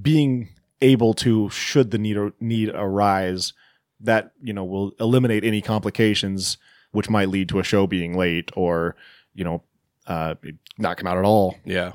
being 0.00 0.50
able 0.82 1.14
to, 1.14 1.48
should 1.50 1.90
the 1.90 1.98
need 1.98 2.18
need 2.40 2.70
arise, 2.74 3.52
that 4.00 4.32
you 4.42 4.52
know 4.52 4.64
will 4.64 4.92
eliminate 5.00 5.44
any 5.44 5.62
complications 5.62 6.58
which 6.92 7.10
might 7.10 7.28
lead 7.28 7.48
to 7.50 7.58
a 7.58 7.64
show 7.64 7.86
being 7.86 8.16
late 8.16 8.50
or 8.54 8.96
you 9.34 9.44
know 9.44 9.62
uh, 10.06 10.34
not 10.78 10.96
come 10.96 11.06
out 11.06 11.18
at 11.18 11.24
all. 11.24 11.56
Yeah. 11.64 11.92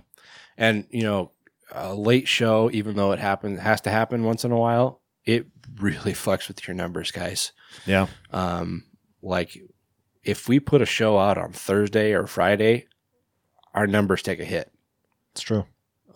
And, 0.61 0.85
you 0.91 1.01
know, 1.01 1.31
a 1.71 1.95
late 1.95 2.27
show, 2.27 2.69
even 2.71 2.95
though 2.95 3.13
it 3.13 3.19
happens, 3.19 3.59
has 3.59 3.81
to 3.81 3.89
happen 3.89 4.23
once 4.23 4.45
in 4.45 4.51
a 4.51 4.57
while, 4.57 5.01
it 5.25 5.47
really 5.79 6.13
fucks 6.13 6.47
with 6.47 6.67
your 6.67 6.75
numbers, 6.75 7.09
guys. 7.09 7.51
Yeah, 7.88 8.05
Um, 8.31 8.83
like, 9.23 9.59
if 10.23 10.47
we 10.47 10.59
put 10.59 10.83
a 10.83 10.85
show 10.85 11.17
out 11.17 11.39
on 11.39 11.51
Thursday 11.51 12.13
or 12.13 12.27
Friday, 12.27 12.85
our 13.73 13.88
numbers 13.88 14.21
take 14.21 14.39
a 14.39 14.45
hit. 14.45 14.71
it's 15.31 15.41
true. 15.41 15.65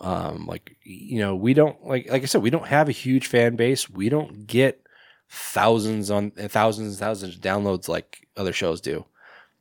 Um, 0.00 0.46
like, 0.46 0.76
you 0.84 1.18
know, 1.18 1.34
we 1.34 1.52
don't, 1.52 1.84
like, 1.84 2.08
like 2.08 2.22
I 2.22 2.26
said, 2.26 2.42
we 2.42 2.50
don't 2.50 2.68
have 2.68 2.88
a 2.88 2.92
huge 2.92 3.26
fan 3.26 3.56
base. 3.56 3.90
We 3.90 4.08
don't 4.08 4.46
get 4.46 4.86
thousands 5.28 6.08
on 6.08 6.30
thousands 6.30 6.90
and 6.90 6.98
thousands 6.98 7.34
of 7.34 7.40
downloads 7.40 7.88
like 7.88 8.28
other 8.36 8.52
shows 8.52 8.80
do. 8.80 9.06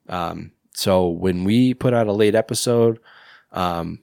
Um, 0.08 0.52
so 0.76 1.08
when 1.08 1.44
we 1.44 1.74
put 1.74 1.96
out 1.96 2.06
a 2.06 2.14
late 2.14 2.36
episode, 2.36 3.00
um, 3.52 4.02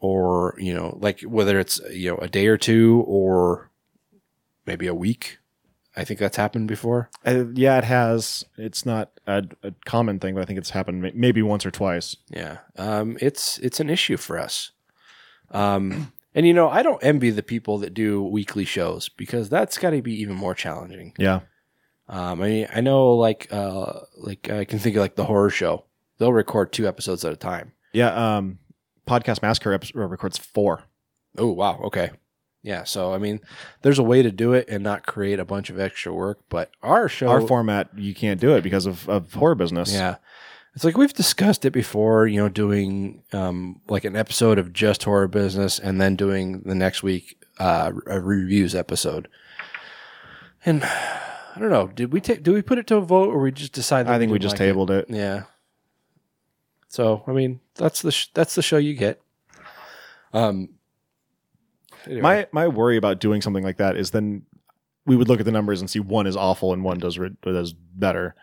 or 0.00 0.54
you 0.58 0.74
know, 0.74 0.98
like 1.00 1.20
whether 1.22 1.58
it's 1.58 1.80
you 1.90 2.10
know 2.10 2.16
a 2.18 2.28
day 2.28 2.46
or 2.46 2.56
two 2.56 3.04
or 3.06 3.70
maybe 4.66 4.86
a 4.86 4.94
week, 4.94 5.38
I 5.96 6.04
think 6.04 6.18
that's 6.20 6.36
happened 6.36 6.68
before. 6.68 7.10
Uh, 7.26 7.44
yeah, 7.54 7.78
it 7.78 7.84
has. 7.84 8.44
It's 8.56 8.84
not 8.86 9.10
a, 9.26 9.44
a 9.62 9.72
common 9.84 10.18
thing, 10.18 10.34
but 10.34 10.42
I 10.42 10.44
think 10.46 10.58
it's 10.58 10.70
happened 10.70 11.12
maybe 11.14 11.42
once 11.42 11.64
or 11.66 11.70
twice. 11.70 12.16
Yeah, 12.28 12.58
um, 12.76 13.16
it's 13.20 13.58
it's 13.58 13.80
an 13.80 13.90
issue 13.90 14.16
for 14.16 14.38
us. 14.38 14.72
Um, 15.50 16.12
and 16.34 16.46
you 16.46 16.54
know, 16.54 16.68
I 16.70 16.82
don't 16.82 17.02
envy 17.04 17.30
the 17.30 17.42
people 17.42 17.78
that 17.78 17.92
do 17.94 18.22
weekly 18.22 18.64
shows 18.64 19.08
because 19.08 19.48
that's 19.48 19.78
got 19.78 19.90
to 19.90 20.00
be 20.02 20.14
even 20.22 20.36
more 20.36 20.54
challenging. 20.54 21.12
Yeah, 21.18 21.40
Um, 22.08 22.40
I 22.40 22.48
mean, 22.48 22.68
I 22.74 22.80
know 22.80 23.14
like 23.16 23.48
uh, 23.50 24.00
like 24.16 24.48
I 24.48 24.64
can 24.64 24.78
think 24.78 24.96
of 24.96 25.00
like 25.00 25.16
the 25.16 25.24
horror 25.24 25.50
show. 25.50 25.84
They'll 26.18 26.32
record 26.32 26.72
two 26.72 26.86
episodes 26.86 27.24
at 27.24 27.32
a 27.32 27.36
time. 27.36 27.72
yeah. 27.92 28.36
Um, 28.36 28.59
Podcast 29.10 29.42
Massacre 29.42 29.72
episode 29.72 29.98
records 29.98 30.38
four. 30.38 30.84
Oh 31.36 31.48
wow, 31.50 31.80
okay, 31.84 32.10
yeah. 32.62 32.84
So 32.84 33.12
I 33.12 33.18
mean, 33.18 33.40
there's 33.82 33.98
a 33.98 34.04
way 34.04 34.22
to 34.22 34.30
do 34.30 34.52
it 34.52 34.68
and 34.68 34.84
not 34.84 35.04
create 35.04 35.40
a 35.40 35.44
bunch 35.44 35.68
of 35.68 35.80
extra 35.80 36.12
work. 36.12 36.38
But 36.48 36.70
our 36.82 37.08
show, 37.08 37.28
Our 37.28 37.40
format, 37.40 37.88
you 37.96 38.14
can't 38.14 38.40
do 38.40 38.54
it 38.54 38.62
because 38.62 38.86
of, 38.86 39.08
of 39.08 39.32
horror 39.32 39.54
business. 39.56 39.92
yeah, 39.92 40.16
it's 40.74 40.84
like 40.84 40.96
we've 40.96 41.12
discussed 41.12 41.64
it 41.64 41.72
before. 41.72 42.26
You 42.26 42.42
know, 42.42 42.48
doing 42.48 43.22
um, 43.32 43.80
like 43.88 44.04
an 44.04 44.14
episode 44.16 44.58
of 44.58 44.72
just 44.72 45.02
horror 45.02 45.28
business 45.28 45.78
and 45.78 46.00
then 46.00 46.14
doing 46.14 46.60
the 46.60 46.74
next 46.74 47.02
week 47.02 47.42
uh, 47.58 47.92
a 48.06 48.20
reviews 48.20 48.74
episode. 48.74 49.28
And 50.64 50.84
I 50.84 51.58
don't 51.58 51.70
know. 51.70 51.88
Did 51.88 52.12
we 52.12 52.20
take? 52.20 52.42
Do 52.44 52.52
we 52.52 52.62
put 52.62 52.78
it 52.78 52.86
to 52.88 52.96
a 52.96 53.00
vote, 53.00 53.30
or 53.34 53.40
we 53.40 53.50
just 53.50 53.72
decide? 53.72 54.06
that 54.06 54.14
I 54.14 54.18
think 54.18 54.30
we 54.30 54.38
just 54.38 54.54
like 54.54 54.60
it? 54.60 54.64
tabled 54.66 54.90
it. 54.92 55.06
Yeah. 55.08 55.42
So 56.90 57.22
I 57.26 57.30
mean, 57.32 57.60
that's 57.76 58.02
the 58.02 58.10
sh- 58.10 58.28
that's 58.34 58.56
the 58.56 58.62
show 58.62 58.76
you 58.76 58.94
get. 58.94 59.22
Um. 60.32 60.70
anyway. 62.04 62.20
My 62.20 62.46
my 62.52 62.68
worry 62.68 62.96
about 62.96 63.20
doing 63.20 63.40
something 63.42 63.62
like 63.64 63.76
that 63.76 63.96
is 63.96 64.10
then 64.10 64.42
we 65.06 65.16
would 65.16 65.28
look 65.28 65.38
at 65.40 65.46
the 65.46 65.52
numbers 65.52 65.80
and 65.80 65.88
see 65.88 66.00
one 66.00 66.26
is 66.26 66.36
awful 66.36 66.72
and 66.72 66.82
one 66.84 66.98
does 66.98 67.16
re- 67.18 67.36
does 67.42 67.72
better, 67.72 68.34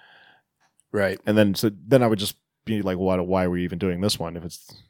right. 0.92 1.20
and 1.26 1.38
then 1.38 1.56
so 1.56 1.70
then 1.88 2.02
I 2.02 2.08
would 2.08 2.20
just 2.20 2.36
be 2.66 2.82
like, 2.82 2.98
why 2.98 3.18
why 3.20 3.44
are 3.44 3.50
we 3.50 3.64
even 3.66 3.80
doing 3.80 4.00
this 4.02 4.18
one 4.18 4.38
if 4.38 4.46
it's 4.46 4.82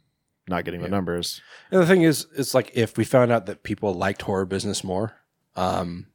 not 0.48 0.64
getting 0.64 0.82
the 0.82 0.88
numbers? 0.88 1.42
And 1.72 1.82
the 1.82 1.88
thing 1.88 2.04
is, 2.04 2.28
it's 2.38 2.54
like 2.54 2.72
if 2.76 2.96
we 2.96 3.04
found 3.06 3.32
out 3.32 3.48
that 3.48 3.64
people 3.64 3.92
liked 3.94 4.22
horror 4.22 4.46
business 4.46 4.84
more, 4.84 5.18
um, 5.56 6.08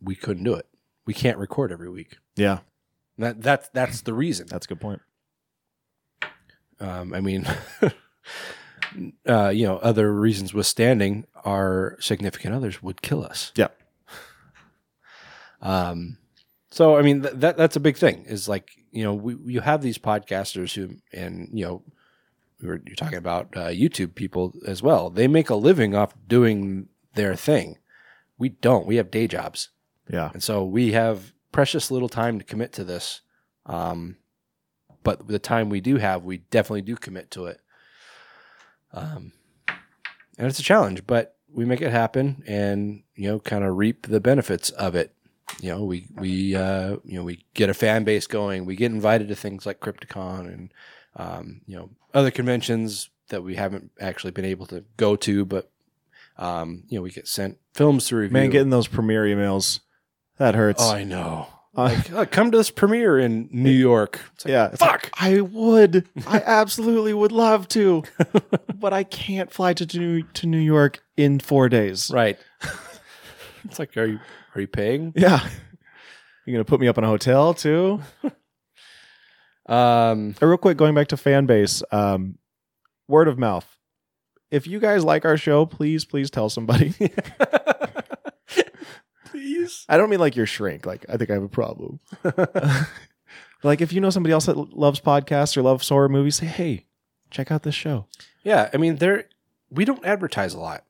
we 0.00 0.14
couldn't 0.16 0.44
do 0.44 0.54
it. 0.54 0.66
We 1.06 1.14
can't 1.14 1.38
record 1.38 1.70
every 1.72 1.88
week. 1.90 2.18
Yeah, 2.36 2.58
That 3.18 3.40
that's 3.42 3.68
that's 3.70 4.00
the 4.02 4.12
reason. 4.12 4.48
that's 4.48 4.66
a 4.66 4.68
good 4.68 4.80
point. 4.80 5.00
Um, 6.82 7.14
I 7.14 7.20
mean, 7.20 7.46
uh, 9.28 9.48
you 9.48 9.66
know, 9.66 9.78
other 9.78 10.12
reasons 10.12 10.52
withstanding, 10.52 11.26
our 11.44 11.96
significant 12.00 12.54
others 12.54 12.82
would 12.82 13.02
kill 13.02 13.24
us. 13.24 13.52
Yeah. 13.56 13.68
Um, 15.60 16.18
so 16.70 16.96
I 16.96 17.02
mean, 17.02 17.22
th- 17.22 17.34
that 17.36 17.56
that's 17.56 17.76
a 17.76 17.80
big 17.80 17.96
thing. 17.96 18.24
Is 18.26 18.48
like 18.48 18.70
you 18.90 19.04
know, 19.04 19.14
we 19.14 19.36
you 19.46 19.60
have 19.60 19.82
these 19.82 19.98
podcasters 19.98 20.74
who, 20.74 20.96
and 21.12 21.48
you 21.52 21.64
know, 21.64 21.82
we 22.60 22.68
were 22.68 22.82
you're 22.84 22.96
talking 22.96 23.18
about 23.18 23.56
uh, 23.56 23.68
YouTube 23.68 24.14
people 24.14 24.52
as 24.66 24.82
well. 24.82 25.08
They 25.08 25.28
make 25.28 25.50
a 25.50 25.54
living 25.54 25.94
off 25.94 26.14
doing 26.26 26.88
their 27.14 27.36
thing. 27.36 27.78
We 28.38 28.48
don't. 28.48 28.86
We 28.86 28.96
have 28.96 29.10
day 29.10 29.26
jobs. 29.28 29.68
Yeah, 30.10 30.30
And 30.34 30.42
so 30.42 30.64
we 30.64 30.92
have 30.92 31.32
precious 31.52 31.90
little 31.90 32.08
time 32.08 32.38
to 32.38 32.44
commit 32.44 32.72
to 32.72 32.84
this. 32.84 33.20
Um, 33.66 34.16
but 35.02 35.26
the 35.28 35.38
time 35.38 35.68
we 35.68 35.80
do 35.80 35.96
have, 35.96 36.24
we 36.24 36.38
definitely 36.38 36.82
do 36.82 36.96
commit 36.96 37.30
to 37.32 37.46
it. 37.46 37.60
Um, 38.92 39.32
and 40.38 40.46
it's 40.46 40.58
a 40.58 40.62
challenge, 40.62 41.06
but 41.06 41.36
we 41.52 41.64
make 41.64 41.80
it 41.80 41.90
happen 41.90 42.42
and, 42.46 43.02
you 43.14 43.28
know, 43.28 43.38
kind 43.38 43.64
of 43.64 43.76
reap 43.76 44.06
the 44.06 44.20
benefits 44.20 44.70
of 44.70 44.94
it. 44.94 45.14
You 45.60 45.70
know, 45.70 45.84
we, 45.84 46.06
we, 46.16 46.56
uh, 46.56 46.96
you 47.04 47.18
know, 47.18 47.24
we 47.24 47.44
get 47.54 47.68
a 47.68 47.74
fan 47.74 48.04
base 48.04 48.26
going. 48.26 48.64
We 48.64 48.76
get 48.76 48.92
invited 48.92 49.28
to 49.28 49.34
things 49.34 49.66
like 49.66 49.80
Crypticon 49.80 50.46
and, 50.46 50.74
um, 51.16 51.60
you 51.66 51.76
know, 51.76 51.90
other 52.14 52.30
conventions 52.30 53.10
that 53.28 53.42
we 53.42 53.56
haven't 53.56 53.90
actually 54.00 54.30
been 54.30 54.44
able 54.44 54.66
to 54.66 54.84
go 54.96 55.16
to, 55.16 55.44
but, 55.44 55.70
um, 56.38 56.84
you 56.88 56.98
know, 56.98 57.02
we 57.02 57.10
get 57.10 57.28
sent 57.28 57.58
films 57.74 58.06
to 58.06 58.16
review. 58.16 58.32
man, 58.32 58.50
getting 58.50 58.70
those 58.70 58.88
premiere 58.88 59.24
emails 59.24 59.80
that 60.38 60.54
hurts. 60.54 60.82
Oh, 60.82 60.92
I 60.92 61.04
know. 61.04 61.48
Uh, 61.76 61.84
Like, 61.84 62.12
oh, 62.12 62.26
come 62.26 62.50
to 62.50 62.56
this 62.58 62.70
premiere 62.70 63.18
in 63.18 63.48
New 63.50 63.70
York. 63.70 64.20
It's 64.34 64.44
like, 64.44 64.52
yeah, 64.52 64.68
it's 64.72 64.80
like, 64.80 65.06
fuck. 65.06 65.10
I 65.18 65.40
would, 65.40 66.06
I 66.26 66.42
absolutely 66.44 67.14
would 67.14 67.32
love 67.32 67.66
to, 67.68 68.02
but 68.74 68.92
I 68.92 69.04
can't 69.04 69.50
fly 69.50 69.72
to 69.74 69.98
New, 69.98 70.22
to 70.22 70.46
New 70.46 70.58
York 70.58 71.02
in 71.16 71.40
four 71.40 71.68
days. 71.70 72.10
right. 72.12 72.38
it's 73.64 73.78
like, 73.78 73.96
are 73.96 74.04
you 74.04 74.20
are 74.54 74.60
you 74.60 74.66
paying? 74.66 75.12
Yeah, 75.16 75.40
you're 76.44 76.54
gonna 76.56 76.64
put 76.64 76.78
me 76.80 76.88
up 76.88 76.98
in 76.98 77.04
a 77.04 77.08
hotel 77.08 77.54
too. 77.54 78.00
Um, 79.64 80.34
Uh, 80.42 80.46
real 80.48 80.56
quick, 80.58 80.76
going 80.76 80.94
back 80.94 81.06
to 81.08 81.16
fan 81.16 81.46
base, 81.46 81.84
um, 81.92 82.36
word 83.08 83.28
of 83.28 83.38
mouth. 83.38 83.64
If 84.50 84.66
you 84.66 84.80
guys 84.80 85.04
like 85.04 85.24
our 85.24 85.36
show, 85.36 85.64
please, 85.66 86.04
please 86.04 86.30
tell 86.30 86.50
somebody. 86.50 86.92
Please. 89.32 89.84
I 89.88 89.96
don't 89.96 90.10
mean 90.10 90.20
like 90.20 90.36
your 90.36 90.46
shrink. 90.46 90.86
Like 90.86 91.04
I 91.08 91.16
think 91.16 91.30
I 91.30 91.34
have 91.34 91.42
a 91.42 91.48
problem. 91.48 92.00
like 93.62 93.80
if 93.80 93.92
you 93.92 94.00
know 94.00 94.10
somebody 94.10 94.32
else 94.32 94.46
that 94.46 94.56
l- 94.56 94.68
loves 94.72 95.00
podcasts 95.00 95.56
or 95.56 95.62
loves 95.62 95.88
horror 95.88 96.08
movies, 96.08 96.36
say, 96.36 96.46
hey, 96.46 96.86
check 97.30 97.50
out 97.50 97.62
this 97.62 97.74
show. 97.74 98.06
Yeah, 98.44 98.70
I 98.72 98.76
mean, 98.76 98.96
there 98.96 99.26
we 99.70 99.84
don't 99.84 100.04
advertise 100.04 100.54
a 100.54 100.60
lot. 100.60 100.84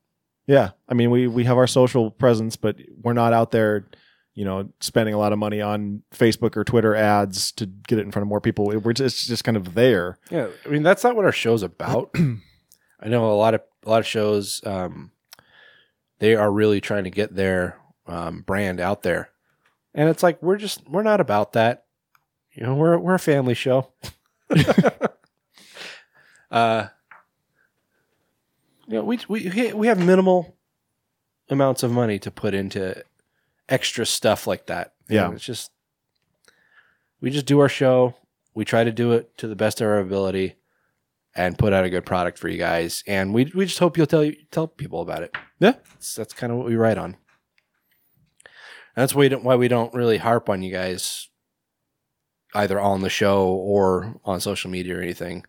Yeah, 0.47 0.70
I 0.89 0.94
mean 0.94 1.10
we 1.10 1.27
we 1.27 1.44
have 1.44 1.56
our 1.56 1.66
social 1.66 2.10
presence, 2.10 2.56
but 2.56 2.77
we're 3.01 3.12
not 3.12 3.32
out 3.32 3.52
there, 3.52 3.89
you 4.35 4.44
know, 4.44 4.70
spending 4.81 5.14
a 5.14 5.19
lot 5.19 5.32
of 5.32 5.39
money 5.39 5.60
on 5.60 6.02
Facebook 6.12 6.56
or 6.56 6.64
Twitter 6.64 6.94
ads 6.94 7.52
to 7.52 7.66
get 7.66 7.98
it 7.98 8.02
in 8.02 8.10
front 8.12 8.24
of 8.24 8.28
more 8.28 8.40
people. 8.40 8.66
We're 8.66 8.93
just, 8.93 9.16
it's 9.16 9.27
just 9.27 9.44
kind 9.44 9.56
of 9.56 9.74
there. 9.74 10.19
Yeah, 10.31 10.48
I 10.66 10.69
mean 10.69 10.82
that's 10.82 11.05
not 11.05 11.16
what 11.16 11.24
our 11.24 11.32
show's 11.32 11.62
about. 11.62 12.14
I 13.01 13.09
know 13.09 13.31
a 13.31 13.35
lot 13.35 13.55
of 13.55 13.62
a 13.85 13.90
lot 13.90 14.01
of 14.01 14.06
shows. 14.06 14.60
Um, 14.64 15.12
they 16.19 16.36
are 16.36 16.52
really 16.52 16.81
trying 16.81 17.05
to 17.05 17.10
get 17.10 17.35
their 17.35 17.77
um, 18.06 18.40
brand 18.42 18.80
out 18.80 19.02
there, 19.02 19.30
and 19.94 20.08
it's 20.08 20.22
like 20.22 20.42
we're 20.42 20.56
just 20.56 20.88
we're 20.88 21.02
not 21.02 21.20
about 21.20 21.52
that. 21.54 21.84
You 22.52 22.64
know, 22.64 22.74
we're 22.74 22.98
we're 22.98 23.14
a 23.14 23.18
family 23.18 23.54
show. 23.54 23.88
uh, 26.50 26.86
you 28.86 28.94
know, 28.94 29.04
we 29.04 29.18
we 29.28 29.72
we 29.74 29.86
have 29.86 29.98
minimal 30.04 30.56
amounts 31.48 31.82
of 31.82 31.90
money 31.90 32.18
to 32.18 32.30
put 32.30 32.54
into 32.54 33.02
extra 33.68 34.04
stuff 34.06 34.46
like 34.46 34.66
that. 34.66 34.94
You 35.08 35.16
Yeah. 35.16 35.28
know, 35.28 35.32
it's 35.32 35.44
just 35.44 35.70
we 37.20 37.30
just 37.30 37.46
do 37.46 37.60
our 37.60 37.68
show. 37.68 38.14
We 38.54 38.64
try 38.64 38.84
to 38.84 38.92
do 38.92 39.12
it 39.12 39.36
to 39.38 39.46
the 39.48 39.56
best 39.56 39.80
of 39.80 39.86
our 39.86 39.98
ability 39.98 40.56
and 41.34 41.56
put 41.56 41.72
out 41.72 41.84
a 41.84 41.90
good 41.90 42.04
product 42.04 42.36
for 42.38 42.48
you 42.48 42.58
guys. 42.58 43.02
And 43.06 43.32
we 43.32 43.50
we 43.54 43.64
just 43.64 43.78
hope 43.78 43.96
you'll 43.96 44.06
tell 44.06 44.24
you 44.24 44.36
tell 44.50 44.66
people 44.68 45.00
about 45.00 45.22
it. 45.22 45.34
Yeah. 45.58 45.72
that's, 45.94 46.14
that's 46.14 46.34
kind 46.34 46.52
of 46.52 46.58
what 46.58 46.66
we 46.66 46.76
write 46.76 46.98
on. 46.98 47.16
That's 48.94 49.14
why 49.14 49.20
we 49.20 49.28
don't, 49.28 49.44
why 49.44 49.56
we 49.56 49.69
don't 49.69 49.93
really 49.94 50.19
harp 50.19 50.48
on 50.48 50.62
you 50.62 50.73
guys 50.73 51.28
either 52.55 52.78
on 52.81 53.01
the 53.01 53.09
show 53.10 53.47
or 53.48 54.20
on 54.24 54.40
social 54.40 54.70
media 54.70 54.98
or 54.98 55.01
anything 55.01 55.44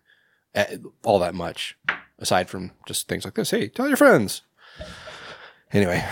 eh, 0.54 0.78
all 1.02 1.18
that 1.18 1.34
much 1.34 1.76
aside 2.18 2.48
from 2.48 2.70
just 2.86 3.08
things 3.08 3.24
like 3.24 3.34
this. 3.34 3.50
Hey, 3.50 3.68
tell 3.68 3.88
your 3.88 3.96
friends. 3.96 4.42
Anyway, 5.72 6.02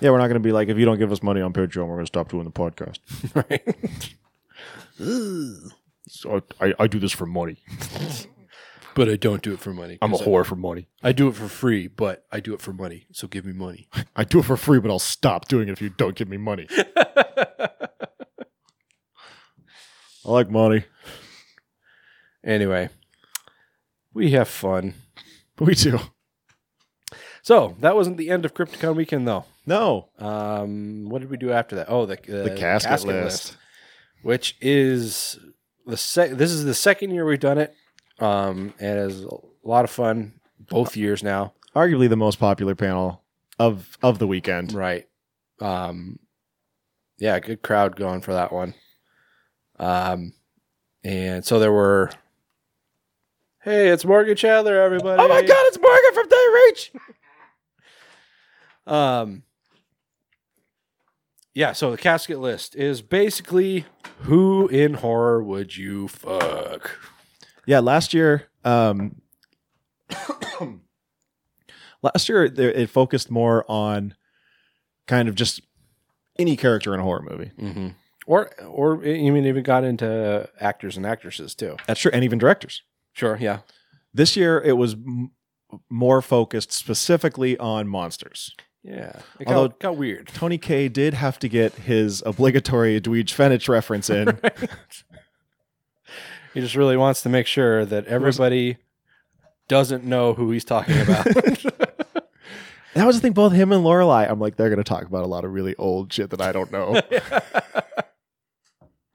Yeah, 0.00 0.10
we're 0.10 0.18
not 0.18 0.26
going 0.26 0.34
to 0.34 0.40
be 0.40 0.52
like, 0.52 0.68
if 0.68 0.76
you 0.78 0.84
don't 0.84 0.98
give 0.98 1.12
us 1.12 1.22
money 1.22 1.40
on 1.40 1.52
Patreon, 1.52 1.86
we're 1.86 1.94
going 1.96 2.00
to 2.00 2.06
stop 2.06 2.28
doing 2.28 2.44
the 2.44 2.50
podcast. 2.50 2.98
right. 3.50 4.14
So 6.08 6.42
I, 6.60 6.74
I 6.78 6.86
do 6.86 6.98
this 6.98 7.12
for 7.12 7.26
money. 7.26 7.58
but 8.94 9.08
I 9.08 9.16
don't 9.16 9.42
do 9.42 9.52
it 9.52 9.60
for 9.60 9.72
money. 9.72 9.98
I'm 10.02 10.12
a 10.12 10.16
'cause 10.16 10.26
I- 10.26 10.30
whore 10.30 10.44
for 10.46 10.56
money. 10.56 10.88
I 11.02 11.12
do 11.12 11.28
it 11.28 11.34
for 11.34 11.48
free, 11.48 11.88
but 11.88 12.24
I 12.32 12.40
do 12.40 12.54
it 12.54 12.60
for 12.60 12.72
money. 12.72 13.06
So 13.12 13.26
give 13.28 13.44
me 13.44 13.52
money. 13.52 13.88
I 14.16 14.24
do 14.24 14.38
it 14.40 14.44
for 14.44 14.56
free, 14.56 14.78
but 14.80 14.90
I'll 14.90 14.98
stop 14.98 15.48
doing 15.48 15.68
it 15.68 15.72
if 15.72 15.82
you 15.82 15.90
don't 15.90 16.14
give 16.16 16.28
me 16.28 16.36
money. 16.36 16.66
I 20.26 20.30
like 20.30 20.50
money. 20.50 20.84
anyway, 22.42 22.88
we 24.14 24.30
have 24.30 24.48
fun. 24.48 24.94
We 25.58 25.74
do. 25.74 25.98
So 27.42 27.76
that 27.80 27.94
wasn't 27.94 28.16
the 28.16 28.30
end 28.30 28.44
of 28.46 28.54
Crypticon 28.54 28.96
weekend, 28.96 29.28
though. 29.28 29.44
No. 29.66 30.08
Um, 30.18 31.08
what 31.10 31.20
did 31.20 31.30
we 31.30 31.36
do 31.36 31.52
after 31.52 31.76
that? 31.76 31.86
Oh, 31.90 32.06
the 32.06 32.14
uh, 32.14 32.44
The 32.44 32.56
casket, 32.56 33.04
list. 33.06 33.56
which 34.22 34.56
is 34.62 35.38
the 35.86 35.96
sec- 35.98 36.32
This 36.32 36.50
is 36.50 36.64
the 36.64 36.72
second 36.74 37.10
year 37.10 37.26
we've 37.26 37.38
done 37.38 37.58
it, 37.58 37.74
um, 38.20 38.74
and 38.78 39.10
it's 39.10 39.20
a 39.20 39.36
lot 39.68 39.84
of 39.84 39.90
fun 39.90 40.34
both 40.58 40.96
years 40.96 41.22
now. 41.22 41.52
Arguably 41.74 42.08
the 42.08 42.16
most 42.16 42.38
popular 42.38 42.74
panel 42.74 43.22
of 43.58 43.98
of 44.02 44.18
the 44.18 44.26
weekend. 44.26 44.72
Right. 44.72 45.08
Um, 45.60 46.18
yeah, 47.18 47.38
good 47.38 47.62
crowd 47.62 47.96
going 47.96 48.20
for 48.20 48.32
that 48.32 48.52
one. 48.52 48.74
Um, 49.78 50.32
and 51.02 51.44
so 51.44 51.58
there 51.58 51.72
were. 51.72 52.10
Hey, 53.62 53.88
it's 53.88 54.04
Morgan 54.04 54.36
Chandler, 54.36 54.80
everybody! 54.82 55.22
Oh 55.22 55.28
my 55.28 55.40
god, 55.40 55.64
it's 55.68 55.78
Morgan 55.78 56.14
from 56.14 56.28
They 56.28 56.46
Reach. 56.66 56.92
Um, 58.86 59.44
yeah, 61.54 61.72
so 61.72 61.90
the 61.90 61.96
casket 61.96 62.38
list 62.38 62.76
is 62.76 63.00
basically 63.00 63.86
who 64.20 64.68
in 64.68 64.94
horror 64.94 65.42
would 65.42 65.76
you 65.76 66.08
fuck? 66.08 66.98
Yeah, 67.66 67.80
last 67.80 68.12
year, 68.14 68.44
um, 68.64 69.20
last 72.02 72.28
year 72.28 72.48
there, 72.48 72.70
it 72.70 72.90
focused 72.90 73.30
more 73.30 73.64
on 73.70 74.14
kind 75.06 75.28
of 75.28 75.34
just 75.34 75.60
any 76.38 76.56
character 76.56 76.94
in 76.94 77.00
a 77.00 77.02
horror 77.02 77.22
movie. 77.28 77.50
Mm-hmm. 77.58 77.88
Or, 78.26 78.50
or 78.64 78.96
mean 79.32 79.44
even 79.46 79.62
got 79.62 79.84
into 79.84 80.48
actors 80.58 80.96
and 80.96 81.04
actresses 81.06 81.54
too. 81.54 81.76
That's 81.86 82.00
true, 82.00 82.10
and 82.14 82.24
even 82.24 82.38
directors. 82.38 82.82
Sure, 83.12 83.36
yeah, 83.40 83.58
This 84.12 84.34
year, 84.36 84.60
it 84.60 84.72
was 84.78 84.94
m- 84.94 85.30
more 85.90 86.20
focused 86.22 86.72
specifically 86.72 87.56
on 87.58 87.86
monsters. 87.86 88.54
yeah. 88.82 89.20
It 89.38 89.46
Although- 89.46 89.68
got, 89.68 89.78
got 89.80 89.96
weird. 89.96 90.28
Tony 90.28 90.58
K 90.58 90.88
did 90.88 91.14
have 91.14 91.38
to 91.40 91.48
get 91.48 91.74
his 91.74 92.22
obligatory 92.26 93.00
Dweej 93.00 93.26
Fenich 93.34 93.68
reference 93.68 94.08
in. 94.10 94.28
He 96.54 96.60
just 96.60 96.76
really 96.76 96.96
wants 96.96 97.22
to 97.22 97.28
make 97.28 97.46
sure 97.46 97.84
that 97.84 98.06
everybody 98.06 98.78
doesn't 99.68 100.04
know 100.04 100.34
who 100.34 100.50
he's 100.52 100.64
talking 100.64 101.00
about. 101.00 101.26
That 102.94 103.06
was 103.08 103.16
the 103.16 103.22
thing. 103.22 103.32
Both 103.32 103.52
him 103.52 103.72
and 103.72 103.82
Lorelei, 103.82 104.24
I'm 104.24 104.38
like, 104.38 104.54
they're 104.54 104.68
going 104.68 104.78
to 104.78 104.84
talk 104.84 105.02
about 105.02 105.24
a 105.24 105.26
lot 105.26 105.44
of 105.44 105.52
really 105.52 105.74
old 105.74 106.12
shit 106.12 106.30
that 106.30 106.40
I 106.40 106.52
don't 106.52 106.70
know. 106.70 107.00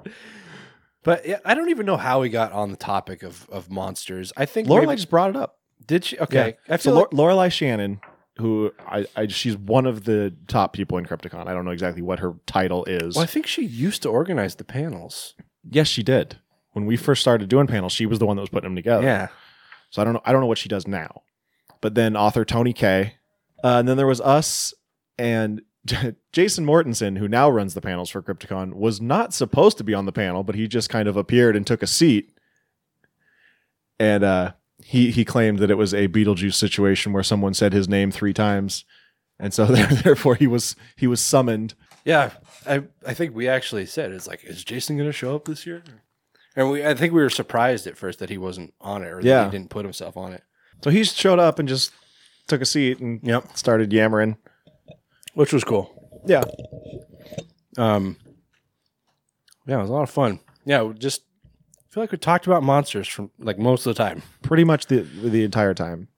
but 1.03 1.25
yeah, 1.25 1.39
I 1.45 1.53
don't 1.53 1.69
even 1.69 1.85
know 1.85 1.97
how 1.97 2.19
we 2.21 2.27
got 2.29 2.51
on 2.51 2.71
the 2.71 2.77
topic 2.77 3.23
of, 3.23 3.47
of 3.49 3.71
monsters. 3.71 4.33
I 4.35 4.45
think 4.45 4.67
Lorelei 4.67 4.87
maybe- 4.87 4.97
just 4.97 5.09
brought 5.09 5.29
it 5.29 5.35
up. 5.37 5.59
did 5.85 6.03
she? 6.03 6.19
Okay, 6.19 6.57
I 6.67 6.75
So 6.77 6.91
Lor- 6.91 7.03
like, 7.03 7.13
Lorelei 7.13 7.47
Shannon, 7.49 8.01
who 8.37 8.71
I, 8.85 9.05
I, 9.15 9.27
she's 9.27 9.55
one 9.55 9.85
of 9.85 10.03
the 10.03 10.35
top 10.47 10.73
people 10.73 10.97
in 10.97 11.05
Crypticon. 11.05 11.47
I 11.47 11.53
don't 11.53 11.63
know 11.65 11.71
exactly 11.71 12.01
what 12.01 12.19
her 12.19 12.33
title 12.47 12.83
is. 12.85 13.15
well, 13.15 13.23
I 13.23 13.27
think 13.27 13.47
she 13.47 13.63
used 13.65 14.01
to 14.03 14.09
organize 14.09 14.55
the 14.55 14.65
panels. 14.65 15.35
Yes, 15.69 15.87
she 15.87 16.03
did. 16.03 16.37
When 16.73 16.85
we 16.85 16.97
first 16.97 17.21
started 17.21 17.49
doing 17.49 17.67
panels, 17.67 17.93
she 17.93 18.05
was 18.05 18.19
the 18.19 18.25
one 18.25 18.35
that 18.35 18.41
was 18.41 18.49
putting 18.49 18.67
them 18.69 18.75
together. 18.75 19.03
Yeah, 19.03 19.27
So 19.89 20.01
I 20.01 20.05
don't 20.05 20.13
know. 20.13 20.21
I 20.25 20.31
don't 20.31 20.41
know 20.41 20.47
what 20.47 20.57
she 20.57 20.69
does 20.69 20.87
now. 20.87 21.23
But 21.81 21.95
then 21.95 22.15
author 22.15 22.45
Tony 22.45 22.73
K, 22.73 23.15
uh, 23.63 23.77
and 23.79 23.87
then 23.87 23.97
there 23.97 24.07
was 24.07 24.21
us 24.21 24.73
and 25.17 25.61
Jason 26.31 26.65
Mortensen, 26.65 27.17
who 27.17 27.27
now 27.27 27.49
runs 27.49 27.73
the 27.73 27.81
panels 27.81 28.09
for 28.09 28.21
Crypticon, 28.21 28.73
was 28.73 28.99
not 29.01 29.33
supposed 29.33 29.77
to 29.77 29.83
be 29.83 29.93
on 29.93 30.05
the 30.05 30.11
panel, 30.11 30.43
but 30.43 30.55
he 30.55 30.67
just 30.67 30.89
kind 30.89 31.07
of 31.07 31.17
appeared 31.17 31.55
and 31.55 31.65
took 31.65 31.81
a 31.81 31.87
seat. 31.87 32.31
And 33.99 34.23
uh, 34.23 34.53
he 34.83 35.11
he 35.11 35.25
claimed 35.25 35.59
that 35.59 35.71
it 35.71 35.75
was 35.75 35.93
a 35.93 36.07
Beetlejuice 36.07 36.55
situation 36.55 37.11
where 37.13 37.23
someone 37.23 37.53
said 37.53 37.73
his 37.73 37.89
name 37.89 38.11
three 38.11 38.33
times, 38.33 38.85
and 39.39 39.53
so 39.53 39.65
therefore 40.03 40.35
he 40.35 40.47
was 40.47 40.75
he 40.95 41.07
was 41.07 41.21
summoned. 41.21 41.75
yeah. 42.05 42.31
I 42.65 42.83
I 43.05 43.13
think 43.13 43.35
we 43.35 43.47
actually 43.47 43.85
said 43.85 44.11
it's 44.11 44.27
like, 44.27 44.43
is 44.43 44.63
Jason 44.63 44.97
going 44.97 45.09
to 45.09 45.13
show 45.13 45.35
up 45.35 45.45
this 45.45 45.65
year? 45.65 45.83
And 46.59 46.69
we, 46.69 46.85
I 46.85 46.93
think 46.93 47.13
we 47.13 47.21
were 47.21 47.29
surprised 47.29 47.87
at 47.87 47.95
first 47.97 48.19
that 48.19 48.29
he 48.29 48.37
wasn't 48.37 48.73
on 48.81 49.01
it, 49.01 49.07
or 49.07 49.21
that 49.21 49.25
Yeah. 49.25 49.45
he 49.45 49.51
didn't 49.51 49.69
put 49.69 49.85
himself 49.85 50.17
on 50.17 50.33
it, 50.33 50.43
So 50.83 50.89
he 50.89 51.05
showed 51.05 51.39
up 51.39 51.57
and 51.57 51.69
just 51.69 51.93
took 52.47 52.59
a 52.61 52.65
seat 52.65 52.99
and 52.99 53.21
Yep. 53.23 53.55
started 53.57 53.93
yammering. 53.93 54.35
which 55.35 55.53
was 55.53 55.63
cool. 55.63 56.21
Yeah, 56.27 56.43
Um, 57.77 58.17
yeah, 59.65 59.77
it 59.77 59.81
was 59.81 59.89
a 59.89 59.93
lot 59.93 60.03
of 60.03 60.09
fun. 60.09 60.41
Yeah, 60.65 60.91
just 60.97 61.21
I 61.77 61.93
feel 61.93 62.03
like 62.03 62.11
we 62.11 62.17
talked 62.17 62.45
about 62.45 62.61
monsters 62.61 63.07
from 63.07 63.31
like 63.39 63.57
most 63.57 63.85
of 63.85 63.95
the 63.95 64.03
time. 64.03 64.21
pretty 64.41 64.65
much 64.65 64.87
the 64.87 65.01
the 65.03 65.45
entire 65.45 65.73
time. 65.73 66.09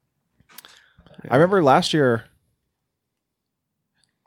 I 1.29 1.35
remember 1.35 1.61
last 1.61 1.93
year. 1.93 2.23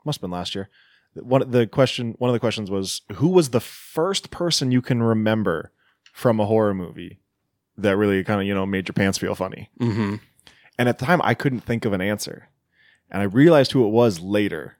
Must 0.05 0.17
have 0.17 0.21
been 0.21 0.31
last 0.31 0.55
year. 0.55 0.69
One 1.15 1.49
the 1.51 1.67
question, 1.67 2.15
one 2.19 2.29
of 2.29 2.33
the 2.33 2.39
questions 2.39 2.71
was, 2.71 3.01
who 3.15 3.27
was 3.27 3.49
the 3.49 3.59
first 3.59 4.31
person 4.31 4.71
you 4.71 4.81
can 4.81 5.03
remember 5.03 5.73
from 6.15 6.39
a 6.39 6.45
horror 6.45 6.73
movie 6.73 7.19
that 7.77 7.97
really 7.97 8.23
kind 8.23 8.39
of 8.39 8.47
you 8.47 8.53
know 8.55 8.65
made 8.65 8.87
your 8.87 8.93
pants 8.93 9.17
feel 9.17 9.35
funny? 9.35 9.69
Mm-hmm. 9.81 10.15
And 10.79 10.89
at 10.89 10.97
the 10.97 11.05
time, 11.05 11.19
I 11.23 11.33
couldn't 11.33 11.59
think 11.61 11.83
of 11.85 11.91
an 11.93 11.99
answer, 12.01 12.47
and 13.11 13.21
I 13.21 13.25
realized 13.25 13.73
who 13.73 13.85
it 13.85 13.89
was 13.91 14.19
later, 14.21 14.77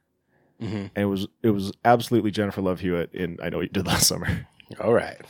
Mm-hmm. 0.60 0.76
and 0.76 0.90
it 0.96 1.04
was 1.04 1.26
it 1.42 1.50
was 1.50 1.70
absolutely 1.84 2.30
Jennifer 2.30 2.62
Love 2.62 2.80
Hewitt 2.80 3.12
in 3.12 3.36
I 3.42 3.50
Know 3.50 3.58
What 3.58 3.64
You 3.64 3.68
Did 3.68 3.86
Last 3.86 4.06
Summer. 4.06 4.46
All 4.80 4.94
right. 4.94 5.20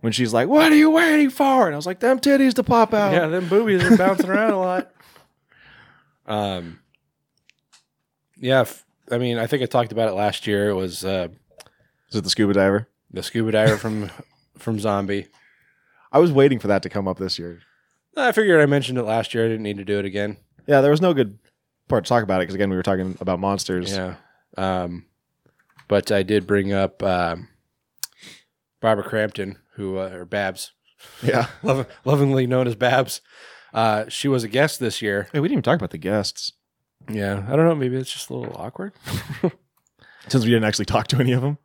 When 0.00 0.12
she's 0.12 0.32
like, 0.32 0.48
"What 0.48 0.72
are 0.72 0.76
you 0.76 0.90
waiting 0.90 1.28
for?" 1.28 1.66
and 1.66 1.74
I 1.74 1.76
was 1.76 1.84
like, 1.86 2.00
"Them 2.00 2.18
titties 2.18 2.54
to 2.54 2.62
pop 2.62 2.94
out." 2.94 3.12
Yeah, 3.12 3.26
them 3.26 3.46
boobies 3.48 3.84
are 3.84 3.96
bouncing 3.98 4.30
around 4.30 4.52
a 4.52 4.58
lot. 4.58 4.90
Um, 6.26 6.78
yeah, 8.36 8.60
f- 8.60 8.84
I 9.10 9.18
mean, 9.18 9.36
I 9.36 9.48
think 9.48 9.64
I 9.64 9.66
talked 9.66 9.90
about 9.90 10.08
it 10.08 10.12
last 10.12 10.46
year. 10.46 10.68
It 10.68 10.74
was 10.74 11.04
uh, 11.04 11.26
Is 12.10 12.16
it 12.16 12.22
the 12.22 12.30
scuba 12.30 12.52
diver? 12.52 12.86
The 13.10 13.22
scuba 13.22 13.52
diver 13.52 13.76
from 13.76 14.10
from 14.58 14.78
Zombie. 14.78 15.26
I 16.12 16.18
was 16.18 16.32
waiting 16.32 16.58
for 16.58 16.68
that 16.68 16.82
to 16.82 16.88
come 16.88 17.06
up 17.06 17.18
this 17.18 17.38
year. 17.38 17.60
I 18.16 18.32
figured 18.32 18.60
I 18.60 18.66
mentioned 18.66 18.98
it 18.98 19.04
last 19.04 19.32
year. 19.32 19.44
I 19.44 19.48
didn't 19.48 19.62
need 19.62 19.76
to 19.76 19.84
do 19.84 19.98
it 19.98 20.04
again. 20.04 20.36
Yeah, 20.66 20.80
there 20.80 20.90
was 20.90 21.00
no 21.00 21.14
good 21.14 21.38
part 21.88 22.04
to 22.04 22.08
talk 22.08 22.22
about 22.22 22.40
it 22.40 22.44
because 22.44 22.54
again, 22.54 22.70
we 22.70 22.76
were 22.76 22.82
talking 22.82 23.16
about 23.20 23.38
monsters. 23.38 23.92
Yeah. 23.92 24.16
Um, 24.56 25.06
but 25.88 26.10
I 26.10 26.22
did 26.22 26.46
bring 26.46 26.72
up 26.72 27.02
um, 27.02 27.48
Barbara 28.80 29.04
Crampton, 29.04 29.58
who 29.74 29.98
uh, 29.98 30.10
or 30.12 30.24
Babs, 30.24 30.72
yeah. 31.22 31.46
lov- 31.62 31.86
lovingly 32.04 32.46
known 32.46 32.66
as 32.66 32.74
Babs. 32.74 33.20
Uh, 33.72 34.08
she 34.08 34.28
was 34.28 34.42
a 34.42 34.48
guest 34.48 34.80
this 34.80 35.00
year. 35.00 35.28
Hey, 35.32 35.40
we 35.40 35.48
didn't 35.48 35.58
even 35.58 35.62
talk 35.62 35.76
about 35.78 35.90
the 35.90 35.98
guests 35.98 36.54
Yeah, 37.08 37.46
I 37.48 37.54
don't 37.54 37.66
know. 37.66 37.74
Maybe 37.76 37.96
it's 37.96 38.12
just 38.12 38.30
a 38.30 38.34
little 38.34 38.56
awkward. 38.56 38.92
since 40.28 40.44
we 40.44 40.50
didn't 40.50 40.64
actually 40.64 40.86
talk 40.86 41.06
to 41.08 41.18
any 41.20 41.32
of 41.32 41.42
them. 41.42 41.58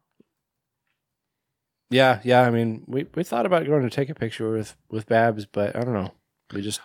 Yeah, 1.90 2.20
yeah. 2.24 2.42
I 2.42 2.50
mean, 2.50 2.84
we, 2.88 3.06
we 3.16 3.24
thought 3.24 3.46
about 3.46 3.66
going 3.66 3.84
to 3.84 3.90
take 3.90 4.10
a 4.10 4.16
picture 4.16 4.52
with 4.52 4.76
with 4.90 5.06
Babs, 5.08 5.46
but 5.46 5.76
I 5.76 5.82
don't 5.82 5.94
know. 5.94 6.12
We 6.54 6.62
just 6.62 6.80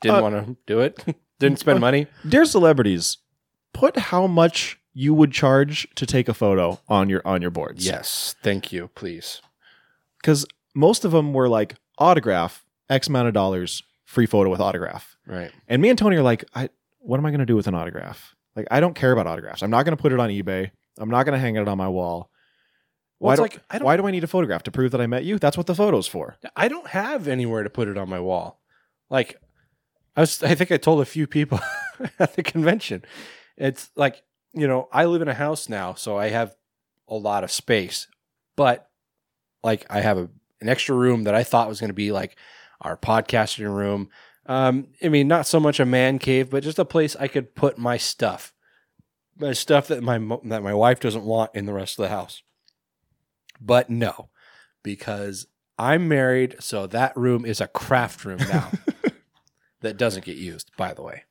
didn't 0.00 0.18
Uh, 0.18 0.22
want 0.22 0.34
to 0.46 0.56
do 0.66 0.80
it. 0.80 1.04
didn't 1.38 1.58
spend 1.58 1.80
money. 1.80 2.06
Dear 2.28 2.44
celebrities, 2.44 3.18
put 3.74 3.96
how 3.96 4.26
much 4.26 4.78
you 4.94 5.14
would 5.14 5.32
charge 5.32 5.88
to 5.94 6.06
take 6.06 6.28
a 6.28 6.34
photo 6.34 6.80
on 6.88 7.08
your 7.08 7.22
on 7.24 7.42
your 7.42 7.50
boards. 7.50 7.84
Yes, 7.86 8.34
thank 8.42 8.72
you. 8.72 8.90
Please. 8.94 9.40
because 10.20 10.44
most 10.74 11.04
of 11.04 11.12
them 11.12 11.32
were 11.32 11.48
like 11.48 11.74
autograph, 11.98 12.64
X 12.88 13.08
amount 13.08 13.26
of 13.28 13.34
dollars, 13.34 13.82
free 14.04 14.26
photo 14.26 14.50
with 14.50 14.60
autograph. 14.60 15.16
Right. 15.26 15.50
And 15.68 15.82
me 15.82 15.88
and 15.90 15.98
Tony 15.98 16.16
are 16.16 16.22
like, 16.22 16.44
I, 16.54 16.68
what 17.00 17.18
am 17.18 17.26
I 17.26 17.30
going 17.30 17.40
to 17.40 17.46
do 17.46 17.56
with 17.56 17.66
an 17.66 17.74
autograph? 17.74 18.34
Like, 18.54 18.66
I 18.70 18.78
don't 18.80 18.94
care 18.94 19.12
about 19.12 19.26
autographs. 19.26 19.62
I'm 19.62 19.70
not 19.70 19.84
going 19.84 19.96
to 19.96 20.00
put 20.00 20.12
it 20.12 20.20
on 20.20 20.30
eBay. 20.30 20.70
I'm 20.98 21.10
not 21.10 21.24
going 21.24 21.34
to 21.34 21.38
hang 21.40 21.56
it 21.56 21.66
on 21.68 21.76
my 21.78 21.88
wall. 21.88 22.30
Well, 23.20 23.30
why, 23.32 23.36
do, 23.36 23.42
like, 23.42 23.60
I 23.70 23.78
don't- 23.78 23.86
why 23.86 23.96
do 23.96 24.06
I 24.06 24.10
need 24.10 24.24
a 24.24 24.28
photograph 24.28 24.62
to 24.64 24.70
prove 24.70 24.92
that 24.92 25.00
I 25.00 25.06
met 25.06 25.24
you? 25.24 25.38
That's 25.38 25.56
what 25.56 25.66
the 25.66 25.74
photo's 25.74 26.06
for. 26.06 26.36
I 26.56 26.68
don't 26.68 26.86
have 26.88 27.26
anywhere 27.26 27.62
to 27.64 27.70
put 27.70 27.88
it 27.88 27.98
on 27.98 28.08
my 28.08 28.20
wall. 28.20 28.60
Like 29.10 29.36
I 30.16 30.20
was 30.20 30.42
I 30.42 30.54
think 30.54 30.70
I 30.70 30.76
told 30.76 31.00
a 31.00 31.04
few 31.06 31.26
people 31.26 31.60
at 32.18 32.36
the 32.36 32.42
convention. 32.42 33.04
It's 33.56 33.90
like, 33.96 34.22
you 34.54 34.68
know, 34.68 34.88
I 34.92 35.06
live 35.06 35.22
in 35.22 35.28
a 35.28 35.34
house 35.34 35.68
now, 35.68 35.94
so 35.94 36.16
I 36.16 36.28
have 36.28 36.54
a 37.08 37.14
lot 37.14 37.42
of 37.44 37.50
space. 37.50 38.06
But 38.56 38.88
like 39.64 39.84
I 39.90 40.00
have 40.00 40.18
a, 40.18 40.28
an 40.60 40.68
extra 40.68 40.94
room 40.94 41.24
that 41.24 41.34
I 41.34 41.42
thought 41.42 41.68
was 41.68 41.80
going 41.80 41.90
to 41.90 41.94
be 41.94 42.12
like 42.12 42.36
our 42.80 42.96
podcasting 42.96 43.74
room. 43.74 44.10
Um, 44.46 44.88
I 45.02 45.08
mean, 45.08 45.26
not 45.28 45.46
so 45.46 45.58
much 45.60 45.80
a 45.80 45.84
man 45.86 46.18
cave, 46.18 46.50
but 46.50 46.62
just 46.62 46.78
a 46.78 46.84
place 46.84 47.16
I 47.16 47.28
could 47.28 47.54
put 47.54 47.76
my 47.78 47.96
stuff, 47.96 48.54
my 49.36 49.52
stuff 49.52 49.88
that 49.88 50.02
my 50.02 50.18
that 50.44 50.62
my 50.62 50.72
wife 50.74 51.00
doesn't 51.00 51.24
want 51.24 51.50
in 51.54 51.66
the 51.66 51.72
rest 51.74 51.98
of 51.98 52.04
the 52.04 52.08
house. 52.08 52.42
But 53.60 53.90
no, 53.90 54.30
because 54.82 55.46
I'm 55.78 56.08
married, 56.08 56.56
so 56.60 56.86
that 56.88 57.16
room 57.16 57.44
is 57.44 57.60
a 57.60 57.68
craft 57.68 58.24
room 58.24 58.38
now 58.38 58.72
that 59.80 59.96
doesn't 59.96 60.24
get 60.24 60.36
used, 60.36 60.70
by 60.76 60.92
the 60.92 61.02
way. 61.02 61.24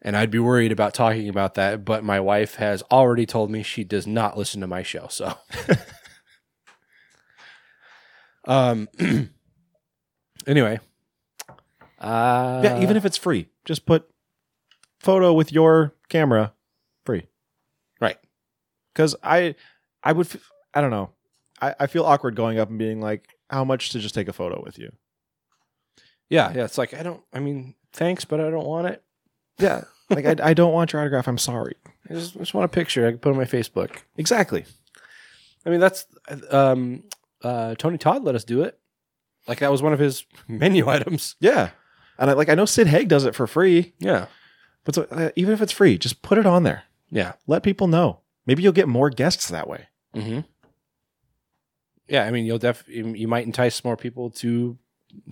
And 0.00 0.16
I'd 0.16 0.30
be 0.30 0.38
worried 0.38 0.72
about 0.72 0.94
talking 0.94 1.28
about 1.28 1.54
that, 1.54 1.84
but 1.84 2.04
my 2.04 2.20
wife 2.20 2.56
has 2.56 2.82
already 2.90 3.26
told 3.26 3.50
me 3.50 3.62
she 3.62 3.84
does 3.84 4.06
not 4.06 4.38
listen 4.38 4.60
to 4.60 4.66
my 4.66 4.82
show. 4.82 5.08
So, 5.08 5.34
um, 8.44 8.88
anyway, 10.46 10.78
uh, 11.98 12.60
yeah, 12.62 12.80
even 12.80 12.96
if 12.96 13.04
it's 13.04 13.16
free, 13.16 13.48
just 13.64 13.86
put 13.86 14.08
photo 15.00 15.32
with 15.32 15.52
your 15.52 15.94
camera 16.08 16.52
free. 17.04 17.26
Right. 18.00 18.18
Because 18.92 19.16
I, 19.22 19.54
I 20.02 20.12
would, 20.12 20.26
f- 20.26 20.50
I 20.78 20.80
don't 20.80 20.90
know. 20.90 21.10
I, 21.60 21.74
I 21.80 21.86
feel 21.88 22.04
awkward 22.04 22.36
going 22.36 22.60
up 22.60 22.68
and 22.70 22.78
being 22.78 23.00
like, 23.00 23.36
how 23.50 23.64
much 23.64 23.90
to 23.90 23.98
just 23.98 24.14
take 24.14 24.28
a 24.28 24.32
photo 24.32 24.62
with 24.64 24.78
you? 24.78 24.92
yeah, 26.30 26.52
yeah, 26.54 26.64
it's 26.64 26.78
like 26.78 26.94
I 26.94 27.02
don't. 27.02 27.20
I 27.32 27.40
mean, 27.40 27.74
thanks, 27.92 28.24
but 28.24 28.40
I 28.40 28.48
don't 28.50 28.66
want 28.66 28.86
it. 28.86 29.02
Yeah. 29.58 29.84
like, 30.10 30.24
I, 30.24 30.50
I 30.50 30.54
don't 30.54 30.72
want 30.72 30.92
your 30.92 31.02
autograph. 31.02 31.26
I'm 31.26 31.36
sorry. 31.38 31.74
I 32.08 32.14
just, 32.14 32.36
I 32.36 32.40
just 32.40 32.54
want 32.54 32.64
a 32.66 32.68
picture 32.68 33.06
I 33.06 33.10
can 33.10 33.18
put 33.18 33.30
on 33.30 33.36
my 33.36 33.44
Facebook. 33.44 33.96
Exactly. 34.16 34.64
I 35.66 35.70
mean, 35.70 35.80
that's 35.80 36.06
um, 36.50 37.02
uh, 37.42 37.74
Tony 37.74 37.98
Todd 37.98 38.22
let 38.22 38.34
us 38.36 38.44
do 38.44 38.62
it. 38.62 38.78
Like 39.48 39.58
that 39.58 39.70
was 39.72 39.82
one 39.82 39.92
of 39.92 39.98
his 39.98 40.24
menu 40.46 40.88
items. 40.88 41.34
Yeah. 41.40 41.70
And 42.18 42.30
I 42.30 42.34
like, 42.34 42.48
I 42.48 42.54
know 42.54 42.64
Sid 42.66 42.86
Haig 42.86 43.08
does 43.08 43.24
it 43.24 43.34
for 43.34 43.46
free, 43.46 43.94
Yeah, 43.98 44.26
but 44.84 44.94
so, 44.94 45.06
uh, 45.10 45.30
even 45.36 45.54
if 45.54 45.60
it's 45.62 45.72
free, 45.72 45.96
just 45.98 46.20
put 46.22 46.36
it 46.38 46.46
on 46.46 46.62
there. 46.62 46.82
yeah, 47.10 47.32
Let 47.46 47.62
people 47.62 47.86
know. 47.86 48.20
Maybe 48.46 48.62
you'll 48.62 48.72
get 48.72 48.88
more 48.88 49.08
guests 49.10 49.48
that 49.48 49.68
way. 49.68 49.86
mm-hmm. 50.14 50.40
Yeah. 52.08 52.24
I 52.24 52.30
mean, 52.30 52.44
you'll 52.46 52.58
def 52.58 52.84
you 52.88 53.28
might 53.28 53.46
entice 53.46 53.84
more 53.84 53.96
people 53.96 54.30
to 54.30 54.76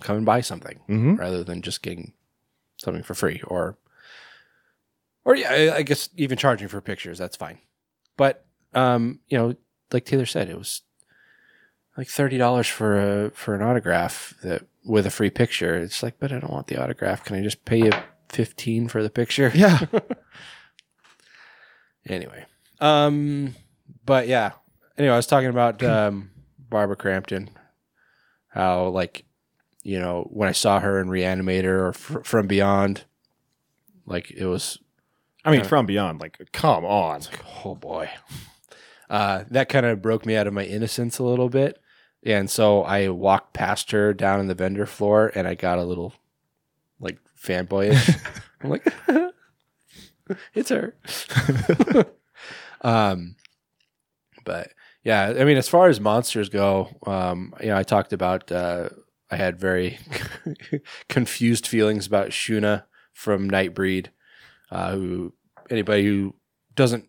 come 0.01 0.17
and 0.17 0.25
buy 0.25 0.41
something 0.41 0.79
Mm-hmm. 0.89 1.15
rather 1.15 1.43
than 1.43 1.61
just 1.61 1.81
getting 1.81 2.13
something 2.77 3.03
for 3.03 3.13
free 3.13 3.41
or 3.47 3.77
or 5.25 5.35
yeah, 5.35 5.51
I- 5.51 5.75
I 5.77 5.81
guess 5.83 6.09
even 6.15 6.37
charging 6.37 6.67
for 6.67 6.79
pictures. 6.81 7.17
That's 7.17 7.35
fine. 7.35 7.59
But 8.15 8.45
um, 8.73 9.19
you 9.27 9.37
know, 9.37 9.55
like 9.91 10.05
Taylor 10.05 10.25
said, 10.25 10.49
it 10.49 10.57
was 10.57 10.81
like 11.97 12.07
thirty 12.07 12.37
dollars 12.37 12.67
for 12.67 12.97
a 13.25 13.29
for 13.31 13.55
an 13.55 13.61
autograph 13.61 14.33
that 14.43 14.63
with 14.85 15.05
a 15.05 15.11
free 15.11 15.29
picture. 15.29 15.75
It's 15.77 16.01
like, 16.01 16.17
but 16.19 16.31
I 16.31 16.39
don't 16.39 16.51
want 16.53 16.67
the 16.67 16.81
autograph. 16.81 17.23
Can 17.25 17.35
I 17.35 17.41
just 17.43 17.65
pay 17.65 17.77
you 17.77 17.91
fifteen 18.29 18.87
for 18.87 19.03
the 19.03 19.09
picture? 19.09 19.51
Yeah. 19.53 19.85
anyway 22.09 22.45
um 22.79 23.53
but 24.05 24.27
yeah 24.27 24.51
anyway 24.97 25.13
i 25.13 25.17
was 25.17 25.27
talking 25.27 25.49
about 25.49 25.83
um 25.83 26.29
barbara 26.69 26.95
crampton 26.95 27.49
how 28.49 28.87
like 28.87 29.25
you 29.83 29.99
know 29.99 30.27
when 30.31 30.49
i 30.49 30.51
saw 30.53 30.79
her 30.79 30.99
in 30.99 31.07
reanimator 31.07 31.79
or 31.89 31.93
fr- 31.93 32.21
from 32.23 32.47
beyond 32.47 33.05
like 34.05 34.31
it 34.31 34.45
was 34.45 34.79
I 35.45 35.51
mean, 35.51 35.63
from 35.63 35.85
beyond, 35.85 36.19
like, 36.19 36.49
come 36.51 36.83
on. 36.83 37.21
oh 37.63 37.73
boy. 37.73 38.09
Uh 39.09 39.45
that 39.49 39.69
kind 39.69 39.85
of 39.85 40.01
broke 40.01 40.25
me 40.25 40.35
out 40.35 40.45
of 40.45 40.53
my 40.53 40.65
innocence 40.65 41.19
a 41.19 41.23
little 41.23 41.47
bit. 41.47 41.79
And 42.25 42.49
so 42.49 42.83
i 42.83 43.07
walked 43.07 43.53
past 43.53 43.91
her 43.91 44.13
down 44.13 44.41
in 44.41 44.47
the 44.47 44.55
vendor 44.55 44.85
floor 44.85 45.31
and 45.33 45.47
i 45.47 45.55
got 45.55 45.77
a 45.79 45.85
little 45.85 46.13
like 46.99 47.19
fanboyish. 47.41 48.19
I'm 48.61 48.69
like 48.71 48.93
it's 50.53 50.69
her. 50.69 50.95
Um 52.81 53.35
but 54.43 54.71
yeah 55.07 55.33
i 55.39 55.43
mean 55.47 55.57
as 55.57 55.69
far 55.69 55.87
as 55.89 55.99
monsters 55.99 56.49
go 56.49 56.89
um 57.05 57.53
you 57.61 57.67
know 57.69 57.77
i 57.77 57.83
talked 57.83 58.11
about 58.13 58.51
uh 58.51 58.89
i 59.31 59.35
had 59.35 59.59
very 59.59 59.97
confused 61.09 61.65
feelings 61.67 62.05
about 62.07 62.29
shuna 62.29 62.83
from 63.13 63.49
nightbreed 63.49 64.07
uh 64.71 64.91
who 64.93 65.33
anybody 65.69 66.03
who 66.05 66.33
doesn't 66.75 67.05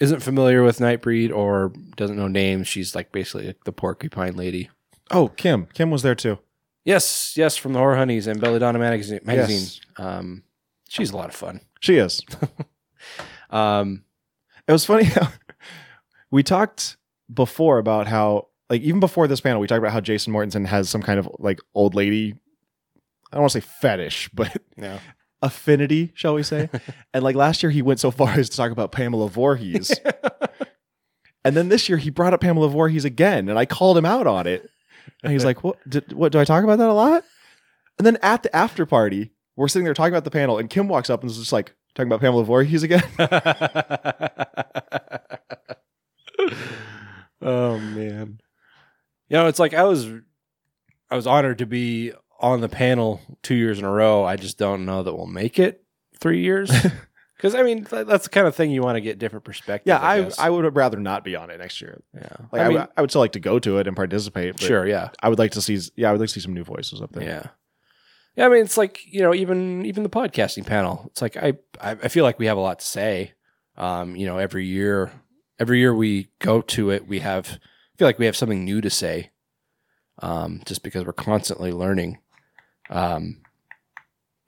isn't 0.00 0.20
familiar 0.20 0.62
with 0.62 0.78
nightbreed 0.78 1.30
or 1.34 1.72
doesn't 1.96 2.16
know 2.16 2.28
names 2.28 2.66
she's 2.68 2.94
like 2.94 3.10
basically 3.12 3.46
like 3.48 3.64
the 3.64 3.72
porcupine 3.72 4.36
lady 4.36 4.68
Oh, 5.10 5.28
Kim. 5.28 5.66
Kim 5.72 5.90
was 5.90 6.02
there 6.02 6.14
too. 6.14 6.38
yes 6.84 7.34
yes 7.36 7.56
from 7.56 7.72
the 7.72 7.78
horror 7.78 7.96
honeys 7.96 8.26
and 8.26 8.40
belladonna 8.40 8.78
magazine 8.78 9.20
magazine 9.24 9.60
Yes. 9.60 9.80
um 9.98 10.42
she's 10.88 11.10
a 11.12 11.16
lot 11.16 11.28
of 11.30 11.34
fun 11.34 11.60
She 11.80 11.96
is. 11.96 12.20
um 13.50 14.04
It 14.66 14.72
was 14.72 14.84
funny 14.84 15.08
we 16.30 16.42
talked 16.42 16.96
before 17.32 17.78
about 17.78 18.06
how, 18.06 18.48
like, 18.70 18.82
even 18.82 19.00
before 19.00 19.26
this 19.28 19.40
panel, 19.40 19.60
we 19.60 19.66
talked 19.66 19.78
about 19.78 19.92
how 19.92 20.00
Jason 20.00 20.32
Mortensen 20.32 20.66
has 20.66 20.88
some 20.88 21.02
kind 21.02 21.18
of 21.18 21.28
like 21.38 21.60
old 21.74 21.94
lady. 21.94 22.34
I 23.30 23.36
don't 23.36 23.42
want 23.42 23.52
to 23.52 23.60
say 23.60 23.66
fetish, 23.80 24.30
but 24.34 24.56
yeah 24.76 24.98
affinity, 25.42 26.10
shall 26.14 26.34
we 26.34 26.42
say? 26.42 26.68
and 27.14 27.22
like 27.24 27.36
last 27.36 27.62
year, 27.62 27.70
he 27.70 27.82
went 27.82 28.00
so 28.00 28.10
far 28.10 28.30
as 28.36 28.48
to 28.50 28.56
talk 28.56 28.70
about 28.70 28.92
Pamela 28.92 29.28
Voorhees, 29.28 29.92
and 31.44 31.56
then 31.56 31.68
this 31.68 31.88
year 31.88 31.98
he 31.98 32.10
brought 32.10 32.34
up 32.34 32.40
Pamela 32.40 32.68
Voorhees 32.68 33.04
again, 33.04 33.48
and 33.48 33.58
I 33.58 33.66
called 33.66 33.96
him 33.96 34.06
out 34.06 34.26
on 34.26 34.46
it. 34.46 34.68
And 35.22 35.32
he's 35.32 35.44
like, 35.44 35.64
"What? 35.64 35.78
Did, 35.88 36.12
what? 36.12 36.32
Do 36.32 36.38
I 36.38 36.44
talk 36.44 36.62
about 36.64 36.78
that 36.78 36.88
a 36.88 36.92
lot?" 36.92 37.24
And 37.98 38.06
then 38.06 38.18
at 38.22 38.42
the 38.42 38.54
after 38.54 38.86
party, 38.86 39.32
we're 39.56 39.68
sitting 39.68 39.84
there 39.84 39.94
talking 39.94 40.12
about 40.12 40.24
the 40.24 40.30
panel, 40.30 40.58
and 40.58 40.68
Kim 40.70 40.88
walks 40.88 41.10
up 41.10 41.22
and 41.22 41.30
is 41.30 41.38
just 41.38 41.52
like 41.52 41.74
talking 41.94 42.08
about 42.08 42.20
Pamela 42.20 42.44
Voorhees 42.44 42.82
again. 42.82 43.02
Oh 47.42 47.78
man. 47.78 48.40
You 49.28 49.36
know, 49.36 49.46
it's 49.46 49.58
like 49.58 49.74
I 49.74 49.84
was 49.84 50.08
I 51.10 51.16
was 51.16 51.26
honored 51.26 51.58
to 51.58 51.66
be 51.66 52.12
on 52.40 52.60
the 52.60 52.68
panel 52.68 53.20
2 53.42 53.54
years 53.54 53.78
in 53.78 53.84
a 53.84 53.90
row. 53.90 54.24
I 54.24 54.36
just 54.36 54.58
don't 54.58 54.84
know 54.84 55.02
that 55.02 55.14
we'll 55.14 55.26
make 55.26 55.58
it 55.58 55.84
3 56.20 56.40
years. 56.40 56.70
Cuz 57.38 57.54
I 57.54 57.62
mean, 57.62 57.84
th- 57.84 58.06
that's 58.06 58.24
the 58.24 58.30
kind 58.30 58.46
of 58.46 58.54
thing 58.56 58.70
you 58.70 58.82
want 58.82 58.96
to 58.96 59.00
get 59.00 59.18
different 59.18 59.44
perspective. 59.44 59.88
yeah, 59.88 60.04
I 60.04 60.22
guess. 60.22 60.38
I 60.38 60.50
would 60.50 60.74
rather 60.74 60.98
not 60.98 61.22
be 61.24 61.36
on 61.36 61.50
it 61.50 61.58
next 61.58 61.80
year. 61.80 62.02
yeah. 62.14 62.28
Like 62.50 62.62
I, 62.62 62.64
I 62.64 62.68
mean, 62.68 62.78
would, 62.78 62.88
I 62.96 63.00
would 63.00 63.10
still 63.10 63.20
like 63.20 63.32
to 63.32 63.40
go 63.40 63.58
to 63.60 63.78
it 63.78 63.86
and 63.86 63.94
participate. 63.94 64.54
But 64.54 64.62
sure, 64.62 64.86
yeah. 64.86 65.10
I 65.22 65.28
would 65.28 65.38
like 65.38 65.52
to 65.52 65.62
see. 65.62 65.78
Yeah, 65.94 66.08
I 66.08 66.12
would 66.12 66.20
like 66.20 66.28
to 66.30 66.34
see 66.34 66.40
some 66.40 66.54
new 66.54 66.64
voices 66.64 67.00
up 67.00 67.12
there. 67.12 67.22
Yeah. 67.24 67.46
Yeah, 68.36 68.46
I 68.46 68.48
mean 68.48 68.62
it's 68.62 68.76
like, 68.76 69.00
you 69.06 69.20
know, 69.20 69.34
even 69.34 69.84
even 69.84 70.02
the 70.04 70.08
podcasting 70.08 70.64
panel. 70.66 71.04
It's 71.06 71.20
like 71.22 71.36
I 71.36 71.54
I 71.80 71.90
I 71.92 72.08
feel 72.08 72.24
like 72.24 72.38
we 72.38 72.46
have 72.46 72.56
a 72.56 72.60
lot 72.60 72.78
to 72.80 72.86
say. 72.86 73.34
Um, 73.76 74.16
you 74.16 74.26
know, 74.26 74.38
every 74.38 74.66
year 74.66 75.12
every 75.58 75.78
year 75.80 75.94
we 75.94 76.30
go 76.38 76.60
to 76.62 76.90
it, 76.90 77.06
we 77.08 77.20
have 77.20 77.58
I 77.94 77.96
feel 77.98 78.08
like 78.08 78.18
we 78.18 78.26
have 78.26 78.36
something 78.36 78.64
new 78.64 78.80
to 78.80 78.90
say. 78.90 79.30
Um, 80.20 80.62
just 80.66 80.82
because 80.82 81.04
we're 81.04 81.12
constantly 81.12 81.72
learning. 81.72 82.18
Um 82.90 83.42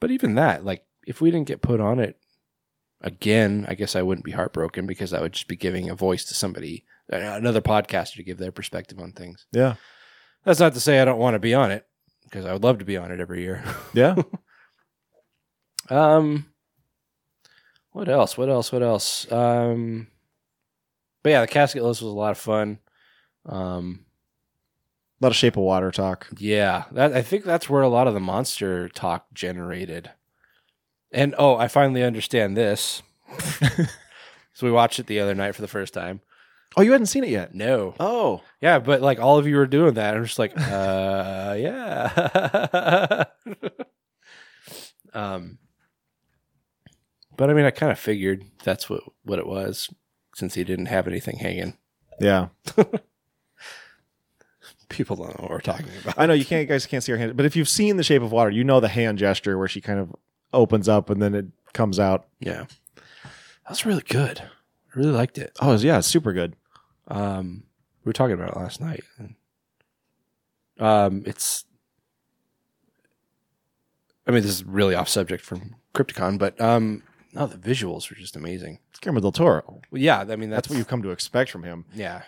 but 0.01 0.11
even 0.11 0.35
that, 0.37 0.65
like 0.65 0.85
if 1.07 1.20
we 1.20 1.31
didn't 1.31 1.49
get 1.49 1.62
put 1.62 1.81
on 1.81 1.99
it 2.01 2.16
again, 3.01 3.66
I 3.69 3.74
guess 3.74 3.95
I 3.97 4.03
wouldn't 4.03 4.24
be 4.24 4.32
heartbroken 4.32 4.87
because 4.87 5.12
I 5.12 5.20
would 5.20 5.32
just 5.32 5.49
be 5.49 5.57
giving 5.57 5.89
a 5.91 5.95
voice 5.95 6.24
to 6.27 6.35
somebody 6.35 6.85
another 7.09 7.61
podcaster 7.61 8.15
to 8.15 8.23
give 8.23 8.39
their 8.39 8.53
perspective 8.53 8.99
on 9.01 9.12
things. 9.12 9.47
yeah, 9.53 9.74
That's 10.45 10.61
not 10.61 10.74
to 10.74 10.81
say 10.81 11.01
I 11.01 11.05
don't 11.05 11.19
want 11.19 11.35
to 11.35 11.39
be 11.41 11.55
on 11.55 11.70
it 11.70 11.87
because 12.24 12.47
I 12.47 12.53
would 12.53 12.62
love 12.62 12.78
to 12.78 12.85
be 12.85 12.97
on 12.97 13.11
it 13.11 13.19
every 13.20 13.43
year. 13.43 13.65
yeah. 13.95 14.15
um, 15.91 16.47
what 17.93 18.09
else? 18.09 18.39
What 18.39 18.49
else? 18.49 18.70
What 18.70 18.82
else? 18.82 19.31
Um, 19.32 20.07
but 21.22 21.30
yeah, 21.30 21.40
the 21.40 21.47
casket 21.47 21.82
list 21.82 22.02
was 22.02 22.10
a 22.12 22.14
lot 22.14 22.30
of 22.32 22.38
fun. 22.38 22.78
Um, 23.47 24.05
a 25.20 25.24
lot 25.26 25.32
of 25.32 25.36
Shape 25.36 25.56
of 25.56 25.62
Water 25.62 25.90
talk. 25.90 26.28
yeah, 26.38 26.84
that 26.92 27.12
I 27.12 27.22
think 27.22 27.44
that's 27.44 27.68
where 27.68 27.82
a 27.82 27.88
lot 27.88 28.06
of 28.06 28.14
the 28.14 28.20
monster 28.20 28.88
talk 28.88 29.26
generated. 29.34 30.10
And 31.12 31.34
oh, 31.38 31.56
I 31.56 31.68
finally 31.68 32.02
understand 32.02 32.56
this. 32.56 33.02
so 34.52 34.66
we 34.66 34.70
watched 34.70 34.98
it 34.98 35.06
the 35.06 35.20
other 35.20 35.34
night 35.34 35.55
for 35.55 35.62
the 35.62 35.68
first 35.68 35.92
time. 35.92 36.20
Oh, 36.76 36.82
you 36.82 36.92
hadn't 36.92 37.06
seen 37.06 37.24
it 37.24 37.30
yet. 37.30 37.52
No. 37.55 37.94
Oh, 37.98 38.42
Yeah, 38.60 38.78
but 38.78 39.01
like 39.02 39.18
all 39.18 39.38
of 39.38 39.47
you 39.47 39.56
were 39.56 39.66
doing 39.66 39.94
that. 39.94 40.16
I'm 40.16 40.24
just 40.24 40.38
like, 40.38 40.52
uh, 40.56 41.55
yeah. 41.59 43.24
um, 45.12 45.59
but 47.36 47.51
I 47.51 47.55
mean, 47.55 47.64
I 47.64 47.70
kind 47.70 47.90
of 47.90 47.98
figured 47.98 48.44
that's 48.62 48.88
what 48.88 49.02
what 49.24 49.38
it 49.40 49.47
was, 49.47 49.90
since 50.41 50.55
he 50.55 50.65
didn't 50.65 50.87
have 50.87 51.07
anything 51.07 51.37
hanging. 51.37 51.77
yeah. 52.19 52.49
People 54.89 55.15
don't 55.15 55.29
know 55.29 55.43
what 55.43 55.51
we're 55.51 55.61
talking 55.61 55.87
about. 56.03 56.19
I 56.19 56.27
know 56.27 56.33
you 56.33 56.45
can't, 56.45 56.69
guys 56.69 56.85
can't 56.85 57.05
see 57.05 57.12
her 57.12 57.19
hand, 57.19 57.37
but 57.37 57.47
if 57.47 57.55
you've 57.55 57.69
seen 57.69 57.97
The 57.97 58.03
Shape 58.03 58.23
of 58.23 58.33
Water, 58.33 58.51
you 58.51 58.65
know 58.65 58.81
the 58.81 58.89
hand 58.89 59.19
gesture 59.19 59.57
where 59.57 59.69
she 59.69 59.81
kind 59.81 60.01
of 60.01 60.12
opens 60.53 60.89
up 60.89 61.11
and 61.11 61.23
then 61.23 61.33
it 61.35 61.47
comes 61.75 62.01
out. 62.01 62.27
Yeah, 62.41 62.65
that 62.97 63.69
was 63.69 63.87
really 63.87 64.03
good. 64.03 64.41
I 64.41 64.99
really 64.99 65.12
liked 65.12 65.39
it. 65.39 65.53
Oh, 65.61 65.77
yeah, 65.77 66.01
super 66.01 66.33
good. 66.33 66.57
Um, 67.07 67.62
we 68.05 68.09
were 68.09 68.15
talking 68.15 68.35
about 68.35 68.51
it 68.51 68.57
last 68.57 68.81
night. 68.81 69.05
Um, 70.81 71.23
it's. 71.27 71.65
I 74.27 74.33
mean, 74.33 74.43
this 74.43 74.51
is 74.51 74.65
really 74.65 74.97
off 74.97 75.09
subject 75.09 75.45
from 75.45 75.77
Crypticon, 75.95 76.39
but 76.39 76.61
um, 76.61 77.03
no, 77.32 77.47
the 77.47 77.57
visuals 77.57 78.11
were 78.11 78.16
just 78.16 78.36
amazing. 78.36 78.78
It's 78.90 78.98
Guillermo 78.98 79.20
del 79.20 79.32
Toro. 79.32 79.81
Well, 79.90 80.01
yeah, 80.02 80.20
I 80.20 80.36
mean 80.36 80.51
That's 80.51 80.62
that's, 80.62 80.69
what 80.70 80.78
you've 80.78 80.89
come 80.89 81.02
to 81.02 81.11
expect 81.11 81.51
from 81.51 81.62
him. 81.62 81.85
Yeah, 81.94 82.23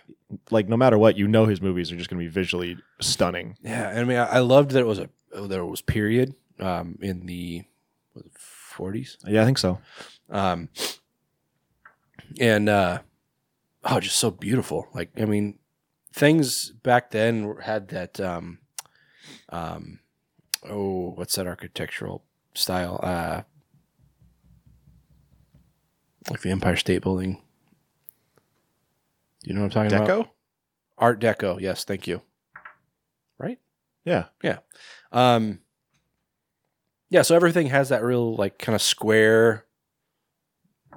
Like, 0.50 0.68
no 0.68 0.76
matter 0.76 0.96
what, 0.98 1.16
you 1.16 1.26
know 1.28 1.46
his 1.46 1.60
movies 1.60 1.90
are 1.92 1.96
just 1.96 2.08
going 2.10 2.20
to 2.20 2.24
be 2.28 2.32
visually 2.32 2.76
stunning. 3.00 3.56
yeah. 3.62 3.88
I 3.96 4.04
mean, 4.04 4.18
I, 4.18 4.24
I 4.26 4.38
loved 4.38 4.70
that 4.72 4.80
it 4.80 4.86
was 4.86 4.98
a 4.98 5.08
that 5.34 5.58
it 5.58 5.64
was 5.64 5.80
period 5.82 6.34
um, 6.60 6.98
in 7.00 7.26
the 7.26 7.64
forties, 8.38 9.16
Yeah, 9.26 9.42
I 9.42 9.44
think 9.44 9.58
so. 9.58 9.78
um, 10.30 10.68
and 12.40 12.68
uh, 12.68 12.98
oh, 13.84 14.00
just 14.00 14.16
so 14.16 14.30
beautiful. 14.30 14.88
Like, 14.94 15.10
I 15.20 15.24
mean, 15.24 15.58
things 16.12 16.70
back 16.70 17.10
then 17.10 17.44
were- 17.46 17.60
had 17.62 17.88
that. 17.88 18.20
Um, 18.20 18.58
um, 19.50 19.98
oh, 20.68 21.10
what's 21.14 21.34
that 21.36 21.46
architectural 21.46 22.24
style? 22.54 23.00
Uh, 23.02 23.42
like 26.30 26.40
the 26.40 26.50
Empire 26.50 26.76
State 26.76 27.02
Building. 27.02 27.40
You 29.42 29.54
know 29.54 29.62
what 29.62 29.76
I'm 29.76 29.88
talking 29.88 29.98
about? 29.98 30.08
Deco? 30.08 30.28
Art 30.98 31.20
Deco. 31.20 31.60
Yes, 31.60 31.84
thank 31.84 32.06
you. 32.06 32.22
Right? 33.38 33.58
Yeah. 34.04 34.26
Yeah. 34.42 34.58
Um 35.10 35.60
Yeah, 37.10 37.22
so 37.22 37.34
everything 37.34 37.66
has 37.68 37.88
that 37.88 38.04
real 38.04 38.36
like 38.36 38.58
kind 38.58 38.74
of 38.74 38.82
square 38.82 39.66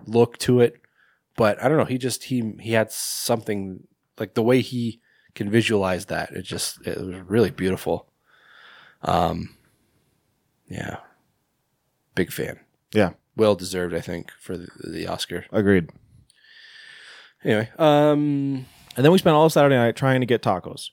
look 0.05 0.37
to 0.39 0.59
it. 0.59 0.75
But 1.35 1.61
I 1.61 1.67
don't 1.67 1.77
know, 1.77 1.85
he 1.85 1.97
just 1.97 2.25
he 2.25 2.53
he 2.59 2.73
had 2.73 2.91
something 2.91 3.87
like 4.19 4.35
the 4.35 4.43
way 4.43 4.61
he 4.61 5.01
can 5.33 5.49
visualize 5.49 6.05
that. 6.05 6.31
It 6.31 6.43
just 6.43 6.85
it 6.85 6.97
was 6.97 7.19
really 7.27 7.51
beautiful. 7.51 8.07
Um 9.01 9.57
yeah. 10.67 10.97
Big 12.13 12.31
fan. 12.31 12.59
Yeah. 12.93 13.13
Well 13.35 13.55
deserved, 13.55 13.93
I 13.93 14.01
think, 14.01 14.31
for 14.39 14.57
the, 14.57 14.67
the 14.83 15.07
Oscar. 15.07 15.45
Agreed. 15.51 15.89
Anyway, 17.43 17.69
um 17.77 18.65
And 18.95 19.03
then 19.05 19.11
we 19.11 19.17
spent 19.17 19.35
all 19.35 19.49
Saturday 19.49 19.75
night 19.75 19.95
trying 19.95 20.21
to 20.21 20.25
get 20.25 20.41
tacos. 20.41 20.89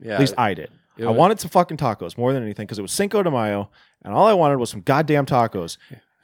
yeah. 0.00 0.14
At 0.14 0.20
least 0.20 0.34
I 0.38 0.54
did. 0.54 0.70
it 0.96 1.04
I 1.04 1.08
was- 1.08 1.16
wanted 1.18 1.40
some 1.40 1.50
fucking 1.50 1.76
tacos 1.76 2.16
more 2.16 2.32
than 2.32 2.42
anything 2.42 2.66
because 2.66 2.78
it 2.78 2.82
was 2.82 2.92
Cinco 2.92 3.22
de 3.22 3.30
Mayo, 3.30 3.70
and 4.02 4.14
all 4.14 4.26
I 4.26 4.32
wanted 4.34 4.56
was 4.58 4.70
some 4.70 4.80
goddamn 4.82 5.26
tacos. 5.26 5.76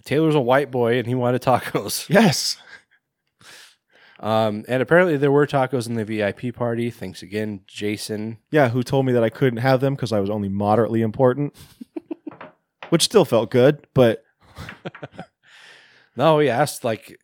Taylor's 0.05 0.35
a 0.35 0.41
white 0.41 0.71
boy 0.71 0.99
and 0.99 1.07
he 1.07 1.15
wanted 1.15 1.43
tacos. 1.43 2.09
Yes. 2.21 2.57
Um, 4.21 4.65
and 4.69 4.81
apparently 4.81 5.17
there 5.17 5.33
were 5.33 5.49
tacos 5.49 5.89
in 5.89 5.95
the 5.95 6.05
VIP 6.05 6.55
party. 6.55 6.91
Thanks 6.91 7.23
again, 7.23 7.63
Jason. 7.67 8.39
Yeah, 8.53 8.69
who 8.69 8.85
told 8.85 9.05
me 9.05 9.13
that 9.13 9.25
I 9.25 9.31
couldn't 9.31 9.59
have 9.59 9.81
them 9.81 9.95
because 9.97 10.13
I 10.13 10.21
was 10.21 10.31
only 10.31 10.49
moderately 10.49 11.03
important, 11.03 11.57
which 12.91 13.03
still 13.03 13.25
felt 13.25 13.51
good, 13.51 13.85
but 13.95 14.23
No, 16.17 16.37
we 16.37 16.49
asked 16.49 16.85
like, 16.85 17.19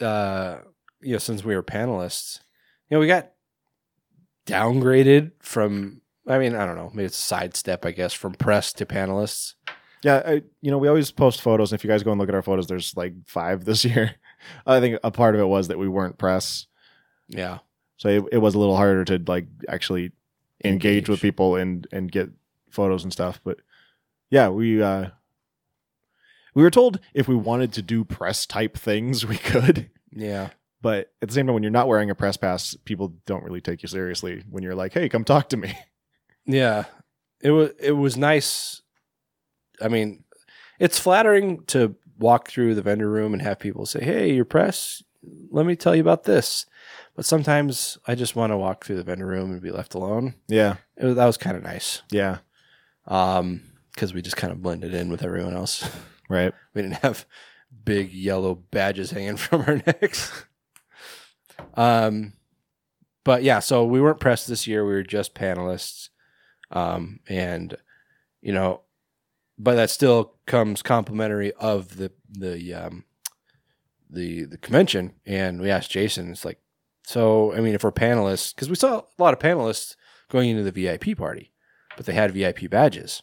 uh, 0.00 0.58
you 1.00 1.12
know, 1.12 1.18
since 1.18 1.44
we 1.44 1.54
were 1.56 1.62
panelists, 1.62 2.40
you 2.88 2.96
know, 2.96 3.00
we 3.00 3.06
got 3.06 3.30
downgraded 4.46 5.32
from. 5.40 6.00
I 6.26 6.38
mean, 6.38 6.54
I 6.54 6.66
don't 6.66 6.76
know. 6.76 6.90
Maybe 6.92 7.06
it's 7.06 7.18
a 7.18 7.22
sidestep, 7.22 7.86
I 7.86 7.90
guess, 7.90 8.12
from 8.12 8.34
press 8.34 8.72
to 8.74 8.84
panelists. 8.86 9.54
yeah, 10.02 10.22
I, 10.26 10.42
you 10.60 10.70
know, 10.70 10.76
we 10.76 10.86
always 10.88 11.10
post 11.10 11.40
photos. 11.40 11.72
And 11.72 11.78
if 11.78 11.84
you 11.84 11.88
guys 11.88 12.02
go 12.02 12.10
and 12.12 12.20
look 12.20 12.28
at 12.28 12.34
our 12.34 12.42
photos, 12.42 12.66
there's 12.66 12.94
like 12.96 13.14
five 13.26 13.64
this 13.64 13.82
year. 13.86 14.14
I 14.66 14.78
think 14.80 14.98
a 15.02 15.10
part 15.10 15.34
of 15.34 15.40
it 15.40 15.46
was 15.46 15.68
that 15.68 15.78
we 15.78 15.88
weren't 15.88 16.18
press, 16.18 16.66
Yeah, 17.28 17.58
so 17.96 18.08
it, 18.08 18.24
it 18.32 18.38
was 18.38 18.54
a 18.54 18.58
little 18.58 18.76
harder 18.76 19.04
to 19.06 19.22
like 19.26 19.46
actually 19.68 20.12
engage, 20.62 21.04
Engage. 21.04 21.08
with 21.08 21.20
people 21.22 21.56
and 21.56 21.86
and 21.92 22.12
get 22.12 22.28
photos 22.70 23.04
and 23.04 23.12
stuff. 23.12 23.40
But 23.42 23.58
yeah, 24.30 24.50
we 24.50 24.82
uh 24.82 25.06
we 26.58 26.64
were 26.64 26.70
told 26.72 26.98
if 27.14 27.28
we 27.28 27.36
wanted 27.36 27.72
to 27.74 27.82
do 27.82 28.04
press 28.04 28.44
type 28.46 28.76
things, 28.76 29.24
we 29.32 29.36
could. 29.38 29.90
yeah, 30.10 30.48
But 30.82 31.12
at 31.22 31.28
the 31.28 31.34
same 31.34 31.46
time, 31.46 31.54
when 31.54 31.62
you're 31.62 31.70
not 31.70 31.86
wearing 31.86 32.10
a 32.10 32.16
press 32.16 32.36
pass, 32.36 32.76
people 32.84 33.14
don't 33.26 33.44
really 33.44 33.60
take 33.60 33.82
you 33.82 33.88
seriously 33.88 34.42
when 34.50 34.64
you're 34.64 34.74
like, 34.74 34.92
"Hey, 34.92 35.08
come 35.08 35.24
talk 35.24 35.48
to 35.50 35.56
me." 35.56 35.78
yeah. 36.46 36.84
It 37.40 37.52
was 37.52 37.70
it 37.78 37.92
was 37.92 38.16
nice. 38.16 38.82
I 39.80 39.86
mean, 39.86 40.24
it's 40.80 40.98
flattering 40.98 41.62
to 41.66 41.94
walk 42.18 42.48
through 42.50 42.74
the 42.74 42.82
vendor 42.82 43.08
room 43.08 43.32
and 43.32 43.40
have 43.42 43.60
people 43.60 43.86
say, 43.86 44.02
"Hey, 44.02 44.34
your 44.34 44.44
press. 44.44 45.02
Let 45.50 45.64
me 45.66 45.76
tell 45.76 45.94
you 45.94 46.00
about 46.02 46.24
this." 46.24 46.66
But 47.14 47.24
sometimes 47.24 47.98
I 48.08 48.14
just 48.16 48.34
want 48.36 48.52
to 48.52 48.56
walk 48.56 48.84
through 48.84 48.96
the 48.96 49.04
vendor 49.04 49.26
room 49.26 49.52
and 49.52 49.60
be 49.62 49.70
left 49.70 49.94
alone. 49.94 50.34
Yeah, 50.48 50.76
It 50.96 51.04
was, 51.06 51.14
that 51.16 51.26
was 51.26 51.36
kind 51.36 51.56
of 51.56 51.62
nice. 51.62 52.02
yeah, 52.10 52.38
um 53.06 53.62
because 53.94 54.14
we 54.14 54.22
just 54.22 54.36
kind 54.36 54.52
of 54.52 54.62
blended 54.62 54.94
in 54.94 55.10
with 55.10 55.24
everyone 55.24 55.54
else 55.54 55.88
right. 56.28 56.52
we 56.74 56.82
didn't 56.82 56.98
have 56.98 57.26
big 57.84 58.12
yellow 58.12 58.54
badges 58.54 59.10
hanging 59.10 59.36
from 59.38 59.62
our 59.62 59.82
necks. 59.86 60.32
Um 61.74 62.34
but 63.24 63.42
yeah 63.42 63.58
so 63.60 63.84
we 63.84 64.00
weren't 64.00 64.20
pressed 64.20 64.48
this 64.48 64.66
year. 64.66 64.84
We 64.84 64.92
were 64.92 65.02
just 65.02 65.34
panelists. 65.34 66.08
Um 66.70 67.20
and 67.28 67.76
you 68.40 68.52
know 68.52 68.82
but 69.58 69.74
that 69.74 69.90
still 69.90 70.34
comes 70.46 70.82
complimentary 70.82 71.52
of 71.54 71.96
the 71.96 72.12
the 72.30 72.74
um 72.74 73.04
the 74.08 74.44
the 74.44 74.58
convention. 74.58 75.14
And 75.26 75.60
we 75.60 75.70
asked 75.70 75.90
jason 75.90 76.30
it's 76.30 76.44
like 76.44 76.60
so 77.04 77.52
i 77.54 77.60
mean 77.60 77.74
if 77.74 77.82
we're 77.82 77.92
panelists 77.92 78.54
because 78.54 78.68
we 78.68 78.76
saw 78.76 78.98
a 78.98 79.22
lot 79.22 79.32
of 79.34 79.40
panelists 79.40 79.96
going 80.30 80.50
into 80.50 80.62
the 80.62 80.72
vip 80.72 81.16
party 81.16 81.52
but 81.96 82.04
they 82.06 82.12
had 82.12 82.32
vip 82.32 82.68
badges 82.70 83.22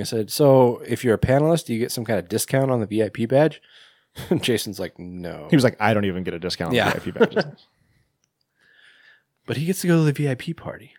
I 0.00 0.04
said, 0.04 0.30
"So, 0.30 0.82
if 0.86 1.04
you're 1.04 1.14
a 1.14 1.18
panelist, 1.18 1.66
do 1.66 1.74
you 1.74 1.78
get 1.78 1.92
some 1.92 2.04
kind 2.04 2.18
of 2.18 2.28
discount 2.28 2.70
on 2.70 2.80
the 2.80 2.86
VIP 2.86 3.28
badge?" 3.28 3.60
And 4.30 4.42
Jason's 4.42 4.80
like, 4.80 4.98
"No." 4.98 5.46
He 5.50 5.56
was 5.56 5.64
like, 5.64 5.76
"I 5.80 5.92
don't 5.94 6.04
even 6.06 6.24
get 6.24 6.34
a 6.34 6.38
discount 6.38 6.70
on 6.70 6.74
Yeah. 6.74 6.92
VIP 6.98 7.14
badges." 7.14 7.44
but 9.46 9.56
he 9.56 9.66
gets 9.66 9.80
to 9.82 9.88
go 9.88 10.04
to 10.04 10.10
the 10.10 10.12
VIP 10.12 10.56
party. 10.56 10.92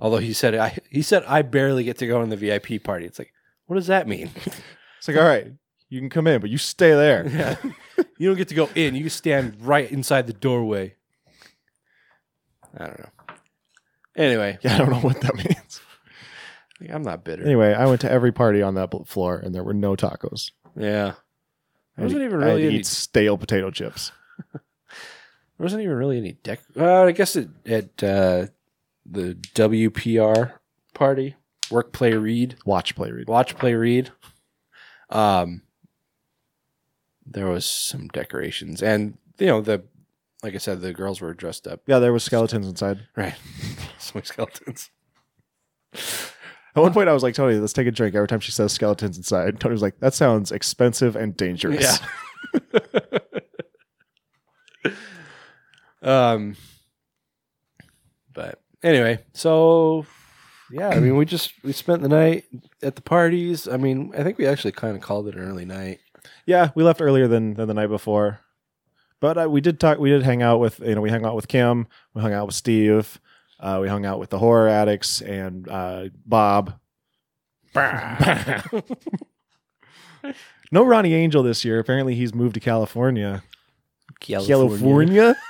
Although 0.00 0.18
he 0.18 0.32
said, 0.32 0.54
"I," 0.54 0.78
he 0.90 1.02
said, 1.02 1.24
"I 1.26 1.42
barely 1.42 1.84
get 1.84 1.98
to 1.98 2.06
go 2.06 2.22
in 2.22 2.30
the 2.30 2.36
VIP 2.36 2.82
party." 2.82 3.06
It's 3.06 3.18
like, 3.18 3.32
what 3.66 3.76
does 3.76 3.86
that 3.88 4.08
mean? 4.08 4.30
it's 4.98 5.06
like, 5.06 5.16
all 5.16 5.22
right, 5.24 5.52
you 5.88 6.00
can 6.00 6.10
come 6.10 6.26
in, 6.26 6.40
but 6.40 6.50
you 6.50 6.58
stay 6.58 6.90
there. 6.92 7.28
yeah, 7.28 7.56
you 8.18 8.28
don't 8.28 8.38
get 8.38 8.48
to 8.48 8.54
go 8.54 8.68
in. 8.74 8.94
You 8.96 9.08
stand 9.08 9.56
right 9.60 9.90
inside 9.90 10.26
the 10.26 10.32
doorway. 10.32 10.94
I 12.76 12.86
don't 12.86 12.98
know. 12.98 13.08
Anyway, 14.16 14.58
Yeah, 14.62 14.74
I 14.74 14.78
don't 14.78 14.90
know 14.90 15.00
what 15.00 15.20
that 15.20 15.34
means. 15.36 15.80
I'm 16.88 17.02
not 17.02 17.24
bitter. 17.24 17.44
Anyway, 17.44 17.74
I 17.74 17.86
went 17.86 18.00
to 18.02 18.10
every 18.10 18.32
party 18.32 18.62
on 18.62 18.74
that 18.76 18.92
floor, 19.06 19.38
and 19.38 19.54
there 19.54 19.64
were 19.64 19.74
no 19.74 19.96
tacos. 19.96 20.52
Yeah, 20.76 21.12
I 21.96 22.00
there 22.00 22.04
wasn't 22.04 22.22
even 22.22 22.42
I 22.42 22.46
had 22.46 22.50
really 22.52 22.62
to 22.62 22.68
any 22.68 22.76
eat 22.78 22.86
stale 22.86 23.36
potato 23.38 23.70
chips. 23.70 24.12
There 25.58 25.64
wasn't 25.66 25.82
even 25.82 25.96
really 25.96 26.16
any 26.16 26.32
deck. 26.32 26.60
Well, 26.74 27.06
I 27.06 27.12
guess 27.12 27.36
it, 27.36 27.50
at 27.66 28.02
uh, 28.02 28.46
the 29.04 29.34
WPR 29.54 30.52
party, 30.94 31.36
work, 31.70 31.92
play, 31.92 32.14
read, 32.14 32.56
Watch, 32.64 32.94
play, 32.96 33.10
read. 33.10 33.28
watch, 33.28 33.58
play, 33.58 33.74
read. 33.74 34.10
Um, 35.10 35.60
there 37.26 37.46
was 37.46 37.66
some 37.66 38.08
decorations, 38.08 38.82
and 38.82 39.18
you 39.38 39.48
know 39.48 39.60
the, 39.60 39.82
like 40.42 40.54
I 40.54 40.58
said, 40.58 40.80
the 40.80 40.94
girls 40.94 41.20
were 41.20 41.34
dressed 41.34 41.66
up. 41.66 41.82
Yeah, 41.86 41.98
there 41.98 42.14
was 42.14 42.24
skeletons 42.24 42.66
inside. 42.66 43.06
Right, 43.14 43.34
some 43.98 44.24
skeletons. 44.24 44.88
At 46.76 46.82
one 46.82 46.92
point, 46.92 47.08
I 47.08 47.12
was 47.12 47.22
like, 47.22 47.34
Tony, 47.34 47.56
let's 47.56 47.72
take 47.72 47.86
a 47.86 47.90
drink. 47.90 48.14
Every 48.14 48.28
time 48.28 48.40
she 48.40 48.52
says 48.52 48.72
skeletons 48.72 49.16
inside, 49.16 49.58
Tony 49.58 49.72
was 49.72 49.82
like, 49.82 49.98
that 49.98 50.14
sounds 50.14 50.52
expensive 50.52 51.16
and 51.16 51.36
dangerous. 51.36 52.00
Yeah. 52.52 52.80
um, 56.02 56.56
but 58.32 58.60
anyway, 58.82 59.18
so 59.32 60.06
yeah, 60.70 60.88
I 60.88 61.00
mean, 61.00 61.16
we 61.16 61.24
just 61.24 61.52
we 61.64 61.72
spent 61.72 62.02
the 62.02 62.08
night 62.08 62.44
at 62.82 62.94
the 62.94 63.02
parties. 63.02 63.66
I 63.66 63.76
mean, 63.76 64.12
I 64.16 64.22
think 64.22 64.38
we 64.38 64.46
actually 64.46 64.72
kind 64.72 64.96
of 64.96 65.02
called 65.02 65.26
it 65.26 65.34
an 65.34 65.42
early 65.42 65.64
night. 65.64 65.98
Yeah, 66.46 66.70
we 66.74 66.84
left 66.84 67.00
earlier 67.00 67.26
than, 67.26 67.54
than 67.54 67.66
the 67.66 67.74
night 67.74 67.88
before. 67.88 68.40
But 69.20 69.36
uh, 69.36 69.50
we 69.50 69.60
did 69.60 69.80
talk. 69.80 69.98
We 69.98 70.10
did 70.10 70.22
hang 70.22 70.42
out 70.42 70.58
with 70.58 70.80
you 70.80 70.94
know 70.94 71.00
we 71.00 71.10
hung 71.10 71.26
out 71.26 71.36
with 71.36 71.48
Kim. 71.48 71.86
We 72.14 72.22
hung 72.22 72.32
out 72.32 72.46
with 72.46 72.54
Steve. 72.54 73.20
Uh, 73.60 73.78
we 73.82 73.88
hung 73.88 74.06
out 74.06 74.18
with 74.18 74.30
the 74.30 74.38
horror 74.38 74.68
addicts 74.68 75.20
and 75.20 75.68
uh, 75.68 76.04
Bob. 76.26 76.78
No 80.72 80.84
Ronnie 80.84 81.14
Angel 81.14 81.42
this 81.42 81.64
year. 81.64 81.80
Apparently, 81.80 82.14
he's 82.14 82.32
moved 82.32 82.54
to 82.54 82.60
California. 82.60 83.42
California. 84.20 85.36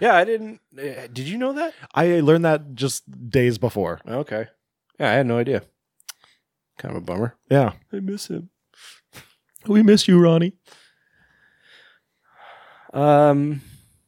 Yeah, 0.00 0.16
I 0.16 0.24
didn't. 0.24 0.60
uh, 0.76 1.06
Did 1.12 1.28
you 1.28 1.38
know 1.38 1.52
that? 1.54 1.72
I 1.94 2.20
learned 2.20 2.44
that 2.44 2.74
just 2.74 3.04
days 3.30 3.58
before. 3.58 4.00
Okay. 4.06 4.48
Yeah, 4.98 5.10
I 5.10 5.14
had 5.14 5.26
no 5.26 5.38
idea. 5.38 5.62
Kind 6.78 6.94
of 6.96 7.02
a 7.02 7.04
bummer. 7.06 7.36
Yeah, 7.48 7.72
I 7.92 8.00
miss 8.00 8.26
him. 8.28 8.50
we 9.66 9.82
miss 9.84 10.06
you, 10.08 10.20
Ronnie. 10.20 10.52
Um, 12.92 13.62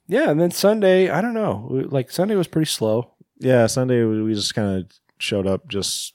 yeah, 0.08 0.30
and 0.30 0.40
then 0.40 0.50
Sunday, 0.50 1.10
I 1.10 1.20
don't 1.20 1.34
know. 1.34 1.68
Like 1.88 2.10
Sunday 2.10 2.36
was 2.36 2.46
pretty 2.46 2.70
slow. 2.70 3.12
Yeah, 3.38 3.66
Sunday 3.66 4.04
we 4.04 4.22
we 4.22 4.34
just 4.34 4.54
kind 4.54 4.80
of 4.80 4.90
showed 5.18 5.46
up 5.46 5.68
just 5.68 6.14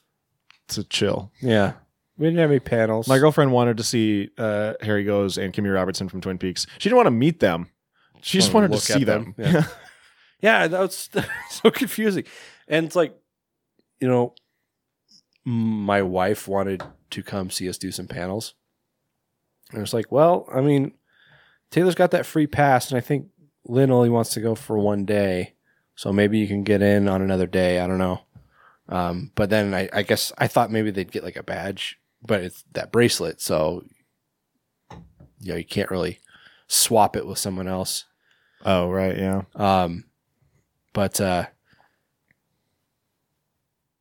to 0.68 0.84
chill. 0.84 1.30
Yeah, 1.40 1.74
we 2.16 2.26
didn't 2.26 2.40
have 2.40 2.50
any 2.50 2.60
panels. 2.60 3.06
My 3.06 3.18
girlfriend 3.18 3.52
wanted 3.52 3.76
to 3.76 3.82
see 3.82 4.30
uh, 4.38 4.74
Harry 4.80 5.04
Goaz 5.04 5.38
and 5.38 5.52
Kimmy 5.52 5.72
Robertson 5.72 6.08
from 6.08 6.20
Twin 6.20 6.38
Peaks. 6.38 6.66
She 6.78 6.88
didn't 6.88 6.96
want 6.96 7.06
to 7.06 7.12
meet 7.12 7.40
them. 7.40 7.68
She 8.22 8.38
just 8.38 8.54
wanted 8.54 8.72
to 8.72 8.78
see 8.78 9.04
them. 9.04 9.34
them. 9.36 9.54
Yeah. 9.54 9.66
yeah, 10.40 10.66
that 10.68 10.80
was 10.80 11.10
so 11.50 11.70
confusing, 11.70 12.24
and 12.68 12.86
it's 12.86 12.96
like, 12.96 13.14
you 14.00 14.08
know, 14.08 14.34
my 15.44 16.02
wife 16.02 16.48
wanted 16.48 16.82
to 17.10 17.22
come 17.22 17.50
see 17.50 17.68
us 17.68 17.76
do 17.76 17.92
some 17.92 18.06
panels, 18.06 18.54
and 19.72 19.82
it's 19.82 19.92
like, 19.92 20.10
well, 20.10 20.48
I 20.52 20.60
mean, 20.62 20.92
Taylor's 21.70 21.94
got 21.94 22.12
that 22.12 22.26
free 22.26 22.46
pass, 22.46 22.90
and 22.90 22.98
I 22.98 23.00
think 23.00 23.26
Lynn 23.64 23.90
only 23.90 24.08
wants 24.10 24.30
to 24.30 24.40
go 24.40 24.54
for 24.54 24.78
one 24.78 25.04
day, 25.04 25.54
so 25.94 26.12
maybe 26.12 26.38
you 26.38 26.46
can 26.46 26.64
get 26.64 26.82
in 26.82 27.08
on 27.08 27.22
another 27.22 27.46
day. 27.46 27.80
I 27.80 27.86
don't 27.86 27.98
know. 27.98 28.22
Um, 28.88 29.30
but 29.34 29.50
then 29.50 29.74
I, 29.74 29.88
I 29.92 30.02
guess 30.02 30.32
I 30.38 30.48
thought 30.48 30.70
maybe 30.70 30.90
they'd 30.90 31.12
get 31.12 31.24
like 31.24 31.36
a 31.36 31.42
badge, 31.42 31.98
but 32.20 32.42
it's 32.42 32.64
that 32.72 32.92
bracelet, 32.92 33.40
so 33.40 33.84
you 35.40 35.52
know 35.52 35.56
you 35.56 35.64
can't 35.64 35.90
really 35.90 36.18
swap 36.66 37.16
it 37.16 37.26
with 37.26 37.38
someone 37.38 37.68
else. 37.68 38.04
Oh, 38.64 38.90
right, 38.90 39.16
yeah. 39.16 39.42
Um, 39.54 40.04
but 40.92 41.20
uh, 41.20 41.46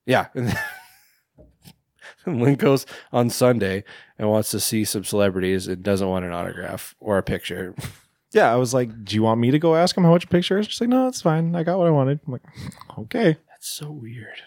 yeah, 0.05 0.27
Lynn 2.25 2.55
goes 2.55 2.85
on 3.11 3.29
Sunday 3.29 3.83
and 4.17 4.29
wants 4.29 4.51
to 4.51 4.59
see 4.59 4.83
some 4.85 5.03
celebrities 5.03 5.67
and 5.67 5.83
doesn't 5.83 6.07
want 6.07 6.25
an 6.25 6.31
autograph 6.31 6.95
or 6.99 7.17
a 7.17 7.23
picture. 7.23 7.75
Yeah, 8.33 8.51
I 8.51 8.55
was 8.55 8.73
like, 8.73 9.03
"Do 9.03 9.15
you 9.15 9.23
want 9.23 9.39
me 9.41 9.51
to 9.51 9.59
go 9.59 9.75
ask 9.75 9.95
him 9.97 10.03
how 10.03 10.11
much 10.11 10.23
a 10.25 10.27
picture 10.27 10.57
is?" 10.59 10.67
She's 10.67 10.79
like, 10.81 10.89
"No, 10.89 11.07
it's 11.07 11.21
fine. 11.21 11.55
I 11.55 11.63
got 11.63 11.77
what 11.77 11.87
I 11.87 11.91
wanted." 11.91 12.19
I'm 12.25 12.33
like, 12.33 12.43
"Okay." 12.97 13.37
That's 13.49 13.67
so 13.67 13.91
weird. 13.91 14.41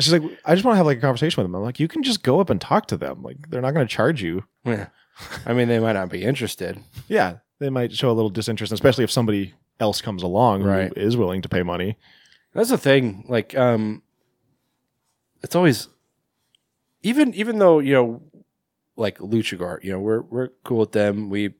She's 0.00 0.12
like, 0.12 0.22
"I 0.44 0.54
just 0.54 0.64
want 0.64 0.74
to 0.74 0.76
have 0.78 0.86
like 0.86 0.98
a 0.98 1.00
conversation 1.00 1.40
with 1.40 1.44
them." 1.50 1.54
I'm 1.54 1.62
like, 1.62 1.78
"You 1.80 1.88
can 1.88 2.02
just 2.02 2.22
go 2.22 2.40
up 2.40 2.50
and 2.50 2.60
talk 2.60 2.86
to 2.88 2.96
them. 2.96 3.22
Like, 3.22 3.48
they're 3.48 3.60
not 3.62 3.74
going 3.74 3.86
to 3.86 3.92
charge 3.94 4.22
you." 4.22 4.44
Yeah, 4.64 4.88
I 5.46 5.52
mean 5.54 5.68
they 5.68 5.78
might 5.78 5.92
not 5.92 6.08
be 6.10 6.24
interested. 6.24 6.78
Yeah, 7.08 7.36
they 7.60 7.70
might 7.70 7.92
show 7.92 8.10
a 8.10 8.12
little 8.12 8.30
disinterest, 8.30 8.72
especially 8.72 9.04
if 9.04 9.10
somebody 9.12 9.54
else 9.80 10.00
comes 10.00 10.22
along 10.22 10.62
Right. 10.64 10.92
who 10.96 11.00
is 11.00 11.16
willing 11.16 11.42
to 11.42 11.48
pay 11.48 11.62
money. 11.62 11.96
That's 12.54 12.70
the 12.70 12.78
thing. 12.78 13.24
Like, 13.28 13.56
um, 13.56 14.02
it's 15.42 15.54
always 15.54 15.88
even 17.02 17.32
even 17.34 17.58
though 17.58 17.78
you 17.78 17.92
know, 17.94 18.22
like 18.96 19.18
Luchagore, 19.18 19.82
you 19.84 19.92
know, 19.92 20.00
we're 20.00 20.22
we're 20.22 20.48
cool 20.64 20.78
with 20.78 20.92
them. 20.92 21.30
We 21.30 21.54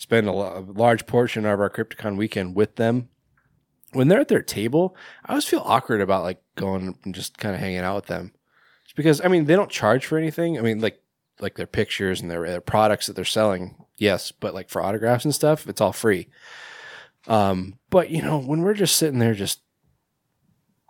spend 0.00 0.26
a, 0.26 0.32
a 0.32 0.60
large 0.60 1.06
portion 1.06 1.44
of 1.44 1.60
our 1.60 1.68
Crypticon 1.68 2.16
weekend 2.16 2.56
with 2.56 2.76
them. 2.76 3.10
When 3.92 4.08
they're 4.08 4.20
at 4.20 4.28
their 4.28 4.42
table, 4.42 4.96
I 5.26 5.32
always 5.32 5.44
feel 5.44 5.62
awkward 5.64 6.00
about 6.00 6.22
like 6.22 6.42
going 6.56 6.98
and 7.04 7.14
just 7.14 7.36
kind 7.36 7.54
of 7.54 7.60
hanging 7.60 7.80
out 7.80 7.96
with 7.96 8.06
them, 8.06 8.32
just 8.84 8.96
because 8.96 9.20
I 9.20 9.28
mean 9.28 9.44
they 9.44 9.56
don't 9.56 9.70
charge 9.70 10.06
for 10.06 10.16
anything. 10.16 10.58
I 10.58 10.62
mean 10.62 10.80
like 10.80 11.02
like 11.38 11.56
their 11.56 11.66
pictures 11.66 12.20
and 12.20 12.30
their, 12.30 12.46
their 12.46 12.60
products 12.60 13.06
that 13.06 13.14
they're 13.14 13.24
selling, 13.24 13.76
yes, 13.96 14.32
but 14.32 14.54
like 14.54 14.70
for 14.70 14.82
autographs 14.82 15.24
and 15.24 15.34
stuff, 15.34 15.66
it's 15.68 15.80
all 15.80 15.92
free. 15.92 16.28
Um, 17.26 17.78
but 17.90 18.10
you 18.10 18.22
know 18.22 18.38
when 18.38 18.62
we're 18.62 18.74
just 18.74 18.96
sitting 18.96 19.18
there 19.18 19.34
just 19.34 19.60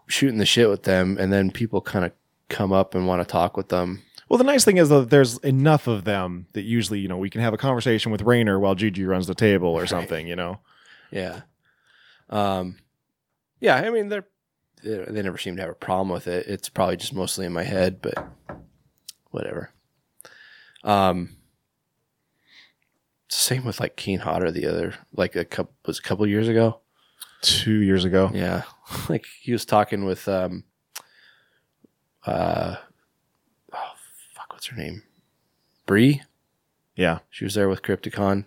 shooting 0.07 0.39
the 0.39 0.47
shit 0.47 0.69
with 0.69 0.85
them, 0.85 1.17
and 1.19 1.33
then 1.33 1.51
people 1.51 1.81
kind 1.81 2.05
of 2.05 2.13
come 2.49 2.73
up 2.73 2.95
and 2.95 3.07
want 3.07 3.27
to 3.27 3.33
talk 3.33 3.57
with 3.57 3.71
them. 3.71 4.03
Well, 4.31 4.39
the 4.39 4.45
nice 4.45 4.65
thing 4.65 4.77
is 4.77 4.89
that 4.91 5.11
there's 5.11 5.39
enough 5.39 5.89
of 5.89 6.05
them 6.05 6.47
that 6.53 6.63
usually, 6.63 7.01
you 7.01 7.09
know, 7.09 7.19
we 7.19 7.31
can 7.31 7.41
have 7.41 7.53
a 7.53 7.59
conversation 7.59 8.13
with 8.13 8.23
Raynor 8.23 8.61
while 8.61 8.77
Gigi 8.77 9.05
runs 9.05 9.27
the 9.27 9.35
table 9.35 9.69
or 9.69 9.89
something. 9.89 10.29
You 10.29 10.37
know. 10.37 10.61
Yeah. 11.11 11.41
Um, 12.31 12.79
yeah. 13.59 13.75
I 13.75 13.91
mean, 13.91 14.09
they're 14.09 14.29
they, 14.85 15.05
they 15.09 15.23
never 15.23 15.37
seem 15.37 15.57
to 15.57 15.63
have 15.63 15.71
a 15.73 15.75
problem 15.75 16.11
with 16.11 16.29
it. 16.29 16.47
It's 16.47 16.69
probably 16.69 16.97
just 16.97 17.13
mostly 17.13 17.45
in 17.45 17.53
my 17.53 17.65
head, 17.65 18.01
but 18.01 18.15
whatever. 19.33 19.73
Um, 20.85 21.37
same 23.29 23.65
with 23.65 23.81
like 23.81 23.97
Kane 23.97 24.21
Hodder 24.21 24.53
the 24.53 24.67
other 24.67 24.95
like 25.13 25.35
a 25.35 25.45
couple 25.45 25.75
was 25.87 25.99
a 25.99 26.03
couple 26.03 26.25
years 26.29 26.47
ago. 26.47 26.81
Two 27.43 27.83
years 27.83 28.05
ago. 28.05 28.31
Yeah, 28.33 28.63
like 29.09 29.27
he 29.41 29.51
was 29.51 29.65
talking 29.65 30.05
with 30.05 30.29
um, 30.29 30.63
uh, 32.25 32.77
her 34.71 34.77
name? 34.77 35.03
Bree. 35.87 36.23
Yeah. 36.97 37.21
She 37.31 37.45
was 37.45 37.55
there 37.55 37.69
with 37.69 37.83
Crypticon. 37.83 38.45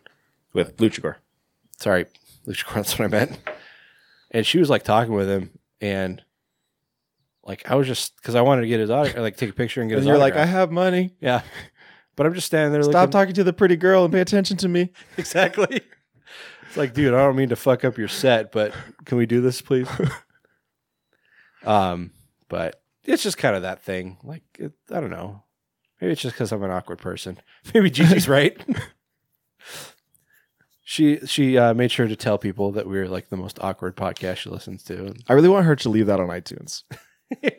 With 0.54 0.78
Luchagore. 0.78 1.16
Sorry, 1.78 2.06
Luchagore, 2.46 2.74
that's 2.76 2.98
what 3.00 3.06
I 3.06 3.08
meant. 3.08 3.40
And 4.32 4.46
she 4.46 4.60
was 4.60 4.70
like 4.70 4.84
talking 4.84 5.14
with 5.14 5.28
him, 5.30 5.50
and 5.82 6.22
like 7.44 7.70
I 7.70 7.76
was 7.76 7.88
just 7.88 8.16
because 8.18 8.36
I 8.36 8.42
wanted 8.42 8.62
to 8.62 8.68
get 8.68 8.80
his 8.80 8.90
auto, 8.90 9.22
like 9.22 9.36
take 9.38 9.50
a 9.50 9.54
picture 9.54 9.82
and 9.82 9.90
get 9.90 9.98
And 9.98 10.04
his. 10.06 10.08
you're 10.10 10.18
like, 10.18 10.36
I 10.36 10.46
have 10.46 10.72
money. 10.72 11.14
yeah, 11.20 11.42
but 12.16 12.26
I'm 12.26 12.34
just 12.34 12.48
standing 12.48 12.72
there. 12.72 12.84
Stop 12.84 12.94
looking, 12.96 13.12
talking 13.12 13.34
to 13.36 13.44
the 13.44 13.54
pretty 13.54 13.76
girl 13.76 14.04
and 14.06 14.14
pay 14.14 14.22
attention 14.22 14.58
to 14.58 14.68
me. 14.68 14.92
exactly. 15.18 15.82
It's 16.68 16.78
like, 16.78 16.94
dude, 16.94 17.14
I 17.14 17.18
don't 17.18 17.36
mean 17.36 17.50
to 17.50 17.56
fuck 17.56 17.84
up 17.86 17.98
your 17.98 18.08
set, 18.08 18.52
but 18.52 18.74
can 19.06 19.18
we 19.18 19.26
do 19.28 19.42
this, 19.42 19.62
please? 19.62 19.88
um, 21.66 22.12
but 22.50 22.82
it's 23.04 23.24
just 23.24 23.38
kind 23.38 23.56
of 23.56 23.62
that 23.64 23.82
thing. 23.82 24.18
Like, 24.24 24.44
it, 24.60 24.72
I 24.92 25.00
don't 25.00 25.12
know. 25.12 25.44
Maybe 26.02 26.14
it's 26.14 26.22
just 26.22 26.36
because 26.36 26.52
I'm 26.52 26.64
an 26.64 26.72
awkward 26.72 27.00
person. 27.00 27.40
Maybe 27.74 27.90
Gigi's 27.90 28.28
right. 28.28 28.58
she 30.84 31.20
she 31.26 31.58
uh, 31.58 31.74
made 31.74 31.92
sure 31.92 32.08
to 32.08 32.16
tell 32.16 32.38
people 32.38 32.72
that 32.74 32.88
we 32.88 33.00
are 33.00 33.08
like 33.08 33.30
the 33.30 33.38
most 33.38 33.58
awkward 33.62 33.96
podcast 33.96 34.38
she 34.38 34.50
listens 34.50 34.84
to. 34.84 35.14
I 35.28 35.34
really 35.34 35.50
want 35.50 35.66
her 35.66 35.76
to 35.78 35.90
leave 35.90 36.08
that 36.08 36.20
on 36.20 36.28
iTunes. 36.28 36.84
I 37.44 37.52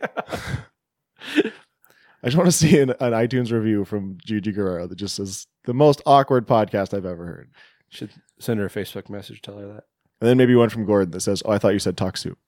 just 2.29 2.37
want 2.37 2.49
to 2.49 2.53
see 2.53 2.81
an, 2.81 2.91
an 2.91 3.13
iTunes 3.13 3.53
review 3.53 3.85
from 3.85 4.19
Gigi 4.25 4.53
Guerrero 4.53 4.87
that 4.87 4.97
just 4.97 5.17
says 5.17 5.47
the 5.65 5.75
most 5.75 6.01
awkward 6.07 6.47
podcast 6.47 6.95
I've 6.95 7.05
ever 7.05 7.27
heard. 7.27 7.51
Should 7.89 8.11
send 8.39 8.61
her 8.61 8.67
a 8.67 8.71
Facebook 8.71 9.09
message. 9.09 9.43
Tell 9.43 9.59
her 9.59 9.67
that. 9.67 9.85
And 10.21 10.29
then 10.29 10.37
maybe 10.37 10.55
one 10.55 10.71
from 10.71 10.87
Gordon 10.87 11.11
that 11.11 11.21
says, 11.21 11.43
"Oh, 11.45 11.53
I 11.53 11.59
thought 11.59 11.73
you 11.73 11.79
said 11.79 11.97
talk 11.97 12.17
soup." 12.17 12.39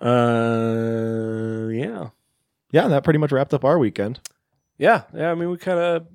Uh, 0.00 1.68
yeah. 1.68 2.08
Yeah, 2.70 2.84
and 2.84 2.92
that 2.92 3.04
pretty 3.04 3.18
much 3.18 3.32
wrapped 3.32 3.54
up 3.54 3.64
our 3.64 3.78
weekend. 3.78 4.20
Yeah, 4.78 5.02
yeah. 5.14 5.30
I 5.30 5.34
mean, 5.34 5.50
we 5.50 5.56
kind 5.56 5.78
of. 5.78 6.06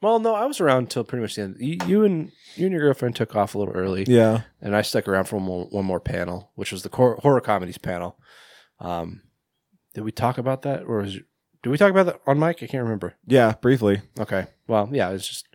Well, 0.00 0.18
no, 0.18 0.34
I 0.34 0.46
was 0.46 0.60
around 0.60 0.78
until 0.78 1.04
pretty 1.04 1.22
much 1.22 1.36
the 1.36 1.42
end. 1.42 1.56
You, 1.60 1.78
you 1.86 2.04
and 2.04 2.32
you 2.56 2.66
and 2.66 2.72
your 2.72 2.80
girlfriend 2.82 3.14
took 3.14 3.36
off 3.36 3.54
a 3.54 3.58
little 3.58 3.74
early, 3.74 4.04
Yeah, 4.08 4.42
and 4.60 4.74
I 4.74 4.82
stuck 4.82 5.06
around 5.06 5.26
for 5.26 5.36
one 5.36 5.44
more, 5.44 5.64
one 5.66 5.84
more 5.84 6.00
panel, 6.00 6.50
which 6.56 6.72
was 6.72 6.82
the 6.82 6.88
cor- 6.88 7.18
horror 7.22 7.40
comedies 7.40 7.78
panel. 7.78 8.18
Um, 8.80 9.22
did 9.94 10.02
we 10.02 10.10
talk 10.10 10.38
about 10.38 10.62
that, 10.62 10.82
or 10.82 10.98
was 11.02 11.14
did 11.62 11.70
we 11.70 11.78
talk 11.78 11.92
about 11.92 12.06
that 12.06 12.20
on 12.26 12.40
mic? 12.40 12.62
I 12.64 12.66
can't 12.66 12.82
remember. 12.82 13.14
yeah, 13.26 13.54
briefly. 13.60 14.02
Okay, 14.18 14.46
well, 14.66 14.88
yeah, 14.90 15.10
it's 15.10 15.28
just 15.28 15.46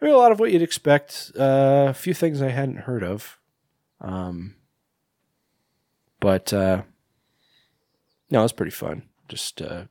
I 0.00 0.06
mean 0.06 0.14
a 0.14 0.18
lot 0.18 0.32
of 0.32 0.40
what 0.40 0.50
you'd 0.52 0.62
expect. 0.62 1.30
Uh, 1.38 1.88
a 1.90 1.94
few 1.94 2.14
things 2.14 2.40
I 2.40 2.48
hadn't 2.48 2.78
heard 2.78 3.02
of, 3.04 3.38
um, 4.00 4.54
but 6.22 6.52
uh, 6.52 6.82
no, 8.30 8.40
it 8.40 8.42
was 8.42 8.52
pretty 8.52 8.70
fun. 8.72 9.02
Just 9.28 9.60
uh, 9.60 9.84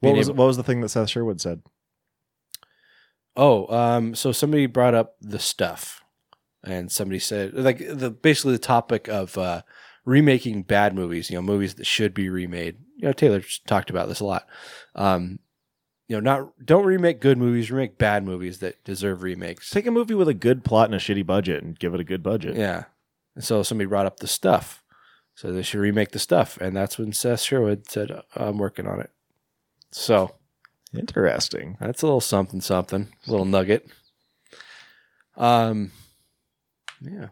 What 0.00 0.14
was 0.16 0.28
able- 0.28 0.36
what 0.36 0.46
was 0.46 0.56
the 0.56 0.62
thing 0.62 0.80
that 0.82 0.90
Seth 0.90 1.08
Sherwood 1.10 1.40
said? 1.40 1.62
Oh, 3.36 3.66
um, 3.76 4.14
so 4.14 4.30
somebody 4.32 4.66
brought 4.66 4.94
up 4.94 5.16
the 5.20 5.40
stuff, 5.40 6.04
and 6.62 6.90
somebody 6.92 7.18
said 7.18 7.54
like 7.54 7.78
the 7.78 8.10
basically 8.10 8.52
the 8.52 8.58
topic 8.58 9.08
of 9.08 9.36
uh, 9.36 9.62
remaking 10.04 10.62
bad 10.62 10.94
movies. 10.94 11.30
You 11.30 11.36
know, 11.36 11.42
movies 11.42 11.74
that 11.74 11.86
should 11.86 12.14
be 12.14 12.28
remade. 12.28 12.76
You 12.96 13.08
know, 13.08 13.12
Taylor 13.12 13.42
talked 13.66 13.90
about 13.90 14.08
this 14.08 14.20
a 14.20 14.24
lot. 14.24 14.46
Um, 14.94 15.40
you 16.06 16.16
know, 16.16 16.20
not 16.20 16.52
don't 16.64 16.84
remake 16.84 17.20
good 17.20 17.38
movies, 17.38 17.72
remake 17.72 17.98
bad 17.98 18.24
movies 18.24 18.60
that 18.60 18.84
deserve 18.84 19.22
remakes. 19.22 19.68
Take 19.70 19.86
a 19.86 19.90
movie 19.90 20.14
with 20.14 20.28
a 20.28 20.34
good 20.34 20.62
plot 20.62 20.86
and 20.86 20.94
a 20.94 20.98
shitty 20.98 21.26
budget 21.26 21.62
and 21.64 21.76
give 21.78 21.92
it 21.92 22.00
a 22.00 22.04
good 22.04 22.22
budget. 22.22 22.56
Yeah. 22.56 22.84
And 23.34 23.44
so 23.44 23.62
somebody 23.62 23.88
brought 23.88 24.06
up 24.06 24.20
the 24.20 24.26
stuff, 24.26 24.82
So 25.36 25.50
they 25.52 25.62
should 25.62 25.80
remake 25.80 26.12
the 26.12 26.20
stuff, 26.20 26.56
and 26.60 26.76
that's 26.76 26.96
when 26.96 27.12
Seth 27.12 27.40
Sherwood 27.40 27.90
said, 27.90 28.22
"I'm 28.36 28.56
working 28.58 28.86
on 28.86 29.00
it." 29.00 29.10
So 29.90 30.36
Interesting. 30.96 31.76
that's 31.80 32.02
a 32.02 32.06
little 32.06 32.20
something, 32.20 32.60
something, 32.60 33.08
a 33.26 33.30
little 33.30 33.46
nugget. 33.46 33.88
Um, 35.36 35.90
yeah. 37.00 37.28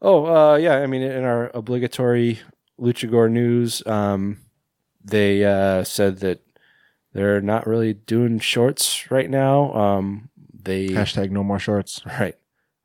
Oh, 0.00 0.24
uh, 0.24 0.56
yeah. 0.56 0.76
I 0.76 0.86
mean, 0.86 1.02
in 1.02 1.24
our 1.24 1.50
obligatory 1.52 2.40
Luchagore 2.78 3.30
news, 3.30 3.86
um, 3.86 4.38
they 5.04 5.44
uh, 5.44 5.84
said 5.84 6.20
that 6.20 6.40
they're 7.12 7.42
not 7.42 7.66
really 7.66 7.92
doing 7.92 8.38
shorts 8.38 9.10
right 9.10 9.28
now. 9.28 9.72
Um, 9.74 10.30
they 10.62 10.88
Hashtag 10.88 11.30
no 11.30 11.42
more 11.44 11.58
shorts. 11.58 12.00
right. 12.06 12.36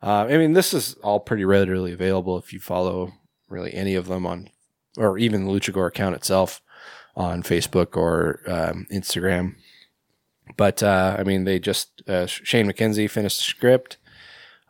Uh, 0.06 0.28
I 0.30 0.38
mean, 0.38 0.54
this 0.54 0.72
is 0.72 0.94
all 1.02 1.20
pretty 1.20 1.46
readily 1.46 1.92
available 1.92 2.38
if 2.38 2.54
you 2.54 2.60
follow 2.60 3.14
really 3.50 3.74
any 3.74 3.96
of 3.96 4.06
them 4.06 4.28
on, 4.28 4.50
or 4.98 5.18
even 5.18 5.46
the 5.46 5.52
Luchagore 5.52 5.88
account 5.88 6.16
itself 6.16 6.62
on 7.16 7.42
Facebook 7.42 7.98
or 7.98 8.42
um, 8.46 8.86
Instagram. 8.92 9.56
But 10.58 10.84
uh, 10.84 11.16
I 11.18 11.24
mean, 11.24 11.46
they 11.46 11.58
just 11.58 12.04
uh, 12.08 12.28
Shane 12.28 12.68
McKenzie 12.68 13.10
finished 13.10 13.38
the 13.38 13.46
script, 13.46 13.98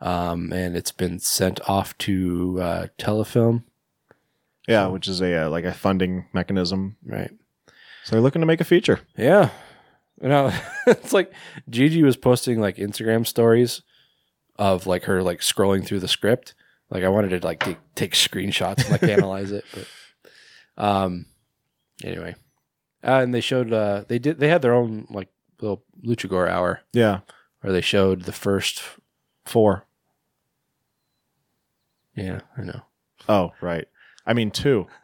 um, 0.00 0.54
and 0.54 0.74
it's 0.74 0.92
been 0.92 1.18
sent 1.18 1.60
off 1.68 1.96
to 1.98 2.58
uh, 2.62 2.86
Telefilm. 2.98 3.64
Yeah, 4.66 4.86
which 4.86 5.06
is 5.06 5.20
a 5.20 5.44
uh, 5.44 5.50
like 5.50 5.64
a 5.64 5.74
funding 5.74 6.28
mechanism. 6.32 6.96
Right. 7.04 7.30
So 8.04 8.12
they're 8.12 8.22
looking 8.22 8.40
to 8.40 8.46
make 8.46 8.62
a 8.62 8.64
feature. 8.64 9.00
Yeah. 9.18 9.50
You 10.22 10.30
know, 10.30 10.50
it's 10.86 11.12
like 11.12 11.30
Gigi 11.68 12.02
was 12.02 12.16
posting 12.16 12.58
like 12.58 12.76
Instagram 12.76 13.26
stories 13.26 13.82
of 14.58 14.86
like 14.86 15.04
her 15.04 15.22
like 15.22 15.40
scrolling 15.40 15.84
through 15.84 16.00
the 16.00 16.08
script. 16.08 16.54
Like 16.90 17.02
I 17.04 17.08
wanted 17.08 17.40
to 17.40 17.46
like 17.46 17.60
take, 17.64 17.78
take 17.94 18.12
screenshots 18.12 18.82
and 18.82 18.90
like 18.90 19.02
analyze 19.18 19.50
it, 19.52 19.64
but 19.74 20.82
um, 20.82 21.26
anyway, 22.04 22.34
uh, 23.02 23.20
and 23.22 23.34
they 23.34 23.40
showed 23.40 23.72
uh 23.72 24.04
they 24.08 24.18
did 24.18 24.38
they 24.38 24.48
had 24.48 24.62
their 24.62 24.74
own 24.74 25.06
like 25.10 25.28
little 25.60 25.82
Luchagore 26.04 26.48
hour 26.48 26.80
Yeah, 26.92 27.20
where 27.60 27.72
they 27.72 27.80
showed 27.80 28.22
the 28.22 28.32
first. 28.32 28.82
four. 29.44 29.84
Yeah, 32.14 32.40
I 32.56 32.62
know. 32.62 32.82
Oh, 33.28 33.52
right. 33.60 33.86
I 34.26 34.32
mean 34.32 34.50
two. 34.50 34.86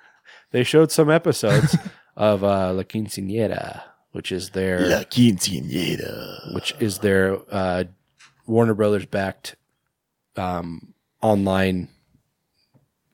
They 0.53 0.65
showed 0.65 0.93
some 0.93 1.09
episodes 1.11 1.75
of 2.17 2.45
uh 2.45 2.75
La 2.75 2.83
Quinceañera, 2.83 3.83
which 4.11 4.31
is 4.31 4.51
their 4.51 4.81
La 4.81 5.03
quinceañera. 5.05 6.55
which 6.55 6.75
is 6.79 6.99
their 6.99 7.39
uh, 7.51 7.85
Warner 8.47 8.75
Brothers 8.75 9.07
backed 9.07 9.57
um, 10.37 10.95
online 11.21 11.89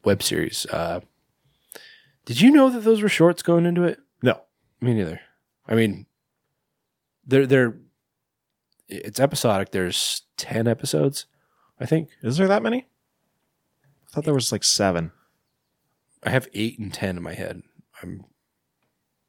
web 0.04 0.22
series. 0.22 0.66
Uh, 0.66 1.00
did 2.24 2.40
you 2.40 2.50
know 2.50 2.70
that 2.70 2.80
those 2.80 3.02
were 3.02 3.08
shorts 3.08 3.42
going 3.42 3.66
into 3.66 3.84
it? 3.84 3.98
No. 4.22 4.40
Me 4.80 4.94
neither. 4.94 5.20
I 5.66 5.74
mean, 5.74 6.06
they're 7.26 7.46
they're 7.46 7.76
it's 8.88 9.20
episodic. 9.20 9.70
There's 9.70 10.22
ten 10.36 10.66
episodes, 10.66 11.26
I 11.78 11.86
think. 11.86 12.08
Is 12.22 12.36
there 12.38 12.48
that 12.48 12.62
many? 12.62 12.86
I 14.06 14.10
thought 14.10 14.24
there 14.24 14.34
was 14.34 14.52
like 14.52 14.64
seven. 14.64 15.12
I 16.22 16.30
have 16.30 16.48
eight 16.54 16.78
and 16.78 16.92
ten 16.92 17.16
in 17.16 17.22
my 17.22 17.34
head. 17.34 17.62
I'm 18.02 18.24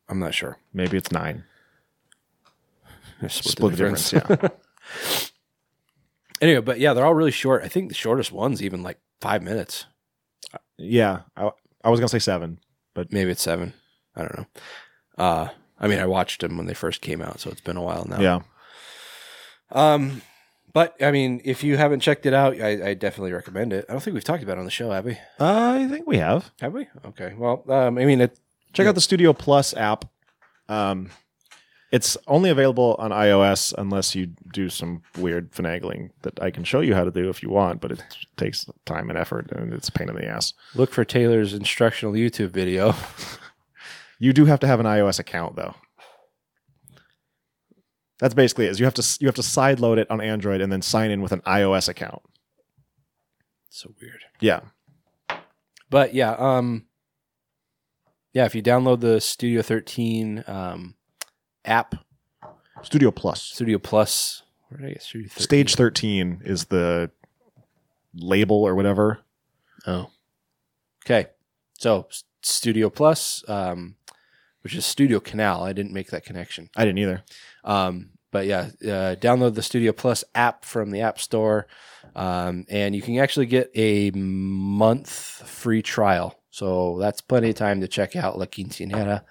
I'm 0.07 0.19
not 0.19 0.33
sure. 0.33 0.57
Maybe 0.73 0.97
it's 0.97 1.11
nine. 1.11 1.43
Split, 3.27 3.31
Split 3.31 3.71
the 3.71 3.77
difference. 3.77 4.13
yeah. 4.13 4.47
Anyway, 6.41 6.61
but 6.61 6.79
yeah, 6.79 6.93
they're 6.93 7.05
all 7.05 7.13
really 7.13 7.31
short. 7.31 7.63
I 7.63 7.67
think 7.67 7.89
the 7.89 7.95
shortest 7.95 8.31
one's 8.31 8.61
even 8.63 8.81
like 8.83 8.99
five 9.21 9.43
minutes. 9.43 9.85
yeah. 10.77 11.21
I, 11.35 11.51
I 11.83 11.89
was 11.89 11.99
gonna 11.99 12.09
say 12.09 12.19
seven. 12.19 12.59
but 12.93 13.11
maybe 13.11 13.31
it's 13.31 13.41
seven. 13.41 13.73
I 14.15 14.21
don't 14.21 14.37
know. 14.37 14.45
Uh, 15.17 15.49
I 15.79 15.87
mean, 15.87 15.99
I 15.99 16.05
watched 16.05 16.41
them 16.41 16.57
when 16.57 16.65
they 16.65 16.73
first 16.73 17.01
came 17.01 17.21
out, 17.21 17.39
so 17.39 17.49
it's 17.49 17.61
been 17.61 17.77
a 17.77 17.81
while 17.81 18.05
now. 18.09 18.19
Yeah. 18.19 18.39
Um, 19.71 20.21
but 20.73 20.95
I 21.01 21.11
mean, 21.11 21.41
if 21.45 21.63
you 21.63 21.77
haven't 21.77 22.01
checked 22.01 22.25
it 22.25 22.33
out, 22.33 22.59
I, 22.61 22.89
I 22.89 22.93
definitely 22.93 23.33
recommend 23.33 23.73
it. 23.73 23.85
I 23.89 23.93
don't 23.93 24.01
think 24.01 24.13
we've 24.13 24.23
talked 24.23 24.43
about 24.43 24.57
it 24.57 24.59
on 24.59 24.65
the 24.65 24.71
show, 24.71 24.91
have 24.91 25.05
we? 25.05 25.17
I 25.39 25.87
think 25.87 26.07
we 26.07 26.17
have. 26.17 26.51
Have 26.61 26.73
we? 26.73 26.87
Okay. 27.05 27.33
Well, 27.37 27.63
um, 27.69 27.97
I 27.97 28.05
mean, 28.05 28.21
it. 28.21 28.37
Check 28.73 28.87
out 28.87 28.95
the 28.95 29.01
Studio 29.01 29.33
Plus 29.33 29.73
app. 29.75 30.05
Um, 30.67 31.09
it's 31.91 32.17
only 32.27 32.49
available 32.49 32.95
on 32.99 33.11
iOS 33.11 33.73
unless 33.77 34.13
you 34.15 34.27
do 34.53 34.69
some 34.69 35.01
weird 35.17 35.51
finagling 35.51 36.11
that 36.21 36.41
I 36.41 36.51
can 36.51 36.63
show 36.63 36.81
you 36.81 36.93
how 36.93 37.03
to 37.03 37.11
do 37.11 37.29
if 37.29 37.41
you 37.41 37.49
want, 37.49 37.81
but 37.81 37.91
it 37.91 38.03
takes 38.37 38.65
time 38.85 39.09
and 39.09 39.17
effort 39.17 39.51
and 39.51 39.73
it's 39.73 39.89
a 39.89 39.91
pain 39.91 40.09
in 40.09 40.15
the 40.15 40.25
ass. 40.25 40.53
Look 40.75 40.91
for 40.91 41.03
Taylor's 41.03 41.53
instructional 41.53 42.13
YouTube 42.13 42.51
video. 42.51 42.95
You 44.19 44.33
do 44.33 44.45
have 44.45 44.59
to 44.59 44.67
have 44.67 44.81
an 44.81 44.85
iOS 44.85 45.17
account 45.17 45.55
though. 45.55 45.75
That's 48.19 48.33
basically 48.33 48.65
it. 48.65 48.71
Is 48.71 48.79
you 48.79 48.85
have 48.85 48.93
to 48.95 49.17
you 49.21 49.27
have 49.27 49.35
to 49.35 49.43
side 49.43 49.79
load 49.79 49.97
it 49.97 50.11
on 50.11 50.19
Android 50.19 50.59
and 50.59 50.71
then 50.71 50.81
sign 50.81 51.09
in 51.09 51.21
with 51.21 51.31
an 51.31 51.39
iOS 51.41 51.87
account. 51.87 52.21
so 53.69 53.93
weird. 54.01 54.25
Yeah. 54.41 54.59
But 55.89 56.13
yeah, 56.13 56.31
um, 56.33 56.85
yeah. 58.33 58.45
If 58.45 58.53
you 58.55 58.61
download 58.61 58.99
the 58.99 59.21
Studio 59.21 59.61
13 59.61 60.43
um, 60.47 60.95
app, 61.65 61.95
Studio 62.81 63.11
Plus. 63.11 63.41
Studio 63.41 63.77
Plus, 63.77 64.43
where 64.69 64.79
did 64.79 64.89
I 64.89 64.93
get 64.93 65.03
Studio 65.03 65.27
13? 65.29 65.43
Stage 65.43 65.75
13 65.75 66.41
is 66.45 66.65
the 66.65 67.11
label 68.13 68.63
or 68.63 68.75
whatever. 68.75 69.19
Oh. 69.87 70.09
Okay. 71.05 71.29
So 71.77 72.07
S- 72.09 72.23
Studio 72.41 72.89
Plus, 72.89 73.43
um, 73.49 73.95
which 74.61 74.75
is 74.75 74.85
Studio 74.85 75.19
Canal. 75.19 75.63
I 75.63 75.73
didn't 75.73 75.93
make 75.93 76.11
that 76.11 76.25
connection. 76.25 76.69
I 76.75 76.85
didn't 76.85 76.99
either. 76.99 77.23
Um, 77.63 78.09
but 78.31 78.45
yeah, 78.45 78.69
uh, 78.83 79.15
download 79.15 79.55
the 79.55 79.63
Studio 79.63 79.91
Plus 79.91 80.23
app 80.35 80.63
from 80.63 80.91
the 80.91 81.01
App 81.01 81.19
Store, 81.19 81.67
um, 82.15 82.65
and 82.69 82.95
you 82.95 83.01
can 83.01 83.17
actually 83.17 83.47
get 83.47 83.71
a 83.75 84.11
month 84.11 85.09
free 85.09 85.81
trial. 85.81 86.39
So 86.51 86.97
that's 86.99 87.21
plenty 87.21 87.49
of 87.49 87.55
time 87.55 87.81
to 87.81 87.87
check 87.87 88.15
out 88.15 88.37
La 88.37 88.45
Quinceañera. 88.45 89.23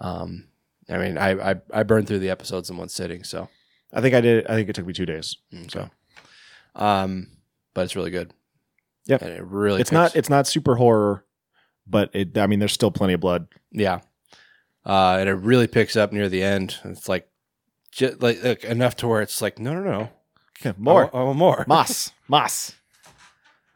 Um, 0.00 0.48
I 0.88 0.98
mean, 0.98 1.18
I, 1.18 1.50
I 1.52 1.54
I 1.72 1.82
burned 1.82 2.06
through 2.08 2.20
the 2.20 2.30
episodes 2.30 2.70
in 2.70 2.76
one 2.76 2.88
sitting, 2.88 3.24
so 3.24 3.48
I 3.92 4.00
think 4.00 4.14
I 4.14 4.20
did. 4.20 4.46
I 4.46 4.54
think 4.54 4.68
it 4.68 4.74
took 4.74 4.86
me 4.86 4.92
two 4.92 5.06
days. 5.06 5.36
so. 5.68 5.88
Um, 6.74 7.28
but 7.74 7.82
it's 7.84 7.96
really 7.96 8.10
good. 8.10 8.32
Yeah, 9.06 9.18
and 9.20 9.30
it 9.30 9.42
really 9.44 9.80
It's 9.80 9.90
picks- 9.90 9.94
not. 9.94 10.16
It's 10.16 10.28
not 10.30 10.46
super 10.46 10.76
horror, 10.76 11.24
but 11.86 12.10
it. 12.14 12.36
I 12.38 12.46
mean, 12.46 12.58
there's 12.58 12.72
still 12.72 12.90
plenty 12.90 13.14
of 13.14 13.20
blood. 13.20 13.48
Yeah. 13.72 14.00
Uh, 14.84 15.16
and 15.18 15.28
it 15.28 15.34
really 15.34 15.66
picks 15.66 15.96
up 15.96 16.12
near 16.12 16.28
the 16.28 16.44
end. 16.44 16.76
It's 16.84 17.08
like, 17.08 17.28
just 17.90 18.22
like, 18.22 18.44
like 18.44 18.62
enough 18.64 18.94
to 18.96 19.08
where 19.08 19.20
it's 19.20 19.42
like, 19.42 19.58
no, 19.58 19.74
no, 19.74 19.82
no, 19.82 20.08
I 20.64 20.74
More 20.78 21.10
want 21.12 21.36
more. 21.38 21.64
moss, 21.68 22.12
moss. 22.28 22.72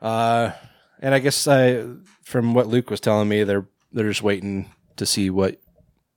Uh, 0.01 0.53
and 1.01 1.13
I 1.15 1.19
guess 1.19 1.49
I, 1.49 1.85
from 2.23 2.55
what 2.55 2.69
Luke 2.69 2.91
was 2.91 3.01
telling 3.01 3.29
me, 3.29 3.43
they're 3.43 3.67
they're 3.93 4.09
just 4.09 4.23
waiting 4.23 4.71
to 4.97 5.05
see 5.07 5.31
what 5.31 5.61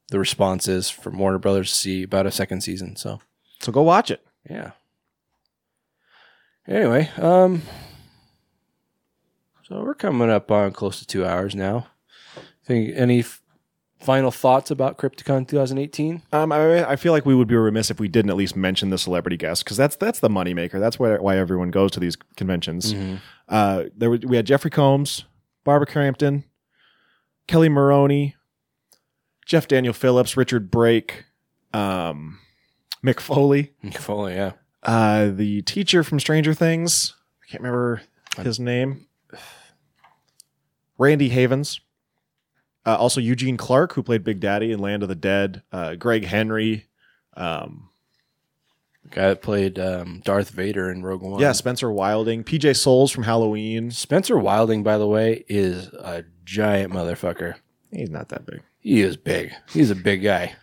the 0.10 0.20
response 0.20 0.68
is 0.68 0.90
from 0.90 1.18
Warner 1.18 1.40
Brothers 1.40 1.70
to 1.70 1.76
see 1.76 2.04
about 2.04 2.26
a 2.26 2.32
second 2.32 2.62
season. 2.62 2.96
So 2.96 3.20
So 3.62 3.72
go 3.72 3.82
watch 3.82 4.12
it. 4.12 4.22
yeah. 4.50 4.72
Anyway, 6.68 7.10
um, 7.18 7.62
so 9.68 9.82
we're 9.84 9.94
coming 9.96 10.30
up 10.30 10.50
on 10.52 10.72
close 10.72 11.00
to 11.00 11.06
two 11.08 11.26
hours 11.26 11.56
now. 11.56 11.88
Think 12.66 12.94
any 12.96 13.20
f- 13.20 13.42
final 14.00 14.32
thoughts 14.32 14.72
about 14.72 14.98
Crypticon 14.98 15.46
2018? 15.48 16.22
Um, 16.32 16.52
I, 16.54 16.92
I 16.92 16.96
feel 16.96 17.12
like 17.12 17.26
we 17.26 17.36
would 17.36 17.50
be 17.50 17.56
remiss 17.58 17.92
if 17.92 18.00
we 18.00 18.08
didn't 18.08 18.30
at 18.30 18.38
least 18.38 18.56
mention 18.56 18.90
the 18.92 18.98
celebrity 18.98 19.36
guest 19.36 19.66
because 19.66 19.76
that's 19.76 19.98
that's 19.98 20.20
the 20.22 20.30
moneymaker. 20.30 20.80
That's 20.80 20.98
why 20.98 21.18
why 21.18 21.38
everyone 21.38 21.70
goes 21.72 21.92
to 21.92 22.00
these 22.00 22.16
conventions. 22.38 22.96
Uh, 23.50 23.86
there 23.98 24.10
were, 24.10 24.20
we 24.24 24.38
had 24.38 24.46
Jeffrey 24.46 24.72
Combs, 24.72 25.26
Barbara 25.66 25.88
Crampton, 25.88 26.46
Kelly 27.48 27.68
Maroney, 27.68 28.36
Jeff 29.46 29.68
Daniel 29.68 29.94
Phillips, 29.94 30.38
Richard 30.38 30.72
Brake, 30.72 31.26
um, 31.74 32.40
Mick 33.04 33.20
Foley, 33.20 33.74
Foley, 33.94 34.36
yeah. 34.36 34.54
uh, 34.84 35.30
the 35.32 35.62
teacher 35.64 36.04
from 36.04 36.20
Stranger 36.20 36.54
Things. 36.54 37.16
I 37.44 37.52
can't 37.52 37.64
remember 37.64 38.02
his 38.38 38.60
name. 38.60 39.08
Randy 40.98 41.30
Havens. 41.30 41.82
Uh, 42.86 42.98
also 42.98 43.22
Eugene 43.22 43.58
Clark, 43.58 43.94
who 43.94 44.04
played 44.04 44.24
Big 44.24 44.40
Daddy 44.40 44.72
in 44.72 44.80
Land 44.80 45.04
of 45.04 45.10
the 45.10 45.16
Dead. 45.16 45.64
Uh, 45.72 45.96
Greg 45.96 46.26
Henry. 46.26 46.88
Um, 47.36 47.90
guy 49.10 49.30
that 49.30 49.42
played 49.42 49.80
um, 49.80 50.22
Darth 50.26 50.50
Vader 50.50 50.90
in 50.90 51.04
Rogue 51.04 51.22
One. 51.22 51.40
yeah, 51.40 51.52
Spencer 51.54 51.92
Wilding. 51.92 52.44
PJ 52.44 52.76
Soles 52.76 53.12
from 53.12 53.24
Halloween. 53.24 53.92
Spencer 53.92 54.38
Wilding, 54.38 54.84
by 54.84 54.98
the 54.98 55.08
way, 55.08 55.46
is 55.48 55.88
a 55.88 56.26
giant 56.44 56.92
motherfucker. 56.92 57.56
He's 57.92 58.10
not 58.10 58.30
that 58.30 58.46
big. 58.46 58.62
He 58.84 59.02
is 59.02 59.18
big. 59.18 59.52
He's 59.72 59.90
a 59.90 59.96
big 59.96 60.22
guy. 60.22 60.56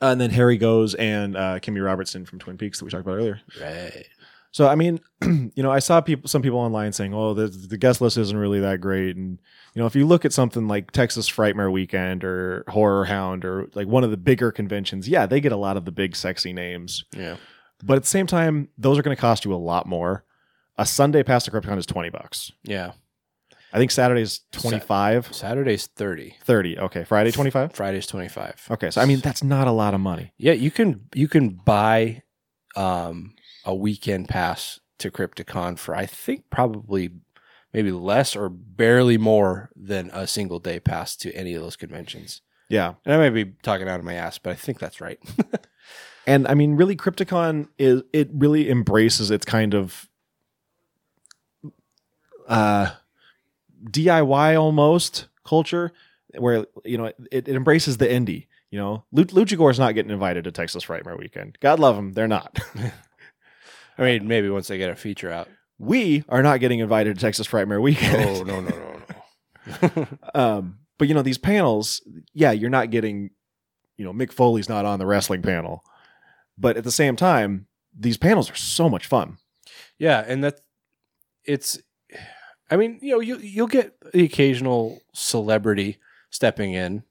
And 0.00 0.20
then 0.20 0.30
Harry 0.30 0.58
Goaz 0.58 0.94
and 0.98 1.36
uh, 1.36 1.58
Kimmy 1.60 1.84
Robertson 1.84 2.24
from 2.24 2.38
Twin 2.38 2.56
Peaks 2.56 2.78
that 2.78 2.84
we 2.84 2.90
talked 2.90 3.02
about 3.02 3.16
earlier. 3.16 3.40
Right. 3.60 4.06
So 4.52 4.66
I 4.66 4.74
mean, 4.74 4.98
you 5.22 5.62
know, 5.62 5.70
I 5.70 5.78
saw 5.78 6.00
people, 6.00 6.28
some 6.28 6.42
people 6.42 6.58
online 6.58 6.92
saying, 6.92 7.14
"Oh, 7.14 7.34
the, 7.34 7.46
the 7.46 7.76
guest 7.76 8.00
list 8.00 8.16
isn't 8.18 8.36
really 8.36 8.58
that 8.60 8.80
great," 8.80 9.14
and 9.16 9.38
you 9.74 9.80
know, 9.80 9.86
if 9.86 9.94
you 9.94 10.04
look 10.06 10.24
at 10.24 10.32
something 10.32 10.66
like 10.66 10.90
Texas 10.90 11.30
Frightmare 11.30 11.70
Weekend 11.70 12.24
or 12.24 12.64
Horror 12.66 13.04
Hound 13.04 13.44
or 13.44 13.68
like 13.74 13.86
one 13.86 14.02
of 14.02 14.10
the 14.10 14.16
bigger 14.16 14.50
conventions, 14.50 15.08
yeah, 15.08 15.24
they 15.26 15.40
get 15.40 15.52
a 15.52 15.56
lot 15.56 15.76
of 15.76 15.84
the 15.84 15.92
big 15.92 16.16
sexy 16.16 16.52
names, 16.52 17.04
Yeah. 17.16 17.36
but 17.84 17.94
at 17.96 18.02
the 18.02 18.08
same 18.08 18.26
time, 18.26 18.68
those 18.76 18.98
are 18.98 19.02
going 19.02 19.16
to 19.16 19.20
cost 19.20 19.44
you 19.44 19.54
a 19.54 19.56
lot 19.56 19.86
more. 19.86 20.24
A 20.76 20.84
Sunday 20.86 21.22
pass 21.22 21.44
to 21.44 21.52
Crypticon 21.52 21.78
is 21.78 21.86
twenty 21.86 22.10
bucks. 22.10 22.50
Yeah. 22.64 22.92
I 23.72 23.78
think 23.78 23.90
Saturday's 23.90 24.40
25, 24.52 25.34
Saturday's 25.34 25.86
30. 25.86 26.36
30. 26.42 26.78
Okay, 26.78 27.04
Friday 27.04 27.30
25. 27.30 27.72
Friday's 27.72 28.06
25. 28.06 28.66
Okay, 28.72 28.90
so 28.90 29.00
I 29.00 29.04
mean 29.04 29.20
that's 29.20 29.44
not 29.44 29.68
a 29.68 29.72
lot 29.72 29.94
of 29.94 30.00
money. 30.00 30.32
Yeah, 30.38 30.52
you 30.52 30.70
can 30.70 31.06
you 31.14 31.28
can 31.28 31.50
buy 31.50 32.22
um 32.76 33.34
a 33.64 33.74
weekend 33.74 34.28
pass 34.28 34.80
to 34.98 35.10
Crypticon 35.10 35.78
for 35.78 35.94
I 35.94 36.06
think 36.06 36.44
probably 36.50 37.10
maybe 37.72 37.92
less 37.92 38.34
or 38.34 38.48
barely 38.48 39.16
more 39.16 39.70
than 39.76 40.10
a 40.12 40.26
single 40.26 40.58
day 40.58 40.80
pass 40.80 41.14
to 41.16 41.32
any 41.34 41.54
of 41.54 41.62
those 41.62 41.76
conventions. 41.76 42.42
Yeah, 42.68 42.94
And 43.04 43.14
I 43.14 43.18
may 43.18 43.30
be 43.44 43.52
talking 43.62 43.88
out 43.88 43.98
of 43.98 44.04
my 44.04 44.14
ass, 44.14 44.38
but 44.38 44.50
I 44.50 44.54
think 44.54 44.78
that's 44.78 45.00
right. 45.00 45.18
and 46.26 46.46
I 46.46 46.54
mean 46.54 46.76
really 46.76 46.96
Crypticon 46.96 47.68
is 47.78 48.02
it 48.12 48.30
really 48.32 48.68
embraces 48.70 49.30
its 49.30 49.44
kind 49.44 49.74
of 49.74 50.08
uh 52.48 52.90
DIY 53.84 54.60
almost 54.60 55.28
culture 55.44 55.92
where 56.38 56.66
you 56.84 56.98
know 56.98 57.06
it, 57.06 57.16
it 57.30 57.48
embraces 57.48 57.96
the 57.96 58.06
indie. 58.06 58.46
You 58.70 58.78
know, 58.78 59.04
Lu- 59.10 59.24
Luchagore's 59.24 59.78
not 59.80 59.94
getting 59.94 60.12
invited 60.12 60.44
to 60.44 60.52
Texas 60.52 60.84
Frightmare 60.84 61.18
Weekend. 61.18 61.58
God 61.60 61.80
love 61.80 61.96
them, 61.96 62.12
they're 62.12 62.28
not. 62.28 62.58
I 63.98 64.02
mean, 64.02 64.28
maybe 64.28 64.48
once 64.48 64.68
they 64.68 64.78
get 64.78 64.90
a 64.90 64.96
feature 64.96 65.30
out. 65.30 65.48
we 65.78 66.24
are 66.28 66.42
not 66.42 66.60
getting 66.60 66.78
invited 66.78 67.16
to 67.16 67.20
Texas 67.20 67.46
Frightmare 67.48 67.82
Weekend. 67.82 68.16
Oh 68.16 68.42
no 68.44 68.60
no 68.60 68.68
no 68.68 68.76
no. 69.96 70.06
Um, 70.34 70.78
but 70.98 71.08
you 71.08 71.14
know, 71.14 71.22
these 71.22 71.38
panels, 71.38 72.00
yeah, 72.32 72.52
you're 72.52 72.70
not 72.70 72.90
getting, 72.90 73.30
you 73.96 74.04
know, 74.04 74.12
Mick 74.12 74.32
Foley's 74.32 74.68
not 74.68 74.84
on 74.84 74.98
the 74.98 75.06
wrestling 75.06 75.42
panel, 75.42 75.82
but 76.56 76.76
at 76.76 76.84
the 76.84 76.92
same 76.92 77.16
time, 77.16 77.66
these 77.98 78.16
panels 78.16 78.50
are 78.50 78.56
so 78.56 78.88
much 78.88 79.06
fun. 79.06 79.38
Yeah, 79.98 80.24
and 80.26 80.44
that 80.44 80.60
it's 81.44 81.78
I 82.70 82.76
mean, 82.76 82.98
you 83.02 83.12
know, 83.12 83.20
you 83.20 83.38
you'll 83.38 83.66
get 83.66 83.94
the 84.12 84.24
occasional 84.24 85.00
celebrity 85.12 85.98
stepping 86.30 86.72
in. 86.72 87.02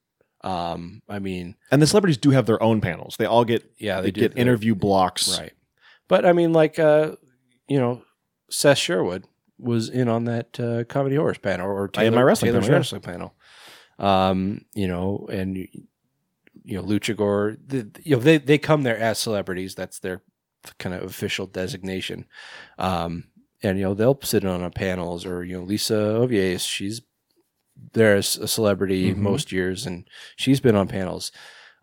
Um, 0.42 1.02
I 1.10 1.20
mean, 1.20 1.56
And 1.70 1.82
the 1.82 1.88
celebrities 1.88 2.18
do 2.18 2.32
have 2.32 2.46
their 2.46 2.62
own 2.64 2.80
panels. 2.80 3.16
They 3.18 3.26
all 3.26 3.44
get 3.44 3.70
yeah, 3.78 4.00
they, 4.00 4.08
they, 4.08 4.12
do 4.12 4.22
get 4.22 4.38
interview 4.38 4.74
blocks. 4.74 5.38
Right. 5.38 5.52
But 6.08 6.26
I 6.26 6.32
mean, 6.32 6.54
like, 6.54 6.80
uh, 6.80 7.16
you 7.68 7.78
know, 7.78 8.04
Seth 8.50 8.78
Sherwood 8.78 9.26
was 9.58 9.90
in 9.90 10.08
on 10.08 10.26
that 10.26 10.60
uh, 10.60 10.86
comedy 10.86 11.18
horse 11.18 11.38
panel 11.38 11.68
or 11.68 11.90
I 11.96 12.06
am 12.06 12.14
Taylor, 12.14 12.16
my 12.16 12.22
wrestling 12.24 12.52
Taylor's 12.52 12.66
panel, 12.66 12.74
yeah. 12.74 12.80
wrestling 12.80 13.02
panel. 13.02 13.34
Um, 14.00 14.66
you 14.74 14.88
know, 14.88 15.28
and 15.30 15.58
you 15.58 16.78
know, 16.78 16.84
Luchagore, 16.84 17.58
the, 17.68 17.90
you 18.04 18.16
know, 18.16 18.22
they 18.22 18.38
they 18.38 18.58
come 18.58 18.84
there 18.84 18.98
as 18.98 19.20
celebrities. 19.20 19.76
That's 19.76 20.00
their 20.00 20.22
kind 20.78 20.96
of 20.96 21.04
official 21.04 21.48
designation. 21.48 22.26
Um, 22.78 23.26
and 23.64 23.78
you 23.78 23.84
know, 23.86 23.94
they'll 23.94 24.20
sit 24.22 24.46
on 24.46 24.62
on 24.64 24.72
panels 24.72 25.26
or 25.26 25.44
you 25.44 25.58
know, 25.58 25.64
Lisa 25.64 25.94
Ovies, 25.94 26.68
she's 26.68 27.02
there 27.94 28.16
as 28.16 28.38
a 28.38 28.48
celebrity 28.48 29.14
Mhm. 29.14 29.18
most 29.18 29.52
years, 29.52 29.86
and 29.86 30.08
she's 30.36 30.60
been 30.60 30.76
on 30.76 30.88
panels. 30.88 31.32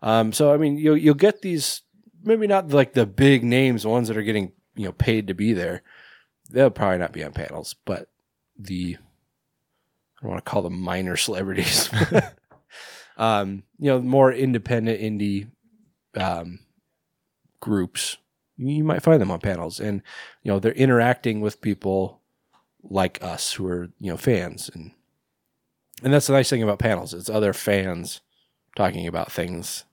Um, 0.01 0.31
so 0.31 0.53
I 0.53 0.57
mean, 0.57 0.77
you'll 0.77 0.97
you'll 0.97 1.15
get 1.15 1.41
these 1.41 1.81
maybe 2.23 2.47
not 2.47 2.69
like 2.69 2.93
the 2.93 3.05
big 3.05 3.43
names, 3.43 3.83
the 3.83 3.89
ones 3.89 4.07
that 4.07 4.17
are 4.17 4.23
getting 4.23 4.51
you 4.75 4.85
know 4.85 4.91
paid 4.91 5.27
to 5.27 5.33
be 5.33 5.53
there. 5.53 5.81
They'll 6.49 6.69
probably 6.69 6.99
not 6.99 7.13
be 7.13 7.23
on 7.23 7.33
panels, 7.33 7.75
but 7.85 8.09
the 8.57 8.97
I 8.97 10.21
don't 10.21 10.31
want 10.31 10.43
to 10.45 10.49
call 10.49 10.61
them 10.61 10.79
minor 10.79 11.15
celebrities. 11.17 11.89
um, 13.17 13.63
you 13.79 13.89
know, 13.91 13.99
more 13.99 14.31
independent 14.31 14.99
indie 15.01 15.49
um, 16.15 16.59
groups, 17.59 18.17
you 18.57 18.83
might 18.83 19.03
find 19.03 19.21
them 19.21 19.31
on 19.31 19.39
panels, 19.39 19.79
and 19.79 20.01
you 20.43 20.51
know 20.51 20.59
they're 20.59 20.71
interacting 20.73 21.41
with 21.41 21.61
people 21.61 22.21
like 22.83 23.21
us 23.21 23.53
who 23.53 23.67
are 23.67 23.89
you 23.99 24.11
know 24.11 24.17
fans, 24.17 24.69
and 24.73 24.91
and 26.03 26.13
that's 26.13 26.27
the 26.27 26.33
nice 26.33 26.49
thing 26.49 26.63
about 26.63 26.79
panels. 26.79 27.13
It's 27.13 27.29
other 27.29 27.53
fans 27.53 28.21
talking 28.75 29.07
about 29.07 29.31
things 29.31 29.85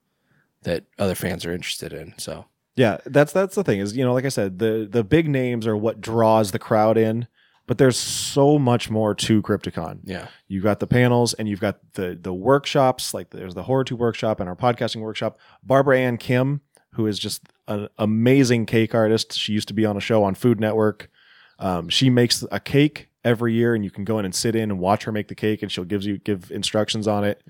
that 0.62 0.85
other 0.99 1.15
fans 1.15 1.45
are 1.45 1.53
interested 1.53 1.93
in. 1.93 2.15
So 2.19 2.47
Yeah, 2.77 2.99
that's 3.07 3.32
that's 3.32 3.55
the 3.55 3.65
thing 3.65 3.81
is 3.81 3.97
you 3.97 4.05
know 4.05 4.12
like 4.12 4.24
I 4.24 4.31
said 4.31 4.59
the 4.59 4.86
the 4.91 5.05
big 5.05 5.28
names 5.28 5.66
are 5.66 5.77
what 5.77 6.01
draws 6.01 6.53
the 6.53 6.59
crowd 6.59 6.97
in, 6.99 7.27
but 7.66 7.78
there's 7.78 7.97
so 7.99 8.59
much 8.59 8.91
more 8.91 9.15
to 9.15 9.43
Crypticon. 9.43 10.01
yeah, 10.05 10.28
You've 10.49 10.65
got 10.65 10.81
the 10.81 10.86
panels 10.86 11.35
and 11.35 11.49
you've 11.49 11.61
got 11.61 11.78
the 11.95 12.19
the 12.20 12.35
workshops 12.35 13.15
like 13.15 13.31
there's 13.31 13.55
the 13.55 13.65
horror 13.65 13.85
two 13.85 13.97
workshop 13.97 14.41
and 14.41 14.49
our 14.49 14.57
podcasting 14.57 15.01
workshop. 15.01 15.39
Barbara 15.62 15.99
Ann 15.99 16.16
Kim, 16.19 16.61
who 16.94 17.06
is 17.06 17.18
just 17.18 17.42
an 17.68 17.88
amazing 17.98 18.66
cake 18.66 18.94
artist. 18.94 19.32
She 19.34 19.52
used 19.52 19.68
to 19.68 19.74
be 19.74 19.84
on 19.86 19.96
a 19.96 20.00
show 20.00 20.22
on 20.24 20.34
Food 20.34 20.60
Network. 20.60 21.10
Um, 21.58 21.88
she 21.88 22.10
makes 22.10 22.44
a 22.50 22.60
cake 22.60 23.08
every 23.24 23.54
year, 23.54 23.74
and 23.74 23.84
you 23.84 23.90
can 23.90 24.04
go 24.04 24.18
in 24.18 24.24
and 24.24 24.34
sit 24.34 24.54
in 24.56 24.70
and 24.70 24.78
watch 24.80 25.04
her 25.04 25.12
make 25.12 25.28
the 25.28 25.34
cake, 25.34 25.62
and 25.62 25.70
she'll 25.70 25.84
give 25.84 26.02
you 26.04 26.18
give 26.18 26.50
instructions 26.50 27.06
on 27.08 27.24
it. 27.24 27.42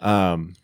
Um, 0.00 0.54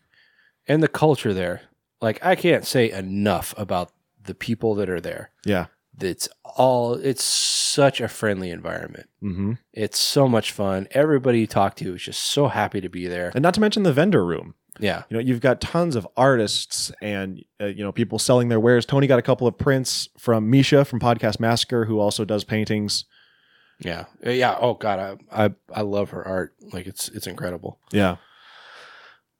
and 0.68 0.82
the 0.82 0.88
culture 0.88 1.32
there. 1.34 1.62
Like 2.01 2.24
I 2.24 2.34
can't 2.36 2.64
say 2.66 2.90
enough 2.90 3.55
about 3.56 3.93
the 4.22 4.34
people 4.34 4.74
that 4.76 4.90
are 4.90 5.01
there. 5.01 5.30
yeah. 5.44 5.66
It's 5.98 6.28
all. 6.44 6.93
It's 6.93 7.24
such 7.24 8.02
a 8.02 8.09
friendly 8.09 8.51
environment. 8.51 9.09
hmm 9.20 9.52
It's 9.72 9.98
so 9.98 10.28
much 10.28 10.52
fun. 10.52 10.88
Everybody 10.90 11.40
you 11.40 11.47
talk 11.47 11.74
to 11.76 11.94
is 11.94 12.02
just 12.02 12.22
so 12.22 12.48
happy 12.48 12.82
to 12.82 12.90
be 12.90 13.06
there. 13.06 13.32
And 13.34 13.43
not 13.43 13.55
to 13.55 13.60
mention 13.62 13.82
the 13.82 13.94
vendor 13.94 14.22
room. 14.22 14.56
Yeah, 14.78 15.05
You 15.09 15.16
know, 15.16 15.23
you've 15.23 15.40
got 15.40 15.61
tons 15.61 15.97
of 15.97 16.07
artists 16.16 16.93
and 17.01 17.43
uh, 17.61 17.66
you 17.66 17.82
know 17.82 17.93
people 17.93 18.19
selling 18.19 18.48
their 18.48 18.61
wares. 18.61 18.85
Tony 18.85 19.07
got 19.07 19.19
a 19.19 19.23
couple 19.23 19.47
of 19.47 19.57
prints 19.57 20.09
from 20.19 20.51
Meescha 20.51 20.86
from 20.86 21.01
Podcast 21.01 21.40
Massacre, 21.40 21.86
who 21.86 21.98
also 21.98 22.24
does 22.24 22.44
paintings. 22.44 23.05
yeah, 23.81 24.05
yeah. 24.23 24.57
Oh 24.61 24.74
God, 24.74 25.19
I 25.32 25.44
I, 25.47 25.51
I 25.74 25.81
love 25.82 26.11
her 26.11 26.27
art. 26.27 26.55
Like 26.73 26.86
it's 26.86 27.09
it's 27.09 27.27
incredible. 27.27 27.78
Yeah, 27.90 28.16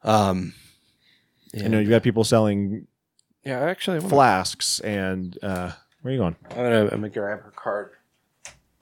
Um, 0.03 0.55
you 1.53 1.69
know, 1.69 1.79
you've 1.81 1.91
got 1.91 2.03
people 2.03 2.25
selling 2.25 2.87
yeah. 3.45 3.61
Actually, 3.61 3.99
gonna, 3.99 4.11
flasks 4.11 4.81
and 4.81 5.39
uh, 5.43 5.73
where 6.03 6.11
are 6.11 6.15
you 6.15 6.19
going? 6.21 6.37
I'm 6.51 6.57
gonna, 6.57 6.83
I'm 6.85 6.89
gonna 6.89 7.09
grab 7.11 7.43
her 7.43 7.53
card. 7.55 7.93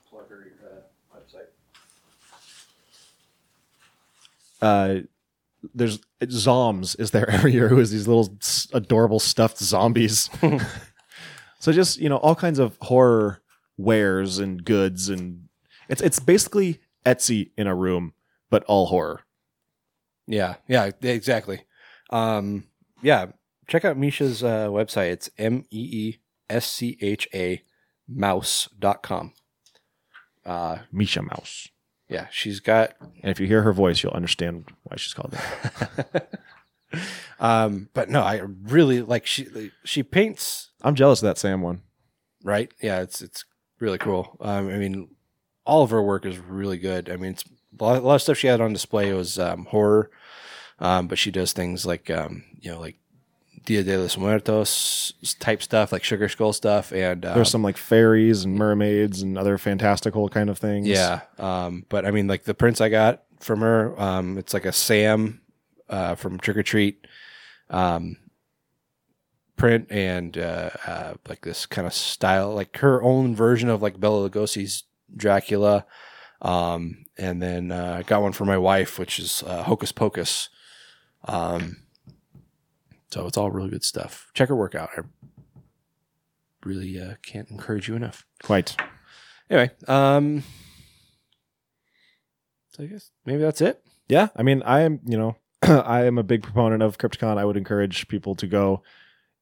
Plug 0.09 0.29
her 0.29 0.51
uh, 0.63 1.17
website. 1.17 1.49
Uh, 4.61 5.01
there's 5.73 5.99
Zoms 6.21 6.99
is 6.99 7.11
there 7.11 7.29
every 7.37 7.53
year 7.53 7.67
who 7.67 7.79
is 7.79 7.91
these 7.91 8.07
little 8.07 8.37
adorable 8.73 9.19
stuffed 9.19 9.57
zombies. 9.57 10.29
so 11.59 11.71
just 11.71 11.97
you 11.99 12.09
know 12.09 12.17
all 12.17 12.35
kinds 12.35 12.59
of 12.59 12.77
horror 12.81 13.41
wares 13.77 14.39
and 14.39 14.63
goods 14.63 15.09
and 15.09 15.47
it's 15.89 16.01
it's 16.01 16.19
basically 16.19 16.79
Etsy 17.05 17.51
in 17.57 17.67
a 17.67 17.75
room, 17.75 18.13
but 18.49 18.63
all 18.65 18.87
horror. 18.87 19.21
Yeah, 20.27 20.55
yeah, 20.67 20.89
exactly. 21.01 21.61
Um, 22.09 22.65
yeah, 23.01 23.27
check 23.67 23.85
out 23.85 23.97
Meescha's 23.97 24.43
uh, 24.43 24.69
website. 24.69 25.11
It's 25.11 25.29
m 25.37 25.65
e 25.69 25.79
e 25.79 26.19
s 26.49 26.65
c 26.65 26.97
h 26.99 27.27
a 27.33 27.61
mouse 28.07 28.69
mouse.com. 28.79 29.33
Uh, 30.45 30.77
Meescha 30.93 31.23
Mouse. 31.23 31.69
Yeah, 32.09 32.27
she's 32.31 32.59
got 32.59 32.93
And 33.01 33.31
if 33.31 33.39
you 33.39 33.47
hear 33.47 33.61
her 33.63 33.73
voice, 33.73 34.03
you'll 34.03 34.13
understand 34.13 34.65
why 34.83 34.97
she's 34.97 35.13
called 35.13 35.31
that. 35.31 36.39
um 37.39 37.89
but 37.93 38.09
no, 38.09 38.21
I 38.21 38.41
really 38.63 39.01
like 39.01 39.25
she 39.25 39.71
she 39.83 40.03
paints 40.03 40.69
I'm 40.81 40.95
jealous 40.95 41.21
of 41.21 41.27
that 41.27 41.37
Sam 41.37 41.61
one. 41.61 41.81
right? 42.43 42.71
Yeah, 42.81 43.01
it's 43.01 43.21
it's 43.21 43.43
really 43.79 43.97
cool. 43.97 44.37
Um, 44.39 44.69
I 44.69 44.77
mean, 44.77 45.09
all 45.65 45.83
of 45.83 45.89
her 45.89 46.01
work 46.01 46.25
is 46.25 46.37
really 46.37 46.77
good. 46.77 47.09
I 47.09 47.17
mean, 47.17 47.31
it's 47.31 47.43
a 47.79 47.83
lot, 47.83 47.97
a 47.97 48.01
lot 48.01 48.15
of 48.15 48.21
stuff 48.21 48.37
she 48.37 48.47
had 48.47 48.61
on 48.61 48.71
display 48.71 49.11
was 49.13 49.37
um, 49.39 49.65
horror, 49.65 50.09
um, 50.79 51.07
but 51.07 51.17
she 51.17 51.31
does 51.31 51.53
things 51.53 51.85
like 51.85 52.09
um, 52.09 52.43
you 52.59 52.71
know 52.71 52.79
like 52.79 52.97
Dia 53.65 53.83
de 53.83 53.97
los 53.97 54.17
Muertos 54.17 55.13
type 55.39 55.61
stuff, 55.61 55.91
like 55.91 56.03
Sugar 56.03 56.29
Skull 56.29 56.53
stuff, 56.53 56.91
and 56.93 57.25
um, 57.25 57.35
There's 57.35 57.49
some 57.49 57.63
like 57.63 57.77
fairies 57.77 58.43
and 58.45 58.55
mermaids 58.55 59.21
and 59.21 59.37
other 59.37 59.57
fantastical 59.57 60.29
kind 60.29 60.49
of 60.49 60.57
things. 60.57 60.87
yeah. 60.87 61.21
Um, 61.37 61.85
but 61.89 62.05
I 62.05 62.11
mean, 62.11 62.27
like 62.27 62.43
the 62.43 62.53
prints 62.53 62.81
I 62.81 62.89
got 62.89 63.23
from 63.39 63.61
her, 63.61 63.99
um, 63.99 64.37
it's 64.37 64.53
like 64.53 64.65
a 64.65 64.71
Sam 64.71 65.41
uh, 65.89 66.15
from 66.15 66.39
Trick 66.39 66.57
or 66.57 66.63
Treat. 66.63 67.05
Um, 67.69 68.17
print 69.57 69.87
and 69.89 70.37
uh, 70.37 70.69
uh, 70.85 71.13
like 71.27 71.41
this 71.41 71.65
kind 71.65 71.87
of 71.87 71.93
style, 71.93 72.53
like 72.53 72.77
her 72.77 73.01
own 73.01 73.35
version 73.35 73.69
of 73.69 73.81
like 73.81 73.99
Bela 73.99 74.29
Lugosi's 74.29 74.83
Dracula. 75.15 75.85
Um, 76.41 77.05
and 77.17 77.41
then 77.41 77.71
uh, 77.71 77.97
I 77.99 78.03
got 78.03 78.21
one 78.21 78.33
for 78.33 78.45
my 78.45 78.57
wife, 78.57 78.99
which 78.99 79.19
is 79.19 79.43
uh, 79.47 79.63
Hocus 79.63 79.91
Pocus. 79.91 80.49
Um, 81.23 81.77
so 83.15 83.25
it's 83.27 83.37
all 83.37 83.49
really 83.49 83.69
good 83.69 83.83
stuff. 83.85 84.29
Check 84.33 84.49
her 84.49 84.55
work 84.57 84.75
out. 84.75 84.89
I 84.97 85.01
really 86.65 86.99
uh, 86.99 87.13
can't 87.23 87.49
encourage 87.49 87.87
you 87.87 87.95
enough. 87.95 88.25
Quite. 88.43 88.75
Anyway, 89.49 89.71
um, 89.87 90.43
so 92.71 92.83
I 92.83 92.87
guess 92.87 93.11
maybe 93.25 93.41
that's 93.41 93.61
it. 93.61 93.81
Yeah, 94.09 94.27
I 94.35 94.43
mean, 94.43 94.61
I 94.63 94.81
am, 94.81 94.99
you 95.05 95.17
know, 95.17 95.37
I 95.61 96.03
am 96.03 96.17
a 96.17 96.23
big 96.23 96.43
proponent 96.43 96.83
of 96.83 96.97
Crypticon. 96.97 97.37
I 97.37 97.45
would 97.45 97.55
encourage 97.55 98.09
people 98.09 98.35
to 98.35 98.47
go, 98.47 98.83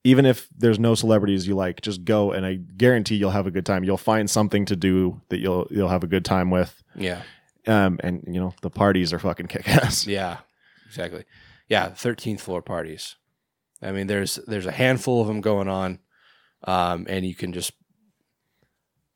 even 0.03 0.27
if 0.27 0.47
there's 0.55 0.77
no 0.77 0.93
celebrities 0.93 1.47
you 1.47 1.55
like, 1.55 1.81
just 1.81 2.05
go, 2.05 2.31
and 2.31 2.45
I 2.45 2.55
guarantee 2.77 3.15
you'll 3.15 3.31
have 3.31 3.47
a 3.47 3.51
good 3.51 3.65
time. 3.65 3.83
You'll 3.83 3.97
find 3.97 4.29
something 4.29 4.65
to 4.65 4.75
do 4.75 5.19
that 5.29 5.39
you'll 5.39 5.67
you'll 5.71 5.89
have 5.89 6.03
a 6.03 6.07
good 6.07 6.25
time 6.25 6.51
with. 6.51 6.83
Yeah, 6.95 7.23
Um, 7.65 7.99
and 8.03 8.23
you 8.27 8.39
know, 8.39 8.53
the 8.61 8.69
parties 8.69 9.11
are 9.13 9.19
fucking 9.19 9.47
kick 9.47 9.67
ass. 9.67 10.05
yeah, 10.05 10.37
exactly. 10.85 11.23
Yeah, 11.69 11.89
thirteenth 11.89 12.41
floor 12.41 12.61
parties. 12.61 13.15
I 13.83 13.91
mean, 13.91 14.07
there's 14.07 14.35
there's 14.47 14.65
a 14.65 14.71
handful 14.71 15.21
of 15.21 15.27
them 15.27 15.41
going 15.41 15.67
on, 15.67 15.99
um, 16.63 17.05
and 17.09 17.25
you 17.25 17.35
can 17.35 17.53
just. 17.53 17.71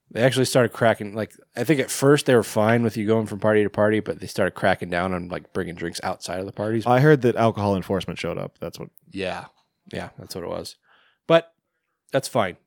They 0.09 0.21
actually 0.21 0.45
started 0.45 0.71
cracking. 0.71 1.13
Like 1.13 1.33
I 1.55 1.63
think 1.63 1.79
at 1.81 1.91
first 1.91 2.25
they 2.25 2.35
were 2.35 2.43
fine 2.43 2.81
with 2.81 2.95
you 2.95 3.05
going 3.05 3.27
from 3.27 3.39
party 3.39 3.63
to 3.63 3.69
party, 3.69 3.99
but 3.99 4.19
they 4.19 4.27
started 4.27 4.51
cracking 4.51 4.89
down 4.89 5.13
on 5.13 5.27
like 5.27 5.51
bringing 5.51 5.75
drinks 5.75 5.99
outside 6.01 6.39
of 6.39 6.45
the 6.45 6.53
parties. 6.53 6.85
I 6.85 7.01
heard 7.01 7.21
that 7.23 7.35
alcohol 7.35 7.75
enforcement 7.75 8.17
showed 8.17 8.37
up. 8.37 8.57
That's 8.59 8.79
what. 8.79 8.89
Yeah. 9.11 9.45
Yeah, 9.91 10.09
that's 10.17 10.35
what 10.35 10.43
it 10.43 10.49
was. 10.49 10.77
But 11.27 11.51
that's 12.11 12.27
fine. 12.27 12.57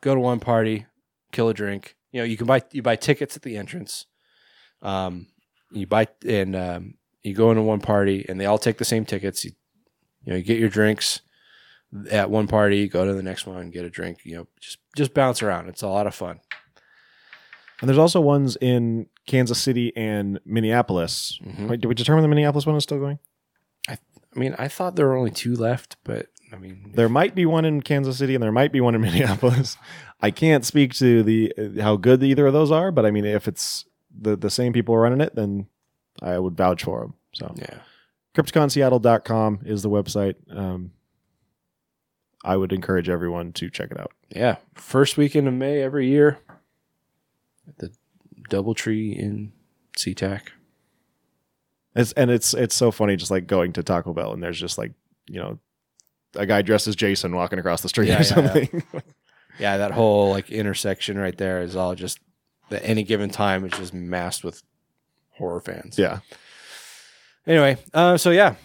Go 0.00 0.14
to 0.14 0.20
one 0.20 0.40
party, 0.40 0.86
kill 1.32 1.48
a 1.48 1.54
drink. 1.54 1.96
You 2.12 2.20
know, 2.20 2.24
you 2.24 2.36
can 2.36 2.46
buy 2.46 2.62
you 2.72 2.82
buy 2.82 2.96
tickets 2.96 3.36
at 3.36 3.42
the 3.42 3.56
entrance. 3.56 4.06
Um 4.82 5.28
you 5.70 5.86
buy 5.86 6.08
and 6.26 6.54
um 6.56 6.94
you 7.22 7.34
go 7.34 7.50
into 7.50 7.62
one 7.62 7.80
party 7.80 8.24
and 8.28 8.40
they 8.40 8.46
all 8.46 8.58
take 8.58 8.78
the 8.78 8.84
same 8.84 9.04
tickets. 9.04 9.44
You, 9.44 9.52
you 10.26 10.32
know, 10.32 10.36
you 10.36 10.42
get 10.44 10.58
your 10.58 10.68
drinks 10.68 11.22
at 12.10 12.28
one 12.30 12.46
party, 12.48 12.88
go 12.88 13.06
to 13.06 13.14
the 13.14 13.22
next 13.22 13.46
one, 13.46 13.70
get 13.70 13.84
a 13.86 13.90
drink, 13.90 14.18
you 14.24 14.36
know, 14.36 14.46
just 14.60 14.78
just 14.94 15.14
bounce 15.14 15.42
around. 15.42 15.68
It's 15.68 15.82
a 15.82 15.88
lot 15.88 16.06
of 16.06 16.14
fun. 16.14 16.40
And 17.80 17.88
there's 17.88 17.98
also 17.98 18.20
ones 18.20 18.56
in 18.60 19.06
Kansas 19.26 19.58
City 19.58 19.92
and 19.96 20.40
Minneapolis. 20.44 21.38
Mhm. 21.44 21.68
Wait, 21.68 21.80
did 21.80 21.88
we 21.88 21.94
determine 21.94 22.22
the 22.22 22.28
Minneapolis 22.28 22.66
one 22.66 22.76
is 22.76 22.82
still 22.82 22.98
going? 22.98 23.18
I 23.88 23.98
mean, 24.38 24.54
I 24.58 24.68
thought 24.68 24.96
there 24.96 25.06
were 25.06 25.16
only 25.16 25.30
two 25.30 25.54
left, 25.54 25.96
but 26.04 26.26
I 26.52 26.56
mean, 26.56 26.92
There 26.94 27.08
might 27.08 27.34
be 27.34 27.46
one 27.46 27.64
in 27.64 27.80
Kansas 27.80 28.18
City 28.18 28.34
and 28.34 28.42
there 28.42 28.52
might 28.52 28.70
be 28.70 28.80
one 28.82 28.94
in 28.94 29.00
Minneapolis. 29.08 29.76
I 30.20 30.30
can't 30.30 30.64
speak 30.64 30.92
to 30.94 31.22
the 31.22 31.52
uh, 31.56 31.82
how 31.82 31.96
good 31.96 32.22
either 32.22 32.46
of 32.46 32.52
those 32.52 32.70
are, 32.70 32.90
but 32.92 33.06
I 33.06 33.10
mean, 33.10 33.24
if 33.24 33.48
it's 33.48 33.84
the 34.18 34.36
the 34.36 34.50
same 34.50 34.72
people 34.72 34.96
running 34.96 35.20
it, 35.20 35.34
then 35.34 35.66
I 36.22 36.38
would 36.38 36.56
vouch 36.56 36.84
for 36.84 37.00
them. 37.00 37.14
So, 37.34 37.52
yeah. 37.56 37.78
CrypticonSeattle.com 38.36 39.60
is 39.64 39.82
the 39.82 39.88
website. 39.90 40.34
Um, 40.54 40.92
I 42.44 42.56
would 42.56 42.72
encourage 42.72 43.08
everyone 43.08 43.52
to 43.54 43.70
check 43.70 43.90
it 43.90 43.98
out. 43.98 44.12
Yeah, 44.28 44.56
first 44.74 45.16
weekend 45.16 45.48
of 45.48 45.54
May 45.54 45.80
every 45.82 46.08
year 46.08 46.38
at 47.66 47.78
the 47.78 47.92
DoubleTree 48.50 49.18
in 49.18 49.52
SeaTac. 49.98 50.42
It's 51.94 52.12
and 52.12 52.30
it's 52.30 52.52
it's 52.54 52.74
so 52.74 52.90
funny, 52.90 53.16
just 53.16 53.30
like 53.30 53.46
going 53.46 53.72
to 53.72 53.82
Taco 53.82 54.12
Bell 54.12 54.32
and 54.32 54.42
there's 54.42 54.60
just 54.60 54.76
like 54.76 54.92
you 55.28 55.40
know 55.40 55.58
a 56.34 56.44
guy 56.44 56.60
dressed 56.60 56.86
as 56.86 56.94
Jason 56.94 57.34
walking 57.34 57.58
across 57.58 57.80
the 57.80 57.88
street 57.88 58.08
Yeah, 58.08 58.16
or 58.16 58.18
yeah, 58.18 58.22
something. 58.22 58.82
Yeah, 59.58 59.78
that 59.78 59.92
whole 59.92 60.28
like 60.28 60.50
intersection 60.50 61.16
right 61.16 61.36
there 61.36 61.62
is 61.62 61.74
all 61.76 61.94
just 61.94 62.18
at 62.70 62.82
any 62.84 63.02
given 63.04 63.30
time 63.30 63.64
it's 63.64 63.78
just 63.78 63.94
massed 63.94 64.44
with 64.44 64.62
horror 65.30 65.62
fans. 65.62 65.98
yeah. 65.98 66.18
Anyway, 67.46 67.76
uh, 67.94 68.16
so 68.16 68.30
yeah, 68.30 68.56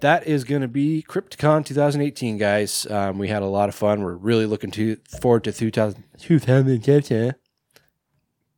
that 0.00 0.26
is 0.26 0.44
going 0.44 0.62
to 0.62 0.68
be 0.68 1.04
Crypticon 1.08 1.64
2018, 1.64 2.38
guys. 2.38 2.86
Um, 2.88 3.18
we 3.18 3.28
had 3.28 3.42
a 3.42 3.46
lot 3.46 3.68
of 3.68 3.74
fun. 3.74 4.02
We're 4.02 4.14
really 4.14 4.46
looking 4.46 4.70
to 4.72 4.96
forward 5.20 5.44
to 5.44 5.52
2000, 5.52 6.04
2018. 6.18 7.34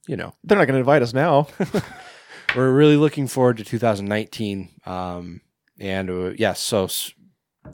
You 0.06 0.16
know, 0.16 0.34
They're 0.44 0.58
not 0.58 0.66
going 0.66 0.74
to 0.74 0.80
invite 0.80 1.02
us 1.02 1.14
now. 1.14 1.46
we're 2.56 2.72
really 2.72 2.96
looking 2.96 3.26
forward 3.26 3.58
to 3.58 3.64
2019. 3.64 4.68
Um, 4.84 5.40
and 5.78 6.10
uh, 6.10 6.30
yes, 6.36 6.60
so 6.60 6.84
s- 6.84 7.12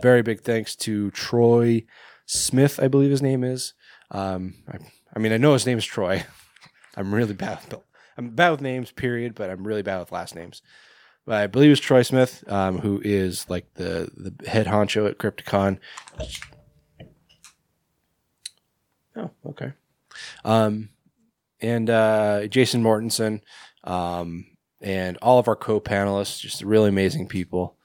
very 0.00 0.22
big 0.22 0.42
thanks 0.42 0.76
to 0.76 1.10
Troy 1.12 1.84
Smith, 2.26 2.78
I 2.80 2.88
believe 2.88 3.10
his 3.10 3.22
name 3.22 3.42
is. 3.42 3.74
Um, 4.10 4.54
I, 4.68 4.78
I 5.14 5.18
mean, 5.18 5.32
I 5.32 5.38
know 5.38 5.54
his 5.54 5.66
name 5.66 5.78
is 5.78 5.84
Troy. 5.84 6.24
I'm 6.96 7.14
really 7.14 7.34
bad. 7.34 7.58
With, 7.70 7.80
I'm 8.18 8.30
bad 8.30 8.50
with 8.50 8.60
names, 8.60 8.90
period. 8.92 9.34
But 9.34 9.50
I'm 9.50 9.66
really 9.66 9.82
bad 9.82 9.98
with 10.00 10.12
last 10.12 10.34
names. 10.34 10.62
I 11.28 11.46
believe 11.46 11.68
it 11.68 11.70
was 11.70 11.80
Troy 11.80 12.02
Smith, 12.02 12.44
um, 12.48 12.78
who 12.78 13.00
is 13.04 13.48
like 13.48 13.66
the 13.74 14.10
the 14.16 14.48
head 14.48 14.66
honcho 14.66 15.08
at 15.08 15.18
Crypticon. 15.18 15.78
Oh, 19.16 19.30
okay. 19.46 19.72
Um, 20.44 20.90
and 21.60 21.90
uh, 21.90 22.46
Jason 22.46 22.82
Mortensen, 22.82 23.40
um, 23.84 24.46
and 24.80 25.16
all 25.22 25.38
of 25.38 25.48
our 25.48 25.56
co-panelists, 25.56 26.40
just 26.40 26.62
really 26.62 26.90
amazing 26.90 27.26
people. 27.28 27.76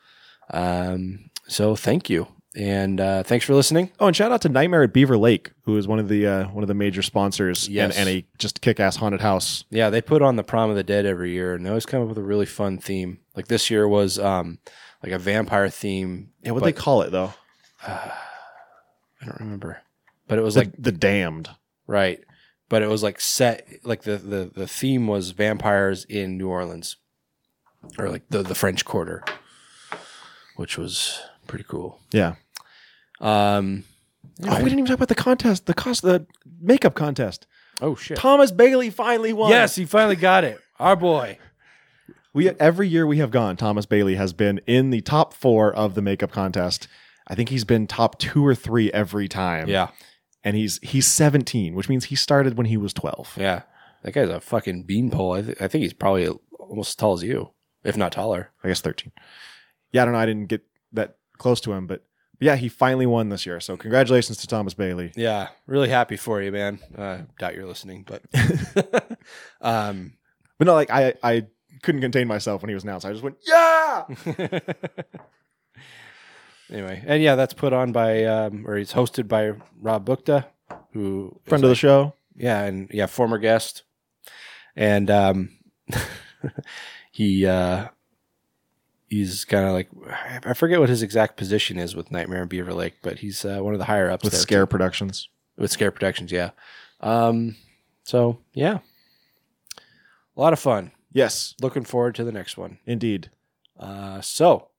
Um, 0.51 1.29
so 1.47 1.75
thank 1.75 2.09
you, 2.09 2.27
and 2.55 2.99
uh, 2.99 3.23
thanks 3.23 3.45
for 3.45 3.53
listening. 3.55 3.91
Oh, 3.99 4.07
and 4.07 4.15
shout 4.15 4.31
out 4.31 4.41
to 4.41 4.49
Nightmare 4.49 4.83
at 4.83 4.91
Beaver 4.93 5.17
Lake, 5.17 5.51
who 5.63 5.77
is 5.77 5.87
one 5.87 5.99
of 5.99 6.09
the 6.09 6.27
uh, 6.27 6.47
one 6.49 6.63
of 6.63 6.67
the 6.67 6.73
major 6.73 7.01
sponsors 7.01 7.69
Yes. 7.69 7.95
and, 7.97 8.07
and 8.09 8.17
a 8.17 8.25
just 8.37 8.61
kick 8.61 8.79
ass 8.79 8.97
haunted 8.97 9.21
house. 9.21 9.63
Yeah, 9.69 9.89
they 9.89 10.01
put 10.01 10.21
on 10.21 10.35
the 10.35 10.43
Prom 10.43 10.69
of 10.69 10.75
the 10.75 10.83
Dead 10.83 11.05
every 11.05 11.31
year, 11.31 11.53
and 11.53 11.65
they 11.65 11.69
always 11.69 11.85
come 11.85 12.01
up 12.01 12.07
with 12.09 12.17
a 12.17 12.23
really 12.23 12.45
fun 12.45 12.77
theme. 12.77 13.19
Like 13.35 13.47
this 13.47 13.69
year 13.69 13.87
was 13.87 14.19
um, 14.19 14.59
like 15.03 15.11
a 15.13 15.19
vampire 15.19 15.69
theme. 15.69 16.31
Yeah, 16.43 16.51
what 16.51 16.59
but- 16.59 16.65
they 16.65 16.73
call 16.73 17.01
it 17.03 17.11
though? 17.11 17.33
I 17.87 19.25
don't 19.25 19.39
remember, 19.39 19.81
but 20.27 20.37
it 20.39 20.41
was 20.41 20.55
The, 20.55 20.61
like 20.61 20.73
the 20.77 20.91
Damned. 20.91 21.49
right, 21.87 22.19
but 22.69 22.81
it 22.81 22.87
was 22.89 23.03
like 23.03 23.21
set 23.21 23.67
like 23.83 24.01
the 24.01 24.17
the 24.17 24.51
the 24.53 24.67
theme 24.67 25.07
was 25.07 25.31
vampires 25.31 26.05
in 26.05 26.37
New 26.37 26.49
Orleans, 26.49 26.97
or 27.97 28.09
like 28.09 28.23
the 28.29 28.41
the 28.43 28.55
French 28.55 28.83
Quarter, 28.83 29.23
which 30.55 30.77
was 30.77 31.21
pretty 31.51 31.65
cool. 31.67 31.99
Yeah. 32.11 32.35
Um, 33.19 33.83
Oh, 34.43 34.57
we 34.57 34.63
didn't 34.63 34.79
even 34.79 34.85
talk 34.85 34.95
about 34.95 35.07
the 35.09 35.13
contest, 35.15 35.67
the 35.67 35.73
cost, 35.75 36.01
the 36.01 36.25
makeup 36.59 36.95
contest. 36.95 37.45
oh 37.79 37.93
shit! 37.95 38.17
Thomas 38.17 38.49
Bailey 38.51 38.89
finally 38.89 39.33
won. 39.33 39.51
Yes, 39.51 39.75
he 39.75 39.85
finally 39.85 40.15
got 40.15 40.43
it. 40.43 40.57
Our 40.79 40.95
boy. 40.95 41.37
we 42.33 42.49
every 42.49 42.87
year 42.87 43.05
we 43.05 43.17
have 43.19 43.29
gone. 43.29 43.55
Thomas 43.55 43.85
Bailey 43.85 44.15
has 44.15 44.33
been 44.33 44.59
in 44.65 44.89
the 44.89 45.01
top 45.01 45.33
four 45.35 45.71
of 45.71 45.93
the 45.93 46.01
makeup 46.01 46.31
contest. 46.31 46.87
I 47.27 47.35
think 47.35 47.49
he's 47.49 47.65
been 47.65 47.85
top 47.85 48.17
two 48.17 48.43
or 48.43 48.55
three 48.55 48.91
every 48.93 49.27
time. 49.27 49.67
Yeah, 49.69 49.89
and 50.43 50.55
he's 50.55 50.79
he's 50.81 51.05
17, 51.05 51.75
which 51.75 51.87
means 51.89 52.05
he 52.05 52.15
started 52.15 52.57
when 52.57 52.65
he 52.67 52.77
was 52.77 52.93
12. 52.93 53.33
yeah. 53.37 53.63
That 54.03 54.13
guy's 54.13 54.29
a 54.29 54.41
fucking 54.41 54.85
beanpole. 54.85 55.33
I, 55.33 55.41
th- 55.43 55.61
I 55.61 55.67
think 55.67 55.83
he's 55.83 55.93
probably 55.93 56.27
almost 56.57 56.89
as 56.91 56.95
tall 56.95 57.13
as 57.13 57.21
you, 57.21 57.51
if 57.83 57.95
not 57.95 58.11
taller. 58.11 58.49
I 58.63 58.69
guess 58.69 58.81
13. 58.81 59.11
Yeah, 59.91 60.01
I 60.01 60.05
don't 60.05 60.13
know. 60.15 60.19
I 60.19 60.25
didn't 60.25 60.47
get 60.47 60.63
that 60.93 61.17
close 61.41 61.59
to 61.61 61.73
him, 61.73 61.87
but 61.87 62.03
yeah, 62.39 62.55
he 62.55 62.69
finally 62.69 63.05
won 63.05 63.29
this 63.29 63.45
year. 63.45 63.59
So 63.59 63.75
congratulations 63.77 64.37
to 64.37 64.47
Thomas 64.47 64.73
Bailey. 64.73 65.11
Yeah, 65.15 65.49
really 65.67 65.89
happy 65.89 66.17
for 66.17 66.41
you, 66.41 66.51
man. 66.51 66.79
Uh, 66.97 67.19
doubt 67.39 67.55
you're 67.55 67.65
listening, 67.67 68.05
but 68.07 68.21
um, 69.61 70.13
But 70.57 70.67
no, 70.67 70.73
like 70.73 70.89
I 70.89 71.13
I 71.23 71.47
couldn't 71.83 72.01
contain 72.01 72.27
myself 72.27 72.61
when 72.61 72.69
he 72.69 72.75
was 72.75 72.83
announced. 72.83 73.05
I 73.05 73.11
just 73.11 73.23
went, 73.23 73.37
yeah. 73.47 74.05
anyway, 76.71 77.03
and 77.05 77.21
yeah, 77.21 77.35
that's 77.35 77.53
put 77.53 77.73
on 77.73 77.91
by 77.91 78.23
um, 78.25 78.65
or 78.67 78.75
he's 78.77 78.93
hosted 78.93 79.27
by 79.27 79.53
Rob 79.79 80.05
Bukta, 80.05 80.45
who 80.93 81.39
Friend 81.45 81.63
of 81.63 81.69
the 81.69 81.75
show. 81.75 82.13
yeah, 82.35 82.63
and 82.63 82.89
yeah, 82.91 83.05
former 83.07 83.37
guest, 83.37 83.83
and 84.75 85.09
um, 85.09 85.49
he 87.11 87.45
uh, 87.45 87.87
he's 89.11 89.45
kind 89.45 89.65
of 89.67 89.73
like 89.73 89.89
I 90.45 90.53
forget 90.53 90.79
what 90.79 90.89
his 90.89 91.03
exact 91.03 91.37
position 91.37 91.77
is 91.77 91.95
with 91.95 92.11
Nightmare 92.11 92.41
in 92.41 92.47
Beaver 92.47 92.73
Lake, 92.73 92.95
but 93.03 93.19
he's 93.19 93.45
uh, 93.45 93.59
one 93.59 93.73
of 93.73 93.79
the 93.79 93.85
higher 93.85 94.09
ups 94.09 94.23
with 94.23 94.33
Scare 94.33 94.63
too. 94.65 94.69
Productions. 94.71 95.29
with 95.57 95.69
Scare 95.69 95.91
Productions, 95.91 96.31
Yeah, 96.31 96.51
um, 97.01 97.55
so 98.03 98.39
yeah, 98.53 98.79
a 100.35 100.41
lot 100.41 100.53
of 100.53 100.59
fun. 100.59 100.91
Yes, 101.11 101.53
Looking 101.61 101.83
forward 101.83 102.15
to 102.15 102.23
the 102.23 102.31
next 102.31 102.57
one. 102.57 102.79
indeed. 102.85 103.29
Uh, 103.77 104.21
so 104.21 104.69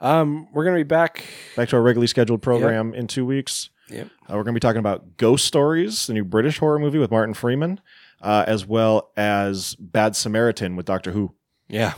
um, 0.00 0.48
we're 0.52 0.64
gonna 0.64 0.76
be 0.78 0.82
back. 0.84 1.22
Back 1.56 1.68
to 1.68 1.76
our 1.76 1.82
regularly 1.82 2.06
scheduled 2.06 2.42
program 2.42 2.94
in 2.94 3.06
two 3.06 3.26
weeks. 3.26 3.70
Yep. 3.90 4.06
Uh, 4.06 4.36
we're 4.36 4.44
going 4.44 4.54
to 4.54 4.60
be 4.60 4.60
talking 4.60 4.78
about 4.78 5.16
Ghost 5.16 5.44
Stories, 5.44 6.06
the 6.06 6.14
new 6.14 6.24
British 6.24 6.58
horror 6.58 6.78
movie 6.78 6.98
with 7.00 7.10
Martin 7.10 7.34
Freeman, 7.34 7.80
uh, 8.22 8.44
as 8.46 8.64
well 8.64 9.10
as 9.16 9.74
Bad 9.80 10.14
Samaritan 10.14 10.76
with 10.76 10.86
Doctor 10.86 11.10
Who, 11.10 11.34
Yeah, 11.68 11.94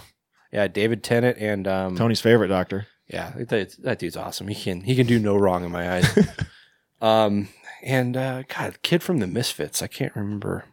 yeah. 0.52 0.68
David 0.68 1.02
Tennant 1.02 1.38
and 1.38 1.66
um, 1.66 1.96
Tony's 1.96 2.20
favorite 2.20 2.48
doctor. 2.48 2.86
Yeah, 3.08 3.32
that, 3.36 3.76
that 3.82 3.98
dude's 3.98 4.16
awesome. 4.16 4.48
He 4.48 4.54
can 4.54 4.82
he 4.82 4.94
can 4.94 5.06
do 5.06 5.18
no 5.18 5.36
wrong 5.36 5.64
in 5.64 5.72
my 5.72 5.96
eyes. 5.96 6.18
um, 7.00 7.48
and 7.82 8.16
uh, 8.16 8.42
God, 8.48 8.80
kid 8.82 9.02
from 9.02 9.18
the 9.18 9.26
Misfits. 9.26 9.82
I 9.82 9.86
can't 9.86 10.14
remember, 10.14 10.64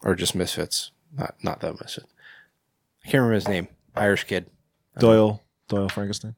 or 0.00 0.14
just 0.14 0.34
Misfits. 0.34 0.90
Not 1.16 1.34
not 1.42 1.60
that 1.60 1.80
Misfit. 1.80 2.04
I 3.04 3.08
can't 3.08 3.20
remember 3.20 3.34
his 3.34 3.48
name. 3.48 3.68
Irish 3.94 4.24
kid. 4.24 4.46
Doyle, 4.98 5.42
Doyle 5.68 5.88
Frankenstein. 5.88 6.34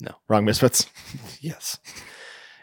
No. 0.00 0.14
wrong 0.28 0.44
Misfits. 0.44 0.86
Yes. 1.40 1.78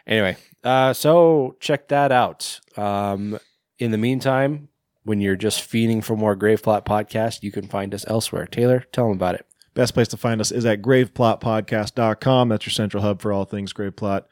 Anyway, 0.08 0.38
uh, 0.64 0.94
so 0.94 1.56
check 1.60 1.88
that 1.90 2.12
out. 2.12 2.60
Um, 2.78 3.40
in 3.78 3.92
the 3.92 3.98
meantime, 3.98 4.70
when 5.10 5.20
you're 5.20 5.36
just 5.36 5.68
fiending 5.68 6.04
for 6.04 6.16
more 6.16 6.36
Grave 6.36 6.62
Plot 6.62 6.86
podcast, 6.86 7.42
you 7.42 7.52
can 7.52 7.68
find 7.68 7.96
us 7.96 8.06
elsewhere. 8.08 8.46
Taylor, 8.46 8.86
tell 8.92 9.08
them 9.08 9.18
about 9.18 9.34
it. 9.34 9.44
Best 9.74 9.96
place 9.96 10.08
to 10.10 10.18
find 10.18 10.40
us 10.40 10.52
is 10.52 10.68
at 10.68 10.84
graveplotpodcast.com. 10.84 12.50
That's 12.50 12.68
your 12.68 12.72
central 12.72 13.02
hub 13.02 13.20
for 13.20 13.34
all 13.34 13.46
things 13.46 13.74
Graveplot. 13.74 14.26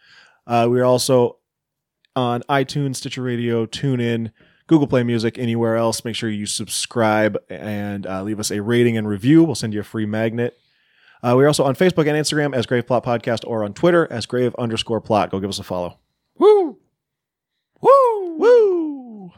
Uh, 0.46 0.68
we're 0.70 0.84
also 0.84 1.38
on 2.16 2.44
iTunes, 2.44 2.98
Stitcher 2.98 3.24
Radio, 3.24 3.66
TuneIn, 3.66 4.32
Google 4.68 4.86
Play 4.86 5.02
Music, 5.02 5.40
anywhere 5.40 5.78
else. 5.78 6.06
Make 6.06 6.16
sure 6.16 6.30
you 6.30 6.46
subscribe 6.46 7.40
and 7.50 8.06
uh, 8.06 8.22
leave 8.22 8.40
us 8.40 8.52
a 8.52 8.62
rating 8.62 8.98
and 8.98 9.08
review. 9.08 9.44
We'll 9.44 9.56
send 9.56 9.74
you 9.74 9.80
a 9.80 9.84
free 9.84 10.06
magnet. 10.06 10.60
Uh, 11.24 11.34
we're 11.36 11.48
also 11.48 11.64
on 11.64 11.74
Facebook 11.74 12.08
and 12.08 12.10
Instagram 12.10 12.56
as 12.56 12.68
Grave 12.68 12.86
Plot 12.86 13.04
Podcast 13.04 13.44
or 13.48 13.64
on 13.64 13.74
Twitter 13.74 14.08
as 14.12 14.28
Grave 14.28 14.54
underscore 14.60 15.02
plot. 15.02 15.32
Go 15.32 15.40
give 15.40 15.50
us 15.50 15.58
a 15.58 15.64
follow. 15.64 15.98
Woo! 16.38 16.78
Woo! 17.82 18.38
Woo! 18.38 19.32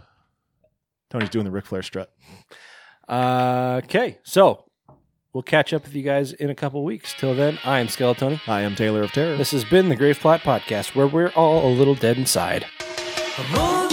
Tony's 1.09 1.29
doing 1.29 1.45
the 1.45 1.51
Ric 1.51 1.65
Flair 1.65 1.81
strut. 1.81 2.11
Uh, 3.07 3.81
okay, 3.83 4.19
so 4.23 4.65
we'll 5.33 5.41
catch 5.41 5.73
up 5.73 5.83
with 5.83 5.95
you 5.95 6.03
guys 6.03 6.33
in 6.33 6.49
a 6.49 6.55
couple 6.55 6.83
weeks. 6.83 7.13
Till 7.17 7.33
then, 7.33 7.57
I 7.63 7.79
am 7.79 7.87
Skeletoni. 7.87 8.39
I 8.47 8.61
am 8.61 8.75
Taylor 8.75 9.01
of 9.01 9.11
Terror. 9.11 9.35
This 9.37 9.51
has 9.51 9.65
been 9.65 9.89
the 9.89 9.95
Grave 9.95 10.19
Plot 10.19 10.41
Podcast, 10.41 10.95
where 10.95 11.07
we're 11.07 11.31
all 11.35 11.67
a 11.67 11.71
little 11.73 11.95
dead 11.95 12.17
inside. 12.17 12.65
A 13.37 13.57
moon 13.57 13.88